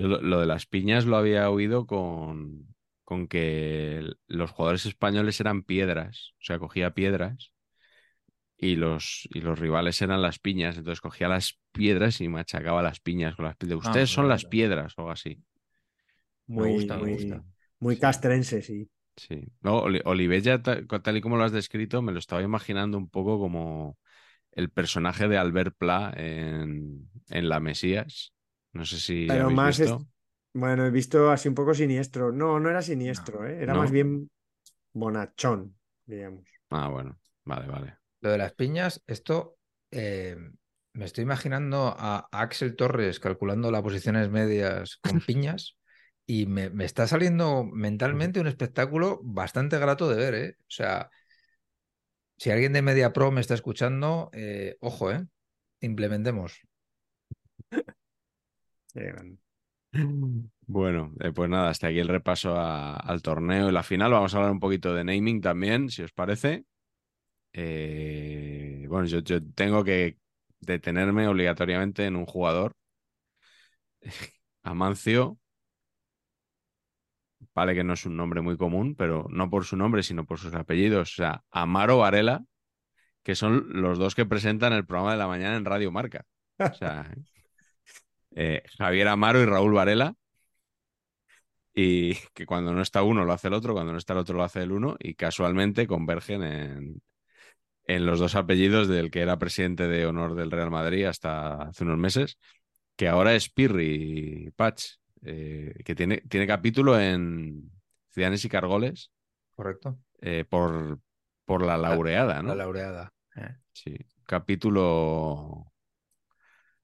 Yo 0.00 0.08
lo, 0.08 0.20
lo 0.22 0.40
de 0.40 0.46
las 0.46 0.66
piñas 0.66 1.04
lo 1.06 1.16
había 1.16 1.50
oído 1.50 1.86
con, 1.86 2.74
con 3.04 3.28
que 3.28 4.10
los 4.28 4.50
jugadores 4.50 4.86
españoles 4.86 5.40
eran 5.40 5.62
piedras, 5.62 6.34
o 6.40 6.44
sea, 6.44 6.58
cogía 6.58 6.94
piedras 6.94 7.52
y 8.56 8.76
los, 8.76 9.28
y 9.32 9.40
los 9.40 9.58
rivales 9.58 10.00
eran 10.02 10.22
las 10.22 10.38
piñas, 10.38 10.76
entonces 10.76 11.00
cogía 11.00 11.28
las 11.28 11.58
piedras 11.72 12.20
y 12.20 12.28
machacaba 12.28 12.82
las 12.82 13.00
piñas 13.00 13.34
con 13.36 13.46
las 13.46 13.56
piedras. 13.56 13.78
Ustedes 13.80 14.10
son 14.10 14.28
las 14.28 14.44
piedras 14.44 14.94
o 14.96 15.02
algo 15.02 15.12
así. 15.12 15.42
Me 16.54 16.62
Muy, 16.62 16.74
gusta, 16.74 16.98
me 16.98 17.06
muy, 17.06 17.06
gusta. 17.06 17.44
muy 17.80 17.98
Sí. 17.98 17.98
castrense, 17.98 18.60
sí. 18.62 18.90
Sí. 19.16 19.42
Oli- 19.64 20.00
Olivella, 20.04 20.62
ta- 20.62 20.80
tal 21.02 21.16
y 21.16 21.20
como 21.20 21.36
lo 21.36 21.44
has 21.44 21.52
descrito, 21.52 22.00
me 22.02 22.12
lo 22.12 22.18
estaba 22.18 22.42
imaginando 22.42 22.96
un 22.98 23.08
poco 23.10 23.38
como 23.38 23.98
el 24.52 24.70
personaje 24.70 25.28
de 25.28 25.38
Albert 25.38 25.76
Pla 25.78 26.12
en, 26.16 27.10
en 27.30 27.48
La 27.50 27.60
Mesías. 27.60 28.34
No 28.72 28.84
sé 28.84 28.98
si 28.98 29.26
Pero 29.26 29.50
más 29.50 29.80
es-. 29.80 29.94
Bueno, 30.52 30.84
he 30.84 30.90
visto 30.90 31.30
así 31.30 31.48
un 31.48 31.54
poco 31.54 31.74
siniestro. 31.74 32.32
No, 32.32 32.58
no 32.58 32.68
era 32.70 32.82
siniestro, 32.82 33.46
¿eh? 33.46 33.62
Era 33.62 33.72
¿No? 33.72 33.80
más 33.80 33.90
bien 33.90 34.28
bonachón, 34.92 35.76
digamos. 36.06 36.48
Ah, 36.70 36.88
bueno, 36.88 37.18
vale, 37.44 37.66
vale. 37.68 37.96
Lo 38.20 38.30
de 38.30 38.38
las 38.38 38.52
piñas, 38.54 39.02
esto 39.06 39.56
eh, 39.90 40.36
me 40.92 41.04
estoy 41.04 41.22
imaginando 41.22 41.94
a 41.96 42.28
Axel 42.32 42.74
Torres 42.76 43.20
calculando 43.20 43.70
las 43.70 43.82
posiciones 43.82 44.28
medias 44.28 44.98
con 44.98 45.20
piñas 45.26 45.76
y 46.26 46.46
me, 46.46 46.70
me 46.70 46.84
está 46.84 47.06
saliendo 47.06 47.64
mentalmente 47.64 48.40
un 48.40 48.46
espectáculo 48.46 49.20
bastante 49.22 49.78
grato 49.78 50.08
de 50.08 50.16
ver, 50.16 50.34
¿eh? 50.34 50.56
O 50.60 50.70
sea, 50.70 51.10
si 52.36 52.50
alguien 52.50 52.72
de 52.72 52.82
Media 52.82 53.12
Pro 53.12 53.30
me 53.30 53.40
está 53.40 53.54
escuchando, 53.54 54.30
eh, 54.32 54.76
ojo, 54.80 55.12
¿eh? 55.12 55.26
Implementemos. 55.80 56.60
Bueno, 60.66 61.12
eh, 61.20 61.32
pues 61.32 61.50
nada, 61.50 61.68
hasta 61.70 61.88
aquí 61.88 61.98
el 61.98 62.08
repaso 62.08 62.56
a- 62.56 62.94
al 62.96 63.22
torneo 63.22 63.68
y 63.68 63.72
la 63.72 63.82
final. 63.82 64.12
Vamos 64.12 64.34
a 64.34 64.36
hablar 64.38 64.52
un 64.52 64.60
poquito 64.60 64.94
de 64.94 65.04
naming 65.04 65.40
también, 65.40 65.88
si 65.90 66.02
os 66.02 66.12
parece. 66.12 66.64
Eh, 67.52 68.86
bueno, 68.88 69.06
yo, 69.06 69.20
yo 69.20 69.40
tengo 69.54 69.84
que 69.84 70.18
detenerme 70.60 71.28
obligatoriamente 71.28 72.06
en 72.06 72.16
un 72.16 72.26
jugador. 72.26 72.76
Amancio. 74.62 75.38
Vale 77.54 77.74
que 77.74 77.84
no 77.84 77.94
es 77.94 78.06
un 78.06 78.16
nombre 78.16 78.40
muy 78.42 78.56
común, 78.56 78.94
pero 78.94 79.26
no 79.30 79.50
por 79.50 79.64
su 79.64 79.76
nombre, 79.76 80.02
sino 80.02 80.24
por 80.26 80.38
sus 80.38 80.54
apellidos. 80.54 81.12
O 81.12 81.14
sea, 81.16 81.44
Amaro 81.50 81.98
Varela, 81.98 82.44
que 83.24 83.34
son 83.36 83.66
los 83.70 83.98
dos 83.98 84.14
que 84.14 84.26
presentan 84.26 84.72
el 84.74 84.86
programa 84.86 85.12
de 85.12 85.18
la 85.18 85.28
mañana 85.28 85.56
en 85.56 85.64
Radio 85.66 85.92
Marca. 85.92 86.26
O 86.70 86.74
sea, 86.74 87.10
eh, 88.34 88.62
Javier 88.78 89.08
Amaro 89.08 89.40
y 89.40 89.46
Raúl 89.46 89.72
Varela. 89.72 90.14
Y 91.74 92.14
que 92.34 92.46
cuando 92.46 92.72
no 92.74 92.82
está 92.82 93.02
uno 93.02 93.24
lo 93.24 93.32
hace 93.32 93.48
el 93.48 93.54
otro, 93.54 93.74
cuando 93.74 93.92
no 93.92 93.98
está 93.98 94.12
el 94.12 94.18
otro 94.18 94.36
lo 94.36 94.42
hace 94.44 94.62
el 94.62 94.72
uno, 94.72 94.96
y 94.98 95.14
casualmente 95.14 95.86
convergen 95.86 96.42
en, 96.42 97.02
en 97.84 98.06
los 98.06 98.18
dos 98.18 98.34
apellidos 98.34 98.88
del 98.88 99.10
que 99.10 99.20
era 99.20 99.38
presidente 99.38 99.86
de 99.88 100.06
honor 100.06 100.34
del 100.34 100.50
Real 100.50 100.70
Madrid 100.70 101.04
hasta 101.04 101.62
hace 101.62 101.84
unos 101.84 101.98
meses, 101.98 102.38
que 102.96 103.08
ahora 103.08 103.34
es 103.34 103.48
Pirri 103.48 104.52
Patch, 104.56 104.84
eh, 105.22 105.74
que 105.84 105.94
tiene, 105.94 106.18
tiene 106.28 106.46
capítulo 106.46 106.98
en 106.98 107.70
Ciudadanos 108.10 108.44
y 108.44 108.48
Cargoles 108.48 109.10
¿Correcto? 109.54 109.98
eh, 110.20 110.44
por, 110.48 110.98
por 111.44 111.64
la 111.64 111.78
laureada, 111.78 112.42
¿no? 112.42 112.48
La 112.50 112.64
laureada. 112.64 113.12
Sí, 113.72 113.96
capítulo 114.26 115.72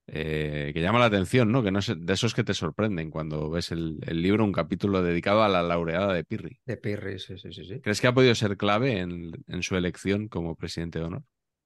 eh, 0.09 0.71
que 0.73 0.81
llama 0.81 0.99
la 0.99 1.07
atención, 1.07 1.51
¿no? 1.51 1.63
Que 1.63 1.71
no 1.71 1.81
es 1.81 1.93
de 1.97 2.13
esos 2.13 2.35
que 2.35 2.45
te 2.45 2.55
sorprenden 2.55 3.11
cuando 3.11 3.51
ves 3.51 3.73
el, 3.73 3.99
el 4.07 4.23
libro, 4.23 4.45
un 4.45 4.53
capítulo 4.53 5.03
dedicado 5.03 5.43
a 5.43 5.49
la 5.49 5.63
laureada 5.63 6.13
de 6.13 6.25
Pirri. 6.25 6.61
De 6.65 6.77
Pirri, 6.77 7.19
sí, 7.19 7.37
sí, 7.39 7.53
sí, 7.53 7.65
sí. 7.65 7.81
¿Crees 7.81 8.01
que 8.01 8.07
ha 8.07 8.15
podido 8.15 8.35
ser 8.35 8.57
clave 8.57 8.99
en, 8.99 9.33
en 9.47 9.63
su 9.63 9.77
elección 9.77 10.29
como 10.29 10.55
presidente 10.55 10.99
de 10.99 11.07
honor? 11.07 11.23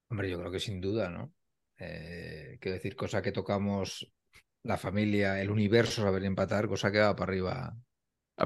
Hombre, 0.08 0.30
yo 0.30 0.38
creo 0.38 0.50
que 0.50 0.60
sin 0.60 0.80
duda, 0.80 1.10
¿no? 1.10 1.32
Eh, 1.78 2.58
quiero 2.60 2.74
decir, 2.74 2.96
cosa 2.96 3.22
que 3.22 3.32
tocamos 3.32 4.10
la 4.62 4.76
familia, 4.76 5.40
el 5.40 5.50
universo, 5.50 6.02
saber 6.02 6.24
empatar, 6.24 6.68
cosa 6.68 6.90
que 6.92 6.98
va 6.98 7.16
para 7.16 7.30
arriba. 7.30 7.76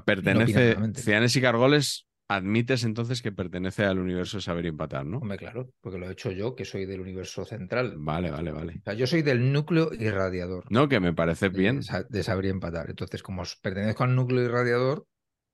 Pertenece, 0.05 0.53
opinadamente. 0.53 1.03
Cianes 1.03 1.37
y 1.37 1.41
Cargoles, 1.41 2.07
admites 2.37 2.85
entonces 2.85 3.23
que 3.23 3.33
pertenece 3.33 3.85
al 3.85 3.99
universo 3.99 4.41
saber 4.41 4.65
y 4.65 4.69
empatar, 4.69 5.05
¿no? 5.07 5.19
Hombre, 5.19 5.39
claro, 5.39 5.71
porque 5.81 5.99
lo 5.99 6.09
he 6.09 6.13
hecho 6.13 6.31
yo, 6.31 6.55
que 6.55 6.65
soy 6.65 6.87
del 6.87 7.01
universo 7.01 7.45
central. 7.45 7.95
Vale, 7.97 8.31
vale, 8.31 8.53
vale. 8.53 8.75
O 8.79 8.83
sea, 8.85 8.95
yo 8.95 9.07
soy 9.07 9.23
del 9.23 9.53
núcleo 9.53 9.91
irradiador 9.93 10.65
No, 10.71 10.89
que 10.89 11.01
me 11.01 11.13
parece 11.13 11.49
de, 11.51 11.59
bien. 11.59 11.81
de 12.09 12.23
saber 12.23 12.45
y 12.47 12.49
empatar. 12.49 12.91
Entonces, 12.91 13.23
como 13.23 13.43
pertenezco 13.63 14.05
al 14.05 14.15
núcleo 14.15 14.43
irradiador, 14.45 15.07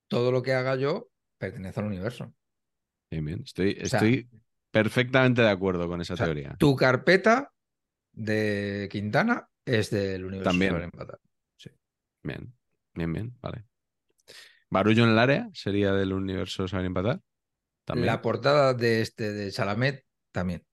todo 0.08 0.32
lo 0.32 0.42
que 0.42 0.54
haga 0.54 0.76
yo 0.76 1.08
pertenece 1.38 1.80
al 1.80 1.86
universo. 1.86 2.34
Bien, 3.10 3.24
bien. 3.24 3.42
Estoy, 3.44 3.72
O 3.82 3.86
sea- 3.86 3.98
estoy 3.98 4.28
perfectamente 4.70 5.42
de 5.42 5.50
acuerdo 5.50 5.88
con 5.88 6.00
esa 6.00 6.14
O 6.14 6.16
sea, 6.16 6.26
teoría. 6.26 6.56
tu 6.58 6.76
carpeta 6.76 7.52
de 8.12 8.88
Quintana 8.90 9.48
es 9.64 9.90
del 9.90 10.24
universo 10.24 10.50
También. 10.50 10.70
saber 10.72 10.84
empatar. 10.84 11.18
Bien, 12.22 12.52
bien, 12.94 13.12
bien, 13.12 13.34
vale. 13.40 13.64
Barullo 14.70 15.04
en 15.04 15.10
el 15.10 15.18
área 15.18 15.50
sería 15.52 15.92
del 15.92 16.12
universo 16.12 16.68
saber 16.68 16.86
empatar. 16.86 17.20
También. 17.84 18.06
La 18.06 18.20
portada 18.22 18.74
de 18.74 19.00
este 19.00 19.32
de 19.32 19.52
Chalamet 19.52 20.04
también. 20.32 20.64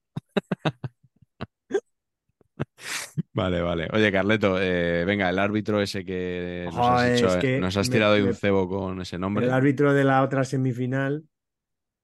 Vale, 3.33 3.61
vale. 3.61 3.87
Oye, 3.93 4.11
Carleto, 4.11 4.59
eh, 4.61 5.03
venga, 5.05 5.29
el 5.29 5.39
árbitro 5.39 5.81
ese 5.81 6.03
que 6.03 6.69
nos 6.73 6.89
has, 6.89 7.05
hecho- 7.05 7.27
es 7.27 7.37
que 7.37 7.59
nos 7.59 7.77
has 7.77 7.87
me- 7.87 7.91
tirado 7.93 8.13
ahí 8.13 8.21
un 8.21 8.33
cebo 8.33 8.67
con 8.67 9.01
ese 9.01 9.17
nombre. 9.17 9.47
El 9.47 9.51
árbitro 9.51 9.93
de 9.93 10.03
la 10.03 10.23
otra 10.23 10.43
semifinal, 10.43 11.23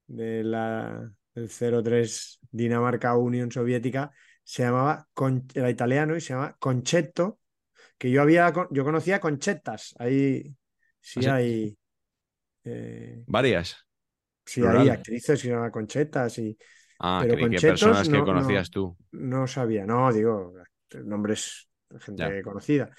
de 0.07 0.43
la, 0.43 1.11
del 1.35 1.49
0-3 1.49 2.39
Dinamarca 2.51 3.15
Unión 3.17 3.51
Soviética, 3.51 4.11
se 4.43 4.63
llamaba, 4.63 5.07
Con- 5.13 5.47
era 5.55 5.69
italiano 5.69 6.15
y 6.17 6.21
se 6.21 6.33
llama 6.33 6.55
Concetto, 6.59 7.39
que 7.97 8.11
yo 8.11 8.21
había, 8.21 8.53
yo 8.71 8.83
conocía 8.85 9.19
Conchetas, 9.21 9.95
ahí 9.99 10.55
sí 11.01 11.21
¿Ah, 11.21 11.21
sí? 11.21 11.39
Eh, 12.65 13.23
Varias. 13.27 13.77
sí 14.45 14.61
Plural. 14.61 14.81
hay 14.81 14.89
actrices 14.89 15.41
que 15.41 15.47
se 15.47 15.53
llaman 15.53 15.71
Conchetas 15.71 16.37
y 16.39 16.57
Ah, 17.05 17.19
Pero 17.23 17.35
creí 17.35 17.49
que 17.49 17.67
personas 17.67 18.07
que 18.07 18.17
no- 18.17 18.23
conocías 18.23 18.69
no. 18.69 18.71
tú. 18.71 18.97
no 19.11 19.45
sabía, 19.47 19.85
no, 19.85 20.13
digo, 20.13 20.53
nombres 21.03 21.67
de 21.89 21.99
gente 21.99 22.23
Ya. 22.37 22.41
conocida. 22.41 22.91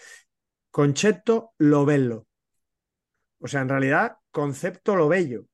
Concetto 0.70 1.53
Lobello. 1.59 2.27
O 3.39 3.47
sea, 3.49 3.62
en 3.62 3.69
realidad, 3.69 4.16
concepto 4.31 4.97
lo 4.97 5.09
bello. 5.09 5.47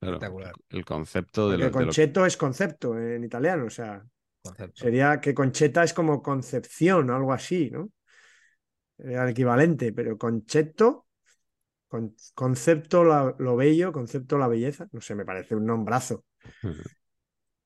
Claro, 0.00 0.16
Espectacular. 0.16 0.52
el 0.70 0.84
concepto 0.84 1.50
de 1.50 1.58
lo, 1.58 1.64
de 1.66 1.70
lo- 1.70 1.76
concheto 1.76 2.26
es 2.26 2.36
concepto 2.36 2.98
en 2.98 3.22
italiano, 3.22 3.66
o 3.66 3.70
sea, 3.70 4.02
Concepto. 4.42 4.82
sería 4.82 5.20
que 5.20 5.32
concheta 5.34 5.84
es 5.84 5.92
como 5.94 6.22
concepción 6.22 7.08
o 7.10 7.14
algo 7.16 7.32
así, 7.32 7.70
¿no? 7.70 7.90
Sería 8.96 9.22
el 9.22 9.28
equivalente, 9.30 9.92
pero 9.92 10.18
concheto, 10.18 11.06
con- 11.92 12.14
concepto 12.34 13.04
la- 13.04 13.34
lo 13.38 13.54
bello, 13.54 13.92
concepto 13.92 14.38
la 14.38 14.48
belleza, 14.48 14.88
no 14.92 15.02
sé, 15.02 15.14
me 15.14 15.26
parece 15.26 15.54
un 15.54 15.66
nombrazo. 15.66 16.24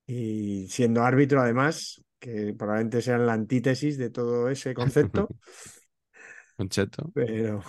Y 0.05 0.67
siendo 0.69 1.05
árbitro, 1.05 1.41
además, 1.41 2.05
que 2.19 2.53
probablemente 2.59 3.03
sea 3.03 3.19
la 3.19 3.35
antítesis 3.35 3.97
de 3.99 4.11
todo 4.11 4.49
ese 4.49 4.75
concepto, 4.75 5.29
Concheto. 6.57 7.13
pero, 7.15 7.63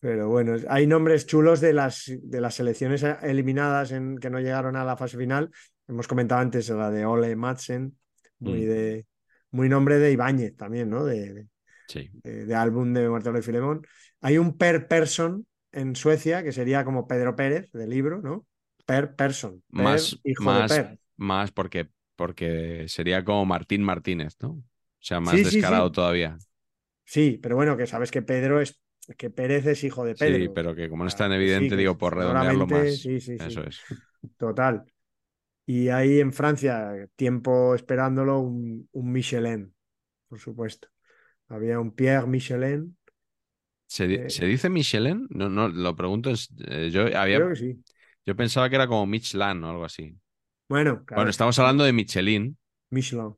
pero 0.00 0.28
bueno, 0.28 0.56
hay 0.68 0.88
nombres 0.88 1.26
chulos 1.26 1.60
de 1.60 1.72
las, 1.72 2.10
de 2.20 2.40
las 2.40 2.54
selecciones 2.56 3.04
eliminadas 3.22 3.92
en, 3.92 4.18
que 4.18 4.30
no 4.30 4.40
llegaron 4.40 4.74
a 4.74 4.84
la 4.84 4.96
fase 4.96 5.16
final. 5.16 5.50
Hemos 5.86 6.08
comentado 6.08 6.40
antes 6.40 6.68
la 6.70 6.90
de 6.90 7.06
Ole 7.06 7.36
Madsen, 7.36 7.96
muy, 8.40 8.62
Mm. 8.64 8.68
de, 8.68 9.06
muy 9.52 9.68
nombre 9.68 9.98
de 10.00 10.10
Ibáñez 10.10 10.56
también, 10.56 10.90
¿no? 10.90 11.04
De, 11.04 11.32
de, 11.34 11.46
Sí. 11.88 12.10
de 12.24 12.52
álbum 12.54 12.92
de 12.92 13.08
Marcelo 13.08 13.38
y 13.38 13.42
Filemón. 13.42 13.86
Hay 14.26 14.38
un 14.38 14.56
per 14.60 14.88
person 14.88 15.46
en 15.72 15.96
Suecia 15.96 16.42
que 16.44 16.52
sería 16.52 16.84
como 16.84 17.06
Pedro 17.10 17.36
Pérez, 17.36 17.70
del 17.72 17.90
libro, 17.90 18.20
¿no? 18.22 18.46
Per 18.86 19.14
person. 19.16 19.62
Per, 19.74 19.86
Más, 19.86 20.18
hijo 20.24 20.42
más, 20.44 20.68
de 20.68 20.68
Per. 20.74 20.98
más 21.16 21.50
porque, 21.52 21.90
porque 22.16 22.86
sería 22.88 23.24
como 23.24 23.44
Martín 23.44 23.82
Martínez, 23.82 24.36
¿no? 24.40 24.50
O 24.50 24.64
sea, 25.00 25.20
más 25.20 25.34
Sí, 25.34 25.44
sí, 25.44 25.62
sí. 25.62 25.62
descarado 25.62 25.92
todavía. 25.92 26.38
Sí, 27.04 27.38
pero 27.42 27.56
bueno, 27.56 27.76
que 27.76 27.86
sabes 27.86 28.10
que 28.10 28.22
Pedro 28.22 28.60
es, 28.60 28.80
que 29.16 29.30
Pérez 29.30 29.66
es 29.66 29.84
hijo 29.84 30.04
de 30.04 30.16
Pedro. 30.16 30.38
Sí, 30.38 30.48
pero 30.48 30.74
que 30.74 30.88
como 30.88 31.04
no 31.04 31.08
es 31.08 31.16
tan 31.16 31.32
sí, 31.32 31.32
evidente, 31.32 31.76
digo, 31.76 31.96
por 31.98 32.16
redondearlo 32.16 32.66
más. 32.66 33.02
sí, 33.02 33.20
sí, 33.20 33.38
sí. 33.38 33.38
Eso 33.38 33.62
es. 33.64 33.86
Total. 34.36 34.84
Y 35.66 35.88
ahí 35.88 36.20
en 36.20 36.32
Francia, 36.32 37.08
tiempo 37.16 37.74
esperándolo, 37.74 38.40
un, 38.40 38.88
un 38.92 39.12
Michelin, 39.12 39.74
por 40.28 40.40
supuesto. 40.40 40.88
Había 41.48 41.80
un 41.80 41.92
Pierre 41.94 42.26
Michelin, 42.28 42.98
¿Se, 43.86 44.06
di- 44.06 44.20
Eh, 44.20 44.28
¿se 44.28 44.46
dice 44.46 44.68
Michelin? 44.68 45.26
No, 45.30 45.48
no, 45.48 45.68
lo 45.68 45.94
pregunto. 45.96 46.30
es- 46.30 46.50
eh, 46.66 46.90
yo, 46.92 47.02
había, 47.18 47.38
creo 47.38 47.48
que 47.50 47.56
sí. 47.56 47.84
yo 48.26 48.36
pensaba 48.36 48.68
que 48.70 48.76
era 48.76 48.88
como 48.88 49.06
Michelin 49.06 49.64
o 49.64 49.70
algo 49.70 49.84
así. 49.84 50.16
Bueno, 50.68 51.04
claro, 51.04 51.22
Bueno, 51.24 51.30
estamos 51.30 51.58
hablando 51.58 51.84
de 51.84 51.92
Michelin, 51.92 52.56
Michelin. 52.90 53.36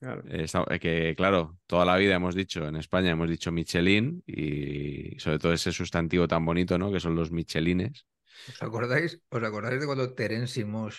Claro. 0.00 0.28
eh, 0.28 0.42
está- 0.44 0.64
eh, 0.70 0.78
que 0.80 1.14
claro, 1.16 1.58
toda 1.66 1.84
la 1.84 1.96
vida 1.96 2.14
hemos 2.16 2.34
dicho, 2.34 2.66
en 2.66 2.76
España 2.76 3.10
hemos 3.10 3.28
dicho 3.28 3.52
Michelin 3.52 4.22
y 4.26 5.18
sobre 5.18 5.38
todo 5.38 5.52
ese 5.52 5.72
sustantivo 5.72 6.28
tan 6.28 6.44
bonito, 6.44 6.78
¿no? 6.78 6.92
Que 6.92 7.00
son 7.00 7.14
los 7.14 7.30
Michelines. 7.30 8.06
¿Os 8.50 8.58
acordáis, 8.66 9.10
¿Os 9.36 9.42
acordáis 9.48 9.78
de 9.80 9.88
cuando 9.88 10.12
Terence 10.18 10.60
Mosh 10.74 10.98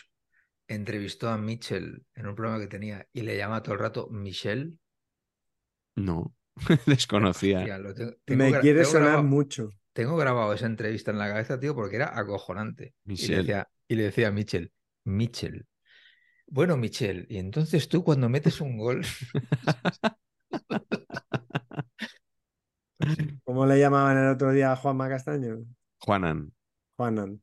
entrevistó 0.80 1.26
a 1.30 1.38
Mitchell 1.48 1.88
en 2.20 2.28
un 2.30 2.36
programa 2.38 2.62
que 2.64 2.74
tenía 2.76 2.98
y 3.18 3.22
le 3.24 3.38
llama 3.40 3.62
todo 3.64 3.74
el 3.76 3.82
rato 3.86 4.02
Michelle? 4.26 4.66
No, 5.98 6.34
desconocía. 6.86 7.60
Hostia, 7.60 7.78
lo 7.78 7.94
tengo- 7.94 8.14
tengo 8.26 8.44
Me 8.44 8.60
quiere 8.60 8.80
tengo 8.82 8.92
sonar 8.92 9.08
grabado- 9.10 9.28
mucho. 9.28 9.70
Tengo 9.94 10.16
grabado 10.18 10.54
esa 10.54 10.66
entrevista 10.68 11.12
en 11.12 11.18
la 11.18 11.28
cabeza, 11.28 11.60
tío, 11.60 11.76
porque 11.76 11.98
era 11.98 12.18
acojonante. 12.18 12.94
Y 13.06 13.28
le 13.28 13.38
decía, 13.38 13.68
y 13.88 13.96
le 13.96 14.04
decía 14.04 14.30
a 14.30 14.32
Mitchell, 14.32 14.72
Mitchell. 15.04 15.66
Bueno, 16.48 16.78
Michelle, 16.78 17.26
y 17.30 17.38
entonces 17.38 17.90
tú 17.90 18.04
cuando 18.04 18.30
metes 18.30 18.62
un 18.62 18.78
gol, 18.78 19.02
¿Cómo 23.44 23.66
le 23.66 23.80
llamaban 23.80 24.18
el 24.18 24.28
otro 24.30 24.52
día 24.52 24.72
a 24.72 24.76
Juanma 24.76 25.10
Castaño? 25.10 25.60
Juanan. 26.00 26.52
Juanan. 26.98 27.42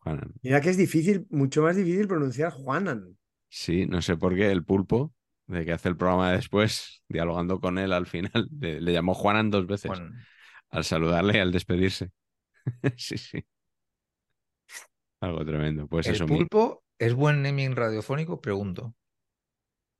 Juanan. 0.00 0.32
Mira 0.42 0.60
que 0.60 0.70
es 0.70 0.76
difícil, 0.76 1.26
mucho 1.30 1.62
más 1.62 1.76
difícil 1.76 2.06
pronunciar 2.06 2.52
Juanan. 2.52 3.16
Sí, 3.48 3.86
no 3.86 4.02
sé 4.02 4.16
por 4.16 4.34
qué 4.34 4.50
el 4.50 4.64
pulpo, 4.64 5.12
de 5.46 5.64
que 5.64 5.72
hace 5.72 5.88
el 5.88 5.96
programa 5.96 6.30
de 6.30 6.36
después, 6.36 7.02
dialogando 7.08 7.60
con 7.60 7.78
él 7.78 7.92
al 7.92 8.06
final, 8.06 8.48
le, 8.60 8.80
le 8.80 8.92
llamó 8.92 9.14
Juanan 9.14 9.50
dos 9.50 9.66
veces 9.66 9.90
al 10.70 10.84
saludarle 10.84 11.38
y 11.38 11.40
al 11.40 11.52
despedirse. 11.52 12.10
sí, 12.96 13.16
sí. 13.18 13.44
Algo 15.20 15.44
tremendo. 15.44 15.86
Pues 15.88 16.06
¿el 16.08 16.14
eso, 16.16 16.26
mi- 16.26 16.36
pulpo 16.38 16.84
es 16.98 17.14
buen 17.14 17.42
naming 17.42 17.74
radiofónico? 17.76 18.40
Pregunto. 18.40 18.94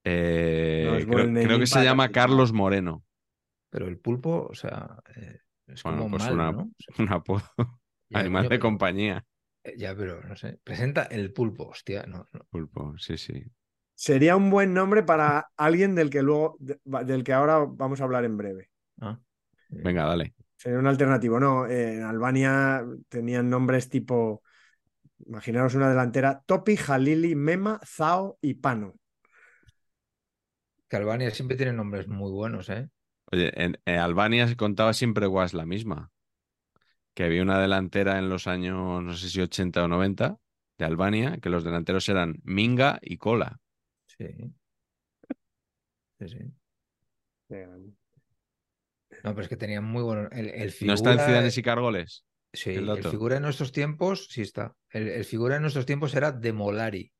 eh, 0.05 0.85
No 0.87 0.95
creo, 0.97 1.07
buen 1.07 1.33
creo 1.35 1.45
naming 1.49 1.61
que 1.61 1.67
se 1.67 1.85
llama 1.85 2.11
Carlos 2.11 2.53
Moreno. 2.53 3.05
Pero 3.71 3.89
el 3.89 3.99
pulpo, 3.99 4.47
o 4.51 4.55
sea, 4.55 4.99
eh, 5.17 5.39
es 5.67 5.83
Bueno, 5.83 5.99
como 5.99 6.11
pues 6.13 6.23
mal, 6.25 6.35
una- 6.35 6.53
¿no? 6.53 6.63
O 6.63 6.71
sea, 6.79 7.05
Un 7.05 7.13
apodo, 7.13 7.43
ya, 8.09 8.21
además 8.21 8.43
coño, 8.43 8.51
de 8.51 8.57
pero- 8.59 8.61
compañía. 8.69 9.27
eh, 9.65 9.75
Ya, 9.77 9.95
pero 9.97 10.23
no 10.23 10.37
sé. 10.37 10.59
Presenta 10.63 11.05
el 11.05 11.33
pulpo, 11.33 11.69
hostia, 11.69 12.05
no, 12.07 12.29
no. 12.33 12.41
Pulpo, 12.51 12.97
sí, 12.99 13.17
sí. 13.19 13.45
Sería 13.97 14.37
un 14.37 14.51
buen 14.51 14.75
nombre 14.75 15.03
para 15.03 15.49
alguien 15.57 15.95
del 15.95 16.11
que 16.11 16.23
luego, 16.23 16.57
de- 16.61 16.79
del 17.05 17.25
que 17.25 17.33
ahora 17.33 17.67
vamos 17.69 18.01
a 18.01 18.05
hablar 18.05 18.25
en 18.25 18.37
breve. 18.37 18.71
Ah, 19.01 19.19
Venga, 19.71 20.05
dale. 20.05 20.35
Sería 20.57 20.79
un 20.79 20.87
alternativo. 20.87 21.41
No, 21.41 21.67
eh, 21.67 21.95
en 21.95 22.03
Albania 22.05 22.85
tenían 23.09 23.49
nombres 23.51 23.89
tipo, 23.89 24.43
imaginaros 25.27 25.75
una 25.75 25.89
delantera, 25.89 26.43
Topi, 26.47 26.77
Jalili, 26.77 27.35
Mema, 27.35 27.81
Zao 27.85 28.39
y 28.43 28.55
Pano. 28.55 28.95
Que 30.89 30.97
Albania 30.97 31.31
siempre 31.31 31.57
tiene 31.57 31.73
nombres 31.73 32.07
muy 32.07 32.31
buenos, 32.31 32.69
¿eh? 32.69 32.89
Oye, 33.33 33.51
en, 33.63 33.79
en 33.87 33.99
Albania 33.99 34.47
se 34.47 34.57
contaba 34.57 34.93
siempre 34.93 35.27
guas 35.27 35.55
la 35.55 35.67
misma. 35.67 36.13
Que 37.15 37.25
había 37.25 37.43
una 37.43 37.59
delantera 37.61 38.19
en 38.19 38.29
los 38.29 38.47
años, 38.47 39.03
no 39.03 39.15
sé 39.15 39.29
si 39.31 39.41
80 39.41 39.83
o 39.85 39.89
90, 39.89 40.39
de 40.79 40.85
Albania, 40.85 41.39
que 41.41 41.49
los 41.51 41.65
delanteros 41.65 42.09
eran 42.09 42.37
Minga 42.45 42.99
y 43.03 43.17
Cola. 43.17 43.59
Sí. 44.19 44.27
Sí, 46.19 46.29
sí. 46.29 46.53
No, 49.23 49.31
pero 49.35 49.43
es 49.43 49.49
que 49.49 49.57
tenían 49.57 49.85
muy 49.85 50.03
buenos. 50.03 50.29
El, 50.33 50.49
el 50.51 50.75
¿No 50.83 50.95
está 50.95 51.13
en 51.13 51.19
Ciudadanos 51.21 51.59
y 51.59 51.63
Cargoles? 51.63 52.25
Sí, 52.53 52.71
el 52.71 53.03
figura 53.03 53.35
de 53.35 53.41
nuestros 53.41 53.73
tiempos, 53.73 54.29
sí 54.31 54.43
está. 54.43 54.75
El, 54.91 55.09
el 55.09 55.25
figura 55.25 55.57
de 55.57 55.61
nuestros 55.61 55.87
tiempos 55.87 56.15
era 56.15 56.33
De 56.33 56.53
Molari. 56.53 57.13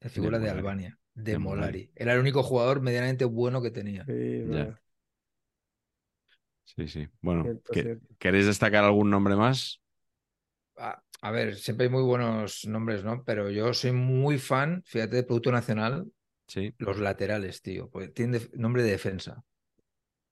El 0.00 0.10
figura 0.10 0.38
de. 0.38 0.50
Albania. 0.50 0.98
De, 1.14 1.32
De 1.32 1.38
Molari. 1.38 1.60
Molari. 1.60 1.90
Era 1.94 2.14
el 2.14 2.20
único 2.20 2.42
jugador 2.42 2.80
medianamente 2.80 3.24
bueno 3.24 3.60
que 3.60 3.70
tenía. 3.70 4.04
Sí, 4.06 4.44
Ya. 4.48 4.80
Sí, 6.64 6.86
sí. 6.88 7.08
Bueno, 7.20 7.42
Cierto, 7.42 7.72
¿que- 7.72 7.82
cierto. 7.82 8.06
¿queréis 8.18 8.46
destacar 8.46 8.84
algún 8.84 9.10
nombre 9.10 9.34
más? 9.36 9.80
A, 10.78 11.02
a 11.22 11.30
ver, 11.30 11.56
siempre 11.56 11.86
hay 11.86 11.92
muy 11.92 12.02
buenos 12.02 12.64
nombres, 12.66 13.04
¿no? 13.04 13.22
Pero 13.24 13.50
yo 13.50 13.72
soy 13.74 13.92
muy 13.92 14.38
fan, 14.38 14.82
fíjate, 14.86 15.16
de 15.16 15.22
Producto 15.24 15.52
Nacional, 15.52 16.06
Sí. 16.46 16.74
los 16.78 16.98
laterales, 16.98 17.62
tío. 17.62 17.88
Porque 17.90 18.08
tienen 18.08 18.32
def- 18.32 18.52
nombre 18.54 18.82
de 18.82 18.90
defensa. 18.90 19.42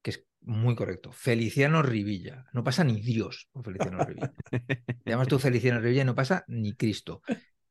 Que 0.03 0.11
es 0.11 0.25
muy 0.41 0.75
correcto. 0.75 1.13
Feliciano 1.13 1.83
Rivilla. 1.83 2.47
No 2.53 2.65
pasa 2.65 2.85
ni 2.85 3.01
Dios 3.01 3.49
con 3.53 3.63
Feliciano 3.65 3.99
Rivilla. 4.05 4.33
Te 4.51 4.71
llamas 5.07 5.29
tú 5.29 5.39
Feliciano 5.39 5.81
Rivilla 5.81 6.03
y 6.03 6.07
no 6.07 6.15
pasa 6.15 6.45
ni 6.49 6.75
Cristo. 6.75 7.23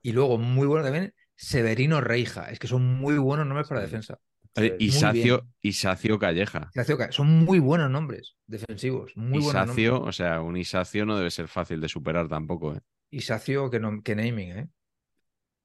Y 0.01 0.11
luego, 0.13 0.37
muy 0.37 0.67
bueno 0.67 0.83
también, 0.85 1.13
Severino 1.35 1.99
Reija. 2.01 2.49
Es 2.51 2.59
que 2.59 2.67
son 2.67 2.85
muy 2.85 3.17
buenos 3.17 3.45
nombres 3.47 3.67
para 3.67 3.81
defensa. 3.81 4.17
Muy 4.55 4.73
Isacio. 4.79 5.45
Isacio 5.61 6.17
Calleja. 6.17 6.69
Ignacio 6.73 6.97
Ca- 6.97 7.11
Son 7.11 7.27
muy 7.27 7.59
buenos 7.59 7.91
nombres 7.91 8.37
defensivos. 8.47 9.11
Muy 9.15 9.39
buenos 9.39 9.53
nombres. 9.67 9.77
Isacio, 9.77 10.01
o 10.01 10.11
sea, 10.11 10.41
un 10.41 10.57
Isacio 10.57 11.05
no 11.05 11.17
debe 11.17 11.31
ser 11.31 11.47
fácil 11.47 11.79
de 11.81 11.89
superar 11.89 12.27
tampoco, 12.27 12.73
¿eh? 12.75 12.79
Isacio, 13.09 13.69
que, 13.69 13.79
no, 13.79 14.01
que 14.03 14.15
naming, 14.15 14.51
¿eh? 14.57 14.67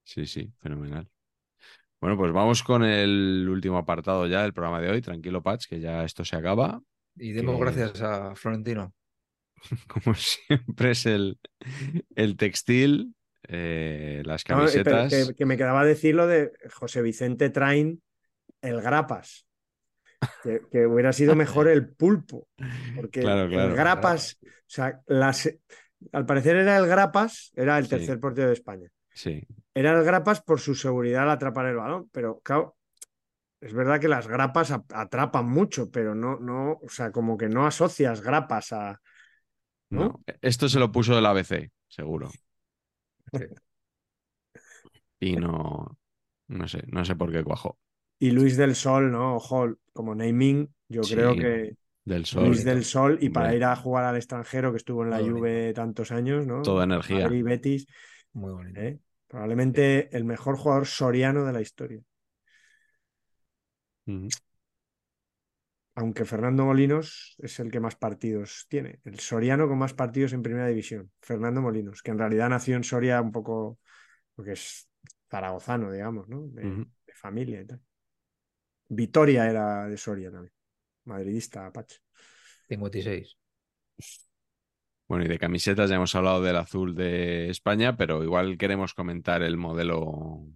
Sí, 0.05 0.27
sí, 0.27 0.52
fenomenal. 0.60 1.09
Bueno, 2.01 2.16
pues 2.16 2.32
vamos 2.32 2.62
con 2.62 2.82
el 2.85 3.47
último 3.48 3.78
apartado 3.78 4.27
ya 4.27 4.43
del 4.43 4.52
programa 4.52 4.81
de 4.81 4.90
hoy. 4.90 5.01
Tranquilo, 5.01 5.43
Patch, 5.43 5.66
que 5.69 5.78
ya 5.81 6.05
esto 6.05 6.24
se 6.24 6.36
acaba. 6.36 6.81
Y 7.16 7.32
demos 7.32 7.56
Que- 7.56 7.60
gracias 7.62 8.02
a 8.02 8.35
Florentino. 8.35 8.93
Como 9.86 10.14
siempre 10.16 10.90
es 10.90 11.06
el, 11.06 11.39
el 12.16 12.36
textil, 12.36 13.14
eh, 13.47 14.23
las 14.24 14.43
No, 14.48 14.66
eh, 14.66 14.70
pero 14.82 14.97
camisetas. 14.97 15.28
que, 15.28 15.35
que 15.36 15.47
me 15.47 15.56
quedaba 15.56 15.85
decir 15.85 16.14
lo 16.16 16.27
de 16.27 16.51
José 16.74 17.02
Vicente 17.02 17.51
Train, 17.51 18.02
el 18.60 18.81
Grapas. 18.81 19.47
Que, 20.43 20.62
que 20.70 20.86
hubiera 20.86 21.12
sido 21.12 21.35
mejor 21.36 21.69
el 21.69 21.89
pulpo. 21.89 22.48
Porque 22.97 23.20
Claro, 23.20 23.48
claro. 23.48 23.70
el 23.70 23.77
Grapas, 23.77 24.39
o 24.43 24.47
sea, 24.66 25.01
las, 25.06 25.52
al 26.12 26.26
parecer 26.26 26.56
era 26.56 26.76
el 26.78 26.86
Grapas, 26.86 27.52
era 27.54 27.78
el 27.78 27.84
Sí. 27.84 27.90
tercer 27.90 28.20
portero 28.20 28.48
de 28.48 28.54
España. 28.54 28.88
Sí, 29.14 29.46
Era 29.74 29.92
el 29.98 30.04
Grapas 30.04 30.42
por 30.42 30.60
su 30.60 30.74
seguridad 30.74 31.24
al 31.24 31.30
atrapar 31.30 31.66
el 31.66 31.76
balón, 31.76 32.08
pero 32.12 32.40
claro, 32.40 32.76
es 33.60 33.72
verdad 33.74 34.00
que 34.00 34.08
las 34.08 34.26
grapas 34.28 34.70
ap- 34.72 34.92
atrapan 34.92 35.46
mucho, 35.48 35.90
pero 35.90 36.14
no, 36.14 36.38
no, 36.38 36.72
o 36.82 36.88
sea, 36.88 37.12
como 37.12 37.36
que 37.38 37.48
no 37.48 37.66
asocias 37.66 38.20
grapas 38.22 38.72
a. 38.72 39.00
¿no? 39.90 40.06
no. 40.06 40.24
Esto 40.40 40.68
se 40.68 40.78
lo 40.78 40.90
puso 40.92 41.18
el 41.18 41.26
ABC, 41.26 41.70
seguro. 41.88 42.30
Sí. 43.32 43.46
Y 45.20 45.36
no, 45.36 45.96
no 46.48 46.68
sé, 46.68 46.82
no 46.88 47.04
sé 47.04 47.16
por 47.16 47.32
qué 47.32 47.44
cuajó. 47.44 47.78
Y 48.18 48.30
Luis 48.30 48.56
del 48.56 48.74
Sol, 48.74 49.10
¿no? 49.10 49.36
Ojo, 49.36 49.74
como 49.92 50.14
naming, 50.14 50.72
yo 50.88 51.02
Sí. 51.02 51.14
creo 51.14 51.34
que 51.34 51.76
Del 52.04 52.26
sol. 52.26 52.46
Luis 52.46 52.64
del 52.64 52.84
Sol, 52.84 53.18
y 53.20 53.28
para 53.28 53.54
ir 53.54 53.64
a 53.64 53.76
jugar 53.76 54.04
al 54.04 54.16
extranjero, 54.16 54.72
que 54.72 54.78
estuvo 54.78 55.04
en 55.04 55.10
la 55.10 55.20
Juve 55.20 55.72
tantos 55.72 56.10
años, 56.10 56.46
¿no? 56.46 56.62
Toda 56.62 56.84
energía. 56.84 57.24
Madrid, 57.24 57.44
Betis, 57.44 57.86
Muy 58.32 58.52
bonito. 58.52 58.80
¿eh? 58.80 58.98
probablemente 59.28 60.14
el 60.14 60.24
mejor 60.24 60.58
jugador 60.58 60.86
soriano 60.86 61.46
de 61.46 61.52
la 61.52 61.60
historia. 61.62 62.00
Aunque 65.94 66.24
Fernando 66.24 66.64
Molinos 66.64 67.36
es 67.38 67.60
el 67.60 67.70
que 67.70 67.80
más 67.80 67.96
partidos 67.96 68.66
tiene, 68.68 69.00
el 69.04 69.20
soriano 69.20 69.68
con 69.68 69.78
más 69.78 69.94
partidos 69.94 70.32
en 70.32 70.42
primera 70.42 70.66
división, 70.66 71.10
Fernando 71.20 71.60
Molinos, 71.62 72.02
que 72.02 72.10
en 72.10 72.18
realidad 72.18 72.48
nació 72.48 72.76
en 72.76 72.84
Soria 72.84 73.20
un 73.20 73.30
poco, 73.30 73.78
porque 74.34 74.52
es 74.52 74.88
zaragozano, 75.30 75.92
digamos, 75.92 76.28
¿no? 76.28 76.48
De, 76.48 76.62
de 76.62 77.14
familia 77.14 77.60
y 77.60 77.66
tal. 77.66 77.80
Vitoria 78.88 79.48
era 79.48 79.86
de 79.86 79.96
Soria 79.96 80.30
también, 80.30 80.52
madridista, 81.04 81.66
Apache. 81.66 82.00
56. 82.68 83.36
Bueno, 85.08 85.24
y 85.24 85.28
de 85.28 85.38
camisetas 85.38 85.90
ya 85.90 85.96
hemos 85.96 86.14
hablado 86.14 86.40
del 86.42 86.56
azul 86.56 86.94
de 86.94 87.50
España, 87.50 87.96
pero 87.96 88.24
igual 88.24 88.56
queremos 88.56 88.94
comentar 88.94 89.42
el 89.42 89.56
modelo 89.58 90.46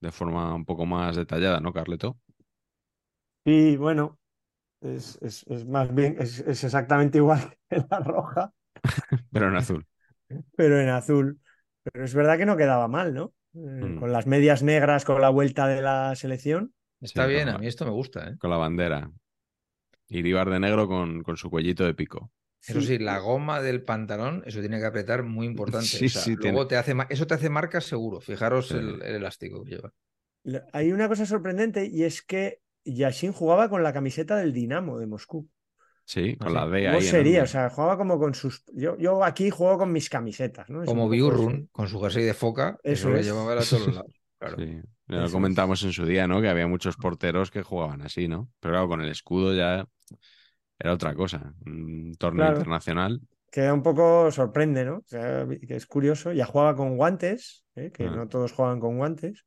de 0.00 0.12
forma 0.12 0.54
un 0.54 0.64
poco 0.64 0.86
más 0.86 1.16
detallada, 1.16 1.60
¿no, 1.60 1.72
Carleto? 1.72 2.18
Y 3.44 3.76
bueno, 3.76 4.18
es, 4.82 5.18
es- 5.22 5.44
es 5.48 5.66
más 5.66 5.94
bien, 5.94 6.16
es, 6.20 6.40
es 6.40 6.64
exactamente 6.64 7.18
igual 7.18 7.56
que 7.70 7.84
la 7.90 8.00
roja, 8.00 8.52
Pero 9.32 9.48
en 9.48 9.56
azul. 9.56 9.86
pero 10.56 10.80
en 10.80 10.88
azul. 10.88 11.40
Pero 11.82 12.04
es 12.04 12.14
verdad 12.14 12.38
que 12.38 12.46
no 12.46 12.56
quedaba 12.56 12.88
mal, 12.88 13.14
¿no? 13.14 13.34
Eh, 13.54 13.92
Mm. 13.92 13.94
Con 13.94 14.12
las 14.12 14.26
medias 14.26 14.62
negras, 14.62 15.04
con 15.04 15.20
la 15.20 15.30
vuelta 15.30 15.66
de 15.68 15.82
la 15.82 16.14
selección. 16.16 16.74
Está 17.00 17.24
Sí, 17.24 17.26
bien, 17.26 17.48
a 17.48 17.56
mí 17.58 17.66
esto 17.66 17.84
me 17.86 17.90
gusta, 17.90 18.28
¿eh? 18.28 18.36
Con 18.38 18.50
la 18.50 18.56
bandera. 18.58 19.10
Iribar 20.08 20.50
de 20.50 20.60
negro 20.60 20.86
con, 20.88 21.22
con 21.22 21.36
su 21.36 21.50
cuellito 21.50 21.84
de 21.84 21.94
pico. 21.94 22.30
Eso 22.66 22.80
sí, 22.80 22.98
la 22.98 23.18
goma 23.18 23.60
del 23.60 23.82
pantalón, 23.82 24.42
eso 24.44 24.58
tiene 24.60 24.78
que 24.80 24.86
apretar 24.86 25.22
muy 25.22 25.46
importante. 25.46 25.86
Sí, 25.86 26.06
O 26.06 26.08
sea, 26.08 26.22
sí, 26.22 26.30
luego 26.36 26.66
tiene- 26.66 26.66
te 26.66 26.76
hace 26.76 26.94
eso 27.10 27.26
te 27.26 27.34
hace 27.34 27.48
marcas 27.48 27.84
seguro. 27.84 28.20
Fijaros 28.20 28.68
Sí. 28.68 28.74
el, 28.74 29.02
el 29.02 29.14
elástico 29.16 29.62
que 29.64 29.70
lleva. 29.70 29.92
Le- 30.42 30.62
Hay 30.72 30.90
una 30.92 31.06
cosa 31.08 31.26
sorprendente 31.26 31.86
y 31.86 32.02
es 32.02 32.22
que 32.22 32.60
Yashin 32.84 33.32
jugaba 33.32 33.68
con 33.68 33.82
la 33.84 33.92
camiseta 33.92 34.36
del 34.36 34.52
Dinamo 34.52 34.98
de 34.98 35.06
Moscú. 35.06 35.48
Sí, 36.04 36.36
con 36.36 36.54
la. 36.54 36.66
D 36.68 36.86
¿Cómo 36.86 36.98
ahí. 36.98 37.02
sería? 37.02 37.30
enorme. 37.38 37.42
O 37.42 37.46
sea, 37.48 37.70
jugaba 37.70 37.96
como 37.98 38.18
con 38.18 38.34
sus. 38.34 38.64
Yo, 38.72 38.96
yo 38.98 39.24
aquí 39.24 39.50
juego 39.50 39.78
con 39.78 39.92
mis 39.92 40.08
camisetas, 40.08 40.68
¿no? 40.70 40.82
Es 40.82 40.88
Como 40.88 41.08
Biurrun, 41.08 41.68
con 41.72 41.88
su 41.88 42.00
jersey 42.00 42.24
de 42.24 42.34
foca, 42.34 42.78
Eso 42.84 42.92
eso, 42.92 43.10
lo 43.10 43.16
es. 43.18 43.26
llevaba 43.26 43.52
él 43.54 43.58
a 43.58 43.62
todos 43.64 43.94
lados. 43.94 44.12
Claro. 44.38 44.56
Sí, 44.58 44.66
ya 44.66 44.80
Eso 44.80 45.20
lo 45.20 45.24
es. 45.24 45.32
comentamos 45.32 45.82
en 45.82 45.92
su 45.92 46.04
día, 46.04 46.26
¿no? 46.28 46.42
Que 46.42 46.48
había 46.50 46.66
muchos 46.66 46.96
porteros 46.96 47.50
que 47.50 47.62
jugaban 47.62 48.02
así, 48.02 48.28
¿no? 48.28 48.50
Pero 48.60 48.74
claro, 48.74 48.88
con 48.88 49.00
el 49.00 49.08
escudo 49.08 49.54
ya 49.54 49.88
era 50.78 50.92
otra 50.92 51.14
cosa. 51.14 51.54
Un 51.66 52.14
torneo 52.18 52.44
Claro. 52.46 52.58
internacional. 52.58 53.20
Queda 53.50 53.72
un 53.72 53.82
poco 53.82 54.30
sorprende, 54.30 54.84
¿no? 54.84 54.96
O 54.98 55.04
sea, 55.06 55.46
que 55.46 55.76
es 55.76 55.86
curioso. 55.86 56.32
Ya 56.32 56.44
jugaba 56.46 56.76
con 56.76 56.96
guantes, 56.96 57.64
¿eh? 57.74 57.90
que 57.92 58.04
Ah. 58.04 58.10
no 58.10 58.28
todos 58.28 58.52
juegan 58.52 58.80
con 58.80 58.98
guantes. 58.98 59.44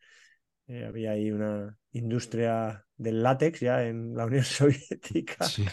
Eh, 0.68 0.86
había 0.86 1.12
ahí 1.12 1.32
una 1.32 1.78
industria 1.92 2.86
del 2.96 3.22
látex 3.24 3.60
ya 3.60 3.86
en 3.86 4.16
la 4.16 4.26
Unión 4.26 4.44
Soviética. 4.46 5.44
Sí. 5.46 5.66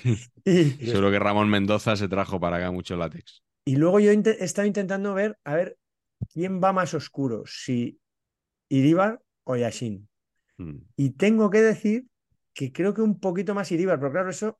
Y, 0.45 0.87
Seguro 0.87 1.11
que 1.11 1.19
Ramón 1.19 1.49
Mendoza 1.51 1.97
se 1.97 2.09
trajo 2.09 2.39
para 2.41 2.57
acá 2.57 2.71
mucho 2.71 2.97
látex. 2.97 3.43
y 3.65 3.77
luego 3.77 4.01
yo 4.01 4.11
he 4.11 4.45
estado 4.45 4.67
intentando 4.67 5.13
ver, 5.15 5.39
a 5.45 5.55
ver, 5.55 5.77
quién 6.33 6.63
va 6.63 6.73
más 6.73 6.95
oscuro, 6.95 7.43
si 7.47 7.99
Iribar 8.69 9.21
o 9.45 9.57
Yashin. 9.57 10.09
Mm. 10.59 10.77
Y 10.97 11.11
tengo 11.11 11.51
que 11.51 11.61
decir 11.63 12.07
que 12.57 12.73
creo 12.73 12.95
que 12.95 13.03
un 13.03 13.21
poquito 13.21 13.55
más 13.55 13.71
Iribar, 13.71 14.01
pero 14.01 14.11
claro, 14.11 14.31
eso 14.31 14.59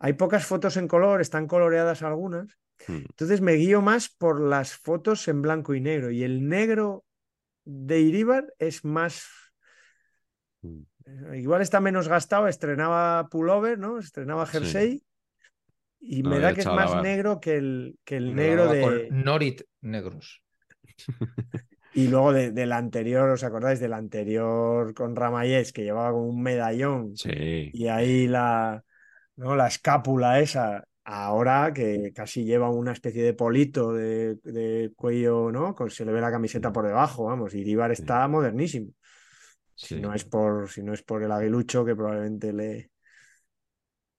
hay 0.00 0.14
pocas 0.14 0.44
fotos 0.44 0.76
en 0.76 0.88
color, 0.88 1.20
están 1.20 1.46
coloreadas 1.46 2.02
algunas. 2.02 2.58
Mm. 2.88 2.96
Entonces 3.10 3.40
me 3.40 3.52
guío 3.52 3.80
más 3.80 4.08
por 4.08 4.40
las 4.40 4.76
fotos 4.76 5.28
en 5.28 5.40
blanco 5.40 5.74
y 5.74 5.80
negro. 5.80 6.10
Y 6.10 6.24
el 6.24 6.48
negro 6.48 7.04
de 7.64 8.00
Iribar 8.00 8.52
es 8.58 8.84
más. 8.84 9.28
Mm. 10.62 10.80
eh, 11.06 11.38
Igual 11.38 11.62
está 11.62 11.78
menos 11.80 12.08
gastado, 12.08 12.48
estrenaba 12.48 13.28
pullover, 13.28 13.78
¿no? 13.78 13.98
Estrenaba 13.98 14.44
Sí. 14.44 14.52
jersey. 14.52 15.02
Y 16.00 16.22
No 16.24 16.30
me 16.30 16.40
da 16.40 16.54
que 16.54 16.60
es 16.60 16.66
más 16.66 17.02
negro 17.02 17.40
que 17.40 17.56
el, 17.56 17.98
que 18.04 18.16
el 18.16 18.34
negro 18.34 18.68
de. 18.68 19.08
Norit 19.12 19.62
negros. 19.80 20.42
Y 21.94 22.08
luego 22.08 22.32
de- 22.32 22.50
del 22.52 22.72
anterior, 22.72 23.28
¿os 23.30 23.42
acordáis? 23.44 23.80
Del 23.80 23.92
anterior 23.94 24.94
con 24.94 25.16
Ramayés, 25.16 25.72
que 25.72 25.82
llevaba 25.84 26.12
como 26.12 26.26
un 26.28 26.42
medallón. 26.42 27.16
Sí. 27.16 27.70
Y 27.72 27.88
ahí 27.88 28.28
la, 28.28 28.84
¿no? 29.36 29.56
la 29.56 29.68
escápula 29.68 30.40
esa, 30.40 30.84
ahora 31.04 31.72
que 31.74 32.12
casi 32.14 32.44
lleva 32.44 32.70
una 32.70 32.92
especie 32.92 33.22
de 33.22 33.34
polito 33.34 33.92
de, 33.92 34.36
de 34.44 34.92
cuello, 34.94 35.50
¿no? 35.50 35.74
Con, 35.74 35.90
se 35.90 36.04
le 36.04 36.12
ve 36.12 36.20
la 36.20 36.30
camiseta 36.30 36.72
por 36.72 36.86
debajo, 36.86 37.24
vamos, 37.24 37.54
y 37.54 37.60
Iríbar 37.60 37.94
Sí. 37.94 38.02
está 38.02 38.28
modernísimo. 38.28 38.92
Si 39.74 39.94
Sí. 39.94 40.00
no 40.00 40.12
es 40.12 40.24
por, 40.24 40.68
si 40.70 40.82
no 40.82 40.92
es 40.92 41.02
por 41.02 41.22
el 41.22 41.32
aguilucho 41.32 41.84
que 41.84 41.94
probablemente 41.96 42.52
le. 42.52 42.90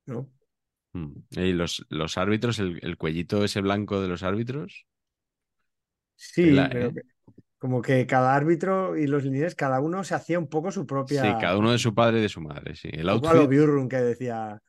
¿no? 0.05 0.29
Mm. 0.93 1.11
Y 1.31 1.53
los, 1.53 1.85
los 1.89 2.17
árbitros, 2.17 2.59
el, 2.59 2.79
el 2.81 2.97
cuellito 2.97 3.43
ese 3.43 3.61
blanco 3.61 4.01
de 4.01 4.07
los 4.07 4.23
árbitros. 4.23 4.85
Sí, 6.15 6.67
pero 6.71 6.89
¿eh? 6.89 6.93
que- 6.93 7.01
como 7.60 7.81
que 7.81 8.07
cada 8.07 8.34
árbitro 8.36 8.98
y 8.98 9.06
los 9.07 9.23
lineales, 9.23 9.53
cada 9.56 9.80
uno 9.81 10.03
se 10.03 10.15
hacía 10.15 10.40
un 10.40 10.48
poco 10.48 10.72
su 10.72 10.88
propia. 10.88 11.22
Sí, 11.22 11.27
cada 11.41 11.57
uno 11.57 11.72
de 11.72 11.77
su 11.77 11.94
padre 11.94 12.19
y 12.19 12.22
de 12.23 12.30
su 12.30 12.41
madre, 12.41 12.76
sí. 12.76 12.90
El 12.91 13.02
a 13.02 13.14
lo 13.14 13.19
outfit. 13.19 13.49
Biurrun 13.49 13.88
que 13.90 13.98
decía, 13.98 14.61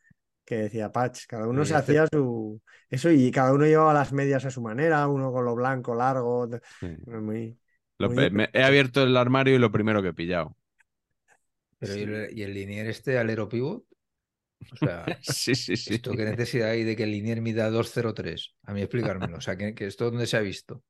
que 0.45 0.57
decía 0.57 0.93
Patch. 0.93 1.27
Cada 1.29 1.47
uno 1.49 1.65
Sí, 1.65 1.73
se 1.73 1.79
este- 1.79 1.93
hacía 1.99 2.07
su. 2.13 2.61
Eso, 2.91 3.11
y 3.11 3.31
cada 3.31 3.53
uno 3.53 3.65
llevaba 3.67 3.95
las 3.95 4.13
medias 4.13 4.45
a 4.45 4.51
su 4.51 4.61
manera, 4.63 5.07
uno 5.09 5.33
con 5.33 5.45
lo 5.45 5.55
blanco, 5.55 5.95
largo. 5.95 6.49
sí. 6.81 6.89
Muy, 7.07 7.57
Lo 7.99 8.09
muy- 8.09 8.17
pe- 8.17 8.31
me- 8.31 8.51
he 8.53 8.63
abierto 8.65 9.03
el 9.05 9.17
armario 9.17 9.55
y 9.55 9.59
lo 9.59 9.71
primero 9.71 10.03
que 10.03 10.09
he 10.09 10.13
pillado. 10.15 10.57
Pero 11.79 11.97
¿y 11.97 12.03
el, 12.03 12.39
y 12.39 12.43
el 12.43 12.55
linier 12.55 12.87
este 12.89 13.19
alero 13.19 13.49
pivot? 13.49 13.85
O 14.73 14.77
sea, 14.77 15.05
Sí, 15.23 15.55
sí, 15.55 15.77
sí. 15.77 15.95
¿esto 15.95 16.13
qué 16.13 16.25
necesidad 16.25 16.71
hay 16.71 16.85
de 16.85 16.97
que 16.97 17.05
el 17.05 17.13
linier 17.13 17.41
mida 17.41 17.71
2.03? 17.71 18.55
A 18.65 18.75
mí 18.75 18.83
explicármelo. 18.83 19.39
O 19.39 19.41
sea, 19.41 19.57
que, 19.57 19.75
que 19.75 19.87
esto 19.87 20.11
dónde 20.11 20.27
se 20.27 20.37
ha 20.37 20.41
visto. 20.41 20.83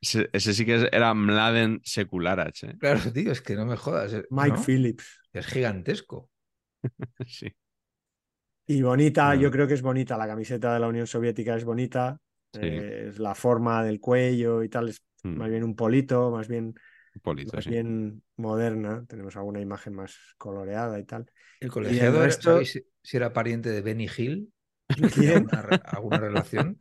Ese, 0.00 0.28
ese 0.32 0.54
sí 0.54 0.64
que 0.64 0.88
era 0.92 1.14
Mladen 1.14 1.80
Secularach, 1.84 2.64
¿eh? 2.64 2.76
Claro, 2.78 3.12
tío, 3.12 3.32
es 3.32 3.40
que 3.42 3.54
no 3.54 3.66
me 3.66 3.76
jodas. 3.76 4.12
eh, 4.12 4.24
Mike 4.30 4.58
¿no? 4.58 4.62
Phillips. 4.64 5.20
Es 5.32 5.46
gigantesco. 5.46 6.30
Sí. 7.26 7.54
Y 8.66 8.82
bonita, 8.82 9.34
No. 9.34 9.40
yo 9.40 9.50
creo 9.50 9.66
que 9.68 9.74
es 9.74 9.82
bonita. 9.82 10.16
La 10.18 10.26
camiseta 10.26 10.74
de 10.74 10.80
la 10.80 10.88
Unión 10.88 11.06
Soviética 11.06 11.56
es 11.56 11.64
bonita. 11.64 12.18
Sí. 12.52 12.60
eh, 12.60 13.06
es 13.10 13.18
la 13.18 13.34
forma 13.34 13.84
del 13.84 14.00
cuello 14.00 14.62
y 14.62 14.68
tal. 14.68 14.88
Es 14.88 15.02
Mm. 15.24 15.38
más 15.38 15.48
bien 15.50 15.62
un 15.64 15.76
polito, 15.76 16.30
más 16.30 16.48
bien, 16.48 16.74
Un 17.14 17.20
polito, 17.22 17.56
más 17.56 17.64
sí. 17.64 17.70
bien 17.70 18.22
moderna. 18.36 19.04
Tenemos 19.08 19.36
alguna 19.36 19.60
imagen 19.60 19.94
más 19.94 20.16
coloreada 20.38 20.98
y 20.98 21.04
tal. 21.04 21.30
El 21.60 21.70
colegiado, 21.70 22.16
era- 22.24 22.26
resto- 22.28 22.50
¿sabéis 22.52 22.72
si, 23.02 23.16
era 23.16 23.32
pariente 23.32 23.70
de 23.70 23.82
Benny 23.82 24.08
Hill? 24.16 24.52
¿Quién? 25.14 25.48
¿Alguna, 25.50 25.62
re- 25.62 25.80
alguna 25.84 26.20
relación? 26.20 26.80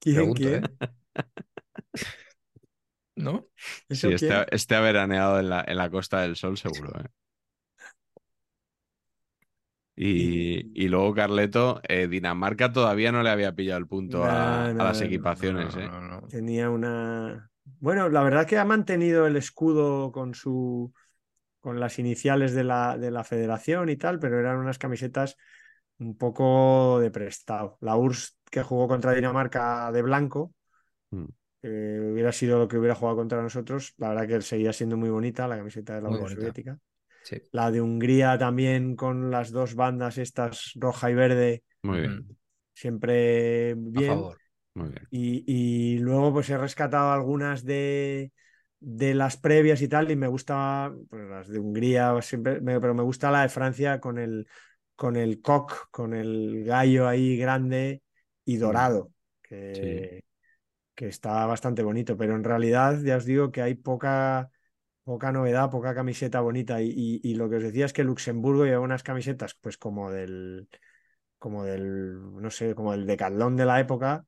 ¿Quién? 0.00 0.14
Pregunto, 0.14 0.34
¿Quién? 0.34 0.64
¿eh? 0.64 0.68
¿No? 3.16 3.46
¿Eso 3.88 4.08
Sí, 4.08 4.12
este, 4.12 4.34
quién? 4.34 4.46
este 4.50 4.74
ha 4.74 4.80
veraneado 4.80 5.38
en 5.40 5.48
la, 5.50 5.64
en 5.66 5.76
la 5.76 5.90
Costa 5.90 6.22
del 6.22 6.36
Sol, 6.36 6.56
seguro. 6.58 6.92
¿eh? 7.00 7.08
Y, 9.94 10.70
y 10.84 10.88
luego 10.88 11.14
Carleto, 11.14 11.80
eh, 11.88 12.08
Dinamarca 12.08 12.72
todavía 12.72 13.12
no 13.12 13.22
le 13.22 13.30
había 13.30 13.54
pillado 13.54 13.78
el 13.78 13.86
punto 13.88 14.24
a, 14.24 14.68
No, 14.68 14.72
a 14.76 14.84
las 14.84 15.00
no, 15.00 15.02
equipaciones. 15.02 15.76
No, 15.76 15.76
¿eh? 15.76 15.90
no, 15.90 16.00
no. 16.00 16.28
Tenía 16.28 16.70
una. 16.70 17.50
Bueno, 17.80 18.08
la 18.08 18.22
verdad 18.22 18.46
que 18.46 18.58
ha 18.58 18.64
mantenido 18.64 19.26
el 19.26 19.36
escudo 19.36 20.12
con 20.12 20.34
su. 20.34 20.92
con 21.60 21.80
las 21.80 21.98
iniciales 21.98 22.54
de 22.54 22.64
la, 22.64 22.98
de 22.98 23.10
la 23.12 23.24
federación 23.24 23.90
y 23.90 23.96
tal, 23.96 24.18
pero 24.20 24.40
eran 24.40 24.58
unas 24.58 24.78
camisetas 24.78 25.36
un 25.98 26.16
poco 26.18 27.00
de 27.00 27.10
prestado. 27.10 27.78
La 27.80 27.96
URSS 27.96 28.34
que 28.50 28.62
jugó 28.64 28.88
contra 28.88 29.12
Dinamarca 29.14 29.92
de 29.92 30.02
blanco, 30.02 30.54
Mm. 31.14 31.26
Eh, 31.62 32.10
hubiera 32.12 32.32
sido 32.32 32.58
lo 32.58 32.68
que 32.68 32.78
hubiera 32.78 32.94
jugado 32.94 33.16
contra 33.18 33.42
nosotros. 33.42 33.94
La 33.98 34.10
verdad 34.10 34.28
que 34.28 34.42
seguía 34.42 34.72
siendo 34.72 34.96
muy 34.96 35.10
bonita 35.10 35.48
la 35.48 35.56
camiseta 35.58 35.94
de 35.96 36.02
la 36.02 36.08
Muy 36.08 36.10
Unión 36.10 36.26
bonita. 36.26 36.28
Soviética. 36.28 36.78
Sí. 37.22 37.42
La 37.52 37.70
de 37.70 37.80
Hungría 37.82 38.38
también 38.38 38.96
con 38.96 39.30
las 39.30 39.52
dos 39.52 39.74
bandas 39.74 40.18
estas, 40.18 40.72
roja 40.76 41.10
y 41.10 41.14
verde, 41.14 41.64
Muy 41.82 42.00
bien, 42.00 42.20
Ujú. 42.20 42.36
siempre 42.74 43.74
A 43.94 44.02
bien. 44.02 44.08
favor. 44.08 44.38
muy 44.74 44.88
bien. 44.90 45.08
Y, 45.10 45.44
y 45.46 45.98
luego 45.98 46.32
pues 46.32 46.48
he 46.50 46.56
rescatado 46.58 47.12
algunas 47.12 47.64
de, 47.64 48.32
de 48.80 49.14
las 49.14 49.36
previas 49.36 49.82
y 49.82 49.88
tal, 49.88 50.10
y 50.10 50.16
me 50.16 50.26
gusta, 50.28 50.92
pues, 51.10 51.28
las 51.28 51.48
de 51.48 51.58
Hungría 51.58 52.20
siempre, 52.22 52.60
me- 52.60 52.80
pero 52.80 52.94
me 52.94 53.02
gusta 53.02 53.30
la 53.30 53.42
de 53.42 53.48
Francia 53.50 54.00
con 54.00 54.18
el, 54.18 54.48
con 54.96 55.16
el 55.16 55.42
coq, 55.42 55.72
con 55.90 56.14
el 56.14 56.64
gallo 56.64 57.08
ahí 57.08 57.36
grande 57.36 58.02
y 58.44 58.56
dorado, 58.56 59.12
que, 59.42 60.22
que 61.02 61.08
está 61.08 61.44
bastante 61.46 61.82
bonito, 61.82 62.16
pero 62.16 62.36
en 62.36 62.44
realidad 62.44 63.00
ya 63.02 63.16
os 63.16 63.24
digo 63.24 63.50
que 63.50 63.60
hay 63.60 63.74
poca, 63.74 64.50
poca 65.02 65.32
novedad, 65.32 65.68
poca 65.68 65.96
camiseta 65.96 66.40
bonita, 66.40 66.80
y, 66.80 66.90
y- 66.90 67.20
y 67.24 67.34
lo 67.34 67.50
que 67.50 67.56
os 67.56 67.64
decía 67.64 67.86
es 67.86 67.92
que 67.92 68.04
Luxemburgo 68.04 68.64
lleva 68.66 68.78
unas 68.80 69.02
camisetas 69.02 69.54
pues 69.60 69.76
como 69.78 70.12
del 70.12 70.68
como 71.38 71.64
del, 71.64 72.20
no 72.40 72.50
sé, 72.50 72.76
como 72.76 72.94
el 72.94 73.04
decathlon 73.04 73.56
de 73.56 73.64
la 73.66 73.80
época. 73.80 74.24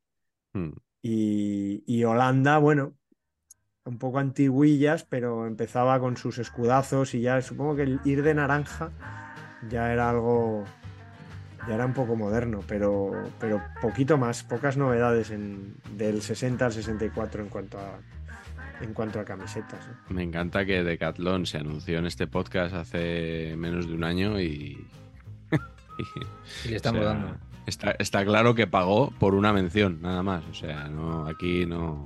Hmm. 0.53 0.73
Y, 1.01 1.85
y 1.87 2.03
Holanda, 2.03 2.59
bueno, 2.59 2.97
un 3.85 3.99
poco 3.99 4.19
antiguillas, 4.19 5.05
pero 5.05 5.47
empezaba 5.47 6.01
con 6.01 6.17
sus 6.17 6.39
escudazos 6.39 7.15
y 7.15 7.21
ya 7.21 7.41
supongo 7.41 7.77
que 7.77 7.83
el 7.85 8.01
ir 8.05 8.25
de 8.25 8.35
naranja 8.35 8.91
ya 9.71 9.93
era 9.93 10.11
algo, 10.11 10.65
ya 11.69 11.75
era 11.75 11.87
un 11.87 11.95
poco 11.95 12.17
moderno, 12.17 12.61
pero, 12.67 13.13
pero 13.41 13.63
poquito 13.81 14.19
más, 14.19 14.43
pocas 14.43 14.77
novedades 14.77 15.31
en, 15.31 15.75
del 15.97 16.23
60 16.23 16.67
al 16.67 16.73
64 16.73 17.43
en 17.43 17.49
cuanto 17.49 17.79
a, 17.79 17.99
en 18.81 18.93
cuanto 18.93 19.21
a 19.21 19.25
camisetas. 19.25 19.87
¿no? 19.87 20.15
Me 20.15 20.23
encanta 20.23 20.65
que 20.65 20.83
Decathlon 20.83 21.47
se 21.47 21.59
anunció 21.59 21.99
en 21.99 22.07
este 22.07 22.27
podcast 22.27 22.75
hace 22.75 23.55
menos 23.57 23.87
de 23.87 23.95
un 23.95 24.05
año 24.05 24.41
y. 24.41 24.87
Y 26.65 26.71
le 26.71 26.77
estamos 26.77 27.03
o 27.03 27.05
sea, 27.05 27.13
dando. 27.13 27.37
Está, 27.67 27.93
está 27.93 28.25
claro 28.25 28.55
que 28.55 28.67
pagó 28.67 29.13
por 29.19 29.35
una 29.35 29.53
mención, 29.53 30.01
nada 30.03 30.25
más. 30.25 30.45
O 30.51 30.55
sea, 30.55 30.89
no, 30.89 31.27
aquí 31.29 31.67
no, 31.67 32.05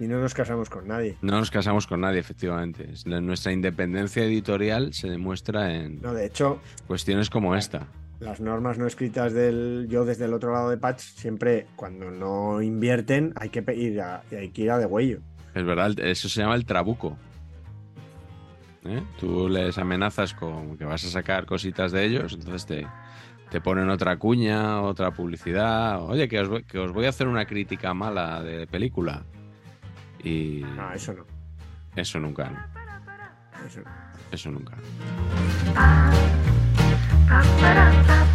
Y 0.00 0.06
no 0.06 0.20
nos 0.20 0.32
casamos 0.32 0.70
con 0.70 0.88
nadie. 0.88 1.16
no 1.20 1.38
nos 1.38 1.50
casamos 1.50 1.86
con 1.86 2.00
nadie, 2.00 2.18
efectivamente. 2.20 2.88
Nuestra 3.04 3.52
independencia 3.52 4.24
editorial 4.24 4.94
se 4.94 5.10
demuestra 5.10 5.74
en 5.74 6.00
No, 6.00 6.14
de 6.14 6.24
hecho, 6.26 6.60
cuestiones 6.86 7.28
como 7.28 7.54
esta. 7.54 7.86
Las 8.24 8.40
normas 8.40 8.78
no 8.78 8.86
escritas 8.86 9.32
del 9.32 9.86
yo 9.88 10.04
desde 10.04 10.24
el 10.24 10.32
otro 10.34 10.52
lado 10.52 10.70
de 10.70 10.78
Patch, 10.78 11.00
siempre 11.00 11.66
cuando 11.76 12.10
no 12.10 12.62
invierten 12.62 13.32
hay 13.36 13.50
que 13.50 13.62
pe- 13.62 13.76
ir 13.76 14.00
a, 14.00 14.22
hay 14.32 14.50
que 14.50 14.62
ir 14.62 14.70
a 14.70 14.78
de 14.78 14.86
huello. 14.86 15.20
Es 15.54 15.64
verdad, 15.64 15.92
eso 16.00 16.28
se 16.28 16.40
llama 16.40 16.54
el 16.56 16.64
trabuco. 16.64 17.16
¿Eh? 18.84 19.02
Tú 19.18 19.48
les 19.48 19.78
amenazas 19.78 20.34
con 20.34 20.76
que 20.76 20.84
vas 20.84 21.04
a 21.04 21.08
sacar 21.08 21.46
cositas 21.46 21.92
de 21.92 22.04
ellos, 22.04 22.32
entonces 22.34 22.66
te, 22.66 22.86
te 23.50 23.60
ponen 23.60 23.88
otra 23.88 24.18
cuña, 24.18 24.82
otra 24.82 25.10
publicidad. 25.12 26.02
Oye, 26.02 26.28
que 26.28 26.40
os, 26.40 26.48
voy- 26.48 26.64
que 26.64 26.78
os 26.78 26.92
voy 26.92 27.06
a 27.06 27.10
hacer 27.10 27.28
una 27.28 27.46
crítica 27.46 27.94
mala 27.94 28.42
de 28.42 28.66
película. 28.66 29.22
Y 30.22 30.62
No, 30.76 30.92
eso 30.92 31.12
no. 31.14 31.24
eso 31.96 32.18
nunca, 32.18 32.50
¿no? 32.50 32.58
Eso 34.32 34.50
nunca. 34.50 34.76
Pa-pa-da-pa-pa 37.28 38.33